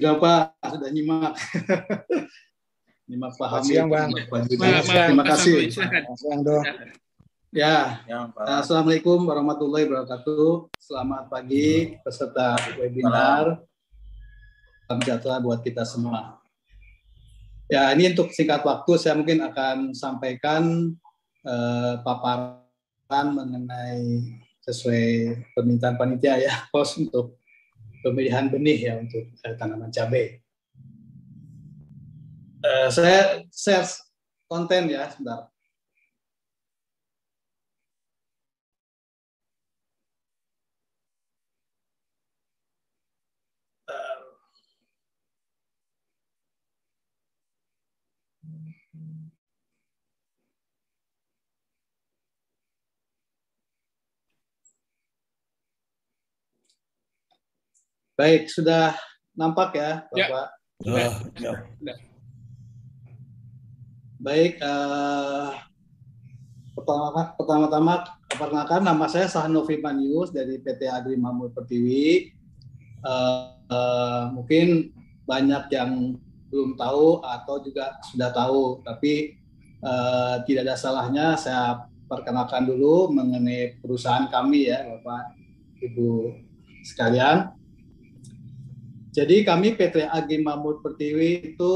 Enggak 0.00 0.16
Pak, 0.24 0.42
sudah 0.72 0.88
nyimak. 0.88 1.32
nyimak 3.08 3.32
paham. 3.36 3.62
Siang 3.62 3.88
Bang. 3.92 4.08
Terima 4.48 5.24
kasih. 5.36 5.68
Siang 5.68 6.40
Dok. 6.40 6.64
Ya, 7.54 8.02
ya 8.08 8.26
Assalamualaikum 8.58 9.20
warahmatullahi 9.28 9.86
wabarakatuh. 9.86 10.74
Selamat 10.80 11.28
pagi 11.30 11.94
peserta 12.02 12.58
webinar. 12.80 13.60
Salam 13.60 13.73
sejahtera 14.88 15.40
buat 15.40 15.60
kita 15.64 15.82
semua. 15.86 16.40
Ya, 17.68 17.88
ini 17.96 18.12
untuk 18.12 18.28
singkat 18.30 18.60
waktu 18.60 18.92
saya 19.00 19.16
mungkin 19.16 19.40
akan 19.40 19.96
sampaikan 19.96 20.92
eh, 21.44 21.94
paparan 22.04 23.26
mengenai 23.32 24.20
sesuai 24.64 25.04
permintaan 25.52 25.96
panitia 25.96 26.40
ya, 26.40 26.54
pos 26.72 26.96
untuk 26.96 27.40
pemilihan 28.04 28.52
benih 28.52 28.78
ya 28.84 28.94
untuk 29.00 29.24
uh, 29.32 29.54
tanaman 29.56 29.88
cabai. 29.88 30.44
Uh, 32.60 32.88
saya 32.92 33.44
share 33.48 33.88
konten 34.44 34.92
ya 34.92 35.08
sebentar. 35.08 35.48
Baik, 58.14 58.46
sudah 58.46 58.94
nampak 59.34 59.74
ya, 59.74 60.06
ya. 60.14 60.30
Bapak? 60.30 60.46
Ya. 60.86 61.08
ya. 61.82 61.94
Baik, 64.22 64.62
uh, 64.62 65.50
pertama 66.78 67.34
pertama-tama 67.34 67.94
perkenalkan 68.30 68.82
nama 68.86 69.04
saya 69.10 69.26
Sahnovi 69.26 69.82
Manius 69.82 70.30
dari 70.30 70.62
PT 70.62 70.86
Agri 70.86 71.18
Mamur 71.18 71.50
Pertiwi. 71.50 72.30
Uh, 73.02 73.50
uh, 73.66 74.30
mungkin 74.30 74.94
banyak 75.26 75.74
yang 75.74 76.14
belum 76.54 76.78
tahu 76.78 77.18
atau 77.18 77.58
juga 77.66 77.98
sudah 78.06 78.30
tahu, 78.30 78.86
tapi 78.86 79.34
uh, 79.82 80.38
tidak 80.46 80.70
ada 80.70 80.78
salahnya 80.78 81.34
saya 81.34 81.90
perkenalkan 82.06 82.62
dulu 82.62 83.10
mengenai 83.10 83.74
perusahaan 83.82 84.30
kami 84.30 84.70
ya, 84.70 84.86
Bapak 84.86 85.34
Ibu 85.82 86.38
sekalian. 86.86 87.50
Jadi 89.10 89.42
kami 89.42 89.74
PT 89.74 90.06
Agi 90.06 90.38
Mamut 90.42 90.78
Pertiwi 90.78 91.58
itu 91.58 91.74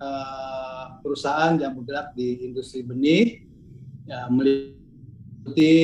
uh, 0.00 0.84
perusahaan 1.04 1.56
yang 1.60 1.76
bergerak 1.76 2.16
di 2.16 2.40
industri 2.40 2.80
benih, 2.80 3.44
ya, 4.08 4.32
meliputi 4.32 5.76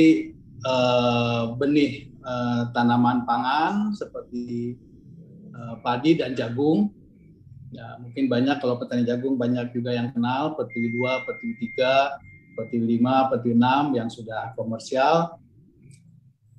uh, 0.65 1.53
benih 1.57 2.13
uh, 2.25 2.69
tanaman 2.73 3.25
pangan 3.29 3.93
seperti 3.93 4.77
uh, 5.53 5.77
padi 5.85 6.17
dan 6.17 6.33
jagung. 6.33 6.93
Ya, 7.73 7.97
mungkin 7.97 8.29
banyak 8.29 8.61
kalau 8.61 8.77
petani 8.77 9.09
jagung 9.09 9.41
banyak 9.41 9.73
juga 9.73 9.97
yang 9.97 10.13
kenal 10.13 10.53
Pertiwi 10.61 10.93
2, 10.93 11.25
Pertiwi 11.25 11.55
3, 11.73 12.53
Pertiwi 12.53 12.85
5, 13.01 13.33
Pertiwi 13.33 13.57
6 13.57 13.97
yang 13.97 14.09
sudah 14.13 14.53
komersial. 14.53 15.41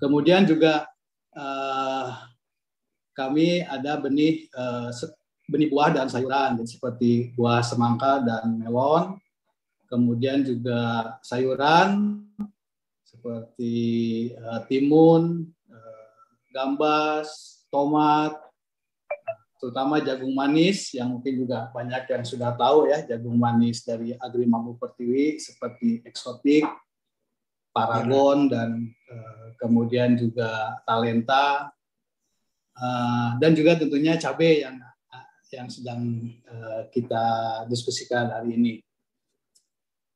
Kemudian 0.01 0.49
juga 0.49 0.89
uh, 1.37 2.17
kami 3.13 3.61
ada 3.61 4.01
benih 4.01 4.49
uh, 4.57 4.89
benih 5.45 5.69
buah 5.69 5.93
dan 5.93 6.09
sayuran 6.09 6.57
seperti 6.65 7.29
buah 7.37 7.61
semangka 7.61 8.25
dan 8.25 8.57
melon. 8.57 9.21
Kemudian 9.93 10.41
juga 10.41 11.13
sayuran 11.21 12.25
seperti 13.05 13.75
uh, 14.41 14.65
timun, 14.65 15.45
uh, 15.69 16.09
gambas, 16.49 17.61
tomat, 17.69 18.33
terutama 19.63 20.03
jagung 20.03 20.35
manis 20.35 20.91
yang 20.91 21.15
mungkin 21.15 21.47
juga 21.47 21.71
banyak 21.71 22.03
yang 22.03 22.23
sudah 22.27 22.51
tahu 22.59 22.91
ya 22.91 22.99
jagung 23.07 23.39
manis 23.39 23.87
dari 23.87 24.11
Agri 24.19 24.43
Mampu 24.43 24.75
Pertiwi 24.75 25.39
seperti 25.39 26.03
eksotik, 26.03 26.67
paragon 27.71 28.51
dan 28.51 28.91
uh, 29.07 29.55
kemudian 29.55 30.19
juga 30.19 30.83
talenta 30.83 31.71
Eh, 32.73 33.29
dan 33.37 33.53
juga 33.53 33.77
tentunya 33.77 34.17
cabai 34.17 34.65
yang 34.65 34.81
yang 35.53 35.69
sedang 35.69 36.01
uh, 36.49 36.89
kita 36.89 37.25
diskusikan 37.69 38.33
hari 38.33 38.57
ini. 38.57 38.73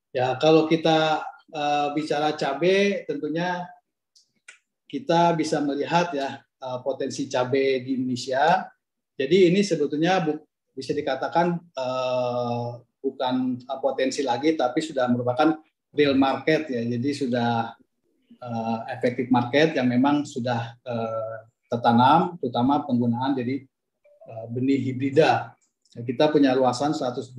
Ya, 0.10 0.34
kalau 0.42 0.66
kita 0.66 1.22
bicara 1.94 2.34
cabai, 2.34 3.06
tentunya 3.06 3.70
kita 4.90 5.38
bisa 5.38 5.62
melihat 5.62 6.10
ya 6.10 6.42
potensi 6.82 7.30
cabai 7.30 7.86
di 7.86 8.02
Indonesia. 8.02 8.66
Jadi 9.18 9.50
ini 9.50 9.66
sebetulnya 9.66 10.22
bu, 10.22 10.38
bisa 10.78 10.94
dikatakan 10.94 11.58
uh, 11.74 12.78
bukan 13.02 13.58
potensi 13.82 14.22
lagi, 14.22 14.54
tapi 14.54 14.80
sudah 14.80 15.10
merupakan 15.10 15.58
real 15.92 16.14
market 16.14 16.70
ya. 16.70 16.86
Jadi 16.86 17.10
sudah 17.18 17.74
uh, 18.40 18.80
efektif 18.94 19.34
market 19.34 19.74
yang 19.74 19.90
memang 19.90 20.22
sudah 20.24 20.78
uh, 20.86 21.38
tertanam, 21.68 22.38
terutama 22.38 22.86
penggunaan 22.86 23.34
jadi 23.34 23.66
uh, 24.30 24.46
benih 24.54 24.80
hibrida 24.80 25.58
kita 26.06 26.30
punya 26.30 26.54
luasan 26.54 26.94
102.000 26.94 27.34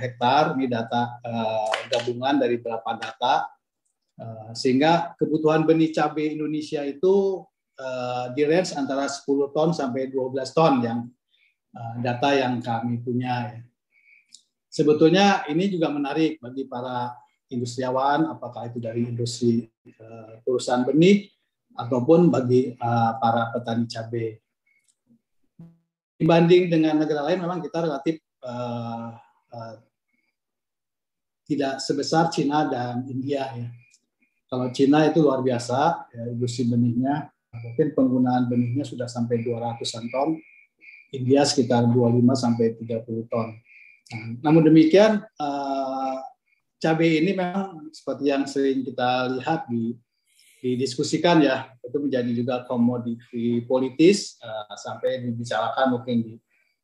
hektar, 0.00 0.56
ini 0.56 0.70
data 0.70 1.20
uh, 1.20 1.72
gabungan 1.92 2.40
dari 2.40 2.56
beberapa 2.56 2.96
data, 2.96 3.50
uh, 4.16 4.50
sehingga 4.56 5.12
kebutuhan 5.18 5.68
benih 5.68 5.92
cabai 5.92 6.32
Indonesia 6.32 6.80
itu 6.88 7.44
uh, 7.76 8.32
di 8.32 8.48
range 8.48 8.72
antara 8.78 9.04
10 9.10 9.52
ton 9.52 9.76
sampai 9.76 10.08
12 10.08 10.56
ton 10.56 10.80
yang 10.80 10.98
data 12.00 12.34
yang 12.34 12.58
kami 12.58 13.00
punya. 13.04 13.54
Ya. 13.54 13.60
Sebetulnya 14.68 15.26
ini 15.48 15.68
juga 15.72 15.88
menarik 15.88 16.38
bagi 16.40 16.68
para 16.68 17.14
industriawan, 17.48 18.28
apakah 18.28 18.68
itu 18.68 18.78
dari 18.78 19.08
industri 19.08 19.64
uh, 19.96 20.38
perusahaan 20.44 20.84
benih 20.84 21.28
ataupun 21.72 22.28
bagi 22.28 22.76
uh, 22.76 23.12
para 23.16 23.54
petani 23.54 23.88
cabai 23.88 24.36
dibanding 26.18 26.66
dengan 26.66 26.98
negara 26.98 27.30
lain 27.30 27.38
memang 27.46 27.62
kita 27.62 27.86
relatif 27.86 28.18
tidak 31.48 31.80
sebesar 31.80 32.28
Cina 32.28 32.68
dan 32.68 33.08
India 33.08 33.48
ya. 33.56 33.68
Kalau 34.48 34.68
Cina 34.72 35.08
itu 35.08 35.24
luar 35.24 35.40
biasa 35.40 36.10
ya, 36.12 36.22
industri 36.28 36.68
benihnya 36.68 37.32
mungkin 37.48 37.96
penggunaan 37.96 38.44
benihnya 38.52 38.84
sudah 38.84 39.08
sampai 39.08 39.40
200-an 39.40 40.04
ton. 40.12 40.36
India 41.12 41.44
sekitar 41.44 41.88
25 41.88 42.20
sampai 42.36 42.76
30 42.76 43.30
ton. 43.32 43.48
Nah, 44.08 44.24
namun 44.44 44.64
demikian 44.64 45.24
uh, 45.40 46.16
cabai 46.80 47.20
ini 47.20 47.36
memang 47.36 47.92
seperti 47.92 48.24
yang 48.28 48.44
sering 48.48 48.84
kita 48.84 49.36
lihat 49.40 49.68
di 49.68 49.96
didiskusikan 50.58 51.38
ya 51.38 51.70
itu 51.86 52.02
menjadi 52.02 52.30
juga 52.34 52.66
komoditi 52.66 53.62
politis 53.62 54.36
uh, 54.42 54.74
sampai 54.74 55.22
dibicarakan 55.22 55.94
mungkin 55.94 56.16
di 56.24 56.34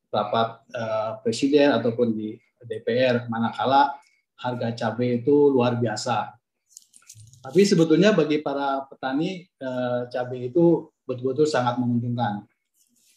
rapat 0.07 0.63
uh, 0.71 1.19
presiden 1.19 1.75
ataupun 1.75 2.15
di 2.15 2.39
DPR 2.63 3.27
manakala 3.27 3.99
harga 4.39 4.71
cabai 4.73 5.21
itu 5.21 5.51
luar 5.51 5.75
biasa. 5.75 6.33
Tapi 7.45 7.61
sebetulnya 7.61 8.15
bagi 8.15 8.41
para 8.41 8.87
petani 8.89 9.45
uh, 9.61 10.07
cabai 10.09 10.49
itu 10.49 10.89
betul-betul 11.05 11.45
sangat 11.45 11.77
menguntungkan 11.77 12.47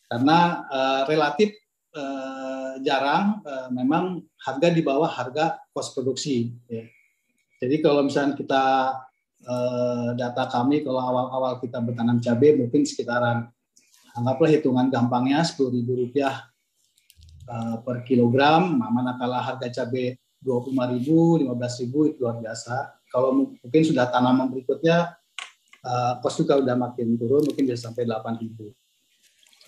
karena 0.08 0.66
uh, 0.72 1.02
relatif 1.06 1.52
uh, 1.94 2.80
jarang 2.82 3.44
uh, 3.44 3.68
memang 3.70 4.24
harga 4.42 4.68
di 4.72 4.82
bawah 4.82 5.08
harga 5.08 5.60
kos 5.70 5.92
produksi. 5.94 6.56
Ya. 6.66 6.88
Jadi 7.60 7.84
kalau 7.84 8.02
misalnya 8.02 8.34
kita 8.34 8.64
Eh, 9.38 10.10
data 10.18 10.50
kami 10.50 10.82
kalau 10.82 10.98
awal-awal 10.98 11.62
kita 11.62 11.78
bertanam 11.78 12.18
cabai 12.18 12.58
mungkin 12.58 12.82
sekitaran 12.82 13.46
anggaplah 14.18 14.50
hitungan 14.50 14.90
gampangnya 14.90 15.46
sepuluh 15.46 15.78
ribu 15.78 15.94
rupiah 15.94 16.42
uh, 17.46 17.78
per 17.86 18.02
kilogram, 18.02 18.76
manakala 18.76 19.38
harga 19.38 19.70
cabai 19.70 20.18
dua 20.42 20.58
puluh 20.58 20.82
ribu, 20.90 21.38
lima 21.38 21.54
belas 21.54 21.78
ribu 21.78 22.10
itu 22.10 22.18
luar 22.18 22.42
biasa. 22.42 22.98
Kalau 23.14 23.30
mungkin 23.62 23.82
sudah 23.86 24.10
tanaman 24.10 24.50
berikutnya, 24.50 25.14
uh, 25.86 26.12
kos 26.18 26.34
juga 26.42 26.58
udah 26.58 26.74
makin 26.74 27.14
turun, 27.14 27.46
mungkin 27.46 27.62
bisa 27.62 27.88
sampai 27.88 28.10
delapan 28.10 28.42
ribu. 28.42 28.74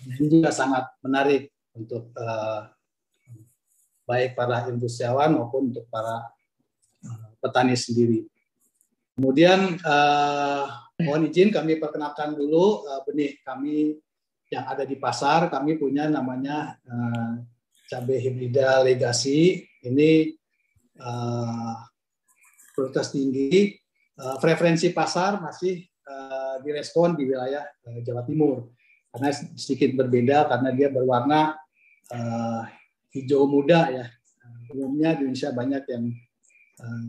Ini 0.01 0.25
juga 0.27 0.49
sangat 0.49 0.89
menarik 1.05 1.53
untuk 1.77 2.09
uh, 2.17 2.67
baik 4.09 4.33
para 4.33 4.67
industriawan 4.67 5.37
maupun 5.37 5.69
untuk 5.69 5.85
para 5.93 6.25
uh, 7.05 7.27
petani 7.37 7.77
sendiri. 7.77 8.25
Kemudian 9.13 9.77
uh, 9.85 10.65
mohon 11.05 11.29
izin 11.29 11.53
kami 11.53 11.77
perkenalkan 11.77 12.33
dulu 12.33 12.87
uh, 12.87 13.05
benih 13.05 13.37
kami 13.45 14.01
yang 14.49 14.65
ada 14.65 14.83
di 14.83 14.97
pasar. 14.97 15.47
Kami 15.53 15.77
punya 15.77 16.09
namanya 16.09 16.75
uh, 16.81 17.37
cabai 17.85 18.17
hibrida 18.17 18.81
legasi. 18.81 19.61
Ini 19.85 20.33
uh, 20.97 21.75
prioritas 22.73 23.13
tinggi. 23.13 23.77
Uh, 24.17 24.37
preferensi 24.37 24.91
pasar 24.93 25.41
masih 25.41 25.81
uh, 26.05 26.61
direspon 26.61 27.15
di 27.17 27.25
wilayah 27.25 27.63
uh, 27.63 27.99
Jawa 28.05 28.21
Timur 28.27 28.69
karena 29.11 29.29
sedikit 29.59 29.91
berbeda 29.99 30.47
karena 30.47 30.69
dia 30.71 30.87
berwarna 30.87 31.59
uh, 32.11 32.63
hijau 33.11 33.43
muda 33.45 33.91
ya. 33.91 34.05
Umumnya 34.71 35.19
di 35.19 35.27
Indonesia 35.27 35.51
banyak 35.51 35.83
yang 35.91 36.05
uh, 36.79 37.05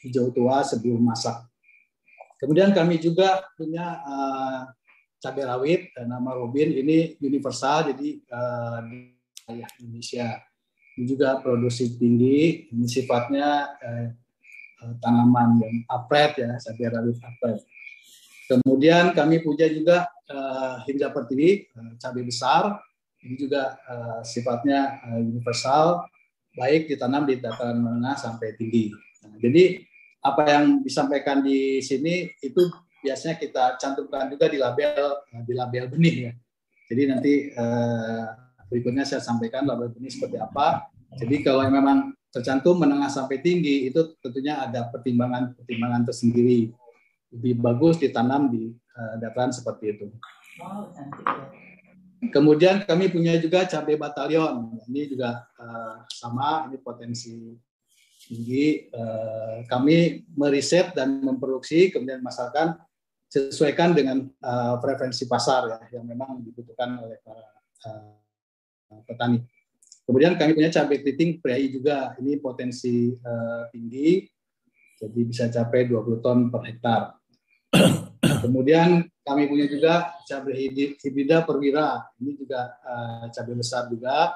hijau 0.00 0.32
tua 0.32 0.64
sebelum 0.64 1.04
masak. 1.04 1.44
Kemudian 2.40 2.72
kami 2.72 2.96
juga 2.96 3.44
punya 3.58 4.00
uh, 4.08 4.60
cabai 5.20 5.44
rawit 5.44 5.92
nama 6.00 6.32
Robin 6.32 6.70
ini 6.70 7.18
universal 7.20 7.92
jadi 7.92 8.08
uh, 8.32 8.78
di 8.88 9.12
Indonesia. 9.84 10.40
Ini 10.98 11.04
juga 11.06 11.38
produksi 11.38 11.94
tinggi, 11.94 12.72
ini 12.72 12.86
sifatnya 12.88 13.70
uh, 13.78 14.08
tanaman 14.98 15.60
yang 15.60 15.76
apret 15.92 16.40
ya, 16.40 16.56
cabai 16.56 16.88
rawit 16.88 17.18
apret. 17.20 17.58
Kemudian 18.48 19.12
kami 19.12 19.44
punya 19.44 19.68
juga 19.68 20.08
uh, 20.32 20.80
Hinja 20.88 21.12
Pertiwi, 21.12 21.68
uh, 21.76 21.92
cabai 22.00 22.24
besar. 22.24 22.80
Ini 23.20 23.34
juga 23.36 23.76
uh, 23.84 24.20
sifatnya 24.24 25.04
uh, 25.04 25.20
universal, 25.20 26.08
baik 26.56 26.88
ditanam 26.88 27.28
di 27.28 27.36
dataran 27.38 27.76
menengah 27.76 28.16
sampai 28.16 28.56
tinggi. 28.56 28.88
Nah, 29.22 29.36
jadi 29.36 29.84
apa 30.24 30.42
yang 30.50 30.64
disampaikan 30.82 31.44
di 31.44 31.78
sini 31.78 32.26
itu 32.42 32.66
biasanya 32.98 33.38
kita 33.38 33.78
cantumkan 33.78 34.26
juga 34.26 34.50
di 34.50 34.58
label 34.58 35.22
di 35.46 35.52
label 35.54 35.84
benih 35.86 36.16
ya. 36.28 36.32
Jadi 36.88 37.02
nanti 37.06 37.32
eh, 37.52 38.24
berikutnya 38.72 39.04
saya 39.06 39.22
sampaikan 39.22 39.68
label 39.68 39.92
benih 39.92 40.10
seperti 40.10 40.40
apa. 40.40 40.88
Jadi 41.14 41.40
kalau 41.46 41.64
memang 41.68 42.12
tercantum 42.28 42.76
menengah 42.76 43.08
sampai 43.08 43.40
tinggi 43.40 43.88
itu 43.88 44.18
tentunya 44.20 44.60
ada 44.60 44.90
pertimbangan-pertimbangan 44.92 46.02
tersendiri. 46.04 46.72
Lebih 47.34 47.60
bagus 47.60 48.00
ditanam 48.00 48.48
di 48.48 48.72
eh, 48.72 49.14
dataran 49.20 49.52
seperti 49.52 49.84
itu. 49.92 50.06
Kemudian 52.34 52.82
kami 52.82 53.12
punya 53.12 53.38
juga 53.38 53.68
cabai 53.68 53.94
batalion. 53.94 54.80
Ini 54.88 55.02
juga 55.06 55.44
eh, 55.60 55.94
sama, 56.08 56.66
ini 56.66 56.76
potensi 56.80 57.54
tinggi. 58.28 58.92
Eh, 58.92 59.56
kami 59.64 60.28
meriset 60.36 60.92
dan 60.92 61.24
memproduksi 61.24 61.88
kemudian 61.88 62.20
masarkan 62.20 62.76
sesuaikan 63.28 63.96
dengan 63.96 64.28
eh, 64.28 64.74
preferensi 64.84 65.24
pasar 65.24 65.68
ya 65.72 65.78
yang 65.98 66.04
memang 66.04 66.44
dibutuhkan 66.44 67.00
oleh 67.00 67.18
para 67.24 67.44
eh, 67.88 69.02
petani. 69.08 69.40
Kemudian 70.04 70.40
kami 70.40 70.56
punya 70.56 70.72
cabai 70.72 71.04
keriting 71.04 71.40
prei 71.44 71.68
juga. 71.68 72.16
Ini 72.16 72.40
potensi 72.40 73.12
tinggi, 73.68 74.24
jadi 74.96 75.20
bisa 75.20 75.52
capai 75.52 75.84
20 75.84 76.24
ton 76.24 76.48
per 76.48 76.64
hektar. 76.64 77.17
Kemudian 78.42 79.04
kami 79.22 79.44
punya 79.46 79.66
juga 79.68 80.14
cabai 80.24 80.68
hibrida 80.98 81.44
perwira. 81.44 82.08
Ini 82.18 82.32
juga 82.38 82.74
cabai 83.32 83.54
besar 83.56 83.86
juga, 83.92 84.34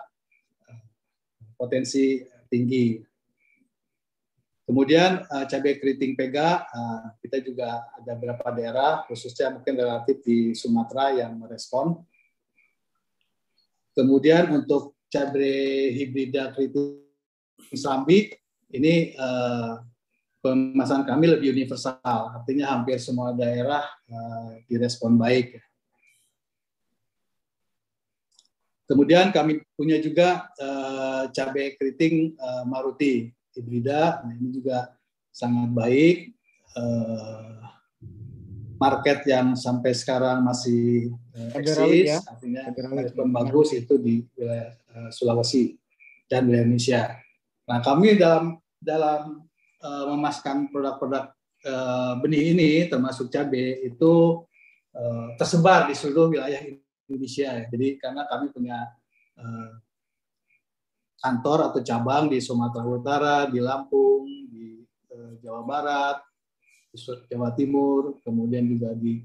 potensi 1.56 2.20
tinggi. 2.50 2.98
Kemudian 4.62 5.26
uh, 5.26 5.44
cabai 5.46 5.76
keriting 5.82 6.14
pega, 6.14 6.64
uh, 6.70 7.12
kita 7.18 7.42
juga 7.42 7.82
ada 7.98 8.14
beberapa 8.14 8.46
daerah, 8.54 8.92
khususnya 9.10 9.50
mungkin 9.50 9.74
relatif 9.74 10.22
di 10.22 10.54
Sumatera 10.54 11.18
yang 11.18 11.34
merespon. 11.34 11.98
Kemudian 13.92 14.54
untuk 14.54 14.96
cabai 15.10 15.92
hibrida 15.92 16.54
keriting 16.54 17.04
sambi, 17.74 18.32
ini 18.72 19.12
uh, 19.18 19.82
pemasaran 20.42 21.06
kami 21.06 21.30
lebih 21.30 21.54
universal, 21.54 22.34
artinya 22.34 22.74
hampir 22.74 22.98
semua 22.98 23.30
daerah 23.30 23.86
uh, 24.10 24.58
direspon 24.66 25.14
baik. 25.14 25.62
Kemudian 28.90 29.30
kami 29.30 29.62
punya 29.78 30.02
juga 30.02 30.50
uh, 30.58 31.30
cabai 31.30 31.78
keriting 31.78 32.34
uh, 32.36 32.66
maruti 32.66 33.30
hibrida. 33.54 34.20
Nah, 34.26 34.34
ini 34.36 34.50
juga 34.50 34.92
sangat 35.30 35.70
baik. 35.72 36.34
Uh, 36.74 37.62
market 38.82 39.22
yang 39.30 39.54
sampai 39.54 39.94
sekarang 39.94 40.42
masih 40.42 41.14
uh, 41.38 41.54
eksis, 41.54 42.10
ya. 42.10 42.18
artinya 42.26 42.66
respon 42.98 43.30
bagus 43.30 43.70
itu 43.78 43.94
di 43.94 44.26
wilayah 44.34 44.74
uh, 44.90 45.08
Sulawesi 45.14 45.78
dan 46.26 46.50
wilayah 46.50 46.66
Indonesia. 46.66 47.02
Nah, 47.70 47.78
kami 47.78 48.18
dalam 48.18 48.58
dalam 48.82 49.46
uh, 49.82 50.04
memaskan 50.14 50.70
produk-produk 50.70 51.34
uh, 51.66 52.14
benih 52.22 52.54
ini 52.54 52.70
termasuk 52.86 53.28
cabai 53.28 53.82
itu 53.82 54.46
uh, 54.94 55.26
tersebar 55.36 55.90
di 55.90 55.94
seluruh 55.98 56.30
wilayah 56.30 56.62
Indonesia. 57.10 57.66
Jadi 57.68 57.98
karena 57.98 58.24
kami 58.30 58.48
punya 58.54 58.78
kantor 61.18 61.72
atau 61.72 61.80
cabang 61.82 62.30
di 62.30 62.38
Sumatera 62.38 62.86
Utara, 62.86 63.36
di 63.50 63.58
Lampung, 63.58 64.28
di 64.52 64.86
Jawa 65.42 65.62
Barat, 65.66 66.18
di 66.92 66.96
Jawa 67.26 67.50
Timur, 67.56 68.22
kemudian 68.22 68.68
juga 68.68 68.94
di 68.94 69.24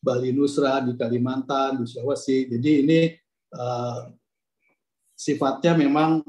Bali 0.00 0.32
Nusra, 0.32 0.80
di 0.80 0.96
Kalimantan, 0.96 1.82
di 1.82 1.84
Sulawesi. 1.84 2.46
Jadi 2.48 2.70
ini 2.86 3.00
sifatnya 5.12 5.76
memang 5.76 6.22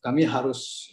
kami 0.00 0.22
harus 0.24 0.88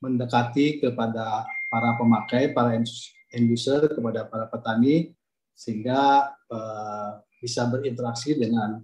mendekati 0.00 0.82
kepada 0.82 1.46
para 1.72 1.90
pemakai, 1.96 2.52
para 2.52 2.76
end 2.76 3.46
user, 3.48 3.90
kepada 3.90 4.28
para 4.28 4.46
petani, 4.48 5.12
sehingga 5.56 6.32
uh, 6.52 7.20
bisa 7.40 7.64
berinteraksi 7.68 8.36
dengan 8.36 8.80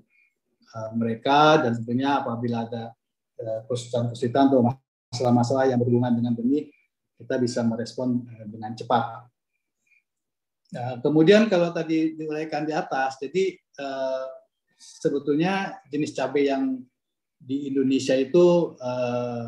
uh, 0.72 0.90
mereka 0.96 1.62
dan 1.62 1.76
tentunya 1.78 2.20
apabila 2.20 2.68
ada 2.68 2.94
kesulitan-kesulitan 3.66 4.54
atau 4.54 4.62
masalah-masalah 5.10 5.66
yang 5.66 5.82
berhubungan 5.82 6.14
dengan 6.14 6.30
benih, 6.38 6.70
kita 7.18 7.42
bisa 7.42 7.66
merespon 7.66 8.22
dengan 8.46 8.70
cepat. 8.78 9.26
Nah, 10.72 11.02
kemudian 11.04 11.52
kalau 11.52 11.68
tadi 11.74 12.16
diuraikan 12.16 12.64
di 12.64 12.72
atas, 12.72 13.20
jadi 13.20 13.52
uh, 13.82 14.24
sebetulnya 14.80 15.84
jenis 15.92 16.16
cabai 16.16 16.48
yang 16.48 16.80
di 17.36 17.68
Indonesia 17.68 18.16
itu 18.16 18.72
uh, 18.80 19.46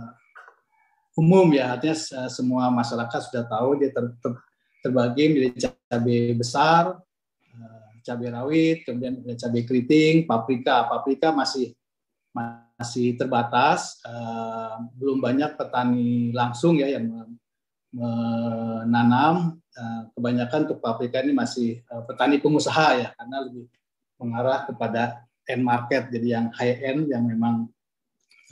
umum 1.14 1.46
ya, 1.54 1.74
artinya 1.74 1.96
semua 2.28 2.68
masyarakat 2.74 3.30
sudah 3.30 3.44
tahu 3.46 3.78
dia 3.78 3.90
ter, 3.94 4.04
ter, 4.18 4.32
terbagi 4.82 5.24
menjadi 5.30 5.72
cabai 5.88 6.34
besar, 6.34 6.98
uh, 7.54 7.88
cabai 8.02 8.28
rawit, 8.34 8.78
kemudian 8.84 9.22
ada 9.22 9.34
cabai 9.38 9.62
keriting, 9.62 10.26
paprika. 10.26 10.90
Paprika 10.90 11.30
masih 11.30 11.72
masih 12.34 13.14
terbatas, 13.14 14.02
uh, 14.02 14.82
belum 14.98 15.22
banyak 15.22 15.54
petani 15.54 16.34
langsung 16.34 16.76
ya 16.76 16.90
yang 16.90 17.30
menanam 17.94 19.62
Eh, 19.74 20.02
kebanyakan 20.14 20.70
untuk 20.70 20.78
paprika 20.78 21.18
ini 21.18 21.34
masih 21.34 21.82
eh, 21.82 22.02
petani 22.06 22.38
pengusaha 22.38 22.94
ya 22.94 23.08
karena 23.18 23.42
lebih 23.42 23.66
mengarah 24.22 24.70
kepada 24.70 25.26
end 25.50 25.66
market 25.66 26.14
jadi 26.14 26.38
yang 26.38 26.46
high 26.54 26.78
end 26.78 27.10
yang 27.10 27.26
memang 27.26 27.66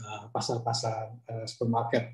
eh, 0.02 0.22
pasar-pasar 0.34 1.14
supermarket. 1.46 2.10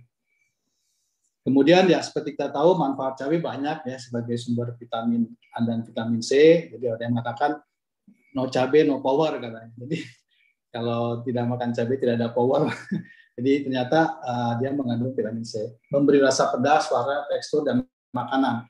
Kemudian 1.49 1.89
ya 1.89 2.05
seperti 2.05 2.37
kita 2.37 2.53
tahu 2.53 2.77
manfaat 2.77 3.17
cabai 3.25 3.41
banyak 3.41 3.89
ya 3.89 3.97
sebagai 3.97 4.37
sumber 4.37 4.77
vitamin 4.77 5.25
A 5.57 5.65
dan 5.65 5.81
vitamin 5.81 6.21
C. 6.21 6.69
Jadi 6.69 6.85
ada 6.85 7.01
yang 7.01 7.17
mengatakan 7.17 7.57
no 8.37 8.53
cabai 8.53 8.85
no 8.85 9.01
power 9.01 9.41
katanya. 9.41 9.73
Jadi 9.81 9.97
kalau 10.77 11.25
tidak 11.25 11.49
makan 11.49 11.73
cabai 11.73 11.97
tidak 11.97 12.15
ada 12.21 12.29
power. 12.37 12.69
Jadi 13.41 13.65
ternyata 13.65 14.21
uh, 14.21 14.53
dia 14.61 14.77
mengandung 14.77 15.17
vitamin 15.17 15.41
C, 15.41 15.81
memberi 15.89 16.21
rasa 16.21 16.53
pedas, 16.53 16.85
warna, 16.93 17.25
tekstur 17.33 17.65
dan 17.65 17.81
makanan. 18.13 18.69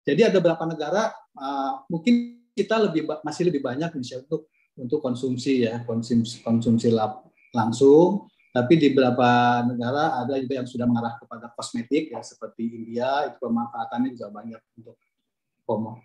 Jadi 0.00 0.24
ada 0.24 0.40
beberapa 0.40 0.64
negara 0.64 1.12
uh, 1.36 1.84
mungkin 1.92 2.40
kita 2.56 2.80
lebih 2.80 3.04
masih 3.20 3.52
lebih 3.52 3.60
banyak 3.60 3.92
Indonesia 3.92 4.24
untuk 4.24 4.48
untuk 4.80 5.04
konsumsi 5.04 5.68
ya 5.68 5.84
konsumsi 5.84 6.40
konsumsi 6.40 6.88
lab, 6.88 7.28
langsung 7.52 8.24
tapi 8.50 8.72
di 8.78 8.90
beberapa 8.90 9.62
negara 9.66 10.22
ada 10.22 10.34
juga 10.42 10.62
yang 10.62 10.68
sudah 10.68 10.86
mengarah 10.86 11.14
kepada 11.22 11.46
kosmetik 11.54 12.10
ya 12.10 12.20
seperti 12.22 12.66
India 12.66 13.30
itu 13.30 13.38
pemanfaatannya 13.38 14.10
juga 14.14 14.28
banyak 14.30 14.60
untuk 14.78 14.96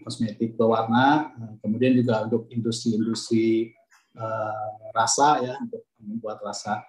kosmetik 0.05 0.53
berwarna 0.53 1.33
kemudian 1.65 1.97
juga 1.97 2.21
untuk 2.29 2.45
industri-industri 2.53 3.73
uh, 4.13 4.93
rasa 4.93 5.41
ya 5.41 5.53
untuk 5.57 5.89
membuat 5.97 6.37
rasa 6.45 6.85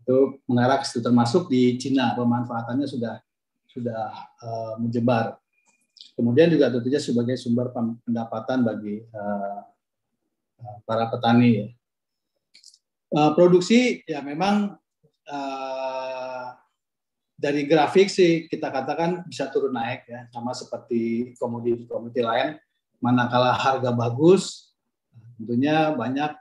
itu 0.00 0.40
mengarah 0.48 0.80
ke 0.80 0.88
situ 0.88 1.04
termasuk 1.04 1.52
di 1.52 1.76
Cina 1.76 2.16
pemanfaatannya 2.16 2.88
sudah 2.88 3.20
sudah 3.68 4.08
uh, 4.40 4.74
menyebar 4.80 5.40
Kemudian 6.20 6.52
juga 6.52 6.68
tentunya 6.68 7.00
sebagai 7.00 7.32
sumber 7.40 7.72
pendapatan 7.72 8.60
bagi 8.60 9.00
uh, 9.08 9.60
para 10.84 11.08
petani. 11.08 11.72
Uh, 13.10 13.34
produksi 13.34 14.06
ya 14.06 14.22
memang 14.22 14.78
uh, 15.26 16.46
dari 17.34 17.66
grafik 17.66 18.06
sih 18.06 18.46
kita 18.46 18.70
katakan 18.70 19.26
bisa 19.26 19.50
turun 19.50 19.74
naik 19.74 20.06
ya 20.06 20.30
sama 20.30 20.54
seperti 20.54 21.34
komoditi-komoditi 21.34 22.22
lain. 22.22 22.54
Manakala 23.00 23.56
harga 23.56 23.90
bagus, 23.96 24.76
tentunya 25.40 25.90
banyak 25.96 26.36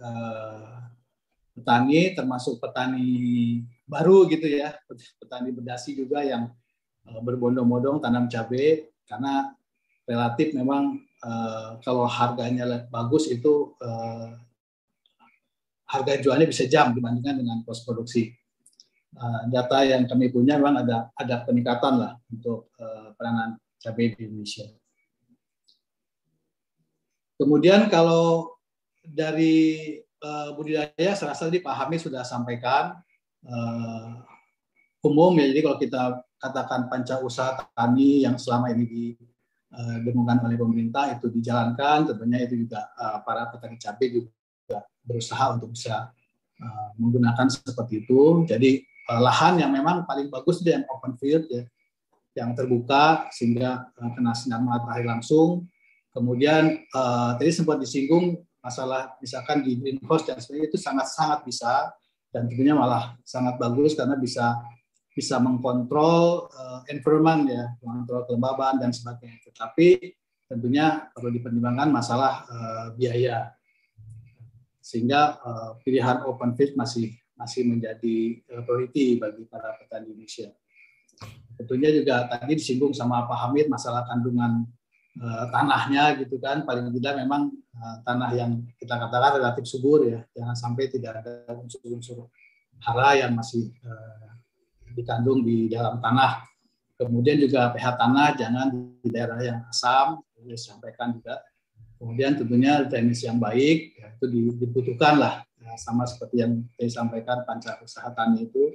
uh, 0.00 0.88
petani 1.54 2.16
termasuk 2.16 2.58
petani 2.58 3.60
baru 3.84 4.24
gitu 4.26 4.48
ya, 4.48 4.72
petani 5.20 5.52
berdasi 5.52 5.94
juga 5.94 6.24
yang 6.24 6.48
berbondong-bondong 7.06 8.00
tanam 8.00 8.26
cabai 8.26 8.88
karena 9.04 9.52
relatif 10.08 10.56
memang 10.56 10.98
uh, 11.22 11.78
kalau 11.84 12.08
harganya 12.08 12.88
bagus 12.90 13.28
itu 13.30 13.76
uh, 13.78 14.34
harga 15.92 16.16
jualnya 16.24 16.48
bisa 16.48 16.64
jam 16.64 16.96
dibandingkan 16.96 17.44
dengan 17.44 17.60
kos 17.68 17.84
produksi. 17.84 18.32
Uh, 19.12 19.44
data 19.52 19.84
yang 19.84 20.08
kami 20.08 20.32
punya 20.32 20.56
memang 20.56 20.88
ada 20.88 21.12
ada 21.12 21.44
peningkatan 21.44 22.00
lah 22.00 22.16
untuk 22.32 22.72
uh, 22.80 23.12
peranan 23.12 23.60
cabai 23.76 24.16
di 24.16 24.24
Indonesia. 24.24 24.64
Kemudian 27.36 27.92
kalau 27.92 28.56
dari 29.04 30.00
uh, 30.24 30.56
budidaya, 30.56 31.12
saya 31.12 31.36
rasa 31.36 31.52
Hamid 31.52 32.00
sudah 32.00 32.24
sampaikan 32.24 33.04
uh, 33.44 34.24
umum 35.04 35.36
ya. 35.36 35.52
Jadi 35.52 35.60
kalau 35.60 35.76
kita 35.76 36.02
katakan 36.40 36.88
panca 36.88 37.20
usaha 37.20 37.54
tani 37.74 38.24
yang 38.24 38.40
selama 38.40 38.72
ini 38.72 38.86
didengungkan 38.88 40.42
oleh 40.42 40.58
pemerintah 40.58 41.14
itu 41.14 41.30
dijalankan, 41.30 42.10
tentunya 42.10 42.42
itu 42.42 42.66
juga 42.66 42.90
eh, 42.98 43.18
para 43.22 43.46
petani 43.46 43.78
cabai 43.78 44.08
juga 44.10 44.30
berusaha 45.02 45.58
untuk 45.58 45.74
bisa 45.74 46.10
eh, 46.58 46.88
menggunakan 46.98 47.48
seperti 47.50 48.06
itu. 48.06 48.46
Jadi 48.46 48.82
eh, 48.82 49.20
lahan 49.20 49.62
yang 49.62 49.70
memang 49.74 50.04
paling 50.06 50.28
bagus 50.28 50.62
dia 50.62 50.80
yang 50.80 50.86
open 50.90 51.18
field 51.18 51.46
ya, 51.50 51.64
yang 52.38 52.56
terbuka 52.56 53.28
sehingga 53.32 53.92
kena 53.96 54.32
sinar 54.32 54.62
matahari 54.62 55.04
langsung. 55.04 55.68
Kemudian 56.12 56.76
tadi 57.40 57.48
sempat 57.48 57.80
disinggung 57.80 58.36
masalah 58.60 59.16
misalkan 59.16 59.64
di 59.64 59.80
greenhouse 59.80 60.28
dan 60.28 60.36
sebagainya 60.36 60.68
itu 60.68 60.76
sangat-sangat 60.76 61.40
bisa 61.40 61.88
dan 62.28 62.52
tentunya 62.52 62.76
malah 62.76 63.16
sangat 63.24 63.56
bagus 63.56 63.96
karena 63.96 64.20
bisa 64.20 64.60
bisa 65.12 65.36
mengkontrol 65.36 66.48
uh, 66.48 66.80
environment 66.88 67.44
ya, 67.44 67.68
mengontrol 67.84 68.24
kelembaban 68.24 68.80
dan 68.80 68.90
sebagainya. 68.96 69.44
Tetapi 69.44 70.16
tentunya 70.48 71.04
perlu 71.12 71.28
dipertimbangkan 71.36 71.92
masalah 71.92 72.48
uh, 72.48 72.86
biaya. 72.96 73.52
Sehingga 74.82 75.38
uh, 75.38 75.70
pilihan 75.86 76.26
open 76.26 76.58
field 76.58 76.74
masih 76.74 77.14
masih 77.38 77.62
menjadi 77.64 78.42
uh, 78.50 78.62
priority 78.66 79.16
bagi 79.16 79.46
para 79.46 79.78
petani 79.78 80.10
Indonesia. 80.10 80.50
Tentunya 81.54 81.94
juga 81.94 82.26
tadi 82.26 82.58
disinggung 82.58 82.90
sama 82.90 83.24
Pak 83.30 83.38
Hamid 83.46 83.70
masalah 83.70 84.02
kandungan 84.10 84.66
uh, 85.22 85.46
tanahnya 85.54 86.18
gitu 86.18 86.42
kan 86.42 86.66
paling 86.66 86.90
tidak 86.98 87.22
memang 87.22 87.54
uh, 87.78 87.96
tanah 88.02 88.30
yang 88.34 88.66
kita 88.80 88.98
katakan 88.98 89.38
relatif 89.38 89.64
subur 89.70 90.02
ya 90.08 90.26
jangan 90.34 90.56
sampai 90.58 90.90
tidak 90.90 91.22
ada 91.22 91.54
unsur-unsur 91.54 92.26
hara 92.82 93.14
yang 93.22 93.38
masih 93.38 93.70
uh, 93.86 94.34
dikandung 94.92 95.46
di 95.46 95.70
dalam 95.70 96.02
tanah. 96.02 96.44
Kemudian 96.98 97.40
juga 97.40 97.72
pH 97.74 97.98
tanah 97.98 98.28
jangan 98.38 98.66
di 99.02 99.08
daerah 99.10 99.40
yang 99.42 99.58
asam, 99.66 100.22
disampaikan 100.38 101.18
juga. 101.18 101.42
Kemudian 102.02 102.34
tentunya 102.34 102.82
drainase 102.82 103.30
yang 103.30 103.38
baik, 103.38 103.94
ya, 103.94 104.10
itu 104.18 104.26
dibutuhkan 104.58 105.22
lah, 105.22 105.46
ya, 105.62 105.78
sama 105.78 106.02
seperti 106.02 106.42
yang 106.42 106.66
saya 106.74 106.90
sampaikan 106.90 107.46
panca 107.46 107.78
usaha 107.78 108.10
tani 108.10 108.50
itu. 108.50 108.74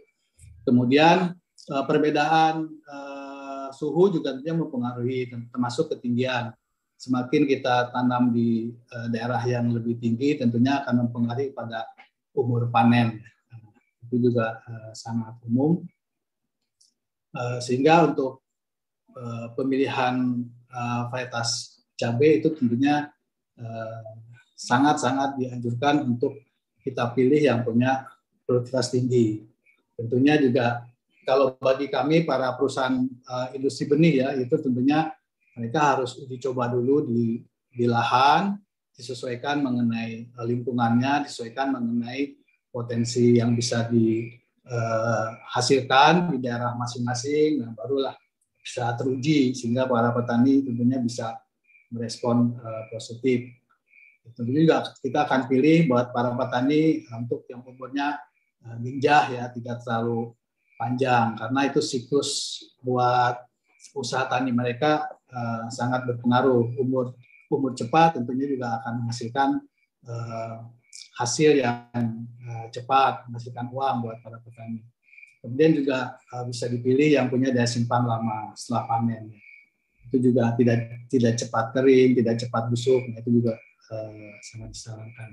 Kemudian 0.64 1.36
eh, 1.68 1.84
perbedaan 1.84 2.72
uh, 2.88 3.68
suhu 3.76 4.16
juga 4.16 4.32
tentunya 4.32 4.56
mempengaruhi, 4.56 5.28
termasuk 5.52 5.92
ketinggian. 5.92 6.56
Semakin 6.96 7.44
kita 7.44 7.92
tanam 7.92 8.32
di 8.32 8.72
uh, 8.96 9.12
daerah 9.12 9.44
yang 9.44 9.76
lebih 9.76 10.00
tinggi, 10.00 10.40
tentunya 10.40 10.80
akan 10.80 11.12
mempengaruhi 11.12 11.52
pada 11.52 11.84
umur 12.32 12.72
panen. 12.72 13.20
Itu 14.08 14.24
juga 14.24 14.64
uh, 14.64 14.96
sangat 14.96 15.36
umum. 15.44 15.84
Eh, 17.38 17.60
sehingga 17.62 18.08
untuk 18.08 18.42
uh, 19.14 19.54
pemilihan 19.54 20.42
uh, 20.74 21.02
varietas 21.14 21.84
cabai 21.94 22.42
itu 22.42 22.50
tentunya 22.56 23.14
sangat-sangat 24.58 25.30
uh, 25.34 25.36
dianjurkan 25.38 26.06
untuk 26.06 26.38
kita 26.82 27.12
pilih 27.12 27.42
yang 27.42 27.66
punya 27.66 28.06
produktivitas 28.48 28.94
tinggi. 28.94 29.44
Tentunya 29.98 30.38
juga 30.40 30.88
kalau 31.28 31.60
bagi 31.60 31.92
kami 31.92 32.24
para 32.24 32.56
perusahaan 32.56 33.04
uh, 33.04 33.52
industri 33.52 33.92
benih 33.92 34.24
ya 34.24 34.32
itu 34.40 34.56
tentunya 34.64 35.12
mereka 35.60 36.00
harus 36.00 36.16
uji 36.16 36.40
coba 36.40 36.72
dulu 36.72 37.04
di 37.04 37.44
di 37.68 37.84
lahan 37.84 38.56
disesuaikan 38.96 39.60
mengenai 39.60 40.32
lingkungannya 40.40 41.28
disesuaikan 41.28 41.76
mengenai 41.76 42.40
potensi 42.72 43.36
yang 43.36 43.52
bisa 43.58 43.90
dihasilkan 43.92 46.32
di 46.32 46.38
daerah 46.40 46.72
masing-masing 46.80 47.60
nah 47.60 47.76
barulah 47.76 48.16
bisa 48.64 48.96
teruji 48.96 49.52
sehingga 49.52 49.84
para 49.84 50.16
petani 50.16 50.64
tentunya 50.64 50.96
bisa 51.04 51.36
merespon 51.94 52.56
uh, 52.60 52.84
positif. 52.92 53.48
Tentunya 54.36 54.68
juga 54.68 54.78
kita 55.00 55.24
akan 55.24 55.48
pilih 55.48 55.88
buat 55.88 56.12
para 56.12 56.36
petani 56.36 57.08
untuk 57.16 57.48
yang 57.48 57.64
umurnya 57.64 58.20
ginjah 58.84 59.32
ya 59.32 59.44
tidak 59.56 59.80
terlalu 59.88 60.36
panjang. 60.76 61.40
Karena 61.40 61.62
itu 61.72 61.80
siklus 61.80 62.60
buat 62.84 63.40
usaha 63.96 64.28
tani 64.28 64.52
mereka 64.52 65.08
uh, 65.32 65.72
sangat 65.72 66.04
berpengaruh. 66.06 66.76
Umur 66.78 67.16
umur 67.48 67.72
cepat 67.74 68.20
tentunya 68.20 68.46
juga 68.52 68.84
akan 68.84 68.94
menghasilkan 69.04 69.50
uh, 70.06 70.56
hasil 71.24 71.58
yang 71.58 72.28
uh, 72.46 72.68
cepat 72.70 73.26
menghasilkan 73.32 73.72
uang 73.72 73.96
buat 74.06 74.18
para 74.22 74.38
petani. 74.44 74.84
Kemudian 75.40 75.72
juga 75.80 76.20
uh, 76.36 76.44
bisa 76.44 76.68
dipilih 76.68 77.16
yang 77.16 77.32
punya 77.32 77.56
daya 77.56 77.70
simpan 77.70 78.04
lama 78.04 78.52
setelah 78.54 78.86
panen 78.86 79.32
itu 80.08 80.32
juga 80.32 80.56
tidak 80.56 81.08
tidak 81.12 81.34
cepat 81.36 81.66
kering 81.76 82.12
tidak 82.16 82.36
cepat 82.40 82.64
busuk 82.72 83.04
itu 83.12 83.30
juga 83.30 83.54
uh, 83.92 84.32
sangat 84.44 84.70
disarankan 84.72 85.30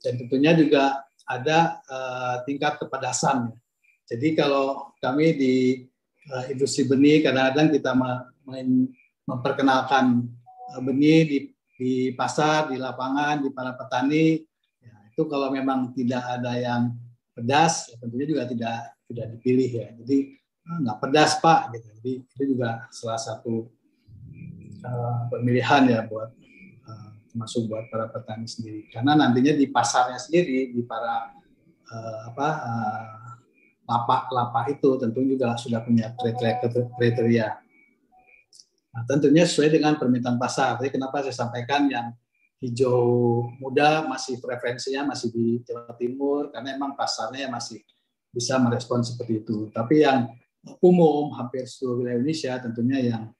dan 0.00 0.12
tentunya 0.16 0.52
juga 0.54 1.04
ada 1.26 1.82
uh, 1.86 2.36
tingkat 2.46 2.78
kepedasan 2.78 3.54
jadi 4.10 4.34
kalau 4.34 4.90
kami 4.98 5.38
di 5.38 5.54
uh, 6.34 6.44
industri 6.50 6.82
benih 6.86 7.22
kadang-kadang 7.22 7.70
kita 7.70 7.90
main 8.46 8.90
memperkenalkan 9.26 10.26
uh, 10.74 10.82
benih 10.82 11.22
di 11.26 11.38
di 11.80 12.12
pasar, 12.12 12.68
di 12.68 12.76
lapangan, 12.76 13.40
di 13.40 13.48
para 13.56 13.72
petani, 13.72 14.36
ya, 14.84 14.94
itu 15.08 15.24
kalau 15.24 15.48
memang 15.48 15.96
tidak 15.96 16.20
ada 16.28 16.52
yang 16.60 16.92
pedas, 17.32 17.88
ya 17.88 17.96
tentunya 17.96 18.28
juga 18.28 18.44
tidak 18.44 19.00
tidak 19.08 19.26
dipilih 19.32 19.70
ya. 19.72 19.88
Jadi 19.96 20.18
uh, 20.68 20.78
nggak 20.84 20.98
pedas 21.00 21.40
pak, 21.40 21.72
gitu. 21.72 21.88
Jadi 22.02 22.12
itu 22.20 22.42
juga 22.52 22.84
salah 22.92 23.16
satu 23.16 23.72
uh, 24.84 25.28
pemilihan 25.28 25.82
ya 25.88 26.00
buat 26.08 26.30
uh, 26.86 27.10
termasuk 27.30 27.70
buat 27.70 27.88
para 27.88 28.08
petani 28.08 28.46
sendiri. 28.48 28.88
Karena 28.90 29.16
nantinya 29.16 29.54
di 29.56 29.66
pasarnya 29.68 30.18
sendiri, 30.18 30.72
di 30.72 30.82
para 30.84 31.32
uh, 31.90 32.18
apa 32.32 32.48
uh, 32.60 33.20
lapak-lapak 33.90 34.78
itu 34.78 34.90
tentu 35.02 35.20
juga 35.26 35.58
sudah 35.58 35.82
punya 35.82 36.14
kriteria. 36.98 37.58
Nah, 38.90 39.02
tentunya 39.06 39.46
sesuai 39.46 39.70
dengan 39.70 39.98
permintaan 39.98 40.38
pasar. 40.38 40.78
Jadi 40.78 40.98
kenapa 40.98 41.22
saya 41.22 41.34
sampaikan 41.34 41.86
yang 41.90 42.10
hijau 42.60 43.48
muda 43.56 44.04
masih 44.04 44.36
preferensinya 44.36 45.16
masih 45.16 45.32
di 45.32 45.46
Jawa 45.64 45.96
Timur 45.96 46.52
karena 46.52 46.76
memang 46.76 46.92
pasarnya 46.92 47.48
masih 47.48 47.80
bisa 48.30 48.60
merespon 48.60 49.00
seperti 49.02 49.42
itu. 49.42 49.72
Tapi 49.72 50.04
yang 50.04 50.30
umum 50.84 51.32
hampir 51.34 51.64
seluruh 51.64 52.04
wilayah 52.04 52.20
Indonesia 52.20 52.52
tentunya 52.60 52.98
yang 53.00 53.22
eh, 53.32 53.39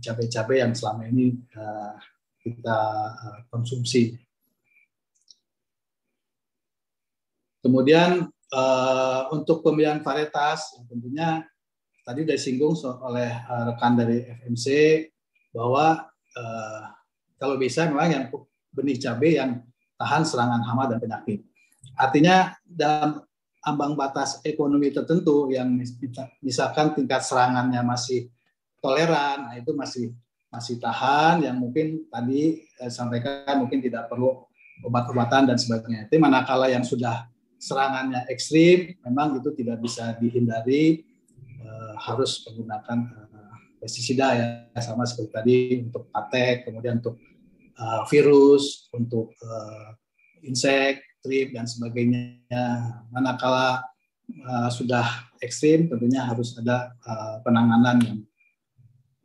cabai-cabai 0.00 0.62
yang 0.64 0.72
selama 0.74 1.06
ini 1.06 1.36
uh, 1.56 1.94
kita 2.40 2.78
uh, 3.12 3.38
konsumsi. 3.52 4.16
Kemudian 7.60 8.24
untuk 9.30 9.60
pemilihan 9.60 10.00
varietas, 10.00 10.80
tentunya 10.88 11.44
tadi 12.02 12.24
sudah 12.24 12.34
disinggung 12.40 12.74
oleh 13.04 13.30
rekan 13.68 14.00
dari 14.00 14.24
FMC 14.26 14.66
bahwa 15.52 16.08
kalau 17.36 17.60
bisa 17.60 17.84
memang 17.84 18.08
yang 18.08 18.24
benih 18.72 18.96
cabai 18.96 19.36
yang 19.36 19.60
tahan 20.00 20.24
serangan 20.24 20.64
hama 20.64 20.88
dan 20.88 20.98
penyakit. 21.04 21.44
Artinya 22.00 22.56
dalam 22.64 23.20
ambang 23.60 23.92
batas 23.92 24.40
ekonomi 24.40 24.88
tertentu 24.88 25.52
yang 25.52 25.68
misalkan 26.40 26.96
tingkat 26.96 27.20
serangannya 27.20 27.84
masih 27.84 28.32
toleran, 28.80 29.48
nah 29.48 29.54
itu 29.56 29.72
masih 29.76 30.16
masih 30.50 30.82
tahan, 30.82 31.46
yang 31.46 31.56
mungkin 31.62 32.10
tadi 32.10 32.66
eh, 32.66 32.90
sampaikan 32.90 33.62
mungkin 33.62 33.78
tidak 33.78 34.10
perlu 34.10 34.42
obat-obatan 34.82 35.46
dan 35.46 35.56
sebagainya. 35.60 36.08
Itu 36.10 36.18
manakala 36.18 36.66
yang 36.66 36.82
sudah 36.82 37.28
serangannya 37.60 38.24
ekstrim, 38.32 38.96
memang 39.04 39.36
itu 39.38 39.52
tidak 39.52 39.84
bisa 39.84 40.16
dihindari, 40.16 41.04
uh, 41.60 41.92
harus 42.00 42.40
menggunakan 42.48 42.98
uh, 43.28 43.54
pestisida 43.76 44.32
ya, 44.32 44.46
sama 44.80 45.04
seperti 45.04 45.28
tadi 45.28 45.58
untuk 45.84 46.08
patek, 46.08 46.64
kemudian 46.64 47.04
untuk 47.04 47.20
uh, 47.76 48.08
virus, 48.08 48.88
untuk 48.96 49.36
uh, 49.44 49.92
insek, 50.40 51.04
trip 51.20 51.52
dan 51.52 51.68
sebagainya. 51.68 52.96
Manakala 53.12 53.84
uh, 54.48 54.68
sudah 54.72 55.28
ekstrim, 55.44 55.92
tentunya 55.92 56.24
harus 56.24 56.56
ada 56.56 56.96
uh, 57.04 57.44
penanganan 57.44 58.00
yang 58.00 58.18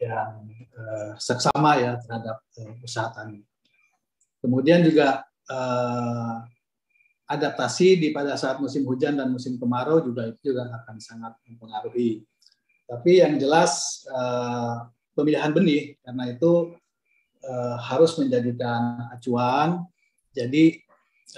yang 0.06 0.46
uh, 0.78 1.12
seksama 1.18 1.82
ya 1.82 1.98
terhadap 2.06 2.38
uh, 2.62 2.74
usaha 2.86 3.10
tani. 3.10 3.42
Kemudian 4.40 4.86
juga 4.86 5.26
uh, 5.50 6.46
adaptasi 7.26 7.98
di 7.98 8.08
pada 8.14 8.38
saat 8.38 8.62
musim 8.62 8.86
hujan 8.86 9.18
dan 9.18 9.34
musim 9.34 9.58
kemarau 9.58 9.98
juga 10.06 10.30
itu 10.30 10.54
juga 10.54 10.70
akan 10.70 10.96
sangat 11.02 11.34
mempengaruhi. 11.50 12.22
Tapi 12.86 13.26
yang 13.26 13.42
jelas 13.42 14.06
uh, 14.14 14.86
pemilihan 15.18 15.50
benih 15.50 15.98
karena 16.06 16.30
itu 16.30 16.78
uh, 17.42 17.78
harus 17.82 18.14
menjadikan 18.22 19.10
acuan. 19.10 19.82
Jadi 20.38 20.78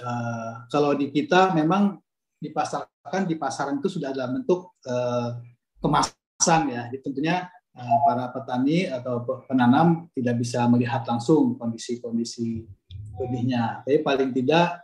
uh, 0.04 0.68
kalau 0.68 0.92
di 0.92 1.08
kita 1.08 1.56
memang 1.56 1.96
dipasarkan 2.36 3.24
di 3.24 3.34
pasaran 3.40 3.80
itu 3.80 3.88
sudah 3.88 4.12
dalam 4.12 4.44
bentuk 4.44 4.76
uh, 4.84 5.40
kemasan 5.80 6.68
ya. 6.68 6.92
Jadi 6.92 7.00
tentunya 7.00 7.48
para 7.78 8.26
petani 8.34 8.90
atau 8.90 9.22
penanam 9.46 10.10
tidak 10.12 10.42
bisa 10.42 10.66
melihat 10.66 11.06
langsung 11.06 11.54
kondisi-kondisi 11.54 12.66
benihnya. 13.14 13.86
Tapi 13.86 14.02
paling 14.02 14.30
tidak 14.34 14.82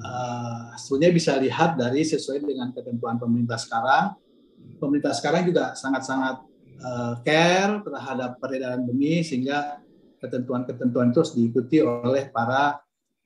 uh, 0.00 0.72
sebenarnya 0.80 1.12
bisa 1.12 1.32
lihat 1.36 1.76
dari 1.76 2.02
sesuai 2.04 2.40
dengan 2.40 2.72
ketentuan 2.72 3.20
pemerintah 3.20 3.60
sekarang. 3.60 4.16
Pemerintah 4.80 5.12
sekarang 5.12 5.44
juga 5.44 5.76
sangat-sangat 5.76 6.36
uh, 6.82 7.14
care 7.20 7.84
terhadap 7.84 8.40
peredaran 8.40 8.82
benih 8.82 9.22
sehingga 9.22 9.78
ketentuan-ketentuan 10.22 11.10
itu 11.10 11.18
harus 11.18 11.34
diikuti 11.34 11.76
oleh 11.82 12.30
para 12.30 12.80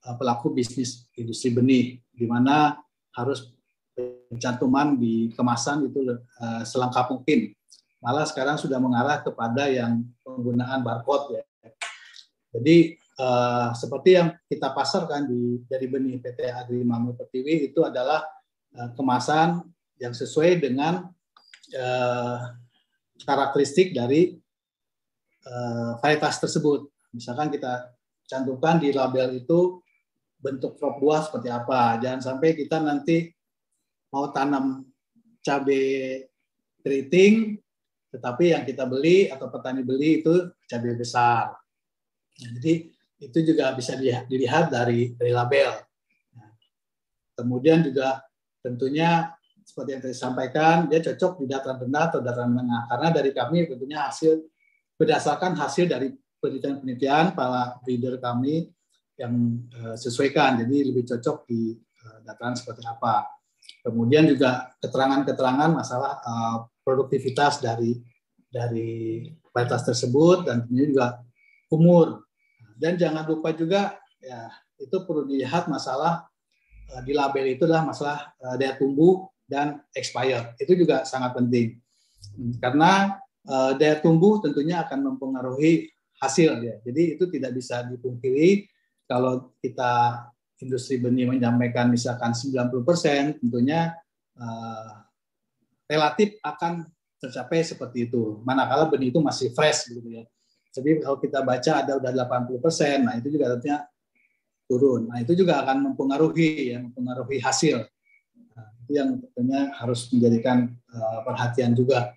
uh, 0.05 0.15
pelaku 0.17 0.53
bisnis 0.53 1.07
industri 1.17 1.53
benih, 1.53 2.01
di 2.13 2.27
mana 2.27 2.81
harus 3.17 3.53
pencantuman 3.97 4.97
di 5.01 5.33
kemasan 5.33 5.89
itu 5.89 6.05
uh, 6.13 6.63
selengkap 6.65 7.09
mungkin. 7.17 7.56
Malah 8.07 8.23
sekarang 8.23 8.55
sudah 8.55 8.79
mengarah 8.79 9.19
kepada 9.19 9.67
yang 9.67 10.07
penggunaan 10.23 10.87
barcode 10.87 11.43
ya. 11.43 11.43
Jadi 12.55 12.95
uh, 13.19 13.75
seperti 13.75 14.15
yang 14.15 14.31
kita 14.47 14.71
pasarkan 14.71 15.27
di 15.27 15.59
dari 15.67 15.91
benih 15.91 16.23
PT 16.23 16.47
Agri 16.55 16.87
Mamut 16.87 17.19
Pertiwi 17.19 17.67
itu 17.67 17.83
adalah 17.83 18.23
uh, 18.79 18.95
kemasan 18.95 19.59
yang 19.99 20.15
sesuai 20.15 20.63
dengan 20.63 21.11
uh, 21.75 22.39
karakteristik 23.27 23.91
dari 23.91 24.39
uh, 25.51 25.99
varietas 25.99 26.39
tersebut. 26.39 26.87
Misalkan 27.11 27.51
kita 27.51 27.91
cantumkan 28.31 28.79
di 28.79 28.95
label 28.95 29.43
itu 29.43 29.83
bentuk 30.39 30.79
crop 30.79 31.03
buah 31.03 31.27
seperti 31.27 31.51
apa. 31.51 31.99
Jangan 31.99 32.23
sampai 32.23 32.55
kita 32.55 32.79
nanti 32.79 33.27
mau 34.15 34.31
tanam 34.31 34.87
cabai 35.43 36.23
keriting, 36.87 37.59
tetapi 38.11 38.55
yang 38.55 38.63
kita 38.63 38.87
beli 38.87 39.29
atau 39.29 39.51
petani 39.51 39.83
beli 39.83 40.23
itu 40.23 40.51
cabai 40.67 40.95
besar. 40.95 41.53
Nah, 42.37 42.51
jadi 42.61 42.89
itu 43.17 43.39
juga 43.43 43.73
bisa 43.73 43.97
dilihat 44.29 44.69
dari 44.69 45.17
dari 45.17 45.33
label. 45.33 45.73
Nah, 46.37 46.51
kemudian 47.37 47.81
juga 47.81 48.23
tentunya 48.61 49.33
seperti 49.67 49.99
yang 49.99 50.03
tadi 50.03 50.17
sampaikan 50.17 50.87
dia 50.87 51.03
cocok 51.03 51.43
di 51.43 51.47
dataran 51.51 51.79
rendah 51.83 52.05
atau 52.15 52.21
dataran 52.23 52.55
menengah 52.55 52.83
karena 52.87 53.09
dari 53.11 53.31
kami 53.35 53.67
tentunya 53.67 53.99
hasil 54.07 54.47
berdasarkan 54.95 55.59
hasil 55.59 55.91
dari 55.91 56.15
penelitian-penelitian 56.39 57.35
para 57.35 57.75
breeder 57.83 58.23
kami 58.23 58.71
yang 59.19 59.59
uh, 59.83 59.97
sesuaikan 59.99 60.63
jadi 60.63 60.77
lebih 60.87 61.03
cocok 61.09 61.49
di 61.51 61.75
uh, 61.75 62.19
dataran 62.23 62.55
seperti 62.55 62.87
apa. 62.87 63.27
Kemudian 63.87 64.27
juga 64.27 64.75
keterangan-keterangan 64.83 65.71
masalah 65.71 66.19
uh, 66.19 66.57
produktivitas 66.83 67.63
dari 67.63 67.95
dari 68.51 69.23
varietas 69.55 69.87
tersebut 69.87 70.43
dan 70.43 70.67
tentunya 70.67 70.87
juga 70.91 71.07
umur 71.71 72.27
dan 72.77 72.99
jangan 72.99 73.23
lupa 73.25 73.55
juga 73.55 73.95
ya 74.19 74.51
itu 74.77 74.97
perlu 75.07 75.25
dilihat 75.25 75.71
masalah 75.71 76.27
uh, 76.93 77.03
di 77.07 77.17
label 77.17 77.47
itu 77.47 77.65
adalah 77.65 77.87
masalah 77.89 78.19
uh, 78.43 78.59
daya 78.59 78.77
tumbuh 78.77 79.31
dan 79.47 79.81
expired. 79.95 80.59
Itu 80.61 80.77
juga 80.77 81.07
sangat 81.07 81.39
penting. 81.39 81.79
Karena 82.61 83.17
uh, 83.49 83.73
daya 83.79 84.03
tumbuh 84.03 84.43
tentunya 84.45 84.85
akan 84.85 85.15
mempengaruhi 85.15 85.89
hasil 86.21 86.61
ya. 86.61 86.75
Jadi 86.85 87.17
itu 87.17 87.25
tidak 87.33 87.57
bisa 87.57 87.87
dipungkiri 87.87 88.69
kalau 89.07 89.55
kita 89.63 90.27
industri 90.61 90.97
benih 90.97 91.29
menyampaikan 91.29 91.93
misalkan 91.93 92.33
90% 92.33 93.43
tentunya 93.45 93.93
uh, 94.41 95.05
relatif 95.85 96.41
akan 96.41 96.89
tercapai 97.21 97.65
seperti 97.65 98.09
itu. 98.09 98.41
Manakala 98.45 98.89
benih 98.89 99.13
itu 99.13 99.21
masih 99.21 99.53
fresh 99.53 99.93
gitu 99.93 100.07
ya. 100.09 100.25
Jadi 100.77 101.01
kalau 101.01 101.17
kita 101.17 101.41
baca 101.41 101.73
ada 101.81 101.93
udah 101.97 102.13
80%, 102.13 103.07
nah 103.09 103.17
itu 103.17 103.33
juga 103.33 103.57
tentunya 103.57 103.81
turun. 104.69 105.09
Nah, 105.09 105.25
itu 105.25 105.33
juga 105.33 105.65
akan 105.65 105.93
mempengaruhi 105.93 106.77
ya, 106.77 106.79
mempengaruhi 106.85 107.41
hasil. 107.41 107.81
Nah, 108.53 108.67
itu 108.85 108.93
yang 108.93 109.17
tentunya 109.33 109.73
harus 109.73 110.11
menjadikan 110.13 110.69
uh, 110.93 111.25
perhatian 111.25 111.73
juga. 111.73 112.13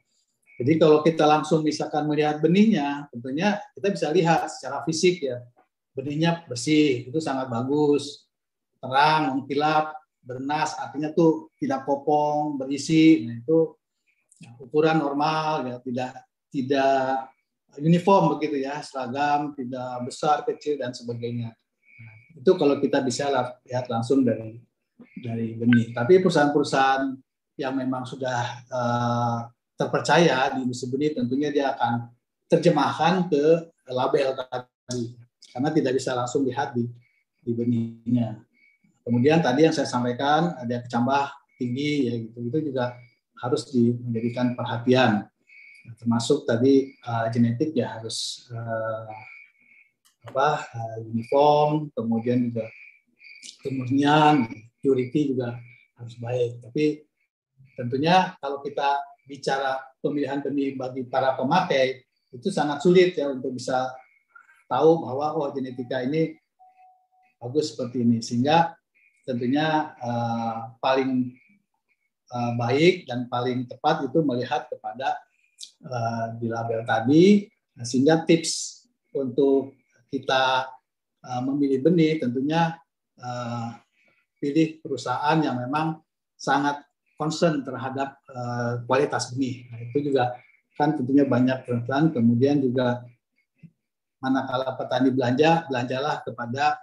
Jadi 0.60 0.76
kalau 0.76 1.00
kita 1.00 1.24
langsung 1.24 1.64
misalkan 1.64 2.04
melihat 2.04 2.44
benihnya, 2.44 3.08
tentunya 3.16 3.64
kita 3.80 3.96
bisa 3.96 4.08
lihat 4.12 4.52
secara 4.52 4.84
fisik 4.84 5.24
ya. 5.24 5.40
Benihnya 5.96 6.44
bersih, 6.52 7.08
itu 7.08 7.20
sangat 7.24 7.48
bagus. 7.48 8.28
Terang, 8.80 9.36
mengkilap, 9.36 9.96
bernas, 10.24 10.76
artinya 10.80 11.12
tuh 11.12 11.52
tidak 11.60 11.84
kopong, 11.84 12.56
berisi. 12.56 13.28
Nah, 13.28 13.40
itu 13.40 13.76
ukuran 14.64 15.04
normal 15.04 15.68
ya, 15.68 15.76
tidak 15.84 16.12
tidak 16.50 17.30
uniform 17.78 18.40
begitu 18.40 18.64
ya, 18.64 18.80
seragam, 18.80 19.54
tidak 19.54 20.08
besar, 20.08 20.48
kecil 20.48 20.80
dan 20.80 20.96
sebagainya. 20.96 21.52
Nah, 21.52 22.14
itu 22.40 22.52
kalau 22.56 22.80
kita 22.80 23.04
bisa 23.04 23.28
lihat 23.68 23.86
langsung 23.92 24.24
dari 24.24 24.58
dari 25.20 25.56
benih. 25.56 25.92
Tapi 25.92 26.24
perusahaan-perusahaan 26.24 27.16
yang 27.60 27.76
memang 27.76 28.08
sudah 28.08 28.40
uh, 28.72 29.40
terpercaya 29.76 30.56
di 30.56 30.68
industri 30.68 30.92
benih 30.92 31.12
tentunya 31.16 31.52
dia 31.52 31.76
akan 31.76 32.12
terjemahkan 32.48 33.28
ke 33.32 33.44
label 33.92 34.36
tadi 34.36 35.16
karena 35.52 35.70
tidak 35.72 35.94
bisa 35.96 36.12
langsung 36.16 36.44
lihat 36.48 36.76
di, 36.76 36.88
di 37.44 37.52
benihnya. 37.52 38.40
Kemudian 39.10 39.42
tadi 39.42 39.66
yang 39.66 39.74
saya 39.74 39.90
sampaikan 39.90 40.54
ada 40.54 40.86
kecambah 40.86 41.34
tinggi 41.58 42.06
ya 42.06 42.14
gitu. 42.30 42.46
Itu 42.46 42.58
juga 42.70 42.94
harus 43.42 43.66
dijadikan 43.74 44.54
perhatian. 44.54 45.26
Termasuk 45.98 46.46
tadi 46.46 46.94
uh, 47.10 47.26
genetik 47.34 47.74
ya 47.74 47.98
harus 47.98 48.46
uh, 48.54 49.10
apa 50.30 50.62
uh, 50.62 50.98
uniform 51.10 51.90
kemudian 51.98 52.54
juga 52.54 52.70
kemurnian 53.66 54.46
purity 54.78 55.34
juga 55.34 55.58
harus 55.98 56.14
baik. 56.22 56.62
Tapi 56.70 56.86
tentunya 57.74 58.38
kalau 58.38 58.62
kita 58.62 59.02
bicara 59.26 59.82
pemilihan 60.06 60.46
benih 60.46 60.78
bagi 60.78 61.02
para 61.10 61.34
pemakai 61.34 62.06
itu 62.30 62.54
sangat 62.54 62.86
sulit 62.86 63.18
ya 63.18 63.34
untuk 63.34 63.58
bisa 63.58 63.90
tahu 64.70 65.02
bahwa 65.02 65.34
oh 65.34 65.50
genetika 65.50 66.06
ini 66.06 66.38
bagus 67.42 67.74
seperti 67.74 68.06
ini. 68.06 68.22
Sehingga 68.22 68.79
tentunya 69.30 69.94
uh, 70.02 70.74
paling 70.82 71.38
uh, 72.34 72.52
baik 72.58 73.06
dan 73.06 73.30
paling 73.30 73.70
tepat 73.70 74.10
itu 74.10 74.26
melihat 74.26 74.66
kepada 74.66 75.22
uh, 75.86 76.34
di 76.42 76.50
label 76.50 76.82
tadi 76.90 77.46
sehingga 77.86 78.26
tips 78.26 78.84
untuk 79.14 79.78
kita 80.10 80.66
uh, 81.22 81.42
memilih 81.46 81.86
benih 81.86 82.18
tentunya 82.18 82.74
uh, 83.22 83.78
pilih 84.42 84.82
perusahaan 84.82 85.38
yang 85.38 85.62
memang 85.62 86.02
sangat 86.34 86.82
concern 87.20 87.62
terhadap 87.68 88.16
uh, 88.32 88.80
kualitas 88.88 89.36
benih. 89.36 89.68
Nah, 89.68 89.80
itu 89.84 90.10
juga 90.10 90.40
kan 90.80 90.96
tentunya 90.96 91.28
banyak 91.28 91.68
peraturan. 91.68 92.16
Kemudian 92.16 92.64
juga 92.64 93.04
manakala 94.24 94.80
petani 94.80 95.12
belanja, 95.12 95.68
belanjalah 95.68 96.24
kepada 96.24 96.80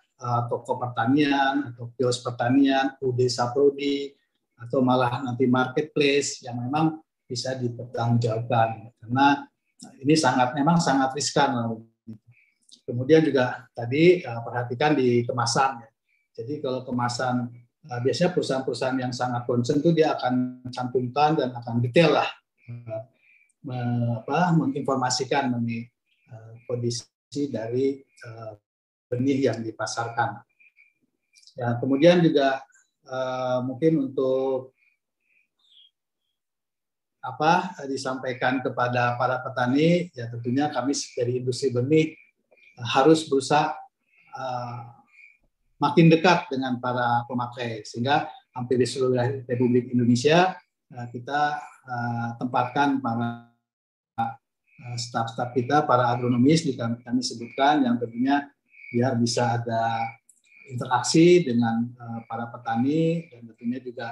toko 0.49 0.81
pertanian 0.81 1.73
atau 1.73 1.93
kios 1.93 2.25
pertanian, 2.25 2.97
UD 3.05 3.21
Saprodi, 3.29 4.17
atau 4.57 4.81
malah 4.81 5.21
nanti 5.21 5.45
marketplace 5.45 6.41
yang 6.41 6.57
memang 6.57 7.05
bisa 7.29 7.53
dipertanggungjawabkan. 7.59 8.97
Karena 8.97 9.45
ini 10.01 10.15
sangat 10.17 10.57
memang 10.57 10.81
sangat 10.81 11.13
riskan. 11.13 11.53
Kemudian 12.87 13.21
juga 13.27 13.67
tadi 13.75 14.23
uh, 14.23 14.41
perhatikan 14.47 14.95
di 14.95 15.27
kemasan. 15.27 15.83
Ya. 15.83 15.89
Jadi 16.41 16.63
kalau 16.63 16.87
kemasan 16.87 17.51
uh, 17.91 18.01
biasanya 18.01 18.31
perusahaan-perusahaan 18.33 18.99
yang 18.99 19.13
sangat 19.13 19.43
concern 19.45 19.83
itu 19.83 19.91
dia 19.91 20.15
akan 20.15 20.65
cantumkan 20.71 21.35
dan 21.35 21.51
akan 21.51 21.83
detail 21.83 22.15
lah 22.15 22.29
uh, 22.71 23.03
me, 23.67 23.79
apa, 24.23 24.55
menginformasikan 24.55 25.51
mengenai 25.51 25.91
uh, 26.31 26.53
kondisi 26.71 27.51
dari 27.51 27.99
uh, 28.23 28.55
benih 29.11 29.51
yang 29.51 29.59
dipasarkan. 29.63 30.43
Ya, 31.57 31.77
kemudian 31.81 32.21
juga 32.21 32.61
uh, 33.09 33.65
mungkin 33.65 34.13
untuk 34.13 34.77
apa 37.25 37.75
disampaikan 37.91 38.63
kepada 38.63 39.19
para 39.19 39.43
petani 39.43 40.15
ya 40.15 40.31
tentunya 40.31 40.71
kami 40.71 40.95
dari 41.19 41.43
industri 41.43 41.75
benih 41.75 42.15
harus 42.79 43.27
berusaha 43.27 43.75
uh, 44.31 44.97
makin 45.77 46.09
dekat 46.09 46.49
dengan 46.49 46.81
para 46.81 47.25
pemakai 47.29 47.85
sehingga 47.85 48.29
hampir 48.57 48.81
di 48.81 48.89
seluruh 48.89 49.45
Republik 49.45 49.93
Indonesia 49.93 50.57
eh, 50.93 51.07
kita 51.13 51.61
eh, 51.85 52.29
tempatkan 52.41 53.05
para 53.05 53.53
eh, 54.17 54.97
staf-staf 54.97 55.53
kita, 55.53 55.85
para 55.85 56.09
agronomis 56.09 56.65
di 56.65 56.73
kami 56.77 57.21
sebutkan 57.21 57.85
yang 57.85 58.01
tentunya 58.01 58.49
biar 58.95 59.19
bisa 59.19 59.59
ada 59.59 60.07
interaksi 60.67 61.47
dengan 61.47 61.95
para 62.27 62.51
petani 62.51 63.27
dan 63.31 63.47
tentunya 63.51 63.79
juga 63.83 64.09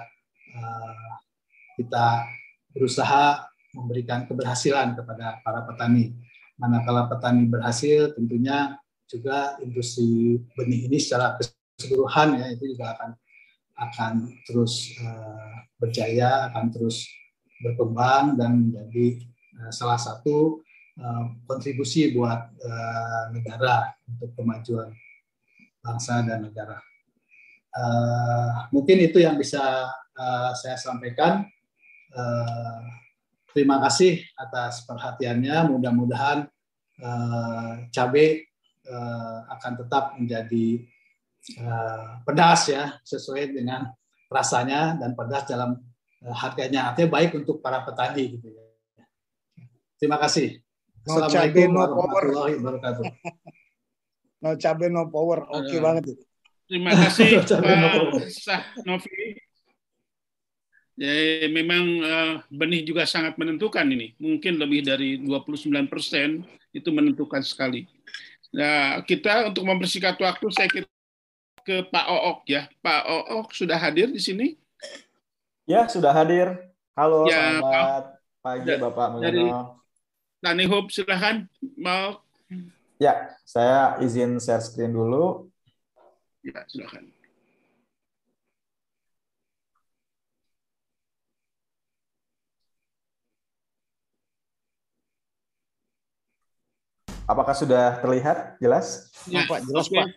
kita 1.74 2.26
berusaha 2.74 3.46
memberikan 3.74 4.26
keberhasilan 4.26 4.94
kepada 4.94 5.42
para 5.42 5.66
petani. 5.66 6.14
Manakala 6.54 7.10
petani 7.10 7.50
berhasil, 7.50 8.14
tentunya 8.14 8.78
juga 9.10 9.58
industri 9.58 10.38
benih 10.54 10.86
ini 10.86 10.98
secara 11.02 11.34
keseluruhan 11.36 12.38
ya 12.38 12.46
itu 12.54 12.78
juga 12.78 12.94
akan 12.94 13.10
akan 13.74 14.12
terus 14.46 14.94
uh, 15.02 15.66
berjaya, 15.82 16.50
akan 16.54 16.70
terus 16.70 17.10
berkembang 17.58 18.38
dan 18.38 18.70
menjadi 18.70 19.26
uh, 19.58 19.70
salah 19.74 19.98
satu 19.98 20.62
uh, 20.62 20.73
kontribusi 21.44 22.14
buat 22.14 22.54
uh, 22.54 23.24
negara 23.34 23.90
untuk 24.06 24.30
kemajuan 24.38 24.94
bangsa 25.82 26.22
dan 26.22 26.46
negara. 26.46 26.78
Uh, 27.74 28.70
mungkin 28.70 29.02
itu 29.02 29.18
yang 29.18 29.34
bisa 29.34 29.90
uh, 30.14 30.50
saya 30.54 30.78
sampaikan. 30.78 31.46
Terima 33.50 33.82
kasih 33.82 34.22
atas 34.38 34.86
perhatiannya. 34.86 35.66
Mudah-mudahan 35.66 36.46
cabai 37.90 38.46
akan 39.50 39.72
tetap 39.82 40.14
menjadi 40.14 40.78
pedas 42.22 42.70
ya 42.70 43.02
sesuai 43.02 43.50
dengan 43.50 43.90
rasanya 44.30 44.94
dan 44.94 45.18
pedas 45.18 45.46
dalam 45.50 45.74
uh, 46.22 46.34
harganya 46.34 46.90
artinya 46.90 47.14
baik 47.14 47.34
untuk 47.38 47.58
para 47.62 47.82
petani 47.82 48.38
gitu 48.38 48.46
ya. 48.50 48.64
Terima 49.98 50.18
kasih. 50.18 50.63
No 51.04 51.20
Assalamualaikum 51.20 51.68
no 51.68 51.82
wabarakatuh. 52.00 53.04
no 54.42 54.48
cabe 54.56 54.86
no 54.88 55.02
power. 55.12 55.44
Oke 55.52 55.68
okay 55.68 55.78
uh, 55.78 55.82
banget 55.84 56.04
itu. 56.16 56.24
Terima 56.64 56.90
kasih 56.96 57.26
Pak 57.44 58.28
Sah 58.32 58.64
Novi. 58.88 59.36
Ya, 60.94 61.50
memang 61.50 61.84
uh, 62.06 62.32
benih 62.48 62.86
juga 62.86 63.04
sangat 63.04 63.36
menentukan 63.36 63.84
ini. 63.84 64.14
Mungkin 64.16 64.56
lebih 64.56 64.86
dari 64.86 65.18
29 65.20 65.68
persen 65.90 66.46
itu 66.70 66.88
menentukan 66.94 67.42
sekali. 67.42 67.84
Nah, 68.54 69.02
kita 69.02 69.50
untuk 69.50 69.66
mempersingkat 69.66 70.14
waktu, 70.22 70.46
saya 70.54 70.70
kira 70.70 70.86
ke 71.66 71.82
Pak 71.90 72.06
Ook 72.06 72.46
ya. 72.46 72.70
Pak 72.78 73.10
Ook 73.10 73.50
sudah 73.50 73.74
hadir 73.74 74.06
di 74.14 74.22
sini? 74.22 74.54
Ya, 75.66 75.90
sudah 75.90 76.14
hadir. 76.14 76.70
Halo, 76.94 77.26
ya, 77.26 77.58
selamat 77.58 78.04
pagi 78.38 78.70
da, 78.70 78.78
Bapak 78.78 79.06
Mulyono. 79.18 79.83
Tani 80.44 80.68
Hope, 80.68 80.92
silahkan. 80.92 81.48
Mau? 81.80 82.20
Ya, 83.00 83.32
saya 83.48 83.96
izin 84.04 84.36
share 84.36 84.60
screen 84.60 84.92
dulu. 84.92 85.48
Ya, 86.44 86.60
silahkan. 86.68 87.08
Apakah 97.24 97.56
sudah 97.56 98.04
terlihat 98.04 98.60
jelas? 98.60 99.08
Ya, 99.24 99.48
Pak, 99.48 99.64
jelas 99.64 99.88
okay. 99.88 99.96
Pak. 99.96 100.08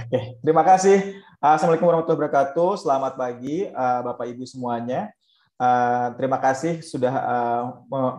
Oke, 0.00 0.20
terima 0.40 0.64
kasih. 0.64 1.20
Assalamualaikum 1.44 1.92
warahmatullahi 1.92 2.24
wabarakatuh. 2.24 2.70
Selamat 2.80 3.20
pagi 3.20 3.68
uh, 3.68 4.00
Bapak 4.00 4.32
Ibu 4.32 4.48
semuanya. 4.48 5.12
Uh, 5.58 6.14
terima 6.14 6.38
kasih 6.38 6.86
sudah 6.86 7.10
uh, 7.10 7.62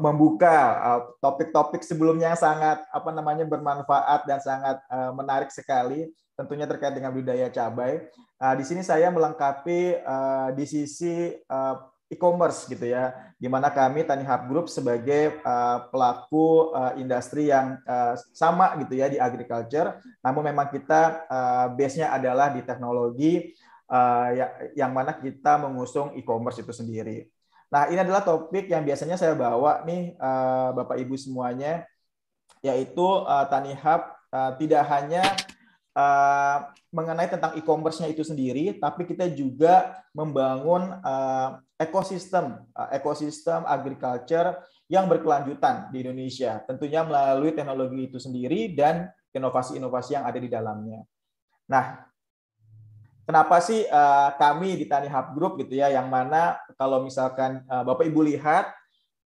membuka 0.04 0.76
topik-topik 1.24 1.80
uh, 1.80 1.88
sebelumnya 1.88 2.36
yang 2.36 2.40
sangat 2.40 2.84
apa 2.92 3.16
namanya 3.16 3.48
bermanfaat 3.48 4.28
dan 4.28 4.44
sangat 4.44 4.84
menarik 5.16 5.48
sekali, 5.48 6.12
tentunya 6.36 6.68
terkait 6.68 6.92
dengan 6.92 7.16
budaya 7.16 7.48
cabai. 7.48 8.12
Di 8.60 8.64
sini 8.68 8.84
saya 8.84 9.08
melengkapi 9.08 10.04
di 10.52 10.66
sisi 10.68 11.32
e-commerce 12.12 12.68
gitu 12.68 12.92
ya, 12.92 13.16
di 13.40 13.48
mana 13.48 13.72
kami 13.72 14.04
Tani 14.04 14.28
Hub 14.28 14.44
Group 14.52 14.68
sebagai 14.68 15.40
pelaku 15.92 16.76
industri 17.00 17.52
yang 17.52 17.80
sama 18.36 18.76
gitu 18.84 19.00
ya 19.00 19.08
di 19.08 19.16
agriculture, 19.16 19.96
namun 20.20 20.52
memang 20.52 20.68
kita 20.72 21.24
uh, 21.28 21.68
base-nya 21.72 22.12
adalah 22.12 22.52
di 22.52 22.68
teknologi 22.68 23.56
uh, 23.90 24.30
yang 24.78 24.94
mana 24.94 25.18
kita 25.18 25.58
mengusung 25.58 26.14
e-commerce 26.16 26.62
itu 26.62 26.72
sendiri. 26.72 27.28
Nah, 27.70 27.90
ini 27.90 28.02
adalah 28.02 28.26
topik 28.26 28.66
yang 28.70 28.82
biasanya 28.82 29.18
saya 29.18 29.38
bawa 29.38 29.86
nih 29.86 30.18
uh, 30.18 30.74
Bapak 30.74 30.98
Ibu 31.02 31.18
semuanya 31.18 31.86
yaitu 32.66 33.06
uh, 33.06 33.46
Tani 33.50 33.74
Hub 33.74 34.02
tidak 34.62 34.86
hanya 34.94 35.26
mengenai 36.94 37.26
tentang 37.26 37.58
e-commerce-nya 37.58 38.14
itu 38.14 38.22
sendiri, 38.22 38.78
tapi 38.78 39.10
kita 39.10 39.26
juga 39.26 40.06
membangun 40.14 41.02
ekosistem 41.82 42.62
ekosistem 42.94 43.66
agriculture 43.66 44.62
yang 44.86 45.10
berkelanjutan 45.10 45.90
di 45.90 46.06
Indonesia, 46.06 46.62
tentunya 46.70 47.02
melalui 47.02 47.58
teknologi 47.58 48.06
itu 48.06 48.22
sendiri 48.22 48.70
dan 48.78 49.10
inovasi-inovasi 49.34 50.14
yang 50.14 50.30
ada 50.30 50.38
di 50.38 50.50
dalamnya. 50.50 51.02
Nah, 51.70 52.09
kenapa 53.30 53.62
sih 53.62 53.86
uh, 53.86 54.34
kami 54.42 54.74
di 54.74 54.90
Tani 54.90 55.06
Hub 55.06 55.38
Group 55.38 55.62
gitu 55.62 55.78
ya, 55.78 55.94
yang 55.94 56.10
mana 56.10 56.58
kalau 56.82 57.06
misalkan 57.06 57.62
uh, 57.70 57.86
Bapak 57.86 58.10
Ibu 58.10 58.26
lihat 58.26 58.74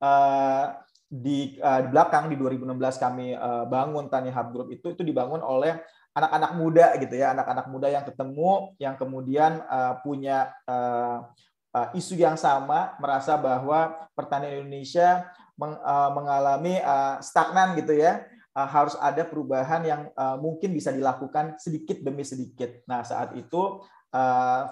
uh, 0.06 0.78
di, 1.10 1.57
uh, 1.57 1.82
di 1.82 1.90
belakang 1.90 2.30
di 2.30 2.38
2016 2.38 2.78
kami 3.02 3.34
uh, 3.34 3.65
bangun 3.65 4.06
Tani 4.06 4.30
Hub 4.30 4.53
Group 4.53 4.69
itu 4.69 4.94
itu 4.94 5.02
dibangun 5.02 5.41
oleh 5.41 5.82
anak-anak 6.14 6.52
muda 6.53 6.94
gitu 7.02 7.18
ya, 7.18 7.34
anak-anak 7.34 7.65
muda 7.74 7.90
yang 7.90 8.06
ketemu 8.06 8.52
yang 8.78 8.94
kemudian 9.02 9.65
uh, 9.65 9.98
punya 10.06 10.53
uh, 10.69 11.26
uh, 11.74 11.90
isu 11.98 12.22
yang 12.22 12.38
sama, 12.38 12.94
merasa 13.02 13.34
bahwa 13.34 13.98
pertanian 14.14 14.61
Indonesia 14.61 15.26
meng, 15.57 15.74
uh, 15.74 16.14
mengalami 16.14 16.78
uh, 16.86 17.18
stagnan 17.18 17.74
gitu 17.74 17.98
ya 17.98 18.22
harus 18.65 18.97
ada 18.97 19.21
perubahan 19.21 19.85
yang 19.85 20.01
uh, 20.17 20.41
mungkin 20.41 20.73
bisa 20.73 20.89
dilakukan 20.89 21.61
sedikit 21.61 22.01
demi 22.01 22.25
sedikit. 22.25 22.81
Nah, 22.89 23.05
saat 23.05 23.38
itu 23.38 23.85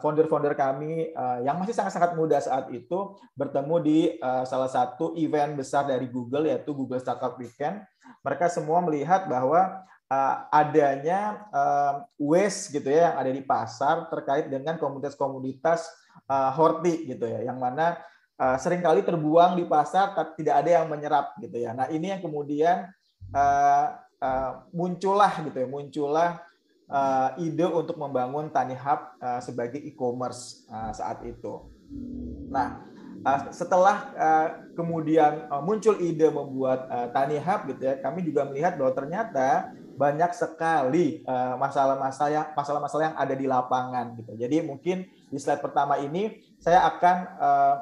founder-founder 0.02 0.58
kami 0.58 1.12
yang 1.44 1.60
masih 1.60 1.76
sangat-sangat 1.76 2.18
muda 2.18 2.40
saat 2.42 2.72
itu 2.72 3.14
bertemu 3.36 3.76
di 3.84 4.00
salah 4.48 4.72
satu 4.72 5.14
event 5.20 5.54
besar 5.60 5.86
dari 5.86 6.10
Google 6.10 6.50
yaitu 6.50 6.74
Google 6.74 6.98
Startup 6.98 7.36
Weekend. 7.38 7.84
Mereka 8.26 8.50
semua 8.50 8.82
melihat 8.82 9.28
bahwa 9.30 9.86
adanya 10.50 11.46
waste 12.18 12.74
gitu 12.74 12.90
ya 12.90 13.12
yang 13.12 13.16
ada 13.22 13.32
di 13.36 13.44
pasar 13.46 14.10
terkait 14.10 14.50
dengan 14.50 14.82
komunitas-komunitas 14.82 15.94
horti 16.56 17.06
gitu 17.14 17.28
ya, 17.30 17.46
yang 17.46 17.60
mana 17.60 18.02
sering 18.58 18.82
kali 18.82 19.04
terbuang 19.04 19.60
di 19.60 19.68
pasar 19.68 20.16
tapi 20.16 20.42
tidak 20.42 20.64
ada 20.64 20.82
yang 20.82 20.88
menyerap 20.90 21.38
gitu 21.38 21.60
ya. 21.60 21.76
Nah 21.76 21.92
ini 21.92 22.18
yang 22.18 22.24
kemudian 22.24 22.88
uh, 23.34 23.86
uh, 24.22 24.52
muncullah 24.76 25.32
gitu 25.46 25.58
ya, 25.64 25.68
muncullah 25.70 26.44
uh, 26.92 27.34
ide 27.42 27.66
untuk 27.66 27.98
membangun 27.98 28.52
Tani 28.52 28.76
Hub 28.78 29.18
uh, 29.22 29.42
sebagai 29.42 29.82
e-commerce 29.82 30.68
uh, 30.70 30.92
saat 30.92 31.24
itu. 31.26 31.66
Nah, 32.52 32.86
uh, 33.26 33.40
setelah 33.50 34.14
uh, 34.14 34.48
kemudian 34.76 35.50
uh, 35.50 35.62
muncul 35.64 35.98
ide 35.98 36.30
membuat 36.30 36.86
uh, 36.92 37.08
Tani 37.10 37.40
Hub 37.42 37.72
gitu 37.74 37.82
ya, 37.88 37.98
kami 38.04 38.22
juga 38.22 38.46
melihat 38.46 38.78
bahwa 38.78 38.92
ternyata 38.94 39.74
banyak 39.96 40.36
sekali 40.36 41.24
masalah-masalah 41.56 42.28
yang 42.28 42.48
masalah-masalah 42.52 43.04
yang 43.08 43.16
ada 43.16 43.32
di 43.32 43.48
lapangan 43.48 44.12
gitu. 44.20 44.36
Jadi 44.36 44.60
mungkin 44.60 45.08
di 45.08 45.40
slide 45.40 45.64
pertama 45.64 45.96
ini 45.96 46.44
saya 46.60 46.84
akan 46.84 47.18
uh, 47.40 47.76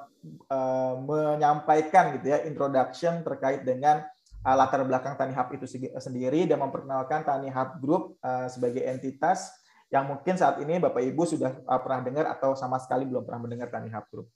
uh, 0.46 0.94
menyampaikan 1.02 2.14
gitu 2.14 2.30
ya 2.30 2.46
introduction 2.46 3.26
terkait 3.26 3.66
dengan 3.66 4.06
uh, 4.44 4.56
latar 4.56 4.84
belakang 4.84 5.16
Tani 5.16 5.34
Hub 5.34 5.50
itu 5.56 5.66
sendiri 5.98 6.46
dan 6.46 6.60
memperkenalkan 6.60 7.24
Tani 7.24 7.50
Hub 7.50 7.80
Group 7.80 8.04
uh, 8.20 8.52
sebagai 8.52 8.84
entitas 8.84 9.52
yang 9.88 10.10
mungkin 10.10 10.36
saat 10.36 10.60
ini 10.60 10.82
Bapak 10.82 11.02
Ibu 11.02 11.24
sudah 11.24 11.64
uh, 11.64 11.80
pernah 11.80 12.02
dengar 12.04 12.26
atau 12.30 12.54
sama 12.54 12.78
sekali 12.82 13.08
belum 13.08 13.24
pernah 13.24 13.42
mendengar 13.48 13.72
Tani 13.72 13.90
Hub 13.90 14.06
Group. 14.12 14.28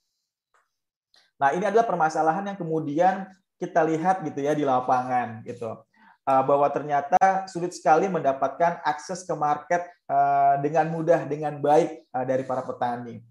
Nah, 1.37 1.53
ini 1.53 1.69
adalah 1.69 1.85
permasalahan 1.85 2.49
yang 2.49 2.57
kemudian 2.57 3.29
kita 3.61 3.85
lihat 3.85 4.25
gitu 4.25 4.41
ya 4.41 4.57
di 4.57 4.65
lapangan 4.65 5.45
gitu. 5.45 5.85
Uh, 6.27 6.43
bahwa 6.43 6.67
ternyata 6.67 7.47
sulit 7.47 7.71
sekali 7.71 8.11
mendapatkan 8.11 8.83
akses 8.83 9.23
ke 9.23 9.31
market 9.31 9.87
uh, 10.11 10.59
dengan 10.59 10.91
mudah 10.91 11.23
dengan 11.23 11.55
baik 11.55 12.03
uh, 12.11 12.25
dari 12.27 12.43
para 12.43 12.67
petani. 12.67 13.23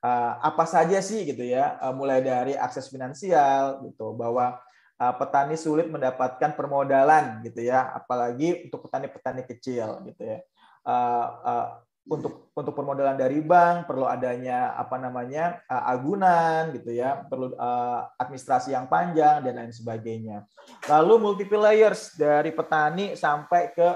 Uh, 0.00 0.32
apa 0.40 0.64
saja 0.64 0.96
sih 1.02 1.28
gitu 1.28 1.44
ya, 1.44 1.76
uh, 1.82 1.92
mulai 1.92 2.24
dari 2.24 2.56
akses 2.56 2.88
finansial 2.88 3.84
gitu, 3.84 4.16
bahwa 4.16 4.56
petani 4.98 5.54
sulit 5.54 5.86
mendapatkan 5.86 6.58
permodalan 6.58 7.38
gitu 7.46 7.62
ya, 7.62 7.94
apalagi 7.94 8.66
untuk 8.66 8.90
petani-petani 8.90 9.46
kecil 9.46 10.02
gitu 10.10 10.22
ya. 10.26 10.38
Uh, 10.82 11.26
uh, 11.46 11.66
untuk 12.08 12.48
untuk 12.56 12.72
permodalan 12.72 13.20
dari 13.20 13.38
bank 13.44 13.84
perlu 13.84 14.08
adanya 14.08 14.72
apa 14.74 14.96
namanya 14.96 15.60
agunan 15.68 16.72
gitu 16.72 16.96
ya, 16.96 17.20
perlu 17.28 17.52
administrasi 18.16 18.72
yang 18.72 18.88
panjang 18.88 19.44
dan 19.44 19.60
lain 19.60 19.70
sebagainya. 19.76 20.48
Lalu 20.88 21.20
multiple 21.20 21.68
layers 21.68 22.16
dari 22.16 22.48
petani 22.56 23.12
sampai 23.12 23.76
ke 23.76 23.88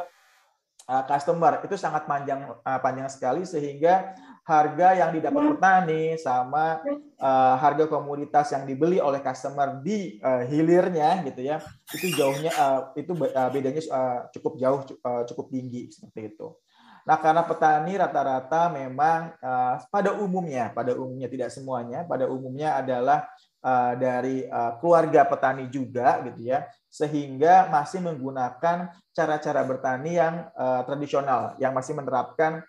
customer 1.08 1.64
itu 1.64 1.72
sangat 1.80 2.04
panjang 2.04 2.52
panjang 2.84 3.08
sekali 3.08 3.48
sehingga 3.48 4.12
harga 4.42 4.98
yang 4.98 5.10
didapat 5.14 5.54
petani 5.54 6.18
sama 6.18 6.82
uh, 7.22 7.54
harga 7.62 7.86
komoditas 7.86 8.50
yang 8.50 8.66
dibeli 8.66 8.98
oleh 8.98 9.22
customer 9.22 9.78
di 9.78 10.18
uh, 10.18 10.42
hilirnya 10.50 11.22
gitu 11.30 11.46
ya 11.46 11.62
itu 11.94 12.10
jauhnya 12.18 12.50
uh, 12.58 12.90
itu 12.98 13.14
uh, 13.14 13.50
bedanya 13.54 13.82
uh, 13.86 14.18
cukup 14.34 14.58
jauh 14.58 14.80
uh, 15.06 15.22
cukup 15.30 15.46
tinggi 15.46 15.94
seperti 15.94 16.34
itu. 16.34 16.58
Nah 17.02 17.18
karena 17.18 17.42
petani 17.42 17.98
rata-rata 17.98 18.70
memang 18.70 19.34
uh, 19.38 19.78
pada 19.90 20.14
umumnya 20.18 20.74
pada 20.74 20.94
umumnya 20.98 21.30
tidak 21.30 21.50
semuanya 21.54 22.02
pada 22.02 22.26
umumnya 22.26 22.78
adalah 22.78 23.26
uh, 23.62 23.94
dari 23.94 24.46
uh, 24.46 24.78
keluarga 24.82 25.22
petani 25.26 25.70
juga 25.70 26.18
gitu 26.26 26.50
ya 26.50 26.66
sehingga 26.90 27.70
masih 27.70 28.02
menggunakan 28.02 28.90
cara-cara 29.14 29.62
bertani 29.62 30.18
yang 30.18 30.50
uh, 30.54 30.82
tradisional 30.82 31.54
yang 31.62 31.74
masih 31.74 31.94
menerapkan 31.94 32.62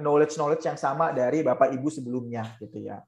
knowledge 0.00 0.36
knowledge 0.36 0.64
yang 0.68 0.76
sama 0.76 1.08
dari 1.12 1.40
bapak 1.40 1.72
ibu 1.72 1.88
sebelumnya 1.88 2.44
gitu 2.60 2.84
ya 2.84 3.00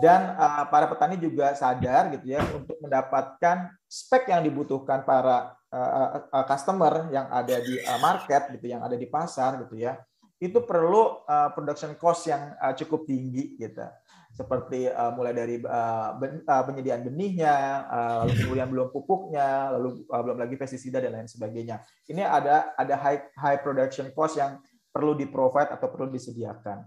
dan 0.00 0.32
uh, 0.40 0.64
para 0.72 0.88
petani 0.88 1.20
juga 1.20 1.52
sadar 1.52 2.08
gitu 2.16 2.32
ya 2.32 2.40
untuk 2.56 2.80
mendapatkan 2.80 3.68
spek 3.84 4.32
yang 4.32 4.40
dibutuhkan 4.40 5.04
para 5.04 5.52
uh, 5.68 6.24
uh, 6.32 6.44
customer 6.48 7.12
yang 7.12 7.28
ada 7.28 7.60
di 7.60 7.76
uh, 7.84 8.00
market 8.00 8.56
gitu 8.56 8.72
yang 8.72 8.80
ada 8.80 8.96
di 8.96 9.04
pasar 9.04 9.60
gitu 9.68 9.76
ya 9.76 10.00
itu 10.40 10.64
perlu 10.64 11.22
uh, 11.28 11.52
production 11.52 11.92
cost 12.00 12.24
yang 12.32 12.56
uh, 12.56 12.72
cukup 12.72 13.04
tinggi 13.04 13.60
gitu 13.60 13.84
seperti 14.32 14.88
uh, 14.88 15.12
mulai 15.12 15.36
dari 15.36 15.60
uh, 15.60 16.16
ben, 16.16 16.40
uh, 16.48 16.62
penyediaan 16.64 17.04
benihnya, 17.04 17.84
uh, 17.84 18.24
lalu 18.24 18.32
kemudian 18.40 18.68
belum 18.72 18.88
pupuknya, 18.88 19.76
lalu 19.76 20.08
uh, 20.08 20.22
belum 20.24 20.40
lagi 20.40 20.56
pestisida 20.56 21.04
dan 21.04 21.20
lain 21.20 21.28
sebagainya. 21.28 21.84
Ini 22.08 22.24
ada 22.24 22.72
ada 22.72 22.96
high 22.96 23.28
high 23.36 23.60
production 23.60 24.08
cost 24.16 24.40
yang 24.40 24.56
perlu 24.92 25.16
di-provide 25.16 25.72
atau 25.72 25.88
perlu 25.88 26.12
disediakan. 26.12 26.84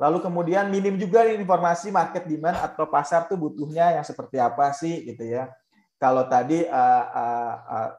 Lalu 0.00 0.18
kemudian 0.24 0.66
minim 0.72 0.98
juga 0.98 1.22
informasi 1.28 1.94
market 1.94 2.26
demand 2.26 2.58
atau 2.58 2.90
pasar 2.90 3.30
tuh 3.30 3.38
butuhnya 3.38 4.00
yang 4.00 4.02
seperti 4.02 4.40
apa 4.40 4.74
sih 4.74 5.06
gitu 5.06 5.22
ya. 5.22 5.52
Kalau 6.00 6.26
tadi 6.26 6.66
uh, 6.66 7.06
uh, 7.06 7.54
uh, 7.62 7.90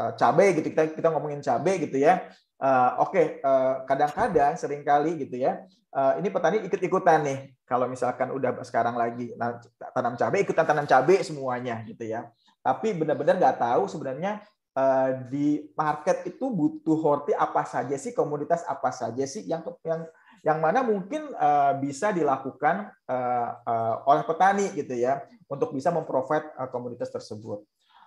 uh, 0.00 0.10
cabai 0.16 0.56
gitu 0.56 0.72
kita 0.72 0.96
kita 0.96 1.12
ngomongin 1.12 1.44
cabai 1.44 1.76
gitu 1.84 2.00
ya. 2.00 2.24
Uh, 2.56 3.04
Oke, 3.04 3.12
okay, 3.12 3.26
uh, 3.44 3.84
kadang-kadang 3.84 4.56
sering 4.56 4.80
kali 4.80 5.20
gitu 5.20 5.36
ya. 5.36 5.60
Uh, 5.90 6.16
ini 6.22 6.32
petani 6.32 6.64
ikut-ikutan 6.64 7.20
nih. 7.26 7.38
Kalau 7.68 7.90
misalkan 7.90 8.32
udah 8.32 8.56
sekarang 8.64 8.96
lagi 8.96 9.36
tanam 9.92 10.14
cabai 10.16 10.40
ikutan 10.46 10.64
tanam 10.64 10.86
cabai 10.88 11.20
semuanya 11.20 11.82
gitu 11.84 12.08
ya. 12.08 12.30
Tapi 12.64 12.96
benar-benar 12.96 13.36
nggak 13.36 13.58
tahu 13.60 13.84
sebenarnya 13.84 14.40
di 15.28 15.66
market 15.74 16.22
itu 16.30 16.46
butuh 16.46 16.98
horti 17.02 17.32
apa 17.34 17.66
saja 17.66 17.98
sih 17.98 18.14
komoditas 18.14 18.62
apa 18.70 18.94
saja 18.94 19.26
sih 19.26 19.42
yang 19.42 19.66
yang 19.82 20.06
yang 20.40 20.58
mana 20.62 20.80
mungkin 20.80 21.28
uh, 21.36 21.76
bisa 21.76 22.16
dilakukan 22.16 22.88
uh, 23.04 23.50
oleh 24.08 24.24
petani 24.24 24.72
gitu 24.72 24.96
ya 24.96 25.20
untuk 25.50 25.76
bisa 25.76 25.92
memprovide 25.92 26.48
komoditas 26.72 27.12
tersebut. 27.12 27.60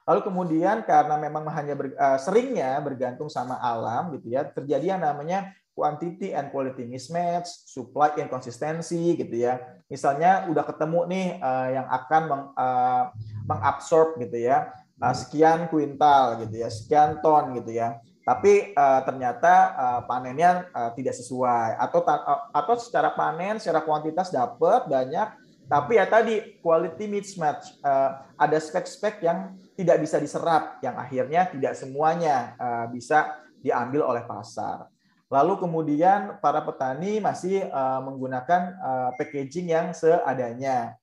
Lalu 0.04 0.20
kemudian 0.26 0.84
karena 0.84 1.16
memang 1.16 1.48
hanya 1.56 1.80
ber, 1.80 1.96
seringnya 2.20 2.76
bergantung 2.84 3.32
sama 3.32 3.56
alam 3.56 4.12
gitu 4.20 4.36
ya 4.36 4.44
terjadi 4.44 4.98
yang 4.98 5.02
namanya 5.04 5.56
quantity 5.72 6.36
and 6.36 6.52
quality 6.52 6.84
mismatch, 6.84 7.48
supply 7.72 8.12
inconsistency 8.20 9.16
gitu 9.16 9.32
ya. 9.32 9.64
Misalnya 9.88 10.44
udah 10.52 10.68
ketemu 10.68 11.00
nih 11.08 11.28
yang 11.72 11.88
akan 11.88 12.22
meng, 12.28 12.44
mengabsorb 13.48 14.20
gitu 14.20 14.44
ya 14.44 14.76
sekian 15.12 15.68
kuintal 15.68 16.40
gitu 16.48 16.64
ya, 16.64 16.72
sekian 16.72 17.20
ton 17.20 17.52
gitu 17.60 17.76
ya. 17.76 18.00
Tapi 18.24 18.72
uh, 18.72 19.04
ternyata 19.04 19.76
uh, 19.76 20.02
panennya 20.08 20.72
uh, 20.72 20.96
tidak 20.96 21.12
sesuai 21.12 21.76
atau 21.76 22.00
uh, 22.08 22.48
atau 22.56 22.80
secara 22.80 23.12
panen 23.12 23.60
secara 23.60 23.84
kuantitas 23.84 24.32
dapat 24.32 24.88
banyak 24.88 25.44
tapi 25.64 25.96
ya 25.96 26.06
tadi 26.08 26.60
quality 26.60 27.08
mismatch 27.08 27.80
uh, 27.82 28.28
ada 28.36 28.58
spek-spek 28.60 29.24
yang 29.24 29.56
tidak 29.80 30.04
bisa 30.04 30.20
diserap 30.20 30.80
yang 30.84 31.00
akhirnya 31.00 31.48
tidak 31.48 31.74
semuanya 31.80 32.54
uh, 32.60 32.86
bisa 32.92 33.40
diambil 33.64 34.04
oleh 34.04 34.24
pasar. 34.28 34.92
Lalu 35.32 35.66
kemudian 35.66 36.38
para 36.44 36.62
petani 36.62 37.18
masih 37.24 37.66
uh, 37.72 38.04
menggunakan 38.06 38.76
uh, 38.78 39.10
packaging 39.18 39.72
yang 39.72 39.96
seadanya. 39.96 41.00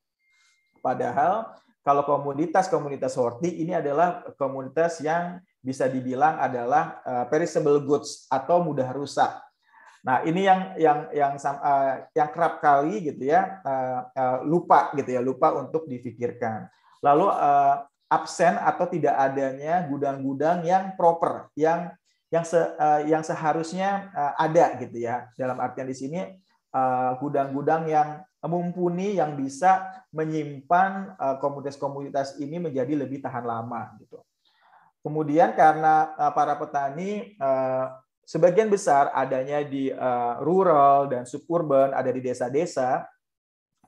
Padahal 0.84 1.50
kalau 1.80 2.04
komoditas-komoditas 2.04 3.16
horti 3.16 3.64
ini 3.64 3.72
adalah 3.72 4.20
komoditas 4.36 5.00
yang 5.00 5.40
bisa 5.60 5.88
dibilang 5.88 6.40
adalah 6.40 7.00
uh, 7.04 7.24
perishable 7.28 7.80
goods 7.84 8.24
atau 8.28 8.64
mudah 8.64 8.88
rusak. 8.92 9.28
Nah, 10.00 10.24
ini 10.24 10.48
yang 10.48 10.76
yang 10.80 10.98
yang 11.12 11.32
uh, 11.36 12.08
yang 12.16 12.28
kerap 12.32 12.64
kali 12.64 13.04
gitu 13.04 13.28
ya 13.28 13.60
uh, 13.64 14.40
lupa 14.44 14.92
gitu 14.96 15.12
ya, 15.12 15.20
lupa 15.20 15.52
untuk 15.56 15.84
difikirkan. 15.88 16.68
Lalu 17.00 17.32
absen 18.12 18.60
atau 18.60 18.84
tidak 18.84 19.16
adanya 19.16 19.88
gudang-gudang 19.88 20.68
yang 20.68 20.92
proper, 21.00 21.48
yang 21.56 21.96
yang 22.28 22.44
se, 22.44 22.60
yang 23.08 23.24
seharusnya 23.24 24.12
ada 24.36 24.76
gitu 24.76 25.00
ya. 25.00 25.24
Dalam 25.32 25.56
artian 25.64 25.88
di 25.88 25.96
sini 25.96 26.20
gudang-gudang 27.16 27.88
yang 27.88 28.20
mumpuni 28.48 29.20
yang 29.20 29.36
bisa 29.36 30.04
menyimpan 30.14 31.18
komunitas-komunitas 31.40 32.40
ini 32.40 32.56
menjadi 32.56 32.96
lebih 32.96 33.20
tahan 33.20 33.44
lama 33.44 33.96
gitu. 34.00 34.20
Kemudian 35.00 35.56
karena 35.56 36.12
uh, 36.12 36.32
para 36.32 36.60
petani 36.60 37.32
uh, 37.40 37.88
sebagian 38.28 38.68
besar 38.68 39.08
adanya 39.16 39.64
di 39.64 39.90
rural 40.38 41.10
dan 41.10 41.26
suburban, 41.26 41.90
ada 41.90 42.12
di 42.14 42.22
desa-desa, 42.22 43.02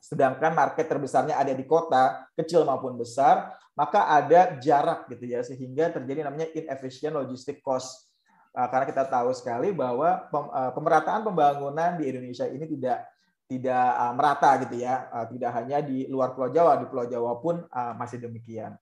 sedangkan 0.02 0.50
market 0.50 0.90
terbesarnya 0.90 1.38
ada 1.38 1.54
di 1.54 1.62
kota, 1.62 2.26
kecil 2.34 2.66
maupun 2.66 2.98
besar, 2.98 3.54
maka 3.78 4.10
ada 4.10 4.58
jarak 4.58 5.06
gitu 5.14 5.30
ya 5.30 5.46
sehingga 5.46 5.94
terjadi 5.94 6.26
namanya 6.26 6.50
inefficient 6.58 7.14
logistic 7.14 7.62
cost. 7.62 8.10
Karena 8.50 8.82
kita 8.82 9.06
tahu 9.06 9.30
sekali 9.30 9.70
bahwa 9.70 10.26
pemerataan 10.74 11.22
pembangunan 11.22 11.96
di 11.96 12.10
Indonesia 12.10 12.50
ini 12.50 12.66
tidak 12.66 13.11
tidak 13.52 14.16
merata 14.16 14.56
gitu 14.64 14.80
ya, 14.80 15.12
tidak 15.28 15.50
hanya 15.60 15.84
di 15.84 16.08
luar 16.08 16.32
Pulau 16.32 16.48
Jawa, 16.48 16.80
di 16.80 16.88
Pulau 16.88 17.04
Jawa 17.04 17.36
pun 17.36 17.60
masih 18.00 18.16
demikian. 18.16 18.72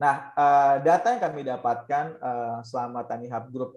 Nah, 0.00 0.32
data 0.80 1.12
yang 1.12 1.20
kami 1.20 1.44
dapatkan 1.44 2.16
selama 2.64 3.04
Tani 3.04 3.28
Hub 3.28 3.46
Group 3.52 3.76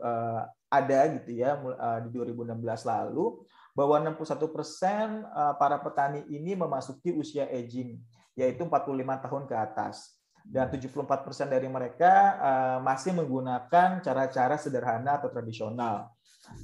ada 0.72 1.00
gitu 1.20 1.36
ya 1.36 1.60
di 2.00 2.10
2016 2.16 2.64
lalu 2.88 3.44
bahwa 3.76 4.16
61 4.16 4.56
persen 4.56 5.28
para 5.60 5.76
petani 5.84 6.24
ini 6.32 6.56
memasuki 6.56 7.12
usia 7.12 7.44
aging, 7.52 8.00
yaitu 8.40 8.64
45 8.64 9.26
tahun 9.28 9.44
ke 9.50 9.56
atas. 9.58 10.16
Dan 10.44 10.68
74 10.68 11.24
persen 11.24 11.48
dari 11.48 11.68
mereka 11.68 12.40
masih 12.80 13.16
menggunakan 13.16 14.04
cara-cara 14.04 14.56
sederhana 14.56 15.20
atau 15.20 15.28
tradisional. 15.28 16.12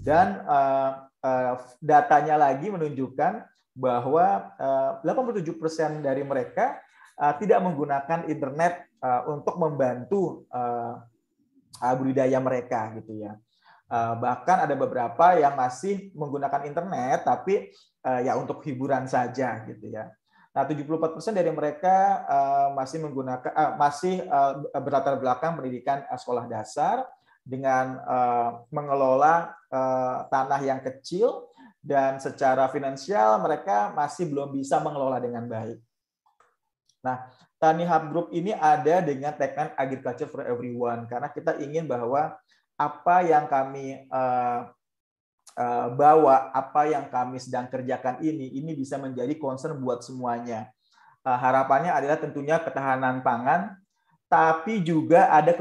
Dan 0.04 0.44
datanya 1.84 2.40
lagi 2.40 2.72
menunjukkan 2.72 3.44
bahwa 3.80 4.56
uh, 4.60 5.00
87 5.08 5.56
persen 5.56 6.04
dari 6.04 6.24
mereka 6.24 6.80
uh, 7.16 7.34
tidak 7.40 7.64
menggunakan 7.64 8.28
internet 8.28 8.88
untuk 9.32 9.56
membantu 9.56 10.44
budidaya 11.96 12.36
mereka 12.44 12.92
gitu 13.00 13.16
ya. 13.16 13.32
Bahkan 13.88 14.68
ada 14.68 14.76
beberapa 14.76 15.40
yang 15.40 15.56
masih 15.56 16.12
menggunakan 16.20 16.68
internet 16.68 17.24
tapi 17.24 17.72
ya 18.04 18.36
untuk 18.36 18.60
hiburan 18.68 19.08
saja 19.08 19.64
gitu 19.64 19.88
ya. 19.88 20.12
Nah, 20.52 20.68
74% 20.68 21.32
dari 21.32 21.48
mereka 21.48 22.28
masih 22.76 23.08
menggunakan 23.08 23.80
masih 23.80 24.20
berlatar 24.76 25.16
belakang 25.16 25.56
pendidikan 25.56 26.04
sekolah 26.12 26.44
dasar 26.52 27.08
dengan 27.50 27.98
uh, 28.06 28.50
mengelola 28.70 29.58
uh, 29.74 30.30
tanah 30.30 30.62
yang 30.62 30.86
kecil 30.86 31.50
dan 31.82 32.22
secara 32.22 32.70
finansial 32.70 33.42
mereka 33.42 33.90
masih 33.98 34.30
belum 34.30 34.54
bisa 34.54 34.78
mengelola 34.78 35.18
dengan 35.18 35.50
baik. 35.50 35.82
Nah, 37.02 37.26
Tani 37.58 37.90
Hub 37.90 38.04
Group 38.14 38.28
ini 38.30 38.54
ada 38.54 39.02
dengan 39.02 39.34
tagline 39.34 39.74
Agriculture 39.74 40.30
for 40.30 40.46
Everyone 40.46 41.10
karena 41.10 41.34
kita 41.34 41.58
ingin 41.58 41.90
bahwa 41.90 42.38
apa 42.78 43.16
yang 43.26 43.50
kami 43.50 44.06
uh, 44.14 44.70
bawa, 45.98 46.56
apa 46.56 46.88
yang 46.88 47.12
kami 47.12 47.36
sedang 47.36 47.68
kerjakan 47.68 48.24
ini, 48.24 48.48
ini 48.64 48.72
bisa 48.72 48.96
menjadi 48.96 49.36
concern 49.36 49.76
buat 49.84 50.00
semuanya. 50.00 50.72
Harapannya 51.20 51.92
adalah 51.92 52.16
tentunya 52.16 52.64
ketahanan 52.64 53.20
pangan, 53.20 53.76
tapi 54.30 54.86
juga 54.86 55.26
ada 55.34 55.58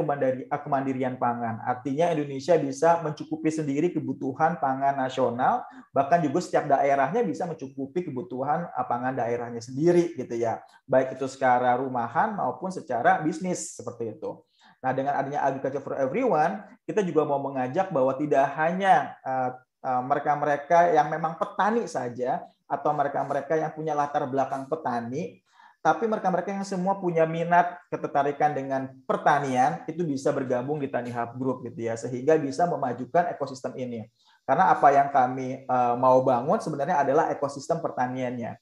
kemandirian 0.61 1.17
pangan. 1.17 1.65
Artinya 1.65 2.13
Indonesia 2.13 2.53
bisa 2.61 3.01
mencukupi 3.01 3.49
sendiri 3.49 3.89
kebutuhan 3.97 4.61
pangan 4.61 4.93
nasional, 4.93 5.65
bahkan 5.89 6.21
juga 6.21 6.45
setiap 6.45 6.69
daerahnya 6.69 7.25
bisa 7.25 7.49
mencukupi 7.49 8.05
kebutuhan 8.05 8.69
eh, 8.69 8.87
pangan 8.87 9.17
daerahnya 9.17 9.65
sendiri 9.65 10.13
gitu 10.13 10.37
ya. 10.37 10.61
Baik 10.85 11.17
itu 11.17 11.25
secara 11.33 11.81
rumahan 11.81 12.37
maupun 12.37 12.69
secara 12.69 13.25
bisnis 13.25 13.73
seperti 13.73 14.21
itu. 14.21 14.45
Nah, 14.85 14.93
dengan 14.93 15.17
adanya 15.17 15.49
agriculture 15.49 15.83
for 15.83 15.97
everyone, 15.97 16.61
kita 16.85 17.01
juga 17.01 17.25
mau 17.25 17.41
mengajak 17.41 17.89
bahwa 17.89 18.13
tidak 18.21 18.53
hanya 18.61 19.17
eh, 19.25 19.51
eh, 19.81 20.03
mereka-mereka 20.05 20.93
yang 20.93 21.09
memang 21.09 21.41
petani 21.41 21.89
saja 21.89 22.45
atau 22.69 22.93
mereka-mereka 22.93 23.57
yang 23.57 23.73
punya 23.73 23.97
latar 23.97 24.29
belakang 24.29 24.69
petani, 24.69 25.41
tapi 25.79 26.11
mereka-mereka 26.11 26.51
yang 26.51 26.67
semua 26.67 26.99
punya 26.99 27.23
minat 27.23 27.79
ketertarikan 27.87 28.51
dengan 28.51 28.91
pertanian 29.07 29.87
itu 29.87 30.03
bisa 30.03 30.35
bergabung 30.35 30.83
di 30.83 30.91
Tani 30.91 31.15
Hub 31.15 31.39
Group 31.39 31.63
gitu 31.71 31.87
ya 31.87 31.95
sehingga 31.95 32.35
bisa 32.35 32.67
memajukan 32.67 33.31
ekosistem 33.31 33.79
ini. 33.79 34.11
Karena 34.43 34.75
apa 34.75 34.91
yang 34.91 35.09
kami 35.15 35.63
uh, 35.71 35.95
mau 35.95 36.19
bangun 36.27 36.59
sebenarnya 36.59 37.07
adalah 37.07 37.31
ekosistem 37.31 37.79
pertaniannya. 37.79 38.59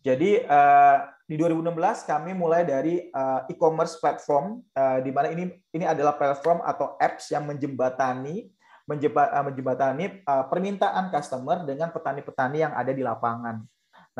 Jadi 0.00 0.44
uh, 0.44 0.96
di 1.24 1.36
2016 1.40 2.08
kami 2.08 2.32
mulai 2.36 2.64
dari 2.68 3.08
uh, 3.08 3.48
e-commerce 3.48 3.96
platform 3.96 4.60
uh, 4.76 5.00
di 5.00 5.10
mana 5.12 5.32
ini 5.32 5.48
ini 5.72 5.84
adalah 5.88 6.16
platform 6.16 6.60
atau 6.60 6.96
apps 7.00 7.32
yang 7.32 7.48
menjembatani 7.48 8.52
menjembatani 8.90 10.26
permintaan 10.26 11.14
customer 11.14 11.62
dengan 11.62 11.94
petani-petani 11.94 12.58
yang 12.58 12.74
ada 12.74 12.90
di 12.90 13.06
lapangan. 13.06 13.62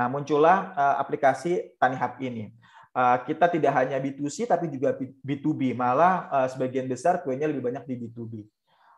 Nah, 0.00 0.08
muncullah 0.08 0.72
uh, 0.72 0.96
aplikasi 0.96 1.76
Hub 1.76 2.14
ini. 2.24 2.48
Uh, 2.96 3.20
kita 3.28 3.52
tidak 3.52 3.76
hanya 3.76 4.00
B2C 4.00 4.48
tapi 4.48 4.72
juga 4.72 4.96
B2B, 4.96 5.76
malah 5.76 6.24
uh, 6.32 6.48
sebagian 6.48 6.88
besar 6.88 7.20
kuenya 7.20 7.44
lebih 7.44 7.68
banyak 7.68 7.84
di 7.84 7.94
B2B. 8.00 8.48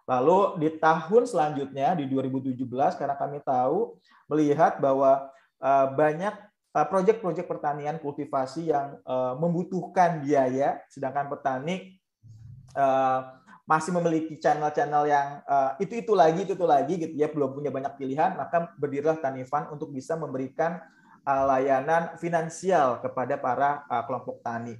Lalu 0.06 0.62
di 0.62 0.68
tahun 0.78 1.26
selanjutnya 1.26 1.98
di 1.98 2.06
2017 2.06 2.54
karena 2.94 3.18
kami 3.18 3.42
tahu 3.42 3.98
melihat 4.30 4.78
bahwa 4.78 5.30
banyak 5.94 6.34
proyek-proyek 6.74 7.46
pertanian 7.46 8.02
kultivasi 8.02 8.74
yang 8.74 8.98
uh, 9.06 9.38
membutuhkan 9.38 10.18
biaya, 10.18 10.82
sedangkan 10.90 11.30
petani 11.30 12.02
masih 13.72 13.88
memiliki 13.96 14.36
channel-channel 14.36 15.08
yang 15.08 15.40
uh, 15.48 15.72
itu 15.80 16.04
itu 16.04 16.12
lagi 16.12 16.44
itu 16.44 16.52
itu 16.52 16.66
lagi 16.68 16.94
gitu 17.00 17.14
ya 17.16 17.32
belum 17.32 17.56
punya 17.56 17.72
banyak 17.72 17.96
pilihan 17.96 18.36
maka 18.36 18.68
berdirilah 18.76 19.16
Tanifan 19.16 19.72
untuk 19.72 19.96
bisa 19.96 20.12
memberikan 20.12 20.76
uh, 21.24 21.44
layanan 21.48 22.14
finansial 22.18 23.00
kepada 23.00 23.38
para 23.38 23.86
uh, 23.88 24.02
kelompok 24.06 24.42
tani. 24.42 24.76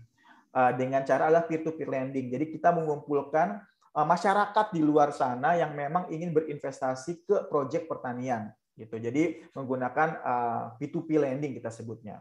Uh, 0.52 0.68
dengan 0.76 1.00
cara 1.00 1.32
adalah 1.32 1.48
peer 1.48 1.64
to 1.64 1.72
peer 1.72 1.88
lending. 1.88 2.28
Jadi 2.28 2.52
kita 2.52 2.76
mengumpulkan 2.76 3.64
uh, 3.96 4.04
masyarakat 4.04 4.76
di 4.76 4.84
luar 4.84 5.08
sana 5.16 5.56
yang 5.56 5.72
memang 5.72 6.12
ingin 6.12 6.36
berinvestasi 6.36 7.24
ke 7.24 7.48
proyek 7.48 7.88
pertanian 7.88 8.52
gitu. 8.76 9.00
Jadi 9.00 9.48
menggunakan 9.56 10.08
uh, 10.20 10.62
P2P 10.76 11.08
lending 11.16 11.56
kita 11.56 11.72
sebutnya. 11.72 12.20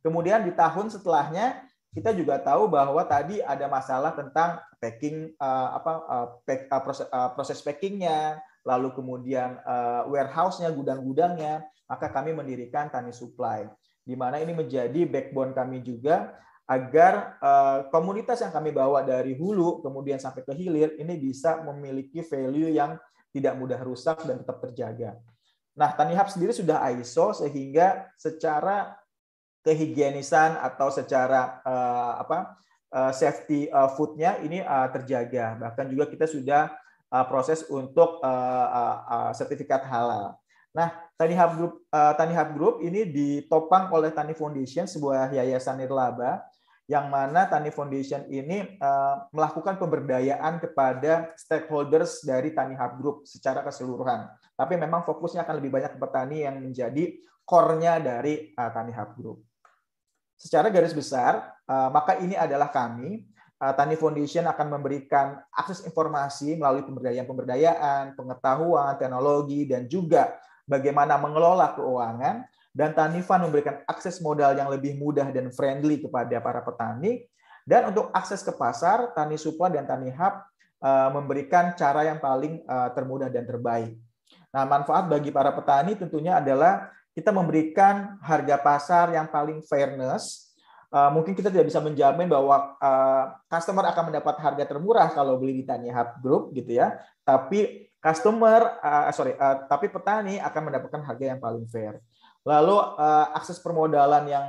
Kemudian 0.00 0.48
di 0.48 0.56
tahun 0.56 0.88
setelahnya 0.88 1.68
kita 1.92 2.12
juga 2.12 2.36
tahu 2.42 2.68
bahwa 2.68 3.00
tadi 3.08 3.40
ada 3.40 3.68
masalah 3.70 4.12
tentang 4.12 4.60
packing 4.80 5.32
uh, 5.40 5.68
apa 5.80 5.92
uh, 6.06 6.26
pack, 6.44 6.60
uh, 6.68 6.82
proses, 6.82 7.06
uh, 7.08 7.30
proses 7.32 7.58
packingnya, 7.64 8.40
lalu 8.66 8.92
kemudian 8.92 9.56
uh, 9.64 10.04
warehouse-nya, 10.10 10.68
gudang-gudangnya, 10.74 11.64
maka 11.86 12.10
kami 12.10 12.34
mendirikan 12.34 12.90
Tani 12.90 13.14
Supply, 13.14 13.64
di 14.02 14.12
mana 14.18 14.42
ini 14.42 14.52
menjadi 14.52 15.06
backbone 15.06 15.54
kami 15.56 15.80
juga 15.80 16.36
agar 16.66 17.38
uh, 17.38 17.78
komunitas 17.94 18.42
yang 18.42 18.50
kami 18.50 18.74
bawa 18.74 19.06
dari 19.06 19.38
hulu 19.38 19.86
kemudian 19.86 20.18
sampai 20.18 20.42
ke 20.42 20.50
hilir 20.50 20.98
ini 20.98 21.14
bisa 21.14 21.62
memiliki 21.62 22.26
value 22.26 22.74
yang 22.74 22.98
tidak 23.30 23.54
mudah 23.54 23.78
rusak 23.86 24.18
dan 24.26 24.42
tetap 24.42 24.58
terjaga. 24.66 25.14
Nah, 25.76 25.92
Tanihub 25.94 26.26
sendiri 26.26 26.50
sudah 26.56 26.82
ISO 26.90 27.36
sehingga 27.36 28.10
secara 28.16 28.96
kehigienisan 29.66 30.62
atau 30.62 30.94
secara 30.94 31.58
uh, 31.66 32.22
apa 32.22 32.54
uh, 32.94 33.10
safety 33.10 33.66
uh, 33.66 33.90
foodnya 33.90 34.38
ini 34.46 34.62
uh, 34.62 34.86
terjaga. 34.94 35.58
Bahkan 35.58 35.90
juga 35.90 36.06
kita 36.06 36.30
sudah 36.30 36.70
uh, 37.10 37.26
proses 37.26 37.66
untuk 37.66 38.22
uh, 38.22 38.68
uh, 38.70 38.96
uh, 39.10 39.30
sertifikat 39.34 39.82
halal. 39.90 40.38
Nah, 40.70 40.92
Tani 41.16 41.32
Hub 41.32 41.52
Group, 41.56 41.72
uh, 41.88 42.12
Tani 42.14 42.36
Hub 42.36 42.50
Group 42.52 42.74
ini 42.84 43.08
ditopang 43.08 43.88
oleh 43.90 44.12
Tani 44.12 44.36
Foundation, 44.36 44.84
sebuah 44.84 45.32
yayasan 45.32 45.80
nirlaba, 45.80 46.44
yang 46.84 47.08
mana 47.08 47.48
Tani 47.48 47.72
Foundation 47.72 48.28
ini 48.28 48.76
uh, 48.78 49.24
melakukan 49.32 49.80
pemberdayaan 49.80 50.60
kepada 50.60 51.32
stakeholders 51.34 52.22
dari 52.22 52.52
Tani 52.52 52.76
Hub 52.76 52.92
Group 53.00 53.16
secara 53.24 53.64
keseluruhan. 53.64 54.28
Tapi 54.52 54.76
memang 54.76 55.08
fokusnya 55.08 55.48
akan 55.48 55.64
lebih 55.64 55.72
banyak 55.72 55.96
ke 55.96 55.98
petani 55.98 56.44
yang 56.44 56.60
menjadi 56.60 57.16
core-nya 57.48 57.96
dari 57.96 58.52
uh, 58.52 58.68
Tani 58.68 58.92
Hub 58.92 59.10
Group. 59.16 59.45
Secara 60.36 60.68
garis 60.68 60.92
besar, 60.92 61.56
uh, 61.66 61.88
maka 61.88 62.20
ini 62.20 62.36
adalah 62.36 62.68
kami. 62.68 63.24
Uh, 63.56 63.72
Tani 63.72 63.96
Foundation 63.96 64.44
akan 64.44 64.76
memberikan 64.76 65.40
akses 65.48 65.84
informasi 65.88 66.60
melalui 66.60 66.84
pemberdayaan-pemberdayaan, 66.84 68.12
pengetahuan, 68.12 69.00
teknologi, 69.00 69.64
dan 69.64 69.88
juga 69.88 70.36
bagaimana 70.68 71.16
mengelola 71.16 71.72
keuangan, 71.72 72.44
dan 72.76 72.92
Tanifan 72.92 73.40
memberikan 73.48 73.80
akses 73.88 74.20
modal 74.20 74.52
yang 74.52 74.68
lebih 74.68 75.00
mudah 75.00 75.32
dan 75.32 75.48
friendly 75.48 75.96
kepada 75.96 76.36
para 76.44 76.60
petani. 76.60 77.24
Dan 77.64 77.88
untuk 77.88 78.12
akses 78.12 78.44
ke 78.44 78.52
pasar, 78.52 79.16
Tani 79.16 79.40
Supla 79.40 79.72
dan 79.72 79.88
Tani 79.88 80.12
Hub 80.12 80.34
eh, 80.84 81.08
memberikan 81.10 81.72
cara 81.72 82.04
yang 82.04 82.20
paling 82.20 82.60
eh, 82.60 82.88
termudah 82.92 83.32
dan 83.32 83.48
terbaik. 83.48 83.96
Nah, 84.52 84.68
manfaat 84.68 85.08
bagi 85.08 85.32
para 85.32 85.56
petani 85.56 85.96
tentunya 85.96 86.36
adalah 86.36 86.92
kita 87.16 87.32
memberikan 87.32 88.20
harga 88.20 88.60
pasar 88.60 89.16
yang 89.16 89.24
paling 89.32 89.64
fairness. 89.64 90.52
Eh, 90.92 91.10
mungkin 91.16 91.32
kita 91.32 91.48
tidak 91.48 91.72
bisa 91.72 91.80
menjamin 91.80 92.28
bahwa 92.28 92.76
customer 93.48 93.88
akan 93.88 94.12
mendapat 94.12 94.36
harga 94.36 94.64
termurah 94.68 95.08
kalau 95.16 95.40
beli 95.40 95.60
di 95.60 95.64
Tani 95.64 95.88
Hub 95.88 96.20
Group 96.20 96.42
gitu 96.52 96.76
ya. 96.76 97.00
Tapi 97.24 97.88
customer 97.96 98.78
uh, 98.86 99.10
sorry 99.10 99.34
tapi 99.66 99.90
petani 99.90 100.38
akan 100.38 100.70
mendapatkan 100.70 101.02
harga 101.02 101.24
yang 101.26 101.40
paling 101.42 101.66
fair. 101.66 101.98
Lalu 102.46 102.78
akses 103.34 103.58
permodalan 103.58 104.30
yang 104.30 104.46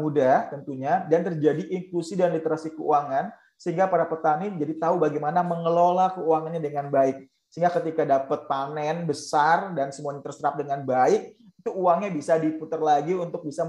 mudah 0.00 0.48
tentunya 0.48 1.04
dan 1.04 1.20
terjadi 1.28 1.60
inklusi 1.76 2.16
dan 2.16 2.32
literasi 2.32 2.72
keuangan 2.72 3.28
sehingga 3.60 3.84
para 3.84 4.08
petani 4.08 4.48
jadi 4.56 4.80
tahu 4.80 4.96
bagaimana 4.96 5.44
mengelola 5.44 6.16
keuangannya 6.16 6.64
dengan 6.64 6.88
baik. 6.88 7.28
Sehingga 7.52 7.68
ketika 7.76 8.08
dapat 8.08 8.48
panen 8.48 9.04
besar 9.04 9.76
dan 9.76 9.92
semuanya 9.92 10.24
terserap 10.24 10.56
dengan 10.56 10.80
baik, 10.88 11.36
itu 11.64 11.72
uangnya 11.72 12.12
bisa 12.12 12.36
diputar 12.36 12.76
lagi 12.76 13.16
untuk 13.16 13.40
bisa 13.40 13.64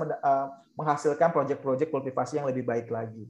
menghasilkan 0.76 1.32
proyek-proyek 1.32 1.88
kultivasi 1.88 2.44
yang 2.44 2.44
lebih 2.44 2.68
baik 2.68 2.92
lagi. 2.92 3.24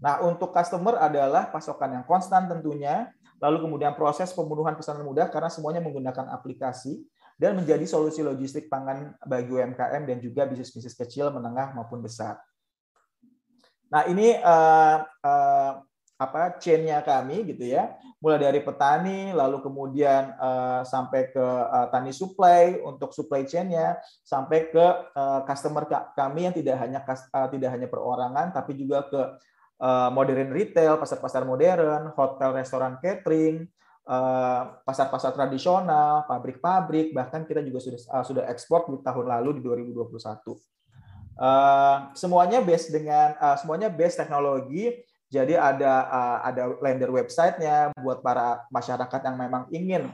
Nah, 0.00 0.24
untuk 0.24 0.48
customer 0.48 0.96
adalah 0.96 1.52
pasokan 1.52 2.00
yang 2.00 2.04
konstan 2.08 2.48
tentunya, 2.48 3.12
lalu 3.36 3.68
kemudian 3.68 3.92
proses 3.92 4.32
pembunuhan 4.32 4.72
pesanan 4.72 5.04
mudah 5.04 5.28
karena 5.28 5.52
semuanya 5.52 5.84
menggunakan 5.84 6.24
aplikasi 6.32 7.04
dan 7.36 7.52
menjadi 7.52 7.84
solusi 7.84 8.24
logistik 8.24 8.72
pangan 8.72 9.12
bagi 9.28 9.52
UMKM 9.52 10.00
dan 10.08 10.16
juga 10.24 10.48
bisnis-bisnis 10.48 10.96
kecil, 10.96 11.28
menengah 11.28 11.76
maupun 11.76 12.00
besar. 12.00 12.40
Nah 13.92 14.08
ini 14.08 14.40
uh, 14.40 15.04
uh, 15.04 15.72
apa 16.18 16.58
chainnya 16.58 16.98
kami 17.06 17.46
gitu 17.46 17.78
ya, 17.78 17.94
mulai 18.18 18.42
dari 18.42 18.60
petani, 18.60 19.30
lalu 19.30 19.62
kemudian 19.62 20.34
uh, 20.34 20.82
sampai 20.82 21.30
ke 21.30 21.46
uh, 21.46 21.86
tani 21.94 22.10
supply 22.10 22.82
untuk 22.82 23.14
supply 23.14 23.46
chainnya, 23.46 24.02
sampai 24.26 24.68
ke 24.74 24.86
uh, 25.14 25.46
customer 25.46 25.86
kami 26.18 26.50
yang 26.50 26.54
tidak 26.58 26.76
hanya 26.82 27.06
uh, 27.06 27.46
tidak 27.46 27.70
hanya 27.70 27.86
perorangan, 27.86 28.50
tapi 28.50 28.74
juga 28.74 29.06
ke 29.06 29.22
Eh, 29.78 30.10
modern 30.10 30.50
retail, 30.50 30.98
pasar-pasar 30.98 31.46
modern, 31.46 32.10
hotel, 32.18 32.50
restoran, 32.50 32.98
catering, 32.98 33.62
pasar-pasar 34.82 35.30
tradisional, 35.36 36.26
pabrik-pabrik, 36.26 37.14
bahkan 37.14 37.46
kita 37.46 37.62
juga 37.62 37.78
sudah 37.78 38.00
eh, 38.02 38.24
sudah 38.26 38.44
ekspor 38.50 38.90
di 38.90 38.98
tahun 39.06 39.30
lalu 39.38 39.62
di 39.62 39.70
2021. 39.70 40.58
Semuanya 42.18 42.58
base 42.58 42.90
dengan 42.90 43.38
semuanya 43.54 43.86
base 43.86 44.18
teknologi. 44.18 44.98
Jadi 45.28 45.52
ada 45.60 46.08
ada 46.40 46.72
lender 46.80 47.12
websitenya 47.12 47.92
buat 48.00 48.24
para 48.24 48.64
masyarakat 48.72 49.20
yang 49.28 49.36
memang 49.36 49.62
ingin 49.68 50.08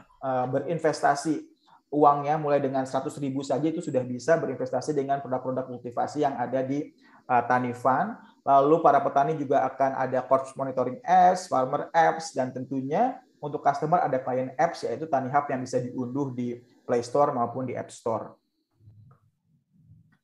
berinvestasi 0.51 1.39
uangnya 1.87 2.35
mulai 2.35 2.59
dengan 2.59 2.83
100 2.83 3.07
ribu 3.23 3.39
saja 3.39 3.63
itu 3.63 3.79
sudah 3.79 4.03
bisa 4.03 4.35
berinvestasi 4.35 4.91
dengan 4.91 5.23
produk-produk 5.23 5.71
kultivasi 5.71 6.27
yang 6.27 6.35
ada 6.35 6.59
di 6.59 6.91
uh, 7.31 7.43
Tanifan. 7.47 8.19
Lalu 8.45 8.83
para 8.83 8.99
petani 9.01 9.33
juga 9.39 9.65
akan 9.65 9.97
ada 9.97 10.19
Corps 10.21 10.53
Monitoring 10.53 11.01
Apps, 11.01 11.49
Farmer 11.49 11.89
Apps, 11.89 12.35
dan 12.35 12.53
tentunya 12.53 13.17
untuk 13.41 13.61
customer 13.61 14.01
ada 14.01 14.17
client 14.21 14.53
apps 14.57 14.85
yaitu 14.85 15.05
Tani 15.05 15.29
Hub 15.29 15.45
yang 15.49 15.61
bisa 15.61 15.77
diunduh 15.77 16.33
di 16.33 16.57
Play 16.85 17.01
Store 17.01 17.29
maupun 17.33 17.65
di 17.65 17.73
App 17.77 17.93
Store. 17.93 18.37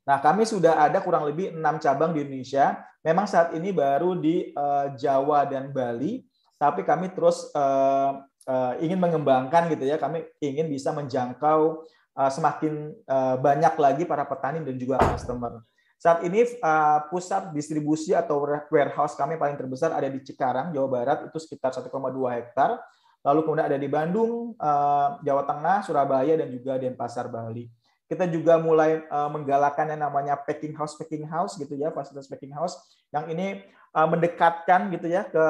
Nah, 0.06 0.18
kami 0.18 0.50
sudah 0.50 0.82
ada 0.82 0.98
kurang 1.06 1.30
lebih 1.30 1.54
enam 1.54 1.78
cabang 1.78 2.14
di 2.14 2.26
Indonesia. 2.26 2.82
Memang 3.02 3.26
saat 3.26 3.58
ini 3.58 3.74
baru 3.74 4.14
di 4.14 4.54
uh, 4.54 4.94
Jawa 4.94 5.50
dan 5.50 5.74
Bali, 5.74 6.22
tapi 6.62 6.86
kami 6.86 7.10
terus 7.18 7.50
uh, 7.58 8.22
uh, 8.46 8.74
ingin 8.78 9.02
mengembangkan 9.02 9.74
gitu 9.74 9.90
ya. 9.90 9.98
Kami 9.98 10.22
ingin 10.38 10.70
bisa 10.70 10.94
menjangkau 10.94 11.82
uh, 12.14 12.32
semakin 12.32 12.94
uh, 13.10 13.42
banyak 13.42 13.74
lagi 13.82 14.04
para 14.06 14.22
petani 14.30 14.62
dan 14.62 14.78
juga 14.78 15.02
customer. 15.02 15.66
Saat 16.02 16.26
ini 16.26 16.46
uh, 16.62 17.06
pusat 17.14 17.54
distribusi 17.54 18.18
atau 18.18 18.42
warehouse 18.74 19.14
kami 19.14 19.38
paling 19.38 19.54
terbesar 19.54 19.94
ada 19.94 20.10
di 20.10 20.22
Cikarang, 20.22 20.74
Jawa 20.74 20.90
Barat, 20.90 21.18
itu 21.30 21.38
sekitar 21.38 21.74
1,2 21.78 21.90
hektar. 22.38 22.82
Lalu 23.22 23.40
kemudian 23.46 23.70
ada 23.70 23.78
di 23.78 23.86
Bandung, 23.86 24.58
uh, 24.58 25.22
Jawa 25.22 25.46
Tengah, 25.46 25.86
Surabaya, 25.86 26.34
dan 26.42 26.50
juga 26.50 26.82
Denpasar, 26.82 27.30
Bali. 27.30 27.70
Kita 28.12 28.28
juga 28.28 28.60
mulai 28.60 29.08
uh, 29.08 29.32
menggalakkan 29.32 29.88
yang 29.88 30.04
namanya 30.04 30.36
packing 30.36 30.76
house, 30.76 31.00
packing 31.00 31.24
house 31.24 31.56
gitu 31.56 31.80
ya, 31.80 31.96
fasilitas 31.96 32.28
packing 32.28 32.52
house. 32.52 32.76
Yang 33.16 33.26
ini 33.32 33.48
uh, 33.96 34.08
mendekatkan 34.12 34.92
gitu 34.92 35.08
ya 35.08 35.24
ke 35.24 35.46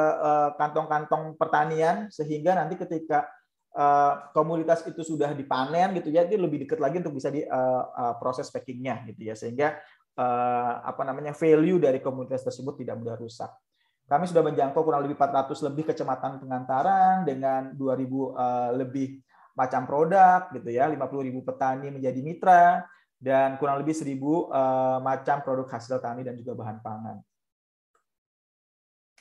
kantong-kantong 0.62 1.34
uh, 1.34 1.36
pertanian 1.42 2.14
sehingga 2.14 2.54
nanti 2.54 2.78
ketika 2.78 3.26
uh, 3.74 4.30
komoditas 4.38 4.86
itu 4.86 5.02
sudah 5.02 5.34
dipanen 5.34 5.98
gitu 5.98 6.14
ya, 6.14 6.22
itu 6.30 6.38
lebih 6.38 6.70
dekat 6.70 6.78
lagi 6.78 7.02
untuk 7.02 7.18
bisa 7.18 7.34
di 7.34 7.42
uh, 7.42 7.84
uh, 7.90 8.14
proses 8.22 8.54
packingnya 8.54 9.10
gitu 9.10 9.26
ya, 9.26 9.34
sehingga 9.34 9.82
Eh, 10.12 10.74
apa 10.84 11.08
namanya 11.08 11.32
value 11.32 11.80
dari 11.80 12.04
komunitas 12.04 12.44
tersebut 12.44 12.84
tidak 12.84 13.00
mudah 13.00 13.16
rusak. 13.16 13.48
Kami 14.12 14.28
sudah 14.28 14.44
menjangkau 14.44 14.84
kurang 14.84 15.08
lebih 15.08 15.16
400 15.16 15.72
lebih 15.72 15.88
kecamatan 15.88 16.36
pengantaran 16.44 17.24
dengan 17.24 17.72
2000 17.80 17.80
uh, 17.80 17.96
eh, 17.96 18.72
lebih 18.76 19.08
macam 19.62 19.86
produk 19.86 20.50
gitu 20.58 20.74
ya, 20.74 20.90
50.000 20.90 21.46
petani 21.46 21.88
menjadi 21.94 22.20
mitra 22.26 22.66
dan 23.22 23.62
kurang 23.62 23.86
lebih 23.86 23.94
1000 23.94 24.18
uh, 24.18 24.98
macam 25.06 25.38
produk 25.46 25.70
hasil 25.70 26.02
tani 26.02 26.26
dan 26.26 26.34
juga 26.34 26.58
bahan 26.58 26.82
pangan. 26.82 27.18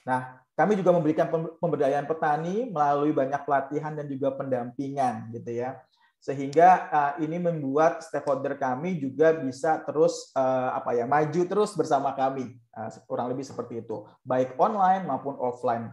Nah, 0.09 0.41
kami 0.57 0.81
juga 0.81 0.97
memberikan 0.97 1.29
pemberdayaan 1.61 2.09
petani 2.09 2.73
melalui 2.73 3.13
banyak 3.13 3.45
pelatihan 3.45 3.93
dan 3.93 4.09
juga 4.09 4.33
pendampingan 4.33 5.29
gitu 5.37 5.61
ya 5.61 5.77
sehingga 6.21 6.69
uh, 6.93 7.13
ini 7.25 7.41
membuat 7.41 8.05
stakeholder 8.05 8.53
kami 8.61 9.01
juga 9.01 9.33
bisa 9.41 9.81
terus 9.81 10.29
uh, 10.37 10.77
apa 10.77 10.93
ya 10.93 11.09
maju 11.09 11.43
terus 11.49 11.73
bersama 11.73 12.13
kami 12.13 12.61
uh, 12.77 12.93
kurang 13.09 13.33
lebih 13.33 13.41
seperti 13.41 13.81
itu 13.81 14.05
baik 14.21 14.53
online 14.61 15.09
maupun 15.09 15.41
offline. 15.41 15.89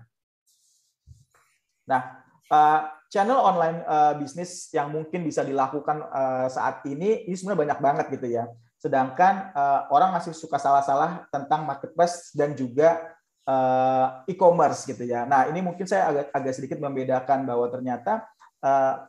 Nah 1.88 2.28
uh, 2.52 2.92
channel 3.08 3.40
online 3.40 3.84
uh, 3.88 4.14
bisnis 4.20 4.72
yang 4.76 4.92
mungkin 4.92 5.24
bisa 5.24 5.44
dilakukan 5.44 6.04
uh, 6.12 6.48
saat 6.52 6.84
ini 6.88 7.28
ini 7.28 7.36
sebenarnya 7.36 7.62
banyak 7.64 7.80
banget 7.80 8.06
gitu 8.20 8.28
ya. 8.28 8.46
Sedangkan 8.78 9.52
uh, 9.58 9.90
orang 9.90 10.14
masih 10.14 10.36
suka 10.36 10.62
salah-salah 10.62 11.26
tentang 11.34 11.66
marketplace 11.66 12.36
dan 12.36 12.54
juga 12.54 13.16
uh, 13.48 14.22
e-commerce 14.30 14.86
gitu 14.86 15.08
ya. 15.08 15.24
Nah 15.26 15.48
ini 15.50 15.64
mungkin 15.64 15.88
saya 15.88 16.12
agak 16.12 16.26
agak 16.36 16.54
sedikit 16.54 16.78
membedakan 16.84 17.48
bahwa 17.48 17.68
ternyata 17.72 18.28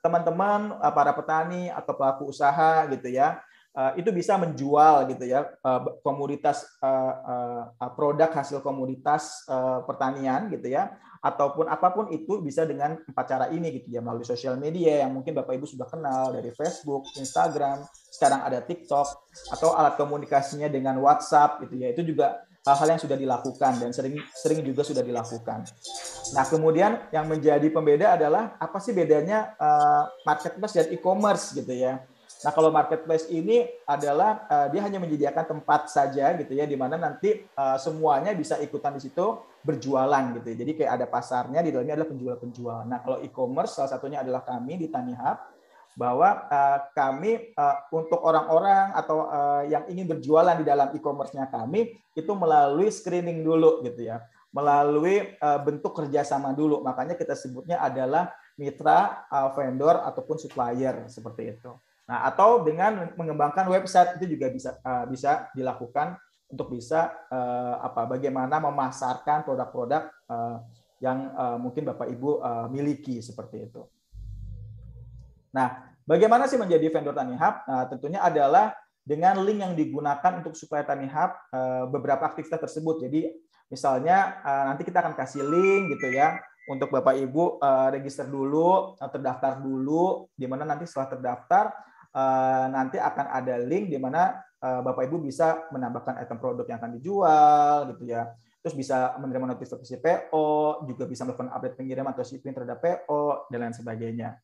teman-teman 0.05 0.77
uh, 0.77 0.93
para 0.93 1.11
petani 1.17 1.73
atau 1.73 1.97
pelaku 1.97 2.29
usaha 2.31 2.85
gitu 2.93 3.09
ya 3.09 3.41
uh, 3.79 3.93
itu 3.95 4.11
bisa 4.11 4.35
menjual 4.35 5.07
gitu 5.15 5.25
ya 5.31 5.47
uh, 5.63 6.03
komoditas 6.03 6.67
uh, 6.83 7.71
produk 7.95 8.27
hasil 8.35 8.59
komoditas 8.59 9.47
pertanian 9.87 10.51
gitu 10.51 10.75
ya 10.75 10.99
ataupun 11.19 11.67
apa 11.67 11.91
pun 11.95 12.07
itu 12.15 12.39
bisa 12.43 12.63
dengan 12.63 12.95
empat 13.03 13.27
cara 13.27 13.47
ini 13.51 13.75
gitu 13.75 13.91
ya 13.91 14.01
melalui 14.03 14.27
sosial 14.27 14.55
media 14.55 15.03
yang 15.07 15.15
mungkin 15.15 15.35
Bapak 15.35 15.59
Ibu 15.59 15.67
sudah 15.67 15.91
kenal 15.91 16.31
dari 16.31 16.55
Facebook, 16.55 17.11
Instagram, 17.19 17.83
sekarang 18.15 18.47
ada 18.47 18.63
TikTok 18.63 19.09
atau 19.51 19.75
alat 19.75 19.99
komunikasinya 19.99 20.71
dengan 20.71 20.95
WhatsApp 21.03 21.67
gitu 21.67 21.75
ya 21.75 21.91
itu 21.91 22.07
juga 22.07 22.47
hal-hal 22.63 22.99
yang 22.99 23.03
sudah 23.03 23.19
dilakukan 23.19 23.73
dan 23.83 23.91
sering 23.91 24.21
sering 24.31 24.61
juga 24.63 24.87
sudah 24.87 25.03
dilakukan. 25.03 25.67
Nah, 26.37 26.45
kemudian 26.47 27.09
yang 27.11 27.27
menjadi 27.27 27.67
pembeda 27.73 28.15
adalah 28.15 28.55
apa 28.61 28.79
sih 28.79 28.93
bedanya 28.93 29.57
marketplace 30.23 30.75
dan 30.77 30.87
e-commerce 30.93 31.57
gitu 31.57 31.73
ya. 31.73 32.05
Nah, 32.39 32.55
kalau 32.55 32.71
marketplace 32.71 33.27
ini 33.35 33.67
adalah 33.83 34.47
uh, 34.47 34.67
dia 34.71 34.79
hanya 34.87 35.03
menyediakan 35.03 35.59
tempat 35.59 35.91
saja 35.91 36.31
gitu 36.39 36.55
ya, 36.55 36.71
di 36.71 36.79
mana 36.79 36.95
nanti 36.95 37.43
uh, 37.59 37.75
semuanya 37.75 38.31
bisa 38.31 38.63
ikutan 38.63 38.95
di 38.95 39.03
situ 39.03 39.43
berjualan 39.67 40.23
gitu. 40.39 40.47
Ya. 40.55 40.57
Jadi 40.63 40.73
kayak 40.79 40.93
ada 41.03 41.07
pasarnya, 41.11 41.67
di 41.67 41.75
dalamnya 41.75 41.99
adalah 41.99 42.11
penjual-penjual. 42.15 42.87
Nah, 42.87 43.03
kalau 43.03 43.19
e-commerce 43.27 43.75
salah 43.75 43.91
satunya 43.91 44.23
adalah 44.23 44.47
kami 44.47 44.79
di 44.79 44.87
Tanihub 44.87 45.39
bahwa 45.99 46.47
uh, 46.47 46.79
kami 46.95 47.59
uh, 47.59 47.91
untuk 47.91 48.23
orang-orang 48.23 48.95
atau 48.95 49.27
uh, 49.27 49.67
yang 49.67 49.83
ingin 49.91 50.07
berjualan 50.07 50.55
di 50.55 50.63
dalam 50.63 50.95
e-commerce-nya 50.95 51.51
kami 51.51 51.91
itu 52.15 52.33
melalui 52.39 52.87
screening 52.87 53.43
dulu 53.43 53.83
gitu 53.83 54.07
ya, 54.07 54.23
melalui 54.55 55.35
uh, 55.43 55.59
bentuk 55.59 55.91
kerjasama 55.91 56.55
dulu. 56.55 56.87
Makanya 56.87 57.19
kita 57.19 57.35
sebutnya 57.35 57.83
adalah 57.83 58.31
mitra, 58.55 59.27
vendor 59.55 60.07
ataupun 60.07 60.39
supplier 60.39 61.07
seperti 61.07 61.59
itu. 61.59 61.75
Nah, 62.09 62.25
atau 62.25 62.65
dengan 62.65 63.13
mengembangkan 63.15 63.69
website 63.69 64.17
itu 64.17 64.35
juga 64.37 64.49
bisa 64.49 64.81
uh, 64.81 65.05
bisa 65.05 65.53
dilakukan 65.53 66.17
untuk 66.49 66.73
bisa 66.73 67.13
uh, 67.29 67.85
apa 67.85 68.09
bagaimana 68.09 68.57
memasarkan 68.57 69.45
produk-produk 69.45 70.09
uh, 70.33 70.65
yang 71.05 71.31
uh, 71.37 71.61
mungkin 71.61 71.85
Bapak 71.85 72.09
Ibu 72.09 72.41
uh, 72.41 72.67
miliki 72.73 73.21
seperti 73.21 73.69
itu. 73.69 73.85
Nah, 75.53 75.89
Bagaimana 76.09 76.49
sih 76.49 76.57
menjadi 76.57 76.89
vendor 76.89 77.13
Tanihub? 77.13 77.55
Nah, 77.69 77.85
tentunya 77.85 78.25
adalah 78.25 78.73
dengan 79.05 79.45
link 79.45 79.61
yang 79.61 79.77
digunakan 79.77 80.41
untuk 80.41 80.57
supaya 80.57 80.81
Tanihub 80.81 81.37
eh, 81.53 81.85
beberapa 81.93 82.25
aktivitas 82.25 82.65
tersebut. 82.65 83.05
Jadi 83.05 83.29
misalnya 83.69 84.41
eh, 84.41 84.65
nanti 84.73 84.89
kita 84.89 85.05
akan 85.05 85.13
kasih 85.13 85.45
link 85.45 85.93
gitu 85.93 86.09
ya 86.17 86.41
untuk 86.73 86.89
Bapak 86.93 87.17
Ibu 87.17 87.61
register 87.93 88.29
dulu, 88.29 88.97
terdaftar 89.01 89.57
dulu, 89.61 90.29
di 90.37 90.45
mana 90.45 90.69
nanti 90.69 90.85
setelah 90.85 91.17
terdaftar 91.17 91.65
nanti 92.75 92.99
akan 92.99 93.27
ada 93.31 93.63
link 93.63 93.95
di 93.95 93.99
mana 94.01 94.35
Bapak 94.59 95.07
Ibu 95.07 95.23
bisa 95.23 95.71
menambahkan 95.71 96.19
item 96.19 96.39
produk 96.43 96.67
yang 96.67 96.79
akan 96.83 96.99
dijual 96.99 97.95
gitu 97.95 98.11
ya. 98.11 98.27
Terus 98.59 98.75
bisa 98.75 99.15
menerima 99.23 99.55
notifikasi 99.55 100.03
PO, 100.03 100.83
juga 100.91 101.07
bisa 101.07 101.23
melakukan 101.23 101.55
update 101.55 101.79
pengiriman 101.79 102.11
atau 102.11 102.27
shipping 102.27 102.51
terhadap 102.51 102.83
PO 102.83 103.47
dan 103.55 103.59
lain 103.63 103.75
sebagainya. 103.75 104.35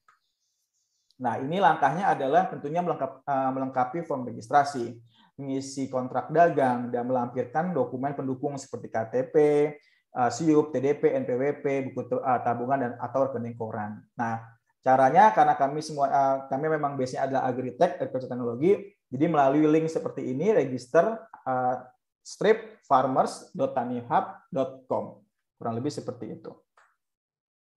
Nah, 1.19 1.39
ini 1.43 1.59
langkahnya 1.59 2.15
adalah 2.15 2.47
tentunya 2.51 2.83
uh, 2.83 3.51
melengkapi 3.55 4.07
form 4.07 4.27
registrasi, 4.27 4.95
mengisi 5.39 5.87
kontrak 5.91 6.31
dagang, 6.31 6.95
dan 6.95 7.07
melampirkan 7.07 7.75
dokumen 7.75 8.15
pendukung 8.15 8.55
seperti 8.55 8.87
KTP, 8.91 9.35
SIUP, 10.15 10.71
TDP, 10.71 11.19
NPWP, 11.27 11.91
buku 11.91 12.07
tabungan, 12.47 12.79
dan 12.87 12.93
atau 13.03 13.27
rekening 13.27 13.59
koran. 13.59 13.99
Nah, 14.15 14.47
caranya 14.85 15.33
karena 15.33 15.57
kami 15.57 15.81
semua 15.81 16.13
uh, 16.13 16.45
kami 16.53 16.69
memang 16.69 17.01
biasanya 17.01 17.25
adalah 17.25 17.49
agritech, 17.49 17.97
agriculture 17.97 18.29
teknologi, 18.29 18.93
jadi 19.09 19.33
melalui 19.33 19.65
link 19.65 19.89
seperti 19.89 20.29
ini, 20.29 20.53
register 20.53 21.25
uh, 21.49 21.89
stripfarmers.tanihub.com. 22.21 25.05
Kurang 25.57 25.75
lebih 25.81 25.89
seperti 25.89 26.37
itu. 26.37 26.53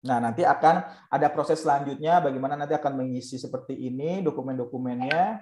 Nah, 0.06 0.22
nanti 0.22 0.46
akan 0.46 0.86
ada 1.10 1.28
proses 1.34 1.66
selanjutnya 1.66 2.22
bagaimana 2.22 2.54
nanti 2.54 2.78
akan 2.78 2.94
mengisi 2.94 3.42
seperti 3.42 3.74
ini 3.74 4.22
dokumen-dokumennya 4.22 5.42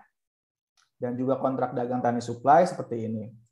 dan 1.00 1.12
juga 1.20 1.36
kontrak 1.36 1.76
dagang 1.76 2.00
tani 2.00 2.24
supply 2.24 2.64
seperti 2.64 3.12
ini. 3.12 3.43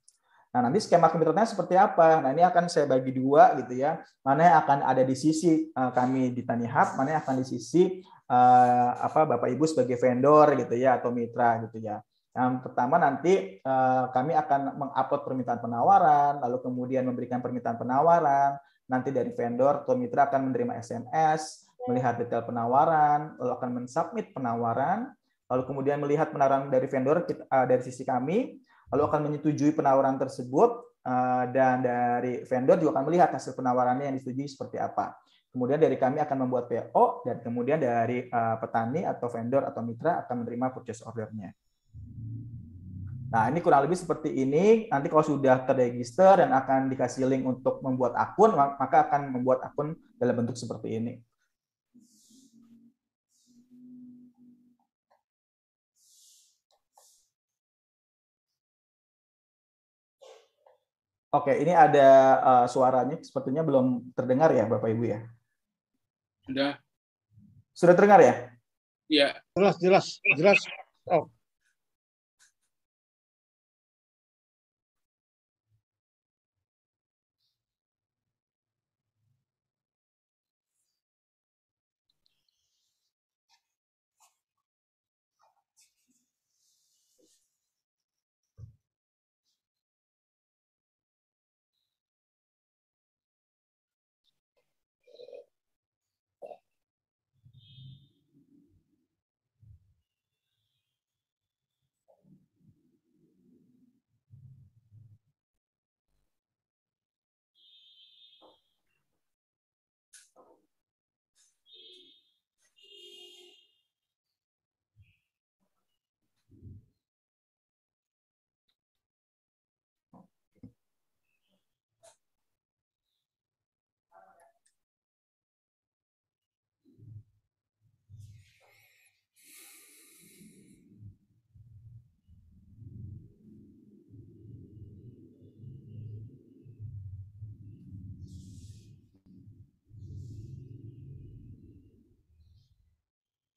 Nah, 0.51 0.67
nanti 0.67 0.83
skema 0.83 1.07
kemitraan 1.07 1.47
seperti 1.47 1.79
apa? 1.79 2.19
Nah, 2.19 2.35
ini 2.35 2.43
akan 2.43 2.67
saya 2.67 2.83
bagi 2.83 3.15
dua 3.15 3.55
gitu 3.63 3.71
ya. 3.71 4.03
Mana 4.19 4.51
yang 4.51 4.57
akan 4.67 4.79
ada 4.83 5.03
di 5.07 5.15
sisi 5.15 5.71
uh, 5.71 5.95
kami 5.95 6.35
di 6.35 6.43
Tani 6.43 6.67
Hub, 6.67 6.99
mana 6.99 7.15
yang 7.15 7.21
akan 7.23 7.39
di 7.39 7.45
sisi 7.47 8.03
uh, 8.27 8.89
apa 8.99 9.23
Bapak 9.23 9.47
Ibu 9.47 9.63
sebagai 9.63 9.95
vendor 9.95 10.51
gitu 10.59 10.75
ya 10.75 10.99
atau 10.99 11.15
mitra 11.15 11.63
gitu 11.67 11.79
ya. 11.79 12.03
Yang 12.35 12.67
pertama 12.67 12.99
nanti 12.99 13.63
uh, 13.63 14.11
kami 14.11 14.35
akan 14.35 14.75
mengupload 14.75 15.21
permintaan 15.23 15.59
penawaran, 15.63 16.33
lalu 16.43 16.57
kemudian 16.63 17.03
memberikan 17.07 17.39
permintaan 17.39 17.79
penawaran, 17.79 18.59
nanti 18.91 19.11
dari 19.11 19.31
vendor 19.31 19.87
atau 19.87 19.95
mitra 19.95 20.27
akan 20.27 20.51
menerima 20.51 20.79
SMS, 20.83 21.67
melihat 21.87 22.19
detail 22.19 22.43
penawaran, 22.43 23.39
lalu 23.39 23.51
akan 23.55 23.69
mensubmit 23.83 24.35
penawaran, 24.35 25.11
lalu 25.51 25.67
kemudian 25.67 25.99
melihat 25.99 26.31
penawaran 26.31 26.71
dari 26.71 26.87
vendor 26.87 27.27
uh, 27.27 27.65
dari 27.67 27.83
sisi 27.83 28.07
kami, 28.07 28.55
lalu 28.87 29.03
akan 29.03 29.19
menyetujui 29.27 29.75
penawaran 29.75 30.15
tersebut 30.15 31.03
uh, 31.03 31.43
dan 31.51 31.83
dari 31.83 32.47
vendor 32.47 32.79
juga 32.79 32.95
akan 32.95 33.03
melihat 33.11 33.35
hasil 33.35 33.51
penawarannya 33.59 34.07
yang 34.07 34.15
disetujui 34.15 34.47
seperti 34.47 34.79
apa. 34.79 35.19
Kemudian 35.51 35.83
dari 35.83 35.99
kami 35.99 36.23
akan 36.23 36.47
membuat 36.47 36.71
PO 36.71 37.27
dan 37.27 37.43
kemudian 37.43 37.75
dari 37.75 38.31
uh, 38.31 38.55
petani 38.63 39.03
atau 39.03 39.27
vendor 39.27 39.67
atau 39.67 39.83
mitra 39.83 40.23
akan 40.23 40.47
menerima 40.47 40.71
purchase 40.71 41.03
ordernya. 41.03 41.51
Nah, 43.31 43.47
ini 43.47 43.59
kurang 43.63 43.87
lebih 43.87 43.95
seperti 43.95 44.31
ini. 44.31 44.87
Nanti 44.91 45.07
kalau 45.07 45.23
sudah 45.23 45.63
terregister 45.63 46.43
dan 46.43 46.51
akan 46.51 46.91
dikasih 46.91 47.27
link 47.27 47.43
untuk 47.47 47.79
membuat 47.79 48.15
akun, 48.15 48.51
maka 48.55 49.07
akan 49.07 49.31
membuat 49.31 49.63
akun 49.63 49.95
dalam 50.19 50.43
bentuk 50.43 50.59
seperti 50.59 50.99
ini. 50.99 51.19
Oke, 61.31 61.55
ini 61.63 61.71
ada 61.71 62.09
uh, 62.43 62.65
suaranya. 62.67 63.15
Sepertinya 63.23 63.63
belum 63.63 64.11
terdengar 64.11 64.51
ya, 64.51 64.67
Bapak 64.67 64.91
Ibu 64.91 65.03
ya? 65.07 65.19
Sudah. 66.43 66.75
Sudah 67.71 67.95
terdengar 67.95 68.19
ya? 68.19 68.35
Iya. 69.07 69.39
Jelas, 69.55 69.75
jelas, 69.79 70.05
jelas. 70.35 70.59
Oh. 71.07 71.31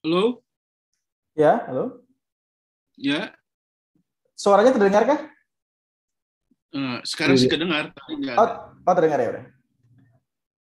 Halo? 0.05 0.44
Ya, 1.32 1.64
halo. 1.64 2.05
Ya. 3.01 3.32
Suaranya 4.36 4.76
terdengar 4.76 5.09
kah? 5.09 5.20
Uh, 6.76 7.01
sekarang 7.09 7.40
sih 7.40 7.48
kedengar. 7.48 7.89
Oh, 8.36 8.48
oh, 8.85 8.94
terdengar 9.01 9.16
ya 9.24 9.28
udah. 9.32 9.44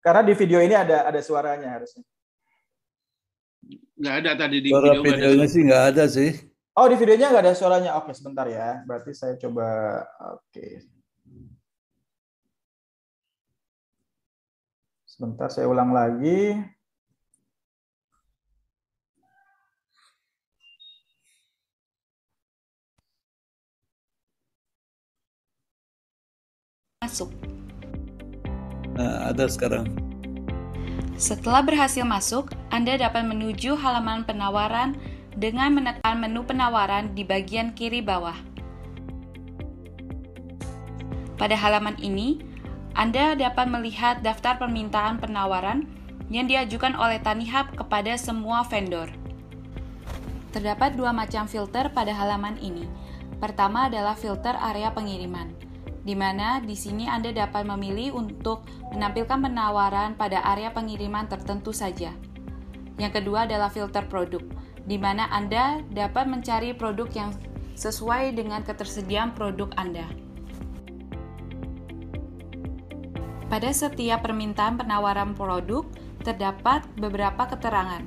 Karena 0.05 0.29
di 0.29 0.37
video 0.37 0.61
ini 0.61 0.77
ada 0.77 1.09
ada 1.09 1.25
suaranya 1.25 1.73
harusnya. 1.73 2.05
Nggak 3.97 4.15
ada 4.21 4.31
tadi 4.45 4.61
di 4.61 4.69
Suara 4.77 5.01
video 5.01 5.09
videonya 5.09 5.47
sih 5.49 5.63
nggak 5.65 5.85
ada 5.89 6.05
sih. 6.05 6.31
Oh, 6.77 6.85
di 6.93 7.01
videonya 7.01 7.33
nggak 7.33 7.45
ada 7.49 7.57
suaranya. 7.57 7.91
Oke, 7.97 8.13
sebentar 8.13 8.45
ya. 8.45 8.85
Berarti 8.85 9.17
saya 9.17 9.41
coba. 9.41 10.05
Oke. 10.37 10.85
Sebentar, 15.09 15.49
saya 15.49 15.65
ulang 15.65 15.97
lagi. 15.97 16.61
Masuk. 27.11 27.35
Nah, 28.95 29.35
ada 29.35 29.51
sekarang. 29.51 29.91
Setelah 31.19 31.67
berhasil 31.67 32.07
masuk, 32.07 32.55
Anda 32.71 32.95
dapat 32.95 33.27
menuju 33.27 33.75
halaman 33.75 34.23
penawaran 34.23 34.95
dengan 35.35 35.75
menekan 35.75 36.23
menu 36.23 36.47
penawaran 36.47 37.11
di 37.19 37.27
bagian 37.27 37.75
kiri 37.75 37.99
bawah. 37.99 38.39
Pada 41.35 41.59
halaman 41.59 41.99
ini, 41.99 42.39
Anda 42.95 43.35
dapat 43.35 43.67
melihat 43.67 44.23
daftar 44.23 44.57
permintaan 44.63 45.19
penawaran 45.19 45.91
yang 46.31 46.47
diajukan 46.47 46.95
oleh 46.95 47.19
Tanihub 47.19 47.75
kepada 47.75 48.15
semua 48.15 48.63
vendor. 48.63 49.11
Terdapat 50.55 50.95
dua 50.95 51.11
macam 51.11 51.51
filter 51.51 51.91
pada 51.91 52.15
halaman 52.15 52.55
ini. 52.63 52.87
Pertama 53.41 53.89
adalah 53.89 54.13
filter 54.17 54.53
area 54.53 54.93
pengiriman, 54.93 55.49
di 56.11 56.19
mana 56.19 56.59
di 56.59 56.75
sini 56.75 57.07
Anda 57.07 57.31
dapat 57.31 57.63
memilih 57.71 58.19
untuk 58.19 58.67
menampilkan 58.91 59.47
penawaran 59.47 60.19
pada 60.19 60.43
area 60.43 60.75
pengiriman 60.75 61.31
tertentu 61.31 61.71
saja. 61.71 62.11
Yang 62.99 63.23
kedua 63.23 63.47
adalah 63.47 63.71
filter 63.71 64.03
produk, 64.11 64.43
di 64.83 64.99
mana 64.99 65.31
Anda 65.31 65.87
dapat 65.87 66.27
mencari 66.27 66.75
produk 66.75 67.07
yang 67.15 67.31
sesuai 67.79 68.35
dengan 68.35 68.67
ketersediaan 68.67 69.39
produk 69.39 69.71
Anda. 69.79 70.11
Pada 73.47 73.71
setiap 73.71 74.27
permintaan 74.27 74.83
penawaran 74.83 75.39
produk, 75.39 75.87
terdapat 76.27 76.91
beberapa 76.99 77.47
keterangan. 77.47 78.03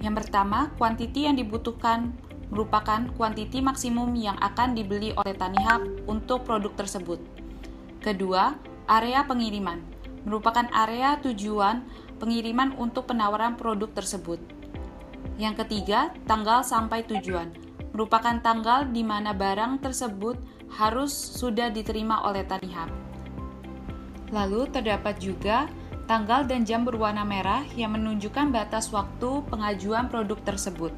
Yang 0.00 0.24
pertama, 0.24 0.72
kuantiti 0.80 1.28
yang 1.28 1.36
dibutuhkan 1.36 2.16
merupakan 2.48 3.06
kuantiti 3.18 3.58
maksimum 3.58 4.14
yang 4.14 4.38
akan 4.38 4.74
dibeli 4.78 5.10
oleh 5.18 5.34
Tanihub 5.34 6.06
untuk 6.06 6.46
produk 6.46 6.72
tersebut. 6.78 7.18
Kedua, 7.98 8.54
area 8.86 9.26
pengiriman 9.26 9.96
merupakan 10.26 10.66
area 10.74 11.22
tujuan 11.22 11.86
pengiriman 12.18 12.74
untuk 12.76 13.06
penawaran 13.06 13.54
produk 13.54 13.88
tersebut. 13.94 14.42
Yang 15.38 15.64
ketiga, 15.64 16.10
tanggal 16.26 16.66
sampai 16.66 17.06
tujuan 17.06 17.54
merupakan 17.94 18.36
tanggal 18.44 18.84
di 18.92 19.00
mana 19.00 19.32
barang 19.32 19.80
tersebut 19.80 20.36
harus 20.76 21.14
sudah 21.14 21.72
diterima 21.72 22.26
oleh 22.28 22.44
Tanihub. 22.44 22.90
Lalu 24.34 24.68
terdapat 24.68 25.16
juga 25.22 25.70
tanggal 26.04 26.44
dan 26.44 26.66
jam 26.66 26.82
berwarna 26.84 27.22
merah 27.22 27.64
yang 27.78 27.94
menunjukkan 27.94 28.52
batas 28.52 28.90
waktu 28.92 29.40
pengajuan 29.48 30.10
produk 30.10 30.36
tersebut. 30.42 30.92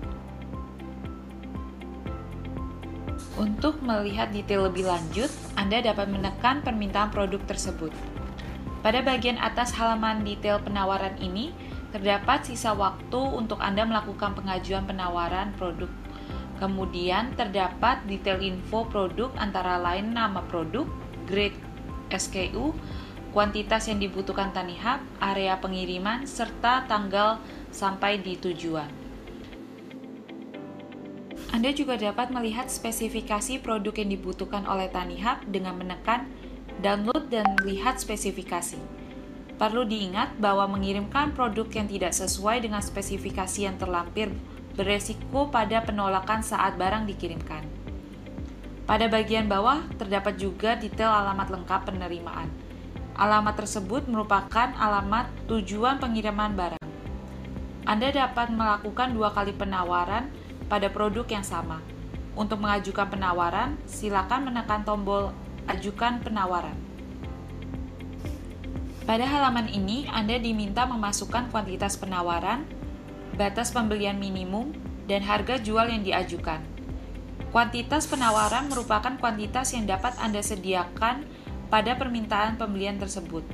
Untuk 3.38 3.78
melihat 3.82 4.34
detail 4.34 4.66
lebih 4.66 4.86
lanjut, 4.90 5.30
Anda 5.54 5.78
dapat 5.78 6.10
menekan 6.10 6.62
permintaan 6.66 7.14
produk 7.14 7.38
tersebut. 7.46 7.94
Pada 8.82 9.02
bagian 9.02 9.38
atas 9.38 9.74
halaman 9.74 10.22
detail 10.22 10.62
penawaran 10.62 11.18
ini, 11.18 11.50
terdapat 11.90 12.46
sisa 12.46 12.74
waktu 12.74 13.18
untuk 13.18 13.58
Anda 13.62 13.86
melakukan 13.86 14.36
pengajuan 14.38 14.84
penawaran 14.86 15.54
produk. 15.56 15.90
Kemudian 16.58 17.38
terdapat 17.38 18.02
detail 18.10 18.42
info 18.42 18.82
produk 18.90 19.30
antara 19.38 19.78
lain 19.78 20.10
nama 20.10 20.42
produk, 20.50 20.90
grade 21.30 21.54
SKU, 22.10 22.74
kuantitas 23.30 23.86
yang 23.86 24.02
dibutuhkan 24.02 24.50
Tanihub, 24.50 24.98
area 25.22 25.54
pengiriman, 25.62 26.26
serta 26.26 26.90
tanggal 26.90 27.38
sampai 27.70 28.18
di 28.18 28.34
tujuan. 28.34 28.97
Anda 31.48 31.72
juga 31.72 31.96
dapat 31.96 32.28
melihat 32.28 32.68
spesifikasi 32.68 33.64
produk 33.64 33.96
yang 33.96 34.12
dibutuhkan 34.12 34.68
oleh 34.68 34.92
Tanihub 34.92 35.48
dengan 35.48 35.80
menekan 35.80 36.28
download 36.84 37.32
dan 37.32 37.56
lihat 37.64 37.96
spesifikasi. 37.96 38.76
Perlu 39.56 39.88
diingat 39.88 40.36
bahwa 40.36 40.68
mengirimkan 40.70 41.32
produk 41.32 41.66
yang 41.72 41.88
tidak 41.88 42.12
sesuai 42.12 42.62
dengan 42.68 42.84
spesifikasi 42.84 43.64
yang 43.64 43.80
terlampir 43.80 44.28
beresiko 44.76 45.50
pada 45.50 45.82
penolakan 45.82 46.44
saat 46.44 46.76
barang 46.76 47.08
dikirimkan. 47.10 47.64
Pada 48.86 49.08
bagian 49.08 49.48
bawah 49.48 49.82
terdapat 49.96 50.38
juga 50.38 50.76
detail 50.76 51.10
alamat 51.10 51.48
lengkap 51.48 51.80
penerimaan. 51.90 52.52
Alamat 53.18 53.64
tersebut 53.64 54.06
merupakan 54.06 54.70
alamat 54.78 55.32
tujuan 55.50 55.98
pengiriman 55.98 56.54
barang. 56.54 56.86
Anda 57.88 58.12
dapat 58.12 58.52
melakukan 58.52 59.16
dua 59.16 59.32
kali 59.34 59.56
penawaran 59.56 60.30
pada 60.68 60.92
produk 60.92 61.24
yang 61.26 61.42
sama. 61.42 61.80
Untuk 62.38 62.62
mengajukan 62.62 63.10
penawaran, 63.10 63.74
silakan 63.88 64.52
menekan 64.52 64.86
tombol 64.86 65.34
Ajukan 65.68 66.24
penawaran. 66.24 66.72
Pada 69.04 69.28
halaman 69.28 69.68
ini, 69.68 70.08
Anda 70.08 70.40
diminta 70.40 70.88
memasukkan 70.88 71.52
kuantitas 71.52 72.00
penawaran, 72.00 72.64
batas 73.36 73.68
pembelian 73.68 74.16
minimum, 74.16 74.72
dan 75.04 75.20
harga 75.20 75.60
jual 75.60 75.92
yang 75.92 76.00
diajukan. 76.00 76.64
Kuantitas 77.52 78.08
penawaran 78.08 78.72
merupakan 78.72 79.12
kuantitas 79.20 79.76
yang 79.76 79.84
dapat 79.84 80.16
Anda 80.24 80.40
sediakan 80.40 81.28
pada 81.68 82.00
permintaan 82.00 82.56
pembelian 82.56 82.96
tersebut. 82.96 83.44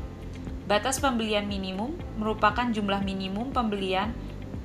Batas 0.70 1.02
pembelian 1.02 1.50
minimum 1.50 1.98
merupakan 2.14 2.70
jumlah 2.70 3.02
minimum 3.02 3.50
pembelian 3.50 4.14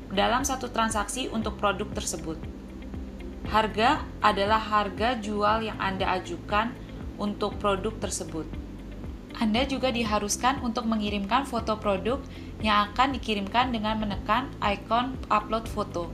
dalam 0.09 0.41
satu 0.41 0.69
transaksi 0.73 1.29
untuk 1.29 1.57
produk 1.61 1.89
tersebut. 1.93 2.37
Harga 3.49 4.05
adalah 4.21 4.61
harga 4.61 5.17
jual 5.17 5.65
yang 5.65 5.77
Anda 5.81 6.21
ajukan 6.21 6.73
untuk 7.17 7.57
produk 7.57 7.93
tersebut. 7.97 8.45
Anda 9.39 9.65
juga 9.65 9.89
diharuskan 9.93 10.61
untuk 10.61 10.85
mengirimkan 10.85 11.47
foto 11.47 11.79
produk 11.79 12.19
yang 12.59 12.91
akan 12.91 13.15
dikirimkan 13.15 13.71
dengan 13.71 13.97
menekan 13.97 14.51
ikon 14.59 15.15
upload 15.31 15.65
foto. 15.69 16.11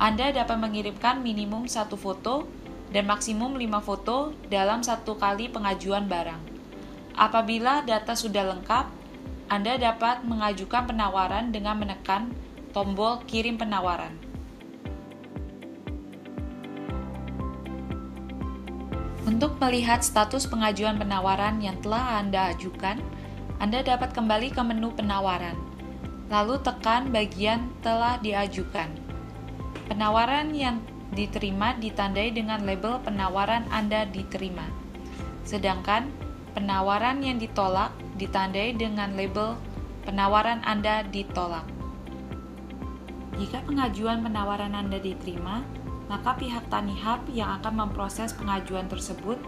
Anda 0.00 0.34
dapat 0.34 0.58
mengirimkan 0.58 1.20
minimum 1.20 1.68
satu 1.70 1.94
foto 1.94 2.48
dan 2.90 3.06
maksimum 3.06 3.54
5 3.54 3.86
foto 3.86 4.34
dalam 4.50 4.82
satu 4.82 5.14
kali 5.14 5.48
pengajuan 5.52 6.10
barang. 6.10 6.42
Apabila 7.14 7.84
data 7.84 8.16
sudah 8.16 8.50
lengkap, 8.56 8.86
Anda 9.52 9.76
dapat 9.76 10.24
mengajukan 10.24 10.88
penawaran 10.88 11.52
dengan 11.52 11.76
menekan 11.76 12.32
tombol 12.72 13.20
kirim 13.28 13.60
penawaran. 13.60 14.16
Untuk 19.28 19.60
melihat 19.60 20.02
status 20.02 20.48
pengajuan 20.48 20.98
penawaran 20.98 21.60
yang 21.62 21.78
telah 21.84 22.18
Anda 22.18 22.52
ajukan, 22.56 22.98
Anda 23.62 23.84
dapat 23.84 24.16
kembali 24.16 24.50
ke 24.50 24.60
menu 24.64 24.90
penawaran, 24.92 25.54
lalu 26.32 26.58
tekan 26.64 27.12
bagian 27.14 27.70
telah 27.84 28.18
diajukan. 28.18 28.90
Penawaran 29.86 30.56
yang 30.56 30.80
diterima 31.12 31.76
ditandai 31.76 32.32
dengan 32.32 32.64
label 32.64 32.98
penawaran 33.04 33.68
Anda 33.68 34.08
diterima. 34.08 34.64
Sedangkan 35.44 36.08
penawaran 36.56 37.20
yang 37.20 37.36
ditolak 37.36 37.92
ditandai 38.16 38.72
dengan 38.74 39.12
label 39.12 39.60
penawaran 40.08 40.64
Anda 40.64 41.04
ditolak. 41.08 41.81
Jika 43.40 43.64
pengajuan 43.64 44.20
penawaran 44.20 44.76
Anda 44.76 45.00
diterima, 45.00 45.64
maka 46.12 46.36
pihak 46.36 46.68
Tanihub 46.68 47.24
yang 47.32 47.56
akan 47.60 47.88
memproses 47.88 48.36
pengajuan 48.36 48.92
tersebut 48.92 49.40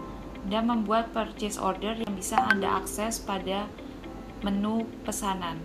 dan 0.49 0.65
membuat 0.65 1.13
purchase 1.13 1.61
order 1.61 1.93
yang 1.93 2.13
bisa 2.17 2.41
Anda 2.49 2.81
akses 2.81 3.21
pada 3.21 3.69
menu 4.41 4.89
pesanan. 5.05 5.61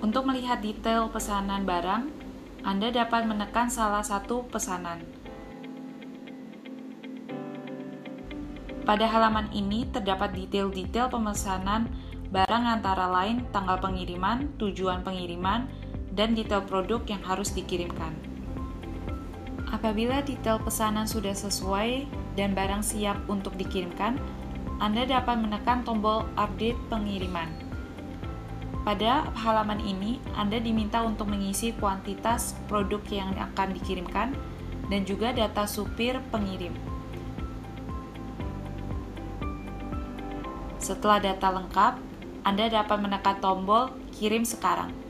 Untuk 0.00 0.24
melihat 0.24 0.64
detail 0.64 1.12
pesanan 1.12 1.68
barang, 1.68 2.08
Anda 2.64 2.88
dapat 2.88 3.28
menekan 3.28 3.68
salah 3.68 4.04
satu 4.04 4.46
pesanan. 4.48 5.04
Pada 8.88 9.04
halaman 9.04 9.52
ini 9.52 9.84
terdapat 9.92 10.32
detail-detail 10.32 11.12
pemesanan 11.12 11.92
barang 12.32 12.64
antara 12.80 13.04
lain 13.12 13.44
tanggal 13.52 13.76
pengiriman, 13.76 14.48
tujuan 14.56 15.04
pengiriman, 15.04 15.68
dan 16.18 16.34
detail 16.34 16.66
produk 16.66 16.98
yang 17.06 17.22
harus 17.22 17.54
dikirimkan. 17.54 18.10
Apabila 19.70 20.18
detail 20.26 20.58
pesanan 20.58 21.06
sudah 21.06 21.30
sesuai 21.30 22.10
dan 22.34 22.58
barang 22.58 22.82
siap 22.82 23.14
untuk 23.30 23.54
dikirimkan, 23.54 24.18
Anda 24.82 25.06
dapat 25.06 25.38
menekan 25.38 25.86
tombol 25.86 26.26
update 26.34 26.74
pengiriman. 26.90 27.46
Pada 28.82 29.30
halaman 29.38 29.78
ini, 29.78 30.18
Anda 30.34 30.58
diminta 30.58 31.04
untuk 31.06 31.30
mengisi 31.30 31.70
kuantitas 31.78 32.58
produk 32.66 33.04
yang 33.12 33.30
akan 33.38 33.78
dikirimkan 33.78 34.34
dan 34.90 35.00
juga 35.06 35.30
data 35.30 35.68
supir 35.68 36.18
pengirim. 36.34 36.74
Setelah 40.80 41.20
data 41.20 41.52
lengkap, 41.52 41.94
Anda 42.48 42.72
dapat 42.72 42.96
menekan 42.96 43.36
tombol 43.44 43.92
"Kirim 44.16 44.48
sekarang" 44.48 45.07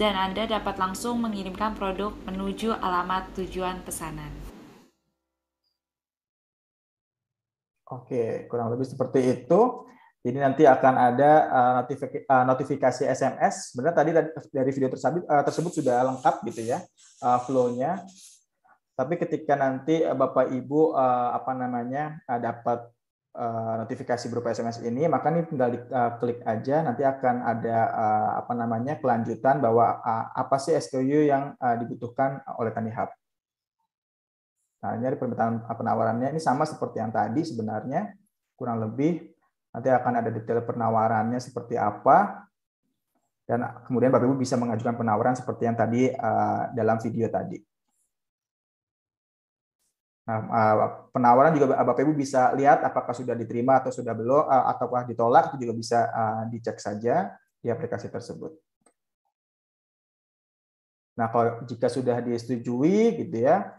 dan 0.00 0.16
Anda 0.16 0.48
dapat 0.48 0.80
langsung 0.80 1.20
mengirimkan 1.20 1.76
produk 1.76 2.16
menuju 2.24 2.72
alamat 2.72 3.36
tujuan 3.36 3.84
pesanan. 3.84 4.32
Oke, 7.84 8.48
kurang 8.48 8.72
lebih 8.72 8.88
seperti 8.88 9.44
itu. 9.44 9.84
Jadi 10.24 10.38
nanti 10.40 10.64
akan 10.64 10.94
ada 10.96 11.32
notifikasi, 11.84 12.24
uh, 12.24 12.44
notifikasi 12.48 13.02
SMS. 13.12 13.76
Sebenarnya 13.76 13.96
tadi 14.00 14.10
dari 14.48 14.70
video 14.72 14.88
tersebut, 14.88 15.28
uh, 15.28 15.44
tersebut 15.44 15.72
sudah 15.84 16.08
lengkap 16.08 16.48
gitu 16.48 16.64
ya 16.64 16.80
flow-nya. 17.44 18.00
Tapi 18.96 19.20
ketika 19.20 19.52
nanti 19.52 20.00
Bapak 20.00 20.48
Ibu 20.48 20.96
apa 21.32 21.56
namanya 21.56 22.20
dapat 22.40 22.84
notifikasi 23.86 24.26
berupa 24.26 24.50
SMS 24.50 24.82
ini, 24.82 25.06
maka 25.06 25.30
ini 25.30 25.46
tinggal 25.46 25.70
diklik 25.70 26.42
uh, 26.42 26.50
aja. 26.50 26.82
Nanti 26.82 27.02
akan 27.06 27.46
ada 27.46 27.78
uh, 27.94 28.30
apa 28.42 28.52
namanya 28.58 28.98
kelanjutan 28.98 29.62
bahwa 29.62 30.02
uh, 30.02 30.34
apa 30.34 30.56
sih 30.58 30.74
SKU 30.74 31.30
yang 31.30 31.54
uh, 31.62 31.76
dibutuhkan 31.78 32.42
oleh 32.58 32.74
Tani 32.74 32.90
Hub. 32.90 33.10
Nah, 34.80 34.96
ini 34.96 35.12
permintaan 35.14 35.62
penawarannya 35.68 36.32
ini 36.32 36.40
sama 36.40 36.64
seperti 36.64 37.04
yang 37.04 37.12
tadi 37.12 37.44
sebenarnya 37.44 38.16
kurang 38.56 38.80
lebih 38.80 39.30
Nanti 39.70 39.86
akan 39.86 40.12
ada 40.18 40.30
detail 40.34 40.66
penawarannya 40.66 41.38
seperti 41.38 41.78
apa. 41.78 42.46
Dan 43.46 43.66
kemudian 43.86 44.14
Bapak 44.14 44.30
Ibu 44.30 44.38
bisa 44.38 44.54
mengajukan 44.54 44.94
penawaran 44.94 45.34
seperti 45.34 45.66
yang 45.66 45.74
tadi 45.74 46.10
uh, 46.10 46.70
dalam 46.74 46.98
video 47.02 47.26
tadi. 47.26 47.58
Nah, 50.30 50.46
uh, 50.46 51.10
penawaran 51.10 51.50
juga 51.58 51.74
Bapak 51.74 52.06
Ibu 52.06 52.14
bisa 52.14 52.54
lihat 52.54 52.86
apakah 52.86 53.10
sudah 53.10 53.34
diterima 53.34 53.82
atau 53.82 53.90
sudah 53.90 54.14
belum, 54.14 54.46
uh, 54.46 54.70
ataukah 54.70 55.02
ditolak, 55.02 55.50
itu 55.50 55.66
juga 55.66 55.74
bisa 55.74 55.98
uh, 56.06 56.42
dicek 56.46 56.78
saja 56.78 57.34
di 57.58 57.66
aplikasi 57.66 58.06
tersebut. 58.06 58.54
Nah, 61.18 61.26
kalau 61.34 61.66
jika 61.66 61.90
sudah 61.90 62.22
disetujui 62.22 63.26
gitu 63.26 63.42
ya, 63.42 63.74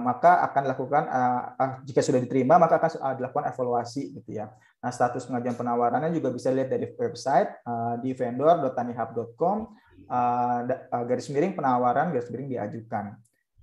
maka 0.00 0.40
akan 0.50 0.66
dilakukan 0.66 1.04
jika 1.84 2.00
sudah 2.02 2.18
diterima 2.18 2.56
maka 2.58 2.80
akan 2.80 3.20
dilakukan 3.20 3.54
evaluasi 3.54 4.18
gitu 4.18 4.40
ya. 4.40 4.50
Nah, 4.82 4.90
status 4.90 5.28
pengajuan 5.28 5.54
penawarannya 5.54 6.10
juga 6.10 6.32
bisa 6.34 6.50
lihat 6.50 6.72
dari 6.72 6.90
website 6.96 7.60
di 8.02 8.10
vendor.tanihub.com 8.16 9.70
garis 11.06 11.28
miring 11.30 11.54
penawaran 11.54 12.10
garis 12.10 12.32
miring 12.32 12.50
diajukan. 12.50 13.14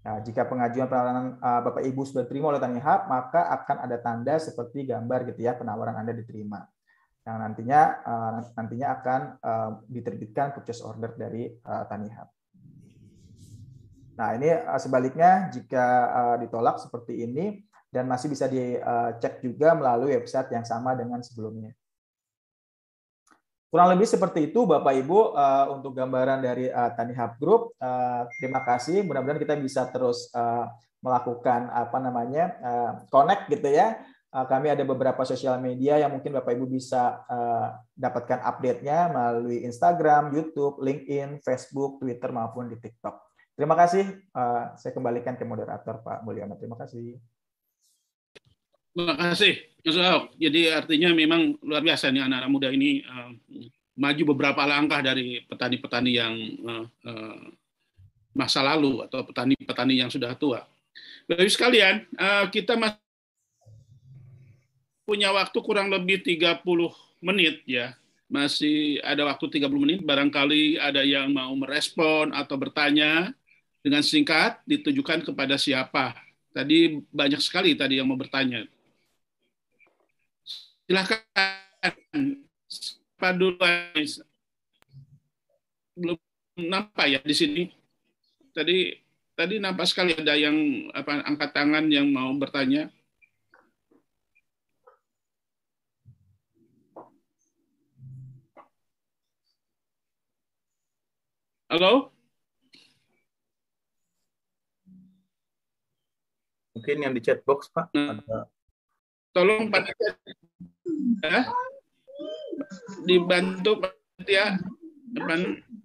Nah, 0.07 0.23
jika 0.23 0.47
pengajuan 0.47 0.87
penawaran 0.87 1.35
uh, 1.35 1.61
Bapak 1.67 1.83
Ibu 1.83 2.07
sudah 2.07 2.23
diterima 2.23 2.55
oleh 2.55 2.63
Tanihub, 2.63 3.11
maka 3.11 3.51
akan 3.59 3.83
ada 3.83 3.99
tanda 3.99 4.39
seperti 4.39 4.87
gambar 4.87 5.27
gitu 5.27 5.43
ya 5.43 5.59
penawaran 5.59 5.99
Anda 5.99 6.15
diterima. 6.15 6.63
Yang 7.27 7.37
nantinya 7.43 7.81
uh, 8.07 8.31
nantinya 8.55 8.87
akan 8.95 9.21
uh, 9.43 9.71
diterbitkan 9.91 10.55
purchase 10.55 10.79
order 10.79 11.11
dari 11.19 11.51
uh, 11.51 11.83
Tanihub. 11.91 12.31
Nah, 14.17 14.33
ini 14.33 14.49
eh, 14.49 14.79
sebaliknya 14.81 15.47
jika 15.53 15.85
eh, 16.09 16.35
ditolak 16.45 16.81
seperti 16.81 17.21
ini 17.21 17.61
dan 17.93 18.09
masih 18.09 18.27
bisa 18.27 18.49
dicek 18.49 19.39
juga 19.45 19.77
melalui 19.77 20.17
website 20.17 20.51
yang 20.51 20.65
sama 20.65 20.97
dengan 20.97 21.21
sebelumnya. 21.23 21.71
Kurang 23.67 23.91
lebih 23.91 24.07
seperti 24.07 24.47
itu 24.47 24.63
Bapak 24.63 24.95
Ibu 24.95 25.35
uh, 25.35 25.65
untuk 25.75 25.91
gambaran 25.91 26.39
dari 26.39 26.71
uh, 26.71 26.87
Tani 26.95 27.11
Hub 27.11 27.35
Group. 27.35 27.61
Uh, 27.75 28.23
terima 28.39 28.63
kasih. 28.63 29.03
Mudah-mudahan 29.03 29.43
kita 29.43 29.59
bisa 29.59 29.91
terus 29.91 30.31
uh, 30.31 30.71
melakukan 31.03 31.67
apa 31.75 31.97
namanya 31.99 32.55
uh, 32.63 32.91
connect 33.11 33.51
gitu 33.51 33.67
ya. 33.67 33.99
Uh, 34.31 34.47
kami 34.47 34.71
ada 34.71 34.87
beberapa 34.87 35.19
sosial 35.27 35.59
media 35.59 35.99
yang 35.99 36.15
mungkin 36.15 36.31
Bapak 36.39 36.55
Ibu 36.55 36.63
bisa 36.63 37.27
uh, 37.27 37.75
dapatkan 37.91 38.39
update-nya 38.39 39.11
melalui 39.11 39.67
Instagram, 39.67 40.31
YouTube, 40.31 40.79
LinkedIn, 40.79 41.43
Facebook, 41.43 41.99
Twitter 41.99 42.31
maupun 42.31 42.71
di 42.71 42.79
TikTok. 42.79 43.19
Terima 43.59 43.75
kasih. 43.75 44.07
Uh, 44.31 44.79
saya 44.79 44.95
kembalikan 44.95 45.35
ke 45.35 45.43
moderator 45.43 45.99
Pak 46.07 46.23
Mulyono. 46.23 46.55
Terima 46.55 46.79
kasih. 46.79 47.19
Terima 48.97 49.13
kasih, 49.13 49.61
Mas 49.85 49.93
Ahok. 50.01 50.33
Jadi 50.41 50.73
artinya 50.73 51.13
memang 51.13 51.53
luar 51.61 51.85
biasa 51.85 52.09
nih 52.09 52.25
anak-anak 52.25 52.49
muda 52.49 52.73
ini 52.73 53.05
uh, 53.05 53.29
maju 53.93 54.23
beberapa 54.33 54.65
langkah 54.65 55.05
dari 55.05 55.45
petani-petani 55.45 56.11
yang 56.17 56.33
uh, 56.65 56.85
uh, 57.05 57.37
masa 58.33 58.65
lalu 58.65 59.05
atau 59.05 59.21
petani-petani 59.21 60.01
yang 60.01 60.09
sudah 60.09 60.33
tua. 60.33 60.65
Bapak 61.29 61.45
sekalian, 61.45 62.09
uh, 62.17 62.49
kita 62.49 62.73
masih 62.73 62.97
punya 65.05 65.29
waktu 65.29 65.57
kurang 65.61 65.93
lebih 65.93 66.25
30 66.25 66.65
menit 67.21 67.61
ya. 67.69 67.93
Masih 68.25 68.97
ada 69.05 69.29
waktu 69.29 69.61
30 69.61 69.77
menit, 69.77 70.01
barangkali 70.01 70.81
ada 70.81 71.05
yang 71.05 71.29
mau 71.37 71.53
merespon 71.53 72.33
atau 72.33 72.57
bertanya 72.57 73.29
dengan 73.85 74.01
singkat 74.01 74.57
ditujukan 74.65 75.21
kepada 75.21 75.53
siapa. 75.53 76.17
Tadi 76.49 76.97
banyak 77.13 77.37
sekali 77.45 77.77
tadi 77.77 78.01
yang 78.01 78.09
mau 78.09 78.17
bertanya. 78.17 78.65
Silahkan. 80.87 81.19
Siapa 82.71 83.35
dulu? 83.35 83.59
Belum 85.99 86.15
nampak 86.55 87.11
ya 87.11 87.19
di 87.19 87.35
sini. 87.35 87.63
Tadi 88.55 88.95
tadi 89.35 89.59
nampak 89.59 89.83
sekali 89.83 90.15
ada 90.15 90.39
yang 90.39 90.87
apa 90.95 91.27
angkat 91.27 91.51
tangan 91.51 91.91
yang 91.91 92.07
mau 92.07 92.31
bertanya. 92.39 92.87
Halo? 101.67 102.15
Mungkin 106.79 107.03
yang 107.03 107.11
di 107.11 107.19
chat 107.19 107.43
box, 107.43 107.67
Pak. 107.67 107.91
Hmm. 107.91 108.23
Ada... 108.23 108.47
Tolong 109.35 109.67
Pak 109.67 109.91
ya. 111.23 111.49
dibantu 113.07 113.79
Pak 113.79 113.93
ya 114.27 114.59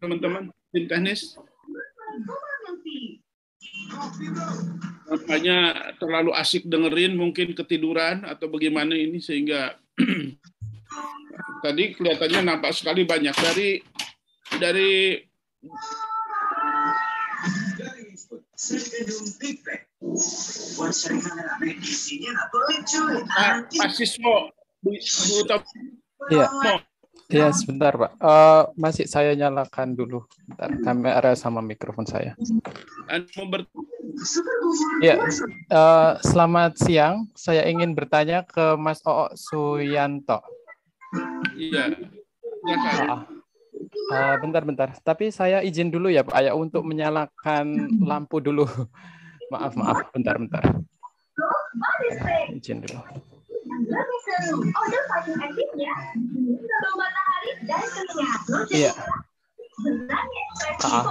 teman-teman 0.03 0.51
tim 0.75 0.85
teknis. 0.91 1.39
Makanya 5.13 5.93
terlalu 6.01 6.33
asik 6.35 6.65
dengerin 6.67 7.15
mungkin 7.15 7.53
ketiduran 7.53 8.25
atau 8.25 8.49
bagaimana 8.49 8.97
ini 8.97 9.21
sehingga 9.21 9.77
tadi 11.65 11.93
kelihatannya 11.95 12.41
nampak 12.43 12.73
sekali 12.73 13.05
banyak 13.05 13.37
dari 13.37 13.71
dari 14.57 15.21
Iya. 26.31 26.47
Iya, 27.33 27.49
sebentar, 27.57 27.97
Pak. 27.97 28.13
Uh, 28.21 28.63
masih 28.77 29.09
saya 29.09 29.33
nyalakan 29.33 29.97
dulu. 29.97 30.29
Bentar, 30.45 30.69
kamera 30.85 31.33
sama 31.33 31.65
mikrofon 31.65 32.05
saya. 32.05 32.37
Iya, 35.01 35.17
uh, 35.73 36.21
selamat 36.21 36.77
siang. 36.77 37.33
Saya 37.33 37.65
ingin 37.73 37.97
bertanya 37.97 38.45
ke 38.45 38.77
Mas 38.77 39.01
Oo 39.09 39.33
Suyanto. 39.33 40.45
Iya. 41.57 41.97
Uh, 42.69 43.25
uh, 44.13 44.35
bentar, 44.45 44.63
bentar. 44.69 44.89
Tapi 45.01 45.33
saya 45.33 45.65
izin 45.65 45.89
dulu 45.89 46.13
ya, 46.13 46.21
Pak, 46.27 46.37
ya, 46.37 46.53
untuk 46.53 46.85
menyalakan 46.85 47.97
lampu 48.05 48.45
dulu. 48.45 48.69
Maaf, 49.53 49.77
maaf. 49.77 50.09
Bentar, 50.17 50.37
bentar. 50.41 50.65
Izin 52.53 52.85
dulu. 52.85 53.32
Iya. 58.73 58.93
Ah. 60.85 61.05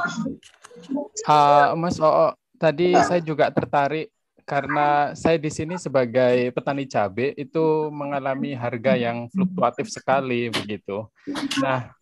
Uh, 1.28 1.68
Mas 1.78 1.98
Oo, 2.02 2.34
tadi 2.58 2.96
saya 3.06 3.22
juga 3.22 3.52
tertarik 3.54 4.10
karena 4.46 5.14
saya 5.16 5.38
di 5.38 5.48
sini 5.48 5.78
sebagai 5.78 6.52
petani 6.52 6.90
cabai 6.90 7.32
itu 7.38 7.88
mengalami 7.94 8.52
harga 8.58 8.98
yang 8.98 9.30
fluktuatif 9.32 9.88
sekali 9.88 10.50
begitu. 10.52 11.08
Nah, 11.62 11.94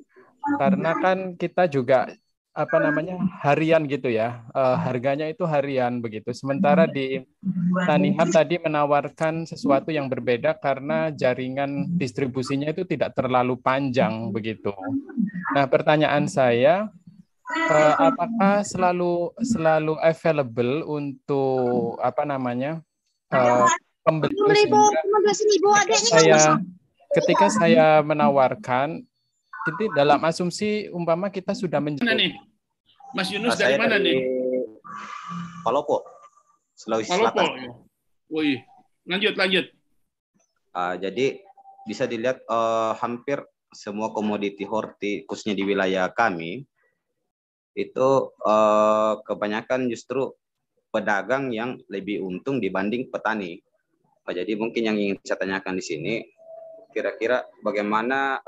karena 0.58 0.92
kan 0.98 1.36
kita 1.36 1.68
juga 1.70 2.10
apa 2.54 2.78
namanya 2.82 3.22
harian 3.40 3.86
gitu 3.86 4.10
ya. 4.10 4.44
Uh, 4.52 4.76
harganya 4.76 5.30
itu 5.30 5.46
harian 5.46 6.02
begitu. 6.02 6.34
Sementara 6.34 6.90
di 6.90 7.24
Taniham 7.86 8.30
tadi 8.30 8.60
menawarkan 8.60 9.48
sesuatu 9.48 9.94
yang 9.94 10.12
berbeda 10.12 10.58
karena 10.58 11.14
jaringan 11.14 11.96
distribusinya 11.96 12.74
itu 12.74 12.84
tidak 12.84 13.16
terlalu 13.16 13.56
panjang 13.60 14.34
begitu. 14.34 14.74
Nah 15.56 15.66
pertanyaan 15.70 16.28
saya 16.28 16.90
uh, 17.50 17.96
apakah 17.98 18.62
selalu 18.66 19.34
selalu 19.42 19.94
available 20.02 20.86
untuk 20.86 21.98
apa 22.02 22.24
namanya 22.26 22.82
uh, 23.34 23.66
pembeli 24.06 24.36
saya 25.98 26.62
ketika 27.10 27.50
saya 27.50 28.06
menawarkan 28.06 29.09
jadi 29.70 29.86
dalam 29.94 30.20
asumsi 30.26 30.90
umpama 30.90 31.30
kita 31.30 31.54
sudah 31.54 31.78
menjual 31.78 32.10
Mas 33.14 33.30
Yunus 33.34 33.58
dari 33.58 33.78
mana 33.78 33.98
dari 33.98 34.18
nih? 34.18 34.20
Palopo, 35.66 36.06
Sulawesi 36.78 37.10
Palopo. 37.10 37.42
Selatan. 37.42 37.74
Woi, 38.30 38.62
lanjut 39.10 39.34
lanjut. 39.34 39.66
Uh, 40.74 40.94
jadi 41.02 41.42
bisa 41.90 42.06
dilihat 42.06 42.46
uh, 42.46 42.94
hampir 43.02 43.42
semua 43.74 44.14
komoditi 44.14 44.66
horti 44.66 45.26
khususnya 45.26 45.58
di 45.58 45.66
wilayah 45.66 46.10
kami 46.14 46.66
itu 47.74 48.10
uh, 48.46 49.22
kebanyakan 49.26 49.90
justru 49.90 50.34
pedagang 50.90 51.54
yang 51.54 51.78
lebih 51.90 52.22
untung 52.22 52.58
dibanding 52.58 53.10
petani. 53.10 53.62
Jadi 54.30 54.54
mungkin 54.54 54.86
yang 54.86 54.98
ingin 54.98 55.18
saya 55.26 55.42
tanyakan 55.42 55.82
di 55.82 55.84
sini, 55.86 56.14
kira-kira 56.90 57.46
bagaimana 57.62 58.42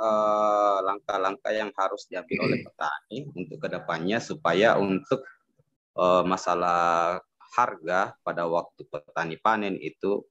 langkah-langkah 0.81 1.51
uh, 1.53 1.57
yang 1.57 1.71
harus 1.77 2.09
diambil 2.09 2.49
oleh 2.49 2.59
petani 2.65 3.17
untuk 3.37 3.57
ke 3.61 3.67
depannya 3.69 4.17
supaya 4.17 4.75
untuk 4.81 5.21
uh, 5.97 6.25
masalah 6.25 7.19
harga 7.51 8.15
pada 8.23 8.47
waktu 8.47 8.87
petani 8.87 9.35
panen 9.37 9.75
itu 9.77 10.23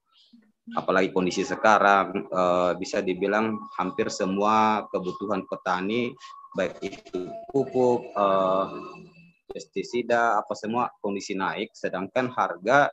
apalagi 0.75 1.11
kondisi 1.11 1.43
sekarang 1.43 2.31
uh, 2.31 2.73
bisa 2.79 3.03
dibilang 3.03 3.59
hampir 3.75 4.07
semua 4.09 4.87
kebutuhan 4.89 5.43
petani 5.51 6.15
baik 6.55 6.79
itu 6.83 7.31
pupuk 7.51 8.11
uh, 8.15 8.71
pestisida 9.51 10.39
apa 10.39 10.55
semua 10.55 10.91
kondisi 11.03 11.35
naik 11.35 11.75
sedangkan 11.75 12.31
harga 12.31 12.91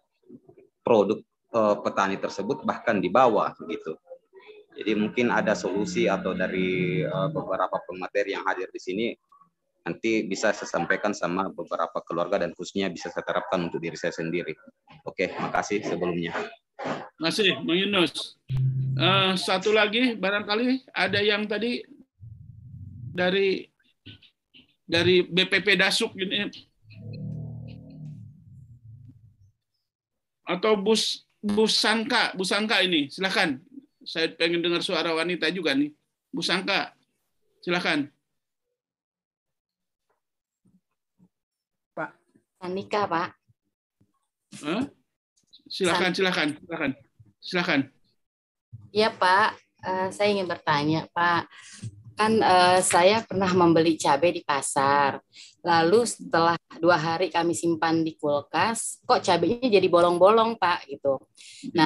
produk 0.81 1.21
uh, 1.53 1.77
petani 1.85 2.17
tersebut 2.17 2.65
bahkan 2.65 2.97
di 2.97 3.13
bawah 3.13 3.53
gitu 3.69 3.93
jadi 4.77 4.93
mungkin 4.93 5.33
ada 5.33 5.57
solusi 5.57 6.05
atau 6.05 6.37
dari 6.37 7.01
uh, 7.01 7.33
beberapa 7.33 7.81
pemateri 7.89 8.37
yang 8.37 8.45
hadir 8.45 8.69
di 8.69 8.77
sini 8.77 9.05
nanti 9.81 10.21
bisa 10.27 10.53
saya 10.53 10.69
sampaikan 10.69 11.17
sama 11.17 11.49
beberapa 11.49 11.97
keluarga 12.05 12.45
dan 12.45 12.53
khususnya 12.53 12.91
bisa 12.91 13.09
saya 13.09 13.23
terapkan 13.23 13.71
untuk 13.71 13.79
diri 13.79 13.95
saya 13.95 14.11
sendiri. 14.11 14.51
Oke, 15.07 15.31
makasih 15.39 15.79
sebelumnya. 15.81 16.35
Masih, 17.17 17.55
Bang 17.63 17.79
Yunus. 17.79 18.35
Uh, 18.99 19.33
satu 19.39 19.71
lagi, 19.71 20.13
barangkali 20.19 20.91
ada 20.91 21.23
yang 21.23 21.47
tadi 21.47 21.81
dari 23.15 23.65
dari 24.83 25.23
BPP 25.25 25.79
Dasuk 25.79 26.13
ini 26.19 26.51
atau 30.47 30.75
bus 30.77 31.25
bus 31.39 31.73
sangka, 31.79 32.35
bus 32.35 32.51
sangka 32.51 32.83
ini, 32.83 33.07
silakan. 33.07 33.66
Saya 34.07 34.31
pengen 34.31 34.63
dengar 34.63 34.79
suara 34.79 35.11
wanita 35.11 35.51
juga 35.51 35.75
nih. 35.75 35.91
Bu 36.31 36.39
Sangka, 36.39 36.95
silakan. 37.59 38.07
Pak. 41.91 42.15
Anika, 42.63 43.03
Pak. 43.03 43.29
Huh? 44.63 44.87
Silakan, 45.67 46.15
silakan, 46.15 46.55
silakan, 46.55 46.91
silakan. 47.43 47.79
Iya 48.95 49.11
Pak, 49.11 49.59
uh, 49.83 50.07
saya 50.15 50.31
ingin 50.31 50.47
bertanya 50.47 51.03
Pak. 51.11 51.51
Kan 52.15 52.39
uh, 52.39 52.79
saya 52.79 53.21
pernah 53.27 53.51
membeli 53.51 53.99
cabai 53.99 54.31
di 54.31 54.41
pasar. 54.47 55.19
Lalu 55.61 56.07
setelah 56.07 56.55
dua 56.79 56.95
hari 56.95 57.27
kami 57.27 57.51
simpan 57.51 58.07
di 58.07 58.15
kulkas, 58.15 59.03
kok 59.03 59.19
cabainya 59.19 59.67
jadi 59.67 59.85
bolong-bolong 59.91 60.55
Pak 60.55 60.87
gitu. 60.87 61.19
Nah, 61.75 61.85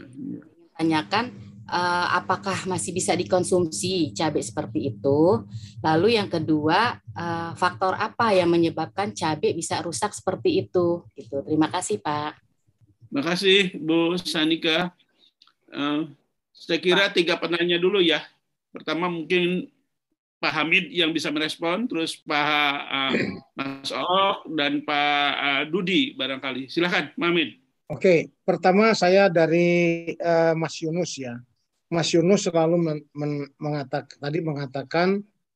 tanyakan 0.77 1.50
uh, 1.71 2.07
apakah 2.19 2.67
masih 2.67 2.91
bisa 2.91 3.15
dikonsumsi 3.15 4.11
cabai 4.11 4.43
seperti 4.43 4.91
itu? 4.91 5.47
Lalu 5.79 6.19
yang 6.19 6.27
kedua, 6.27 6.99
uh, 7.15 7.55
faktor 7.55 7.95
apa 7.95 8.35
yang 8.35 8.51
menyebabkan 8.51 9.15
cabai 9.15 9.55
bisa 9.55 9.79
rusak 9.79 10.11
seperti 10.11 10.67
itu? 10.67 11.07
Gitu. 11.15 11.39
Terima 11.47 11.71
kasih 11.71 12.03
Pak. 12.03 12.35
Terima 13.07 13.23
kasih 13.23 13.71
Bu 13.79 14.19
Sanika. 14.19 14.91
Uh, 15.71 16.11
saya 16.51 16.77
kira 16.83 17.07
tiga 17.09 17.39
penanya 17.39 17.79
dulu 17.79 18.03
ya. 18.03 18.19
Pertama 18.75 19.07
mungkin 19.07 19.71
Pak 20.41 20.53
Hamid 20.57 20.89
yang 20.89 21.13
bisa 21.13 21.29
merespon, 21.29 21.85
terus 21.85 22.17
Pak 22.17 22.75
uh, 22.89 23.13
Mas 23.55 23.93
Ok 23.93 24.49
dan 24.57 24.81
Pak 24.83 25.31
uh, 25.37 25.63
Dudi 25.69 26.17
barangkali. 26.17 26.67
Silakan, 26.67 27.13
Pak 27.15 27.27
Hamid. 27.29 27.61
Oke, 27.91 28.31
pertama 28.47 28.95
saya 28.95 29.27
dari 29.27 30.15
uh, 30.17 30.55
Mas 30.55 30.79
Yunus 30.79 31.11
ya. 31.19 31.35
Mas 31.91 32.07
Yunus 32.15 32.47
selalu 32.47 32.75
men, 32.79 32.97
men, 33.11 33.31
mengatakan 33.59 34.15
tadi 34.15 34.39
mengatakan 34.39 35.07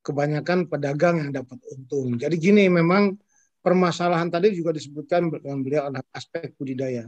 kebanyakan 0.03 0.67
pedagang 0.67 1.23
yang 1.23 1.31
dapat 1.31 1.57
untung. 1.71 2.19
Jadi 2.19 2.35
gini, 2.37 2.67
memang 2.67 3.15
permasalahan 3.63 4.29
tadi 4.29 4.53
juga 4.53 4.75
disebutkan 4.75 5.31
dengan 5.31 5.63
beliau 5.63 5.89
adalah 5.89 6.05
aspek 6.13 6.53
budidaya. 6.59 7.07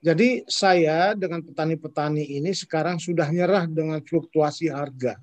Jadi 0.00 0.44
saya 0.48 1.12
dengan 1.18 1.44
petani-petani 1.44 2.24
ini 2.38 2.54
sekarang 2.54 3.02
sudah 3.02 3.28
nyerah 3.28 3.68
dengan 3.68 4.00
fluktuasi 4.00 4.72
harga. 4.72 5.18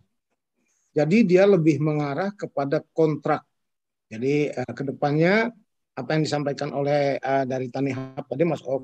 Jadi 0.92 1.24
dia 1.24 1.48
lebih 1.48 1.80
mengarah 1.80 2.36
kepada 2.36 2.84
kontrak. 2.92 3.48
Jadi 4.12 4.52
eh, 4.52 4.74
ke 4.76 4.84
depannya 4.84 5.50
apa 5.96 6.10
yang 6.18 6.24
disampaikan 6.26 6.76
oleh 6.76 7.16
eh, 7.16 7.44
dari 7.48 7.72
Tani 7.72 7.96
Hub 7.96 8.26
tadi 8.28 8.44
Mas 8.44 8.62
Om 8.66 8.84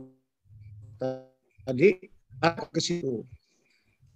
tadi 1.67 1.89
ke 2.71 2.79
situ. 2.81 3.27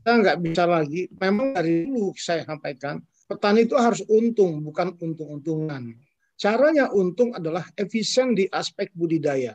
Kita 0.01 0.17
nggak 0.17 0.37
bisa 0.41 0.65
lagi. 0.65 1.05
Memang 1.13 1.53
dari 1.53 1.85
dulu 1.85 2.09
saya 2.17 2.41
sampaikan 2.41 2.97
petani 3.29 3.69
itu 3.69 3.77
harus 3.77 4.01
untung 4.09 4.65
bukan 4.65 4.97
untung-untungan. 4.97 5.93
Caranya 6.41 6.89
untung 6.89 7.37
adalah 7.37 7.61
efisien 7.77 8.33
di 8.33 8.49
aspek 8.49 8.89
budidaya. 8.97 9.53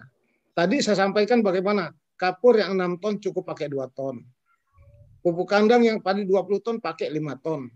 Tadi 0.54 0.78
saya 0.78 1.02
sampaikan 1.02 1.42
bagaimana 1.42 1.90
kapur 2.14 2.62
yang 2.62 2.78
6 2.78 3.02
ton 3.02 3.14
cukup 3.18 3.42
pakai 3.42 3.66
2 3.66 3.90
ton. 3.90 4.22
Pupuk 5.18 5.50
kandang 5.50 5.82
yang 5.82 5.98
padi 5.98 6.22
20 6.22 6.62
ton 6.62 6.78
pakai 6.78 7.10
5 7.10 7.42
ton. 7.42 7.66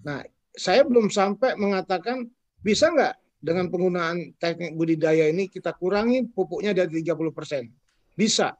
Nah, 0.00 0.24
saya 0.56 0.80
belum 0.88 1.12
sampai 1.12 1.60
mengatakan 1.60 2.24
bisa 2.64 2.88
nggak 2.88 3.20
dengan 3.36 3.68
penggunaan 3.68 4.32
teknik 4.40 4.72
budidaya 4.72 5.28
ini 5.28 5.52
kita 5.52 5.76
kurangi 5.76 6.24
pupuknya 6.24 6.72
dari 6.72 7.04
30 7.04 7.36
persen. 7.36 7.68
Bisa. 8.16 8.56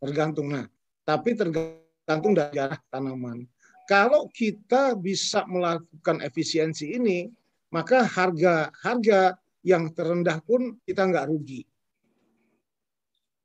Tergantung. 0.00 0.48
Nah, 0.48 0.64
tapi 1.04 1.36
tergantung 1.36 1.87
dari 2.08 2.56
arah 2.56 2.80
tanaman. 2.88 3.44
Kalau 3.84 4.32
kita 4.32 4.96
bisa 4.96 5.44
melakukan 5.44 6.24
efisiensi 6.24 6.96
ini, 6.96 7.28
maka 7.68 8.04
harga 8.04 8.72
harga 8.80 9.36
yang 9.60 9.92
terendah 9.92 10.40
pun 10.40 10.76
kita 10.88 11.04
nggak 11.04 11.28
rugi. 11.28 11.68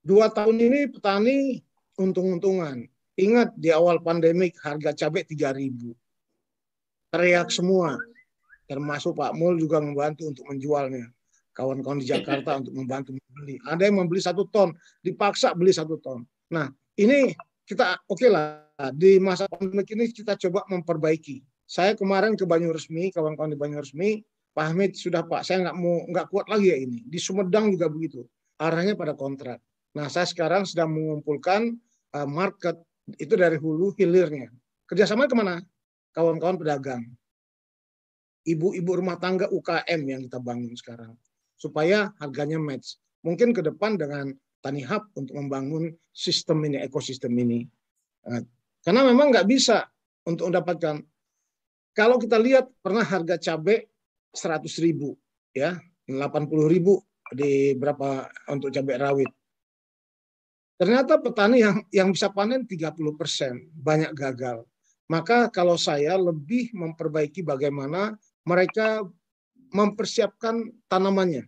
Dua 0.04 0.32
tahun 0.32 0.60
ini 0.60 0.80
petani 0.92 1.60
untung-untungan. 2.00 2.88
Ingat 3.14 3.56
di 3.56 3.70
awal 3.70 4.02
pandemik 4.02 4.58
harga 4.60 4.92
cabai 4.92 5.24
3000 5.28 5.94
Teriak 7.14 7.54
semua. 7.54 7.94
Termasuk 8.66 9.14
Pak 9.14 9.38
Mul 9.38 9.62
juga 9.62 9.78
membantu 9.78 10.34
untuk 10.34 10.50
menjualnya. 10.50 11.14
Kawan-kawan 11.54 12.02
di 12.02 12.10
Jakarta 12.10 12.58
untuk 12.58 12.74
membantu 12.74 13.14
membeli. 13.14 13.62
Ada 13.70 13.86
yang 13.86 14.02
membeli 14.02 14.18
satu 14.18 14.50
ton, 14.50 14.74
dipaksa 15.06 15.54
beli 15.54 15.70
satu 15.70 16.02
ton. 16.02 16.26
Nah, 16.50 16.74
ini 16.98 17.30
kita 17.64 18.00
oke 18.08 18.20
okay 18.20 18.30
lah 18.30 18.64
di 18.92 19.22
masa 19.22 19.48
pandemi 19.48 19.84
ini 19.88 20.12
kita 20.12 20.36
coba 20.48 20.68
memperbaiki. 20.68 21.44
Saya 21.64 21.96
kemarin 21.96 22.36
ke 22.36 22.44
Banyu 22.44 22.76
Resmi, 22.76 23.10
kawan-kawan 23.10 23.56
di 23.56 23.60
Banyu 23.60 23.80
Resmi, 23.80 24.20
Pak 24.54 24.66
Hamid 24.70 24.94
sudah 24.94 25.26
Pak, 25.26 25.42
saya 25.42 25.66
nggak 25.66 25.78
mau 25.80 26.06
nggak 26.12 26.28
kuat 26.30 26.46
lagi 26.52 26.70
ya 26.70 26.78
ini. 26.78 27.02
Di 27.08 27.18
Sumedang 27.18 27.74
juga 27.74 27.90
begitu. 27.90 28.22
Arahnya 28.62 28.94
pada 28.94 29.18
kontrak. 29.18 29.58
Nah, 29.98 30.10
saya 30.10 30.30
sekarang 30.30 30.68
sedang 30.70 30.94
mengumpulkan 30.94 31.74
uh, 32.14 32.28
market 32.30 32.78
itu 33.18 33.34
dari 33.34 33.58
hulu 33.58 33.98
hilirnya. 33.98 34.54
Kerjasama 34.86 35.26
ke 35.26 35.34
mana? 35.34 35.58
Kawan-kawan 36.14 36.62
pedagang. 36.62 37.04
Ibu-ibu 38.44 38.92
rumah 39.00 39.18
tangga 39.18 39.50
UKM 39.50 40.02
yang 40.06 40.22
kita 40.28 40.38
bangun 40.38 40.76
sekarang. 40.78 41.18
Supaya 41.58 42.14
harganya 42.22 42.62
match. 42.62 43.00
Mungkin 43.24 43.56
ke 43.56 43.64
depan 43.64 43.96
dengan 43.98 44.36
Tani 44.64 44.88
Hub 44.88 45.12
untuk 45.20 45.36
membangun 45.36 45.92
sistem 46.16 46.64
ini, 46.64 46.80
ekosistem 46.80 47.36
ini. 47.36 47.68
Uh, 48.24 48.40
karena 48.80 49.04
memang 49.04 49.36
nggak 49.36 49.48
bisa 49.48 49.84
untuk 50.24 50.48
mendapatkan. 50.48 51.04
Kalau 51.92 52.16
kita 52.16 52.40
lihat 52.40 52.72
pernah 52.80 53.04
harga 53.04 53.36
cabai 53.36 53.84
100 54.32 54.66
ribu, 54.80 55.20
ya 55.52 55.76
80 56.08 56.50
ribu 56.72 57.04
di 57.36 57.76
berapa 57.76 58.32
untuk 58.50 58.72
cabai 58.72 58.98
rawit 58.98 59.32
Ternyata 60.84 61.22
petani 61.22 61.62
yang 61.62 61.78
yang 61.94 62.10
bisa 62.12 62.28
panen 62.34 62.66
30 62.66 62.98
persen 63.14 63.72
banyak 63.72 64.12
gagal. 64.18 64.66
Maka 65.06 65.48
kalau 65.48 65.78
saya 65.78 66.18
lebih 66.18 66.74
memperbaiki 66.74 67.46
bagaimana 67.46 68.18
mereka 68.44 69.06
mempersiapkan 69.72 70.74
tanamannya. 70.90 71.46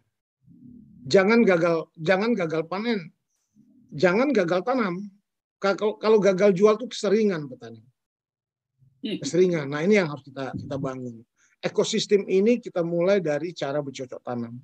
Jangan 1.05 1.45
gagal, 1.45 1.93
jangan 2.01 2.33
gagal 2.33 2.65
panen, 2.65 3.13
jangan 3.93 4.33
gagal 4.33 4.65
tanam. 4.65 5.05
Kalau 5.61 6.01
kalau 6.01 6.17
gagal 6.17 6.57
jual 6.57 6.75
tuh 6.81 6.89
keseringan 6.89 7.45
petani. 7.45 7.81
Keseringan. 9.21 9.69
Nah 9.69 9.85
ini 9.85 10.01
yang 10.01 10.09
harus 10.09 10.25
kita 10.25 10.49
kita 10.57 10.75
bangun. 10.81 11.21
Ekosistem 11.61 12.25
ini 12.25 12.57
kita 12.57 12.81
mulai 12.81 13.21
dari 13.21 13.53
cara 13.53 13.85
bercocok 13.85 14.21
tanam. 14.25 14.57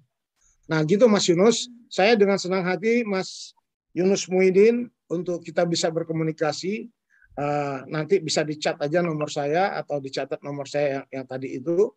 Nah 0.65 0.81
gitu 0.85 1.05
Mas 1.05 1.29
Yunus, 1.29 1.69
saya 1.89 2.17
dengan 2.17 2.41
senang 2.41 2.65
hati 2.65 3.05
Mas 3.05 3.53
Yunus 3.93 4.25
Muhyiddin 4.25 4.89
untuk 5.09 5.45
kita 5.45 5.65
bisa 5.69 5.93
berkomunikasi. 5.93 6.89
uh, 7.31 7.87
nanti 7.87 8.19
bisa 8.19 8.43
dicat 8.43 8.75
aja 8.83 8.99
nomor 8.99 9.31
saya 9.31 9.79
atau 9.79 10.03
dicatat 10.03 10.43
nomor 10.43 10.67
saya 10.67 10.99
yang, 10.99 11.05
yang 11.21 11.25
tadi 11.25 11.63
itu 11.63 11.95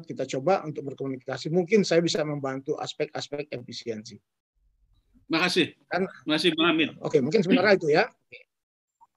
kita 0.00 0.24
coba 0.24 0.64
untuk 0.64 0.88
berkomunikasi 0.88 1.52
mungkin 1.52 1.84
saya 1.84 2.00
bisa 2.00 2.24
membantu 2.24 2.80
aspek-aspek 2.80 3.52
efisiensi 3.52 4.16
Makasih. 5.28 5.76
Kan, 5.92 6.08
Makasih 6.24 6.50
Bang 6.56 6.68
Amin. 6.72 6.90
Oke, 7.04 7.20
mungkin 7.20 7.44
sementara 7.44 7.76
itu 7.76 7.92
ya. 7.92 8.08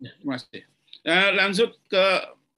ya 0.03 0.11
terima 0.19 0.35
kasih. 0.35 0.63
Uh, 1.07 1.29
langsung 1.39 1.71
ke 1.87 2.05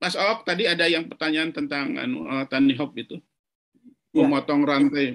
Mas 0.01 0.17
Ok, 0.17 0.43
tadi 0.43 0.67
ada 0.67 0.89
yang 0.89 1.07
pertanyaan 1.07 1.53
tentang 1.53 1.95
uh, 1.95 2.43
Tani 2.49 2.73
Hop 2.81 2.97
itu. 2.97 3.21
Iya. 4.11 4.25
Memotong 4.25 4.65
ya. 4.65 4.67
rantai. 4.67 5.07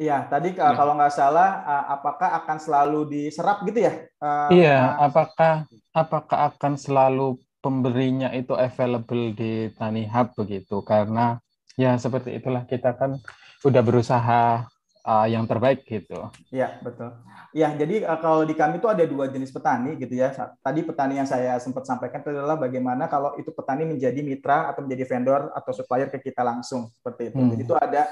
Iya, 0.00 0.18
tadi 0.26 0.56
ya. 0.56 0.74
kalau 0.74 0.98
nggak 0.98 1.14
salah, 1.14 1.62
uh, 1.64 1.84
apakah 1.94 2.28
akan 2.42 2.58
selalu 2.58 3.00
diserap 3.08 3.62
gitu 3.62 3.78
ya? 3.78 3.94
Uh, 4.18 4.50
iya, 4.50 4.98
apakah 4.98 5.70
apakah 5.94 6.50
akan 6.50 6.74
selalu 6.74 7.38
pemberinya 7.62 8.32
itu 8.34 8.56
available 8.58 9.32
di 9.38 9.70
Tani 9.78 10.08
Hub 10.10 10.34
begitu? 10.34 10.82
Karena 10.82 11.38
ya 11.80 11.96
seperti 11.96 12.36
itulah 12.36 12.68
kita 12.68 12.92
kan 12.92 13.16
udah 13.64 13.80
berusaha 13.80 14.68
uh, 15.04 15.26
yang 15.28 15.48
terbaik 15.48 15.84
gitu. 15.88 16.28
Iya 16.52 16.76
betul. 16.84 17.16
Ya 17.56 17.72
jadi 17.72 18.04
uh, 18.04 18.20
kalau 18.20 18.44
di 18.44 18.52
kami 18.52 18.78
itu 18.78 18.88
ada 18.88 19.04
dua 19.08 19.32
jenis 19.32 19.48
petani 19.48 19.96
gitu 19.96 20.12
ya. 20.12 20.32
Tadi 20.60 20.80
petani 20.84 21.16
yang 21.16 21.28
saya 21.28 21.56
sempat 21.56 21.88
sampaikan 21.88 22.20
itu 22.20 22.30
adalah 22.36 22.60
bagaimana 22.60 23.08
kalau 23.08 23.32
itu 23.40 23.48
petani 23.52 23.88
menjadi 23.88 24.20
mitra 24.20 24.68
atau 24.72 24.84
menjadi 24.84 25.04
vendor 25.08 25.48
atau 25.56 25.72
supplier 25.72 26.12
ke 26.12 26.20
kita 26.20 26.44
langsung 26.44 26.92
seperti 26.92 27.32
itu. 27.32 27.40
Hmm. 27.40 27.50
Jadi 27.56 27.62
itu 27.64 27.74
ada 27.76 28.02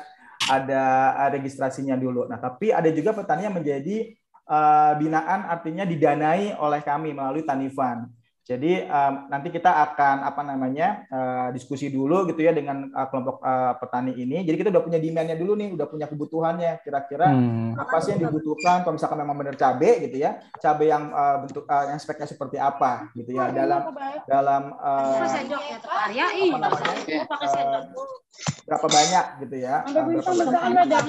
ada 0.48 0.82
registrasinya 1.28 1.96
dulu. 1.98 2.24
Nah 2.24 2.40
tapi 2.40 2.72
ada 2.72 2.88
juga 2.88 3.12
petani 3.12 3.44
yang 3.44 3.56
menjadi 3.56 4.16
uh, 4.48 4.92
binaan 4.96 5.44
artinya 5.44 5.84
didanai 5.84 6.56
oleh 6.56 6.80
kami 6.80 7.12
melalui 7.12 7.44
Tanifan. 7.44 8.08
Jadi 8.48 8.80
um, 8.80 9.28
nanti 9.28 9.52
kita 9.52 9.68
akan 9.68 10.24
apa 10.24 10.40
namanya 10.40 11.04
uh, 11.12 11.48
diskusi 11.52 11.92
dulu 11.92 12.24
gitu 12.32 12.40
ya 12.40 12.56
dengan 12.56 12.88
uh, 12.96 13.04
kelompok 13.12 13.44
uh, 13.44 13.76
petani 13.76 14.16
ini. 14.16 14.40
Jadi 14.40 14.56
kita 14.64 14.72
udah 14.72 14.80
punya 14.80 14.96
demandnya 14.96 15.36
dulu 15.36 15.52
nih, 15.52 15.76
udah 15.76 15.84
punya 15.84 16.08
kebutuhannya. 16.08 16.80
Kira-kira 16.80 17.28
hmm. 17.28 17.76
apa 17.76 18.00
sih 18.00 18.16
yang 18.16 18.24
dibutuhkan? 18.24 18.88
Kalau 18.88 18.96
misalkan 18.96 19.20
memang 19.20 19.36
benar 19.36 19.52
cabai 19.52 20.00
gitu 20.08 20.16
ya, 20.24 20.40
cabai 20.64 20.88
yang 20.88 21.12
uh, 21.12 21.44
bentuk 21.44 21.68
uh, 21.68 21.92
yang 21.92 22.00
speknya 22.00 22.24
seperti 22.24 22.56
apa 22.56 23.12
gitu 23.12 23.36
ya. 23.36 23.52
Dalam 23.52 23.92
dalam 24.24 24.62
uh, 24.80 25.20
apa 25.20 26.76
namanya 26.88 27.20
uh, 27.28 27.84
berapa 28.64 28.86
banyak 28.88 29.24
gitu 29.44 29.56
ya. 29.60 29.84
Berapa 29.92 30.32
banyak 30.32 31.04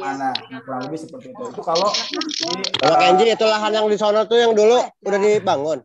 mana 0.00 0.32
kurang 0.64 0.88
lebih 0.88 1.04
seperti 1.04 1.36
itu. 1.36 1.42
Itu 1.52 1.60
kalau 1.60 1.92
kalau 2.80 2.96
Kenji 2.96 3.28
itu 3.28 3.44
lahan 3.44 3.76
yang 3.76 3.84
di 3.92 4.00
sana 4.00 4.24
tuh 4.24 4.40
yang 4.40 4.56
dulu 4.56 4.80
udah 5.04 5.20
dibangun 5.20 5.84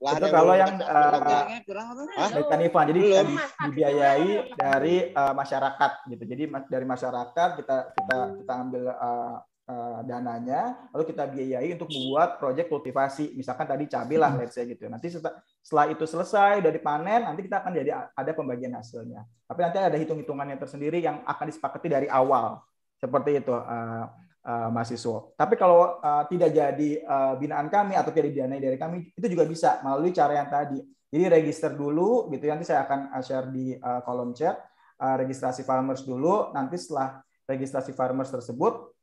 itu 0.00 0.26
kalau 0.32 0.56
yang 0.56 0.80
uh, 0.80 2.56
Ivan, 2.56 2.84
jadi 2.88 3.00
di, 3.04 3.36
dibiayai 3.68 4.30
dari 4.56 5.12
uh, 5.12 5.36
masyarakat 5.36 6.08
gitu. 6.08 6.24
Jadi 6.24 6.42
dari 6.72 6.86
masyarakat 6.88 7.48
kita 7.60 7.76
kita 7.92 8.18
kita 8.40 8.52
ambil 8.56 8.88
uh, 8.96 9.44
uh, 9.68 10.00
dananya, 10.08 10.88
lalu 10.96 11.04
kita 11.12 11.28
biayai 11.28 11.76
untuk 11.76 11.92
membuat 11.92 12.40
proyek 12.40 12.72
kultivasi. 12.72 13.36
Misalkan 13.36 13.68
tadi 13.68 13.84
cabai 13.92 14.16
lah, 14.16 14.32
let's 14.40 14.56
say 14.56 14.64
gitu. 14.64 14.88
Nanti 14.88 15.12
setelah 15.12 15.92
itu 15.92 16.08
selesai, 16.08 16.64
udah 16.64 16.72
dipanen, 16.72 17.28
nanti 17.28 17.44
kita 17.44 17.60
akan 17.60 17.72
jadi 17.76 18.08
ada 18.16 18.32
pembagian 18.32 18.72
hasilnya. 18.72 19.28
Tapi 19.44 19.60
nanti 19.60 19.84
ada 19.84 19.96
hitung-hitungannya 20.00 20.56
tersendiri 20.56 21.04
yang 21.04 21.20
akan 21.28 21.44
disepakati 21.44 21.92
dari 21.92 22.08
awal. 22.08 22.64
Seperti 22.96 23.44
itu. 23.44 23.52
Uh, 23.52 24.08
uh, 24.44 24.68
mahasiswa. 24.72 25.34
Tapi 25.36 25.54
kalau 25.56 25.98
uh, 26.00 26.24
tidak 26.28 26.50
jadi 26.52 26.90
uh, 27.04 27.34
binaan 27.40 27.68
kami 27.68 27.96
atau 27.96 28.12
tidak 28.12 28.32
didanai 28.32 28.60
dari 28.60 28.76
kami, 28.80 29.12
itu 29.12 29.26
juga 29.28 29.44
bisa 29.44 29.80
melalui 29.84 30.12
cara 30.12 30.36
yang 30.36 30.48
tadi. 30.48 30.80
Jadi 31.10 31.24
register 31.26 31.74
dulu, 31.74 32.30
gitu. 32.30 32.46
Nanti 32.46 32.64
saya 32.68 32.86
akan 32.86 33.10
share 33.20 33.50
di 33.50 33.74
uh, 33.74 34.00
kolom 34.06 34.30
chat 34.30 34.54
uh, 35.02 35.16
registrasi 35.18 35.66
farmers 35.66 36.06
dulu. 36.06 36.54
Nanti 36.54 36.78
setelah 36.78 37.18
registrasi 37.50 37.90
farmers 37.90 38.30
tersebut, 38.30 38.94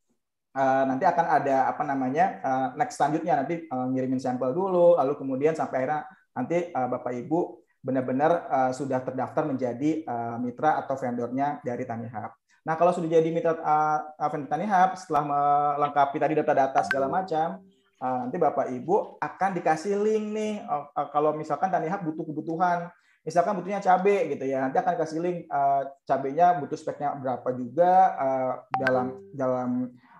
uh, 0.55 0.83
nanti 0.87 1.03
akan 1.03 1.25
ada 1.27 1.67
apa 1.67 1.83
namanya 1.83 2.25
uh, 2.39 2.67
next 2.79 2.95
selanjutnya 2.95 3.43
nanti 3.43 3.67
uh, 3.67 3.91
ngirimin 3.91 4.23
sampel 4.23 4.55
dulu, 4.55 4.95
lalu 4.95 5.19
kemudian 5.19 5.51
sampai 5.51 5.83
akhirnya 5.83 6.07
nanti 6.31 6.71
uh, 6.71 6.87
bapak 6.87 7.11
ibu 7.27 7.59
benar-benar 7.83 8.31
uh, 8.47 8.71
sudah 8.71 9.03
terdaftar 9.03 9.43
menjadi 9.47 10.07
uh, 10.07 10.39
mitra 10.39 10.79
atau 10.79 10.95
vendornya 10.95 11.59
dari 11.59 11.83
Tanihub. 11.83 12.31
Nah, 12.67 12.75
kalau 12.75 12.91
sudah 12.91 13.07
jadi 13.07 13.31
mitra 13.31 13.55
uh, 13.55 14.43
Tani 14.51 14.67
Hub, 14.67 14.99
setelah 14.99 15.23
melengkapi 15.23 16.19
tadi 16.19 16.35
data-data 16.35 16.83
segala 16.83 17.07
macam, 17.07 17.63
uh, 18.03 18.27
nanti 18.27 18.35
Bapak 18.35 18.67
Ibu 18.75 19.23
akan 19.23 19.49
dikasih 19.55 19.95
link 19.95 20.35
nih. 20.35 20.53
Uh, 20.67 20.83
uh, 20.91 21.07
kalau 21.07 21.31
misalkan 21.31 21.71
Tani 21.71 21.87
Hub 21.87 22.03
butuh 22.03 22.27
kebutuhan, 22.27 22.91
misalkan 23.23 23.55
butuhnya 23.55 23.79
cabai 23.79 24.35
gitu 24.35 24.43
ya, 24.51 24.67
nanti 24.67 24.83
akan 24.83 24.99
dikasih 24.99 25.19
link 25.23 25.37
uh, 25.47 25.87
cabainya 26.03 26.59
butuh 26.59 26.75
speknya 26.75 27.15
berapa 27.15 27.47
juga 27.55 27.91
uh, 28.19 28.53
dalam 28.75 29.15
dalam 29.31 29.69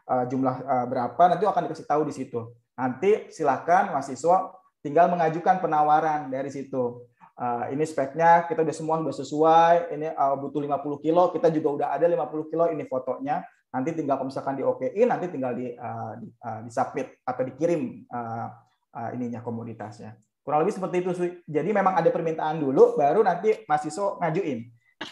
uh, 0.07 0.23
jumlah 0.31 0.55
uh, 0.63 0.85
berapa, 0.87 1.21
nanti 1.27 1.43
akan 1.43 1.67
dikasih 1.67 1.83
tahu 1.83 2.07
di 2.07 2.15
situ. 2.15 2.47
Nanti 2.79 3.27
silakan 3.27 3.91
mahasiswa 3.91 4.55
tinggal 4.79 5.11
mengajukan 5.11 5.59
penawaran 5.59 6.31
dari 6.31 6.47
situ 6.47 7.03
uh, 7.37 7.65
ini 7.71 7.85
speknya 7.85 8.49
kita 8.49 8.65
udah 8.65 8.75
semua 8.75 8.99
udah 8.99 9.15
sesuai, 9.15 9.93
ini 9.93 10.09
uh, 10.11 10.35
butuh 10.35 10.59
50 10.59 11.05
kilo, 11.05 11.23
kita 11.31 11.47
juga 11.53 11.69
udah 11.73 11.87
ada 11.93 12.05
50 12.09 12.51
kilo 12.51 12.65
ini 12.73 12.83
fotonya. 12.89 13.45
Nanti 13.71 13.93
tinggal 13.93 14.17
kalau 14.17 14.31
misalkan 14.31 14.57
di 14.57 14.63
OKI, 14.65 15.01
nanti 15.05 15.25
tinggal 15.29 15.53
di 15.53 15.75
uh, 15.75 16.13
di, 16.17 16.27
uh, 16.41 16.59
di 16.65 16.71
submit 16.73 17.21
atau 17.21 17.43
dikirim 17.45 18.09
uh, 18.09 18.47
uh, 18.95 19.09
ininya 19.13 19.43
komoditasnya. 19.45 20.17
Kurang 20.41 20.63
lebih 20.63 20.79
seperti 20.79 21.03
itu. 21.03 21.11
Jadi 21.45 21.69
memang 21.75 21.99
ada 21.99 22.07
permintaan 22.07 22.63
dulu, 22.63 22.95
baru 22.95 23.21
nanti 23.21 23.67
mahasiswa 23.67 24.17
ngajuin. 24.23 24.59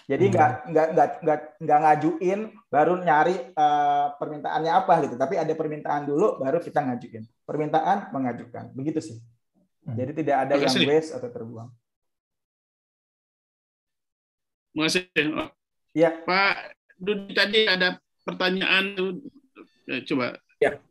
Jadi 0.10 0.34
nggak 0.34 0.50
hmm. 0.50 0.70
nggak 0.74 0.88
nggak 0.96 1.10
nggak 1.22 1.40
nggak 1.62 1.80
ngajuin, 1.84 2.40
baru 2.74 2.94
nyari 3.06 3.36
uh, 3.54 4.18
permintaannya 4.18 4.72
apa 4.72 4.94
gitu. 5.06 5.16
Tapi 5.20 5.36
ada 5.38 5.54
permintaan 5.54 6.10
dulu, 6.10 6.42
baru 6.42 6.58
kita 6.58 6.82
ngajuin. 6.82 7.22
Permintaan 7.46 8.10
mengajukan, 8.10 8.74
begitu 8.74 9.04
sih. 9.04 9.18
Hmm. 9.86 9.94
Jadi 9.94 10.26
tidak 10.26 10.50
ada 10.50 10.54
yang 10.58 10.74
waste 10.90 11.14
atau 11.14 11.30
terbuang. 11.30 11.70
Terima 14.76 14.92
kasih. 14.92 15.08
Ya. 15.96 16.12
Pak 16.28 16.76
Dudi 17.00 17.32
tadi 17.32 17.64
ada 17.64 17.96
pertanyaan 18.28 18.92
tuh. 18.92 19.24
Ya, 19.88 20.04
coba. 20.04 20.36
Ya. 20.60 20.84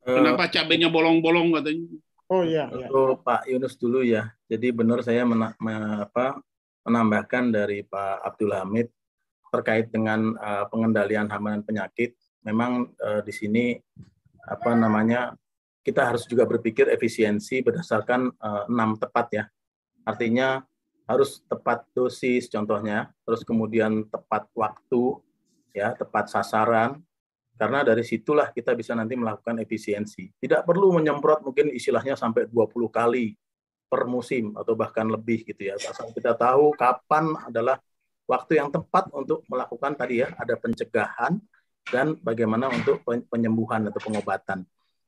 Kenapa 0.00 0.48
cabenya 0.48 0.88
bolong-bolong 0.88 1.52
katanya? 1.52 2.00
Oh 2.32 2.40
iya. 2.40 2.64
Ya. 2.72 2.88
Pak 3.20 3.44
Yunus 3.44 3.76
dulu 3.76 4.00
ya. 4.00 4.32
Jadi 4.48 4.72
benar 4.72 5.04
saya 5.04 5.28
mena, 5.28 5.52
apa, 6.00 6.40
menambahkan 6.88 7.52
dari 7.52 7.84
Pak 7.84 8.24
Abdul 8.24 8.56
Hamid 8.56 8.88
terkait 9.52 9.92
dengan 9.92 10.32
uh, 10.40 10.64
pengendalian 10.72 11.28
hama 11.28 11.60
dan 11.60 11.62
penyakit. 11.66 12.16
Memang 12.40 12.88
uh, 12.96 13.20
di 13.20 13.36
sini 13.36 13.76
apa 14.48 14.72
namanya 14.72 15.36
kita 15.84 16.08
harus 16.08 16.24
juga 16.24 16.48
berpikir 16.48 16.88
efisiensi 16.88 17.60
berdasarkan 17.60 18.32
uh, 18.40 18.64
enam 18.72 18.96
tepat 18.96 19.26
ya. 19.28 19.44
Artinya 20.08 20.64
harus 21.06 21.40
tepat 21.46 21.86
dosis 21.94 22.50
contohnya, 22.50 23.14
terus 23.22 23.46
kemudian 23.46 24.04
tepat 24.10 24.50
waktu, 24.52 25.22
ya 25.70 25.94
tepat 25.94 26.26
sasaran, 26.28 26.98
karena 27.56 27.86
dari 27.86 28.04
situlah 28.04 28.52
kita 28.52 28.76
bisa 28.76 28.92
nanti 28.92 29.16
melakukan 29.16 29.56
efisiensi. 29.62 30.28
Tidak 30.36 30.66
perlu 30.66 30.92
menyemprot 30.92 31.46
mungkin 31.46 31.72
istilahnya 31.72 32.18
sampai 32.18 32.50
20 32.50 32.90
kali 32.92 33.32
per 33.86 34.04
musim 34.04 34.52
atau 34.58 34.74
bahkan 34.74 35.06
lebih 35.06 35.46
gitu 35.46 35.72
ya. 35.72 35.78
Asal 35.78 36.10
kita 36.12 36.34
tahu 36.34 36.74
kapan 36.74 37.32
adalah 37.48 37.78
waktu 38.26 38.58
yang 38.58 38.68
tepat 38.68 39.08
untuk 39.14 39.46
melakukan 39.46 39.94
tadi 39.94 40.26
ya, 40.26 40.34
ada 40.36 40.58
pencegahan 40.58 41.38
dan 41.86 42.18
bagaimana 42.18 42.66
untuk 42.68 43.00
penyembuhan 43.06 43.86
atau 43.88 44.02
pengobatan. 44.02 44.66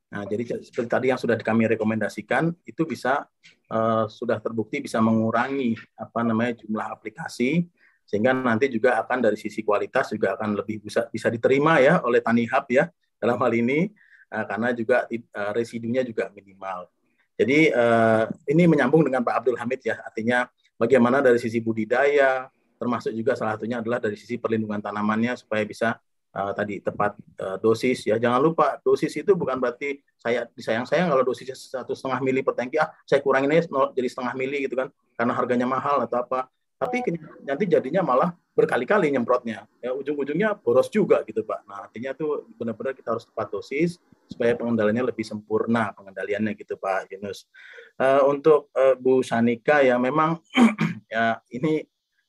Nah, 0.09 0.25
jadi 0.25 0.65
seperti 0.65 0.89
tadi 0.89 1.07
yang 1.13 1.21
sudah 1.21 1.37
kami 1.37 1.69
rekomendasikan 1.69 2.49
itu 2.65 2.89
bisa 2.89 3.29
uh, 3.69 4.09
sudah 4.09 4.41
terbukti 4.41 4.81
bisa 4.81 5.05
mengurangi 5.05 5.77
apa 6.01 6.25
namanya 6.25 6.65
jumlah 6.65 6.89
aplikasi 6.97 7.69
sehingga 8.09 8.33
nanti 8.33 8.73
juga 8.73 8.97
akan 9.05 9.29
dari 9.29 9.37
sisi 9.37 9.61
kualitas 9.61 10.17
juga 10.17 10.33
akan 10.33 10.57
lebih 10.57 10.81
bisa 10.81 11.05
bisa 11.13 11.29
diterima 11.29 11.77
ya 11.77 12.01
oleh 12.01 12.25
Tani 12.25 12.49
Hub 12.49 12.65
ya 12.73 12.89
dalam 13.21 13.37
hal 13.37 13.53
ini 13.53 13.93
uh, 14.33 14.45
karena 14.49 14.73
juga 14.73 15.05
uh, 15.05 15.53
residunya 15.53 16.01
juga 16.01 16.33
minimal. 16.33 16.89
Jadi 17.37 17.69
uh, 17.71 18.25
ini 18.49 18.65
menyambung 18.65 19.05
dengan 19.05 19.21
Pak 19.21 19.45
Abdul 19.45 19.61
Hamid 19.61 19.85
ya 19.85 20.01
artinya 20.01 20.49
bagaimana 20.81 21.21
dari 21.21 21.37
sisi 21.37 21.61
budidaya 21.61 22.49
termasuk 22.81 23.13
juga 23.13 23.37
salah 23.37 23.61
satunya 23.61 23.85
adalah 23.85 24.01
dari 24.01 24.17
sisi 24.17 24.41
perlindungan 24.41 24.81
tanamannya 24.81 25.37
supaya 25.37 25.69
bisa 25.69 26.01
uh, 26.35 26.53
tadi 26.53 26.81
tepat 26.83 27.17
uh, 27.41 27.57
dosis 27.61 28.05
ya. 28.05 28.17
Jangan 28.21 28.41
lupa 28.43 28.77
dosis 28.83 29.13
itu 29.17 29.33
bukan 29.33 29.57
berarti 29.61 30.01
saya 30.19 30.45
disayang 30.53 30.85
sayang 30.85 31.09
kalau 31.09 31.25
dosisnya 31.25 31.55
satu 31.55 31.95
setengah 31.95 32.21
mili 32.21 32.43
per 32.43 32.59
tangki 32.59 32.77
ah 32.77 32.91
saya 33.07 33.23
kurangin 33.23 33.55
aja 33.55 33.71
jadi 33.95 34.09
setengah 34.11 34.35
mili 34.35 34.67
gitu 34.67 34.75
kan 34.75 34.91
karena 35.17 35.33
harganya 35.33 35.67
mahal 35.69 36.05
atau 36.05 36.25
apa. 36.25 36.51
Tapi 36.79 37.03
nanti 37.43 37.67
jadinya 37.67 38.07
malah 38.07 38.31
berkali-kali 38.55 39.11
nyemprotnya. 39.11 39.67
Ya 39.83 39.91
ujung-ujungnya 39.91 40.55
boros 40.63 40.87
juga 40.87 41.27
gitu 41.27 41.43
pak. 41.43 41.67
Nah 41.67 41.91
artinya 41.91 42.15
tuh 42.15 42.47
benar-benar 42.55 42.95
kita 42.95 43.19
harus 43.19 43.27
tepat 43.27 43.51
dosis 43.51 43.99
supaya 44.31 44.55
pengendaliannya 44.55 45.11
lebih 45.11 45.27
sempurna 45.27 45.91
pengendaliannya 45.97 46.55
gitu 46.55 46.79
Pak 46.79 47.11
Yunus. 47.11 47.51
Uh, 47.99 48.31
untuk 48.31 48.71
uh, 48.79 48.95
Bu 48.95 49.27
Sanika 49.27 49.83
ya 49.83 49.99
memang 49.99 50.39
ya 51.13 51.43
ini 51.51 51.83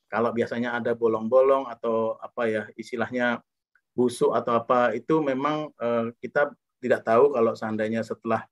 kalau 0.10 0.34
biasanya 0.34 0.74
ada 0.74 0.98
bolong-bolong 0.98 1.70
atau 1.70 2.18
apa 2.18 2.50
ya 2.50 2.64
istilahnya 2.74 3.46
busuk 4.00 4.32
atau 4.32 4.56
apa 4.56 4.96
itu 4.96 5.20
memang 5.20 5.68
uh, 5.76 6.08
kita 6.24 6.56
tidak 6.80 7.04
tahu 7.04 7.36
kalau 7.36 7.52
seandainya 7.52 8.00
setelah 8.00 8.48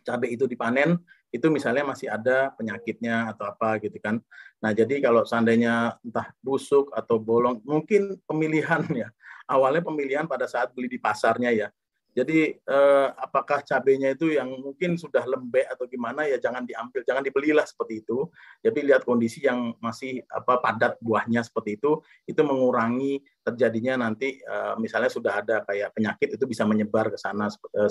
cabai 0.00 0.32
itu 0.32 0.48
dipanen 0.48 0.96
itu 1.32 1.48
misalnya 1.48 1.84
masih 1.84 2.12
ada 2.12 2.52
penyakitnya 2.56 3.32
atau 3.32 3.48
apa 3.48 3.80
gitu 3.80 3.96
kan. 4.00 4.20
Nah, 4.60 4.70
jadi 4.76 5.00
kalau 5.00 5.24
seandainya 5.24 5.96
entah 6.04 6.28
busuk 6.44 6.92
atau 6.92 7.16
bolong, 7.16 7.64
mungkin 7.64 8.20
pemilihan 8.28 8.84
ya. 9.02 9.08
Awalnya 9.48 9.80
pemilihan 9.80 10.28
pada 10.28 10.44
saat 10.44 10.76
beli 10.76 10.92
di 10.92 11.00
pasarnya 11.00 11.50
ya. 11.50 11.68
Jadi 12.12 12.54
eh, 12.54 13.08
apakah 13.16 13.64
cabenya 13.64 14.12
itu 14.12 14.36
yang 14.36 14.52
mungkin 14.60 15.00
sudah 15.00 15.24
lembek 15.24 15.64
atau 15.72 15.88
gimana 15.88 16.28
ya 16.28 16.36
jangan 16.36 16.68
diambil, 16.68 17.00
jangan 17.08 17.24
dibelilah 17.24 17.64
seperti 17.64 18.04
itu. 18.04 18.28
Jadi 18.60 18.78
lihat 18.84 19.08
kondisi 19.08 19.44
yang 19.44 19.72
masih 19.80 20.20
apa 20.28 20.60
padat 20.60 21.00
buahnya 21.00 21.40
seperti 21.40 21.80
itu, 21.80 22.04
itu 22.28 22.40
mengurangi 22.44 23.24
terjadinya 23.40 24.08
nanti 24.08 24.38
eh, 24.38 24.74
misalnya 24.76 25.08
sudah 25.08 25.40
ada 25.40 25.64
kayak 25.64 25.96
penyakit 25.96 26.36
itu 26.36 26.44
bisa 26.44 26.68
menyebar 26.68 27.08
ke 27.08 27.16
sana 27.16 27.48
eh, 27.48 27.90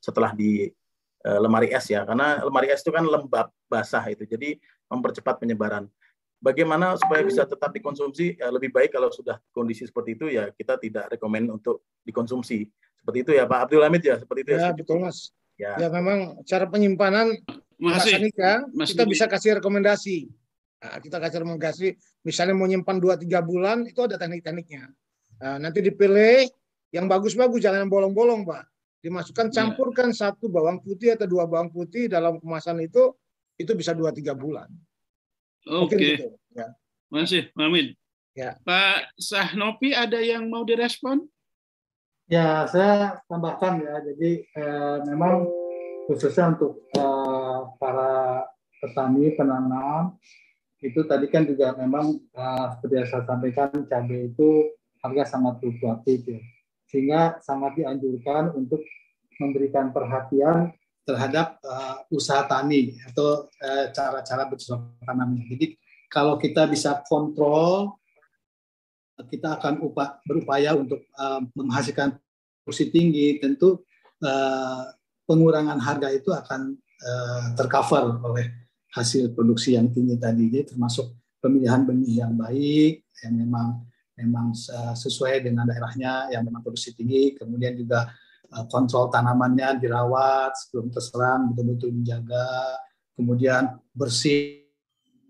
setelah 0.00 0.36
di 0.36 0.68
Eh, 1.22 1.38
lemari 1.38 1.70
es 1.70 1.86
ya, 1.86 2.02
karena 2.02 2.42
lemari 2.42 2.66
es 2.74 2.82
itu 2.82 2.90
kan 2.90 3.06
lembab 3.06 3.46
basah 3.70 4.02
itu, 4.10 4.26
jadi 4.26 4.58
mempercepat 4.90 5.38
penyebaran. 5.38 5.86
Bagaimana 6.42 6.98
supaya 6.98 7.22
bisa 7.22 7.46
tetap 7.46 7.70
dikonsumsi? 7.70 8.42
Ya, 8.42 8.50
lebih 8.50 8.74
baik 8.74 8.90
kalau 8.90 9.06
sudah 9.14 9.38
kondisi 9.54 9.86
seperti 9.86 10.18
itu 10.18 10.26
ya 10.26 10.50
kita 10.50 10.74
tidak 10.82 11.14
rekomend 11.14 11.54
untuk 11.54 11.86
dikonsumsi. 12.02 12.66
Seperti 13.02 13.18
itu 13.26 13.32
ya 13.34 13.44
Pak 13.50 13.58
Abdul 13.66 13.82
Hamid 13.82 14.02
ya, 14.06 14.16
seperti 14.22 14.40
itu 14.46 14.50
ya. 14.54 14.58
Ya 14.62 14.70
betul 14.70 14.96
Mas. 15.02 15.34
Ya, 15.58 15.74
ya 15.78 15.88
memang 15.90 16.42
cara 16.46 16.70
penyimpanan 16.70 17.34
Mas 17.82 18.06
Anika, 18.06 18.62
kita 18.86 19.02
bisa 19.04 19.26
kasih 19.26 19.58
rekomendasi. 19.58 20.30
Nah, 20.82 20.98
kita 20.98 21.18
kasih 21.18 21.42
rekomendasi, 21.42 21.86
misalnya 22.26 22.54
mau 22.54 22.66
nyimpan 22.66 22.98
2-3 22.98 23.42
bulan, 23.42 23.86
itu 23.86 24.02
ada 24.02 24.18
teknik-tekniknya. 24.18 24.90
Nah, 25.38 25.58
nanti 25.62 25.82
dipilih 25.82 26.46
yang 26.94 27.06
bagus-bagus, 27.06 27.62
jangan 27.62 27.86
yang 27.86 27.92
bolong-bolong, 27.92 28.46
Pak 28.46 28.72
dimasukkan 29.02 29.50
iya. 29.50 29.54
campurkan 29.58 30.08
yeah. 30.14 30.18
satu 30.30 30.46
bawang 30.46 30.78
putih 30.78 31.18
atau 31.18 31.26
dua 31.26 31.44
bawang 31.50 31.68
putih 31.74 32.06
dalam 32.06 32.38
kemasan 32.38 32.78
itu 32.86 33.12
itu 33.58 33.74
bisa 33.74 33.92
dua 33.92 34.14
tiga 34.14 34.32
bulan. 34.32 34.70
Oke. 35.66 35.98
Okay. 35.98 35.98
Gitu, 36.16 36.26
ya. 36.54 36.70
Masih, 37.12 37.50
Mamin. 37.52 37.92
Ya. 38.32 38.56
Pak 38.64 39.12
Sahnopi 39.20 39.92
ada 39.92 40.16
yang 40.22 40.48
mau 40.48 40.64
direspon? 40.64 41.20
Ya, 42.32 42.64
saya 42.64 43.20
tambahkan 43.28 43.84
ya. 43.84 44.00
Jadi 44.08 44.40
eh, 44.40 44.96
memang 45.04 45.44
khususnya 46.08 46.56
untuk 46.56 46.80
eh, 46.96 47.60
para 47.76 48.48
petani 48.80 49.36
penanam 49.36 50.16
itu 50.80 51.04
tadi 51.04 51.28
kan 51.28 51.44
juga 51.44 51.76
memang 51.76 52.16
eh, 52.16 52.66
seperti 52.72 52.94
yang 52.96 53.08
saya 53.12 53.24
sampaikan 53.28 53.68
cabai 53.84 54.32
itu 54.32 54.72
harga 55.04 55.36
sangat 55.36 55.60
fluktuatif 55.60 56.24
ya 56.24 56.40
sehingga 56.88 57.20
sangat 57.44 57.76
dianjurkan 57.76 58.56
untuk 58.56 58.80
memberikan 59.36 59.92
perhatian 59.96 60.76
terhadap 61.02 61.58
uh, 61.64 62.04
usaha 62.12 62.44
tani 62.46 62.94
atau 63.10 63.48
uh, 63.48 63.86
cara-cara 63.90 64.44
bercocok 64.46 65.02
tanamnya. 65.02 65.42
Jadi 65.50 65.74
kalau 66.06 66.36
kita 66.36 66.68
bisa 66.68 67.00
kontrol, 67.08 67.96
kita 69.28 69.60
akan 69.60 69.84
upa, 69.84 70.20
berupaya 70.24 70.72
untuk 70.76 71.04
uh, 71.16 71.40
menghasilkan 71.52 72.16
produksi 72.64 72.88
tinggi. 72.88 73.38
Tentu 73.38 73.84
uh, 74.24 74.84
pengurangan 75.28 75.78
harga 75.78 76.08
itu 76.10 76.32
akan 76.32 76.76
uh, 76.78 77.44
tercover 77.54 78.20
oleh 78.24 78.46
hasil 78.92 79.32
produksi 79.32 79.76
yang 79.76 79.88
tinggi 79.92 80.20
tadi. 80.20 80.48
Jadi 80.52 80.76
termasuk 80.76 81.16
pemilihan 81.42 81.82
benih 81.82 82.22
yang 82.22 82.34
baik, 82.36 83.02
yang 83.24 83.34
memang 83.34 83.92
memang 84.16 84.52
sesuai 84.94 85.42
dengan 85.42 85.64
daerahnya 85.64 86.30
yang 86.30 86.44
memang 86.44 86.60
produksi 86.62 86.92
tinggi, 86.92 87.34
kemudian 87.34 87.74
juga 87.74 88.12
eh, 88.52 88.64
kontrol 88.68 89.08
tanamannya 89.08 89.80
dirawat 89.80 90.52
sebelum 90.54 90.92
terserang 90.92 91.50
betul-betul 91.50 91.90
dijaga, 91.96 92.78
kemudian 93.16 93.80
bersih 93.96 94.68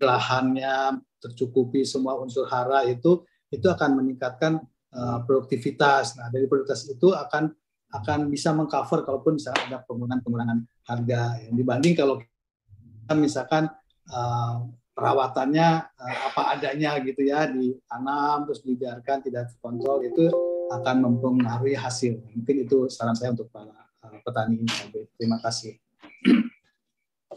lahannya 0.03 0.99
tercukupi 1.23 1.87
semua 1.87 2.19
unsur 2.19 2.43
hara 2.51 2.83
itu 2.83 3.23
itu 3.53 3.69
akan 3.69 4.01
meningkatkan 4.01 4.57
uh, 4.89 5.21
produktivitas. 5.29 6.17
Nah 6.17 6.33
dari 6.33 6.49
produktivitas 6.49 6.89
itu 6.89 7.13
akan 7.13 7.53
akan 7.93 8.19
bisa 8.33 8.49
mengcover 8.57 9.05
kalaupun 9.05 9.37
misalnya 9.37 9.69
ada 9.69 9.77
pengurangan-pengurangan 9.85 10.59
harga 10.89 11.21
yang 11.45 11.53
dibanding 11.53 11.93
kalau 11.93 12.17
kita 12.17 13.13
misalkan 13.13 13.69
uh, 14.09 14.65
perawatannya 14.97 15.69
uh, 15.93 16.17
apa 16.33 16.57
adanya 16.57 16.97
gitu 17.05 17.21
ya 17.21 17.45
ditanam 17.45 18.49
terus 18.49 18.65
dibiarkan 18.65 19.17
tidak 19.21 19.53
terkontrol 19.53 20.01
itu 20.01 20.25
akan 20.73 20.95
mempengaruhi 21.05 21.77
hasil. 21.77 22.17
Mungkin 22.33 22.65
itu 22.65 22.89
saran 22.89 23.13
saya 23.13 23.37
untuk 23.37 23.53
para 23.53 23.69
uh, 24.01 24.17
petani 24.25 24.65
ini. 24.65 25.05
Terima 25.13 25.37
kasih. 25.37 25.77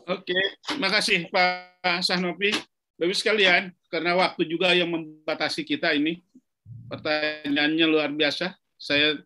Oke, 0.06 0.38
terima 0.62 0.88
kasih 0.88 1.26
Pak 1.28 2.00
Sahnopi. 2.00 2.75
Bapak 2.96 3.12
sekalian, 3.12 3.76
karena 3.92 4.16
waktu 4.16 4.48
juga 4.48 4.72
yang 4.72 4.88
membatasi 4.88 5.68
kita 5.68 5.92
ini, 5.92 6.24
pertanyaannya 6.88 7.84
luar 7.84 8.08
biasa. 8.08 8.56
Saya 8.80 9.20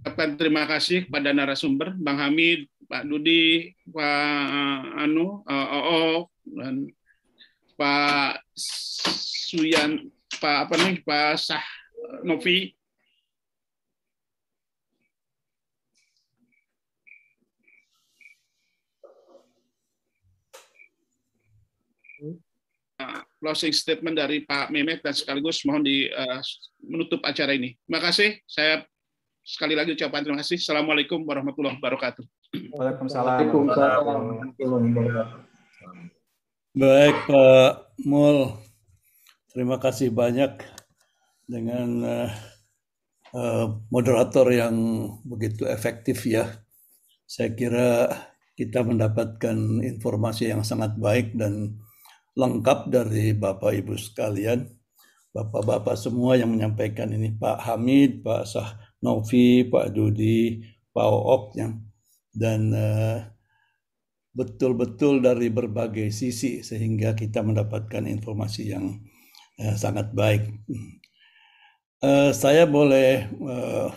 ucapkan 0.00 0.40
terima 0.40 0.64
kasih 0.64 1.04
kepada 1.04 1.36
narasumber, 1.36 1.92
Bang 2.00 2.16
Hamid, 2.16 2.64
Pak 2.88 3.04
Dudi, 3.04 3.76
Pak 3.92 4.46
Anu, 5.04 5.44
uh, 5.44 5.68
Oo, 5.76 6.32
dan 6.48 6.88
Pak 7.76 8.40
Suyan, 9.52 10.08
Pak 10.40 10.56
apa 10.64 10.74
nih, 10.80 11.04
Pak 11.04 11.36
Sah 11.36 11.66
Novi. 12.24 12.72
Closing 23.40 23.72
statement 23.74 24.16
dari 24.18 24.44
Pak 24.44 24.70
Memet 24.72 25.00
dan 25.04 25.14
sekaligus 25.16 25.64
mohon 25.64 25.84
di 25.84 26.08
uh, 26.10 26.40
menutup 26.84 27.20
acara 27.24 27.54
ini. 27.56 27.76
Terima 27.86 28.00
kasih. 28.00 28.40
Saya 28.44 28.84
sekali 29.44 29.74
lagi 29.74 29.96
ucapkan 29.96 30.22
terima 30.22 30.40
kasih. 30.40 30.60
Assalamualaikum 30.60 31.24
warahmatullahi 31.24 31.76
wabarakatuh. 31.80 32.24
Waalaikumsalam. 32.76 33.50
Baik 36.70 37.16
Pak 37.26 37.72
Mul, 38.06 38.54
terima 39.50 39.76
kasih 39.82 40.14
banyak 40.14 40.62
dengan 41.50 41.88
uh, 42.06 42.30
uh, 43.34 43.66
moderator 43.90 44.46
yang 44.54 44.74
begitu 45.26 45.66
efektif 45.66 46.22
ya. 46.30 46.62
Saya 47.26 47.50
kira 47.54 47.90
kita 48.54 48.86
mendapatkan 48.86 49.82
informasi 49.82 50.54
yang 50.54 50.62
sangat 50.62 50.94
baik 50.94 51.34
dan 51.34 51.74
lengkap 52.40 52.88
dari 52.88 53.36
Bapak 53.36 53.76
Ibu 53.76 53.94
sekalian. 54.00 54.64
Bapak-bapak 55.30 55.94
semua 55.94 56.34
yang 56.34 56.50
menyampaikan 56.50 57.12
ini 57.14 57.30
Pak 57.30 57.62
Hamid, 57.62 58.26
Pak 58.26 58.50
Sah 58.50 58.74
Novi, 58.98 59.62
Pak 59.62 59.94
Dudi, 59.94 60.58
Pak 60.90 61.06
Ook 61.06 61.54
yang 61.54 61.86
dan 62.34 62.74
betul-betul 64.34 65.22
uh, 65.22 65.24
dari 65.30 65.54
berbagai 65.54 66.10
sisi 66.10 66.66
sehingga 66.66 67.14
kita 67.14 67.46
mendapatkan 67.46 68.10
informasi 68.10 68.74
yang 68.74 68.98
uh, 69.62 69.76
sangat 69.78 70.10
baik. 70.10 70.50
Uh, 72.02 72.34
saya 72.34 72.64
boleh 72.64 73.28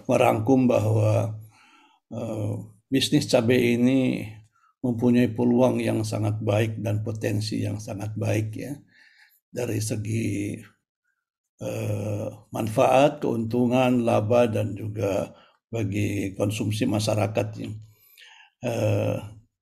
merangkum 0.05 0.67
bahwa 0.67 1.39
bisnis 2.93 3.25
cabai 3.25 3.73
ini 3.73 4.29
mempunyai 4.83 5.31
peluang 5.31 5.79
yang 5.79 6.03
sangat 6.03 6.37
baik 6.43 6.77
dan 6.83 7.01
potensi 7.01 7.63
yang 7.63 7.79
sangat 7.79 8.11
baik 8.19 8.51
ya 8.53 8.75
dari 9.47 9.79
segi 9.79 10.59
uh, 11.63 12.27
manfaat, 12.51 13.23
keuntungan, 13.23 14.03
laba 14.03 14.45
dan 14.51 14.75
juga 14.75 15.31
bagi 15.71 16.35
konsumsi 16.35 16.83
masyarakat 16.85 17.47
yang 17.63 17.73
Eh, 18.63 19.17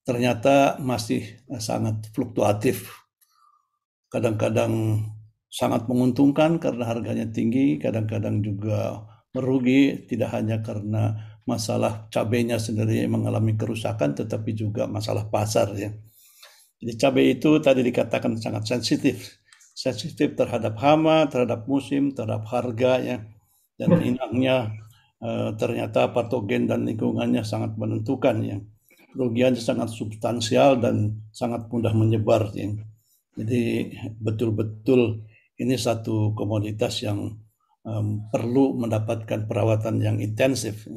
ternyata 0.05 0.77
masih 0.77 1.25
sangat 1.57 2.05
fluktuatif. 2.13 2.85
Kadang-kadang 4.13 5.01
sangat 5.49 5.89
menguntungkan 5.89 6.61
karena 6.61 6.85
harganya 6.85 7.25
tinggi, 7.25 7.81
kadang-kadang 7.81 8.45
juga 8.45 9.09
merugi 9.33 10.05
tidak 10.05 10.37
hanya 10.37 10.61
karena 10.61 11.30
masalah 11.47 12.07
cabainya 12.13 12.61
sendiri 12.61 13.05
mengalami 13.09 13.57
kerusakan 13.57 14.13
tetapi 14.13 14.53
juga 14.53 14.85
masalah 14.85 15.27
pasar 15.27 15.73
ya. 15.75 15.89
Jadi 16.81 16.93
cabai 16.97 17.25
itu 17.37 17.61
tadi 17.61 17.85
dikatakan 17.85 18.37
sangat 18.41 18.65
sensitif. 18.65 19.37
Sensitif 19.71 20.33
terhadap 20.33 20.77
hama, 20.81 21.29
terhadap 21.29 21.69
musim, 21.69 22.13
terhadap 22.13 22.45
harga 22.49 22.93
ya 23.01 23.17
dan 23.77 23.89
inangnya 24.01 24.77
uh, 25.21 25.53
ternyata 25.57 26.13
patogen 26.13 26.69
dan 26.69 26.85
lingkungannya 26.85 27.41
sangat 27.41 27.77
menentukan 27.77 28.37
ya. 28.45 28.57
Kerugiannya 29.11 29.59
sangat 29.59 29.91
substansial 29.91 30.79
dan 30.79 31.25
sangat 31.35 31.67
mudah 31.67 31.91
menyebar 31.91 32.53
ya. 32.55 32.71
Jadi 33.35 33.91
betul-betul 34.19 35.23
ini 35.61 35.75
satu 35.77 36.33
komoditas 36.33 37.03
yang 37.05 37.37
um, 37.85 38.27
perlu 38.29 38.77
mendapatkan 38.77 39.45
perawatan 39.45 40.01
yang 40.01 40.17
intensif. 40.19 40.87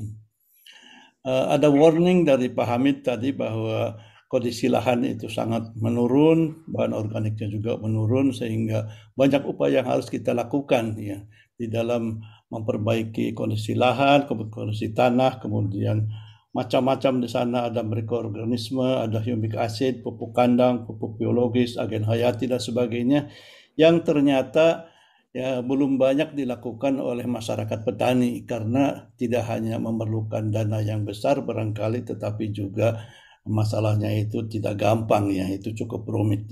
Uh, 1.25 1.57
ada 1.57 1.73
warning 1.73 2.29
dari 2.29 2.53
Pak 2.53 2.69
Hamid 2.69 3.01
tadi 3.01 3.33
bahwa 3.33 3.97
kondisi 4.29 4.69
lahan 4.69 5.09
itu 5.09 5.25
sangat 5.33 5.73
menurun, 5.81 6.69
bahan 6.69 6.93
organiknya 6.93 7.49
juga 7.49 7.81
menurun, 7.81 8.29
sehingga 8.29 8.85
banyak 9.17 9.41
upaya 9.49 9.81
yang 9.81 9.89
harus 9.89 10.13
kita 10.13 10.37
lakukan 10.37 11.01
ya 11.01 11.25
di 11.57 11.73
dalam 11.73 12.21
memperbaiki 12.53 13.33
kondisi 13.33 13.73
lahan, 13.73 14.29
kondisi 14.29 14.93
tanah, 14.93 15.41
kemudian 15.41 16.05
macam-macam 16.53 17.25
di 17.25 17.29
sana. 17.33 17.73
Ada 17.73 17.81
mikroorganisme, 17.81 19.01
ada 19.01 19.17
humic 19.25 19.57
acid, 19.57 20.05
pupuk 20.05 20.37
kandang, 20.37 20.85
pupuk 20.85 21.17
biologis, 21.17 21.81
agen 21.81 22.05
hayati 22.05 22.53
dan 22.53 22.61
sebagainya 22.61 23.33
yang 23.81 24.05
ternyata 24.05 24.93
ya 25.35 25.61
belum 25.61 25.99
banyak 25.99 26.39
dilakukan 26.39 27.03
oleh 27.03 27.27
masyarakat 27.27 27.83
petani 27.83 28.47
karena 28.47 29.11
tidak 29.19 29.51
hanya 29.51 29.83
memerlukan 29.83 30.55
dana 30.55 30.79
yang 30.79 31.03
besar 31.03 31.43
barangkali 31.43 32.07
tetapi 32.07 32.55
juga 32.55 33.03
masalahnya 33.45 34.09
itu 34.17 34.49
tidak 34.49 34.81
gampang 34.81 35.29
ya, 35.33 35.47
itu 35.53 35.77
cukup 35.85 36.09
rumit. 36.09 36.49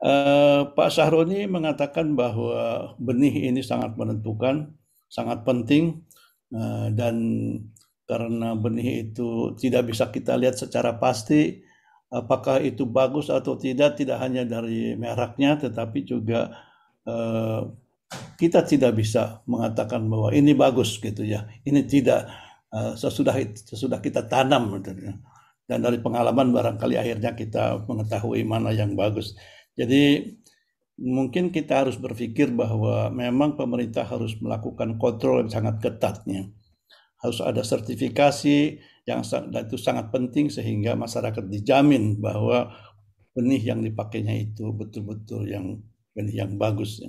Uh, 0.00 0.72
Pak 0.74 0.90
Sahroni 0.90 1.46
mengatakan 1.46 2.18
bahwa 2.18 2.96
benih 2.98 3.52
ini 3.52 3.62
sangat 3.62 3.94
menentukan, 3.94 4.74
sangat 5.06 5.46
penting, 5.46 6.02
uh, 6.50 6.90
dan 6.90 7.16
karena 8.08 8.58
benih 8.58 9.06
itu 9.10 9.54
tidak 9.54 9.94
bisa 9.94 10.10
kita 10.10 10.34
lihat 10.34 10.58
secara 10.58 10.98
pasti, 10.98 11.62
apakah 12.10 12.58
itu 12.58 12.82
bagus 12.88 13.30
atau 13.30 13.54
tidak, 13.54 13.94
tidak 13.94 14.18
hanya 14.18 14.42
dari 14.42 14.98
mereknya, 14.98 15.54
tetapi 15.60 16.02
juga 16.02 16.50
uh, 17.06 17.70
kita 18.40 18.66
tidak 18.66 18.98
bisa 18.98 19.44
mengatakan 19.46 20.04
bahwa 20.10 20.34
ini 20.34 20.52
bagus 20.56 20.98
gitu 20.98 21.22
ya, 21.22 21.46
ini 21.62 21.86
tidak 21.86 22.26
uh, 22.74 22.98
sesudah 22.98 23.36
sesudah 23.54 24.02
kita 24.02 24.26
tanam. 24.26 24.80
Gitu 24.82 24.96
ya 24.98 25.14
dan 25.70 25.86
dari 25.86 26.02
pengalaman 26.02 26.50
barangkali 26.50 26.98
akhirnya 26.98 27.38
kita 27.38 27.86
mengetahui 27.86 28.42
mana 28.42 28.74
yang 28.74 28.98
bagus. 28.98 29.38
Jadi 29.78 30.34
mungkin 30.98 31.54
kita 31.54 31.86
harus 31.86 31.94
berpikir 31.94 32.50
bahwa 32.50 33.06
memang 33.14 33.54
pemerintah 33.54 34.02
harus 34.02 34.34
melakukan 34.42 34.98
kontrol 34.98 35.46
yang 35.46 35.50
sangat 35.54 35.78
ketatnya. 35.78 36.50
Harus 37.22 37.38
ada 37.38 37.62
sertifikasi 37.62 38.82
yang 39.06 39.22
itu 39.22 39.78
sangat 39.78 40.10
penting 40.10 40.50
sehingga 40.50 40.98
masyarakat 40.98 41.46
dijamin 41.46 42.18
bahwa 42.18 42.74
benih 43.30 43.62
yang 43.62 43.78
dipakainya 43.86 44.34
itu 44.42 44.74
betul-betul 44.74 45.46
yang 45.46 45.78
yang 46.16 46.58
bagus. 46.58 47.02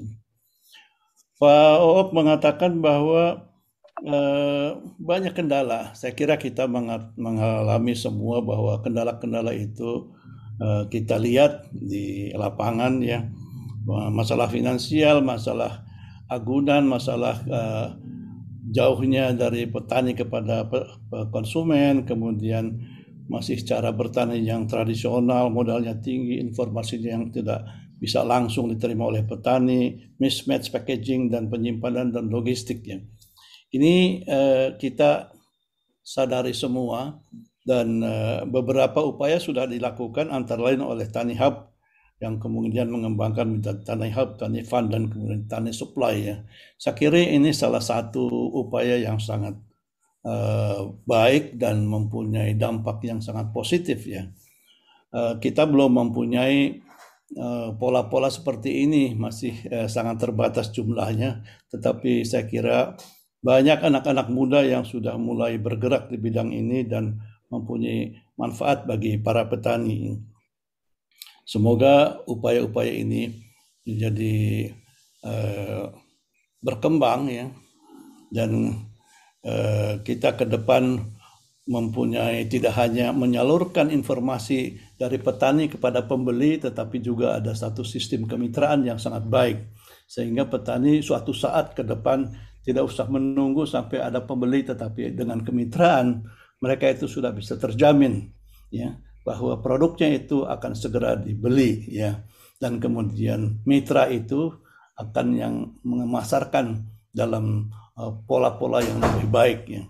Pak 1.42 1.78
Oop 1.82 2.14
mengatakan 2.14 2.78
bahwa 2.82 3.52
Eh, 4.02 4.70
banyak 4.98 5.38
kendala. 5.38 5.94
Saya 5.94 6.18
kira 6.18 6.34
kita 6.34 6.66
mengalami 6.66 7.94
semua 7.94 8.42
bahwa 8.42 8.82
kendala-kendala 8.82 9.54
itu 9.54 10.10
uh, 10.58 10.90
kita 10.90 11.22
lihat 11.22 11.70
di 11.70 12.34
lapangan 12.34 12.98
ya, 13.06 13.30
masalah 14.10 14.50
finansial, 14.50 15.22
masalah 15.22 15.86
agunan, 16.34 16.82
masalah 16.82 17.46
uh, 17.46 17.94
jauhnya 18.74 19.38
dari 19.38 19.70
petani 19.70 20.18
kepada 20.18 20.66
konsumen, 21.30 22.02
kemudian 22.02 22.82
masih 23.30 23.62
cara 23.62 23.94
bertani 23.94 24.42
yang 24.42 24.66
tradisional, 24.66 25.54
modalnya 25.54 25.94
tinggi, 26.02 26.42
informasinya 26.42 27.22
yang 27.22 27.26
tidak 27.30 27.70
bisa 28.02 28.26
langsung 28.26 28.66
diterima 28.74 29.06
oleh 29.06 29.22
petani, 29.22 30.10
mismatch 30.18 30.74
packaging 30.74 31.30
dan 31.30 31.54
penyimpanan 31.54 32.10
dan 32.10 32.34
logistiknya. 32.34 33.06
Ini 33.70 34.26
uh, 34.26 34.68
kita 34.82 35.30
sadari 36.02 36.58
semua 36.58 37.22
dan 37.62 38.02
uh, 38.02 38.42
beberapa 38.50 39.06
upaya 39.06 39.38
sudah 39.38 39.70
dilakukan 39.70 40.34
antara 40.34 40.74
lain 40.74 40.82
oleh 40.82 41.06
Tani 41.14 41.38
Hub 41.38 41.70
yang 42.18 42.42
kemudian 42.42 42.90
mengembangkan 42.90 43.62
Tani 43.86 44.10
Hub, 44.14 44.42
Tani 44.42 44.66
Fund 44.66 44.90
dan 44.90 45.10
kemudian 45.10 45.46
Tani 45.46 45.70
Supply 45.70 46.16
ya. 46.26 46.38
Saya 46.82 46.98
kira 46.98 47.22
ini 47.22 47.54
salah 47.54 47.82
satu 47.82 48.26
upaya 48.58 48.98
yang 48.98 49.22
sangat 49.22 49.58
uh, 50.26 50.90
baik 51.06 51.58
dan 51.58 51.86
mempunyai 51.86 52.58
dampak 52.58 53.06
yang 53.06 53.22
sangat 53.22 53.50
positif 53.54 54.06
ya. 54.10 54.26
Uh, 55.14 55.38
kita 55.38 55.70
belum 55.70 55.98
mempunyai 55.98 56.82
pola-pola 57.80 58.27
uh, 58.27 58.34
seperti 58.34 58.84
ini 58.84 59.16
masih 59.16 59.56
uh, 59.72 59.88
sangat 59.88 60.27
terbatas 60.27 60.72
jumlahnya, 60.76 61.43
tetapi 61.72 62.27
saya 62.27 62.43
kira 62.43 63.00
banyak 63.42 63.80
anak-anak 63.82 64.27
muda 64.30 64.61
yang 64.61 64.84
sudah 64.84 65.16
mulai 65.16 65.58
bergerak 65.58 66.11
di 66.11 66.19
bidang 66.19 66.51
ini 66.51 66.84
dan 66.85 67.18
mempunyai 67.48 68.14
manfaat 68.35 68.84
bagi 68.84 69.16
para 69.18 69.48
petani. 69.48 70.19
Semoga 71.48 72.22
upaya-upaya 72.27 72.93
ini 72.93 73.32
menjadi 73.88 74.69
uh, 75.26 75.90
berkembang 76.61 77.32
ya 77.32 77.48
dan 78.30 78.77
uh, 79.43 80.00
kita 80.06 80.38
ke 80.38 80.45
depan 80.45 81.01
mempunyai 81.72 82.51
tidak 82.51 82.75
hanya 82.75 83.16
menyalurkan 83.16 83.88
informasi 83.88 84.75
dari 85.00 85.16
petani 85.24 85.72
kepada 85.72 86.03
pembeli 86.03 86.59
tetapi 86.59 87.00
juga 87.00 87.40
ada 87.40 87.56
satu 87.56 87.88
sistem 87.88 88.27
kemitraan 88.27 88.83
yang 88.83 89.00
sangat 89.00 89.24
baik 89.24 89.58
sehingga 90.03 90.51
petani 90.51 91.00
suatu 91.00 91.32
saat 91.32 91.72
ke 91.72 91.88
depan 91.88 92.27
tidak 92.61 92.91
usah 92.91 93.08
menunggu 93.08 93.64
sampai 93.64 94.03
ada 94.03 94.19
pembeli 94.19 94.67
tetapi 94.67 95.16
dengan 95.16 95.40
kemitraan 95.40 96.27
mereka 96.59 96.91
itu 96.91 97.08
sudah 97.08 97.32
bisa 97.32 97.56
terjamin 97.56 98.27
ya 98.67 98.91
bahwa 99.24 99.64
produknya 99.64 100.11
itu 100.11 100.43
akan 100.43 100.75
segera 100.75 101.16
dibeli 101.16 101.88
ya 101.88 102.19
dan 102.59 102.77
kemudian 102.77 103.64
mitra 103.64 104.11
itu 104.11 104.51
akan 105.00 105.27
yang 105.33 105.56
memasarkan 105.82 106.85
dalam 107.09 107.74
uh, 107.98 108.14
pola-pola 108.30 108.80
yang 108.85 109.01
lebih 109.01 109.27
baik 109.27 109.59
ya. 109.67 109.83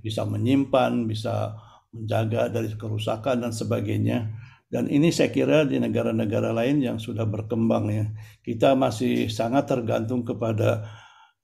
Bisa 0.00 0.24
menyimpan 0.24 1.04
bisa 1.08 1.56
menjaga 1.90 2.48
dari 2.48 2.70
kerusakan 2.74 3.44
dan 3.44 3.52
sebagainya 3.52 4.30
dan 4.70 4.86
ini 4.86 5.10
saya 5.10 5.34
kira 5.34 5.66
di 5.66 5.82
negara-negara 5.82 6.54
lain 6.54 6.78
yang 6.80 6.96
sudah 7.02 7.26
berkembang 7.26 7.90
ya 7.90 8.06
kita 8.46 8.78
masih 8.78 9.26
sangat 9.26 9.66
tergantung 9.66 10.22
kepada 10.22 10.86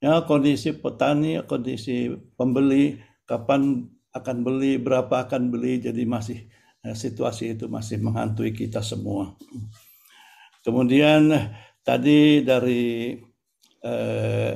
ya 0.01 0.21
kondisi 0.25 0.77
petani, 0.77 1.41
kondisi 1.45 2.13
pembeli, 2.37 3.01
kapan 3.25 3.85
akan 4.13 4.37
beli, 4.45 4.81
berapa 4.81 5.25
akan 5.29 5.53
beli, 5.53 5.81
jadi 5.81 6.01
masih 6.05 6.49
ya, 6.81 6.93
situasi 6.93 7.57
itu 7.57 7.69
masih 7.69 8.01
menghantui 8.01 8.53
kita 8.53 8.81
semua. 8.81 9.37
Kemudian 10.65 11.29
tadi 11.85 12.41
dari 12.43 13.15
eh, 13.85 14.53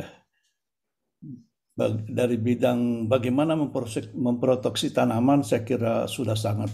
dari 1.90 2.38
bidang 2.38 3.10
bagaimana 3.10 3.58
memproteksi 3.58 4.94
tanaman, 4.94 5.42
saya 5.42 5.66
kira 5.66 6.06
sudah 6.06 6.38
sangat 6.38 6.70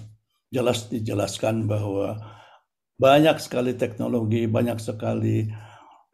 jelas 0.51 0.87
dijelaskan 0.91 1.67
bahwa 1.67 2.17
banyak 2.97 3.37
sekali 3.37 3.77
teknologi, 3.77 4.49
banyak 4.49 4.81
sekali 4.81 5.45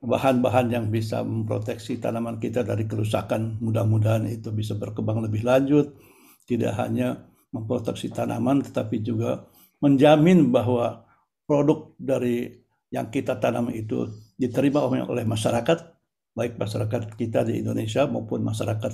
bahan-bahan 0.03 0.67
yang 0.67 0.85
bisa 0.91 1.23
memproteksi 1.23 1.97
tanaman 1.97 2.37
kita 2.37 2.61
dari 2.61 2.83
kerusakan. 2.83 3.63
Mudah-mudahan 3.63 4.27
itu 4.27 4.51
bisa 4.51 4.75
berkembang 4.75 5.23
lebih 5.23 5.47
lanjut, 5.47 5.95
tidak 6.43 6.75
hanya 6.75 7.23
memproteksi 7.55 8.11
tanaman, 8.11 8.59
tetapi 8.65 8.99
juga 8.99 9.47
menjamin 9.79 10.51
bahwa 10.51 11.07
produk 11.47 11.95
dari 11.95 12.51
yang 12.91 13.09
kita 13.09 13.39
tanam 13.39 13.71
itu 13.73 14.09
diterima 14.37 14.85
oleh 14.85 15.25
masyarakat, 15.25 15.92
baik 16.33 16.57
masyarakat 16.57 17.13
kita 17.15 17.45
di 17.45 17.61
Indonesia 17.61 18.09
maupun 18.09 18.41
masyarakat 18.41 18.93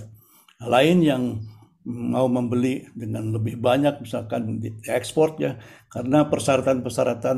lain 0.67 0.97
yang 0.99 1.23
mau 1.87 2.27
membeli 2.27 2.85
dengan 2.91 3.31
lebih 3.31 3.57
banyak, 3.57 4.03
misalkan 4.03 4.59
di 4.59 4.69
ekspor 4.85 5.39
ya, 5.39 5.55
karena 5.87 6.27
persyaratan-persyaratan 6.27 7.37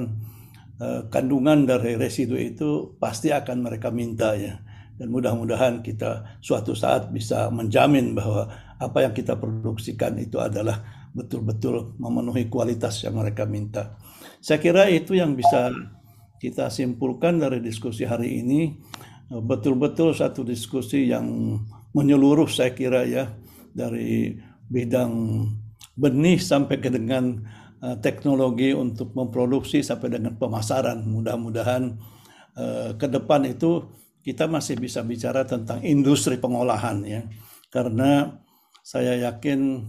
Eh, 0.81 1.01
kandungan 1.13 1.69
dari 1.69 1.93
residu 1.93 2.33
itu 2.41 2.97
pasti 2.97 3.29
akan 3.29 3.69
mereka 3.69 3.93
minta 3.93 4.33
ya. 4.33 4.57
Dan 4.97 5.13
mudah-mudahan 5.13 5.85
kita 5.85 6.41
suatu 6.41 6.73
saat 6.73 7.13
bisa 7.13 7.53
menjamin 7.53 8.17
bahwa 8.17 8.49
apa 8.81 9.05
yang 9.05 9.13
kita 9.13 9.37
produksikan 9.37 10.17
itu 10.17 10.41
adalah 10.41 10.81
betul-betul 11.13 11.93
memenuhi 12.01 12.49
kualitas 12.49 13.05
yang 13.05 13.13
mereka 13.13 13.45
minta. 13.45 13.93
Saya 14.41 14.57
kira 14.57 14.89
itu 14.89 15.13
yang 15.13 15.37
bisa 15.37 15.69
kita 16.41 16.73
simpulkan 16.73 17.37
dari 17.37 17.61
diskusi 17.61 18.01
hari 18.01 18.41
ini. 18.41 18.73
Betul-betul 19.39 20.11
satu 20.11 20.43
diskusi 20.43 21.07
yang 21.07 21.55
menyeluruh 21.95 22.51
saya 22.51 22.75
kira 22.75 23.07
ya 23.07 23.31
dari 23.71 24.35
bidang 24.67 25.47
benih 25.95 26.39
sampai 26.39 26.79
ke 26.83 26.91
dengan 26.91 27.39
uh, 27.79 27.95
teknologi 28.03 28.75
untuk 28.75 29.15
memproduksi 29.15 29.79
sampai 29.79 30.19
dengan 30.19 30.35
pemasaran. 30.35 30.99
Mudah-mudahan 31.07 31.95
uh, 32.59 32.91
ke 32.99 33.07
depan 33.07 33.47
itu 33.47 33.87
kita 34.19 34.51
masih 34.51 34.75
bisa 34.77 34.99
bicara 35.01 35.47
tentang 35.47 35.79
industri 35.83 36.35
pengolahan 36.35 36.99
ya. 37.07 37.23
Karena 37.71 38.35
saya 38.83 39.15
yakin 39.31 39.87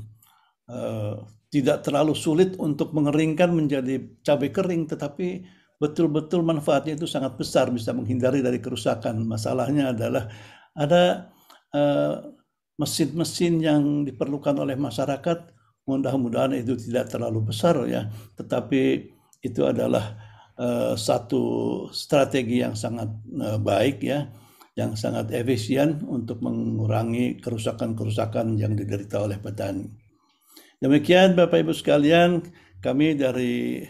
uh, 0.70 1.14
tidak 1.52 1.84
terlalu 1.84 2.14
sulit 2.16 2.56
untuk 2.56 2.96
mengeringkan 2.96 3.52
menjadi 3.52 4.00
cabai 4.24 4.48
kering 4.48 4.88
tetapi 4.88 5.44
betul-betul 5.82 6.46
manfaatnya 6.46 6.94
itu 6.94 7.10
sangat 7.10 7.34
besar 7.34 7.66
bisa 7.74 7.90
menghindari 7.90 8.38
dari 8.38 8.62
kerusakan. 8.62 9.26
Masalahnya 9.26 9.90
adalah 9.90 10.30
ada 10.78 11.34
mesin-mesin 12.78 13.58
uh, 13.58 13.62
yang 13.74 13.82
diperlukan 14.06 14.54
oleh 14.62 14.78
masyarakat 14.78 15.50
mudah-mudahan 15.82 16.54
itu 16.54 16.78
tidak 16.78 17.10
terlalu 17.10 17.50
besar 17.50 17.74
ya, 17.90 18.06
tetapi 18.38 19.10
itu 19.42 19.66
adalah 19.66 20.14
uh, 20.54 20.94
satu 20.94 21.42
strategi 21.90 22.62
yang 22.62 22.78
sangat 22.78 23.10
uh, 23.42 23.58
baik 23.58 23.98
ya, 24.06 24.30
yang 24.78 24.94
sangat 24.94 25.34
efisien 25.34 26.06
untuk 26.06 26.38
mengurangi 26.38 27.42
kerusakan-kerusakan 27.42 28.54
yang 28.54 28.78
diderita 28.78 29.18
oleh 29.26 29.42
petani. 29.42 29.90
Demikian 30.78 31.34
Bapak 31.34 31.66
Ibu 31.66 31.74
sekalian, 31.74 32.46
kami 32.78 33.18
dari 33.18 33.82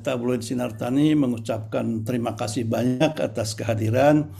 Tabloid 0.00 0.40
Sinar 0.40 0.78
Tani 0.78 1.12
mengucapkan 1.12 2.06
terima 2.06 2.32
kasih 2.38 2.64
banyak 2.64 3.18
atas 3.18 3.52
kehadiran 3.52 4.32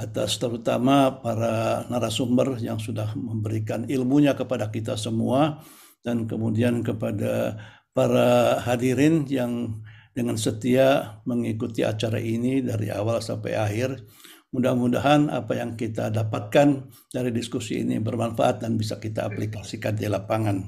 atas 0.00 0.40
terutama 0.40 1.20
para 1.20 1.84
narasumber 1.92 2.56
yang 2.56 2.80
sudah 2.80 3.12
memberikan 3.12 3.84
ilmunya 3.84 4.32
kepada 4.32 4.72
kita 4.72 4.96
semua 4.96 5.60
dan 6.00 6.24
kemudian 6.24 6.80
kepada 6.80 7.60
para 7.92 8.64
hadirin 8.64 9.28
yang 9.28 9.84
dengan 10.16 10.40
setia 10.40 11.20
mengikuti 11.28 11.84
acara 11.84 12.16
ini 12.16 12.64
dari 12.64 12.88
awal 12.88 13.20
sampai 13.20 13.52
akhir. 13.60 14.08
Mudah-mudahan 14.50 15.30
apa 15.30 15.54
yang 15.54 15.78
kita 15.78 16.10
dapatkan 16.10 16.90
dari 17.12 17.30
diskusi 17.30 17.86
ini 17.86 18.02
bermanfaat 18.02 18.66
dan 18.66 18.74
bisa 18.74 18.98
kita 18.98 19.28
aplikasikan 19.30 19.94
di 19.94 20.10
lapangan. 20.10 20.58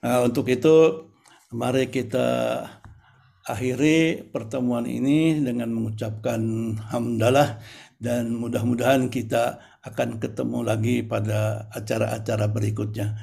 Nah, 0.00 0.24
untuk 0.24 0.48
itu, 0.48 1.04
mari 1.52 1.92
kita 1.92 2.64
akhiri 3.46 4.28
pertemuan 4.28 4.84
ini 4.84 5.40
dengan 5.40 5.72
mengucapkan 5.72 6.40
hamdalah 6.92 7.60
dan 8.00 8.32
mudah-mudahan 8.36 9.12
kita 9.12 9.60
akan 9.84 10.20
ketemu 10.20 10.64
lagi 10.64 10.96
pada 11.04 11.68
acara-acara 11.72 12.48
berikutnya. 12.48 13.16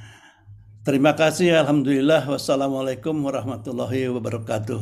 Terima 0.87 1.13
kasih. 1.19 1.67
Alhamdulillah. 1.67 2.23
Wassalamualaikum 2.25 3.19
warahmatullahi 3.19 4.07
wabarakatuh. 4.07 4.79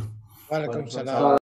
Waalaikumsalam. 0.54 1.18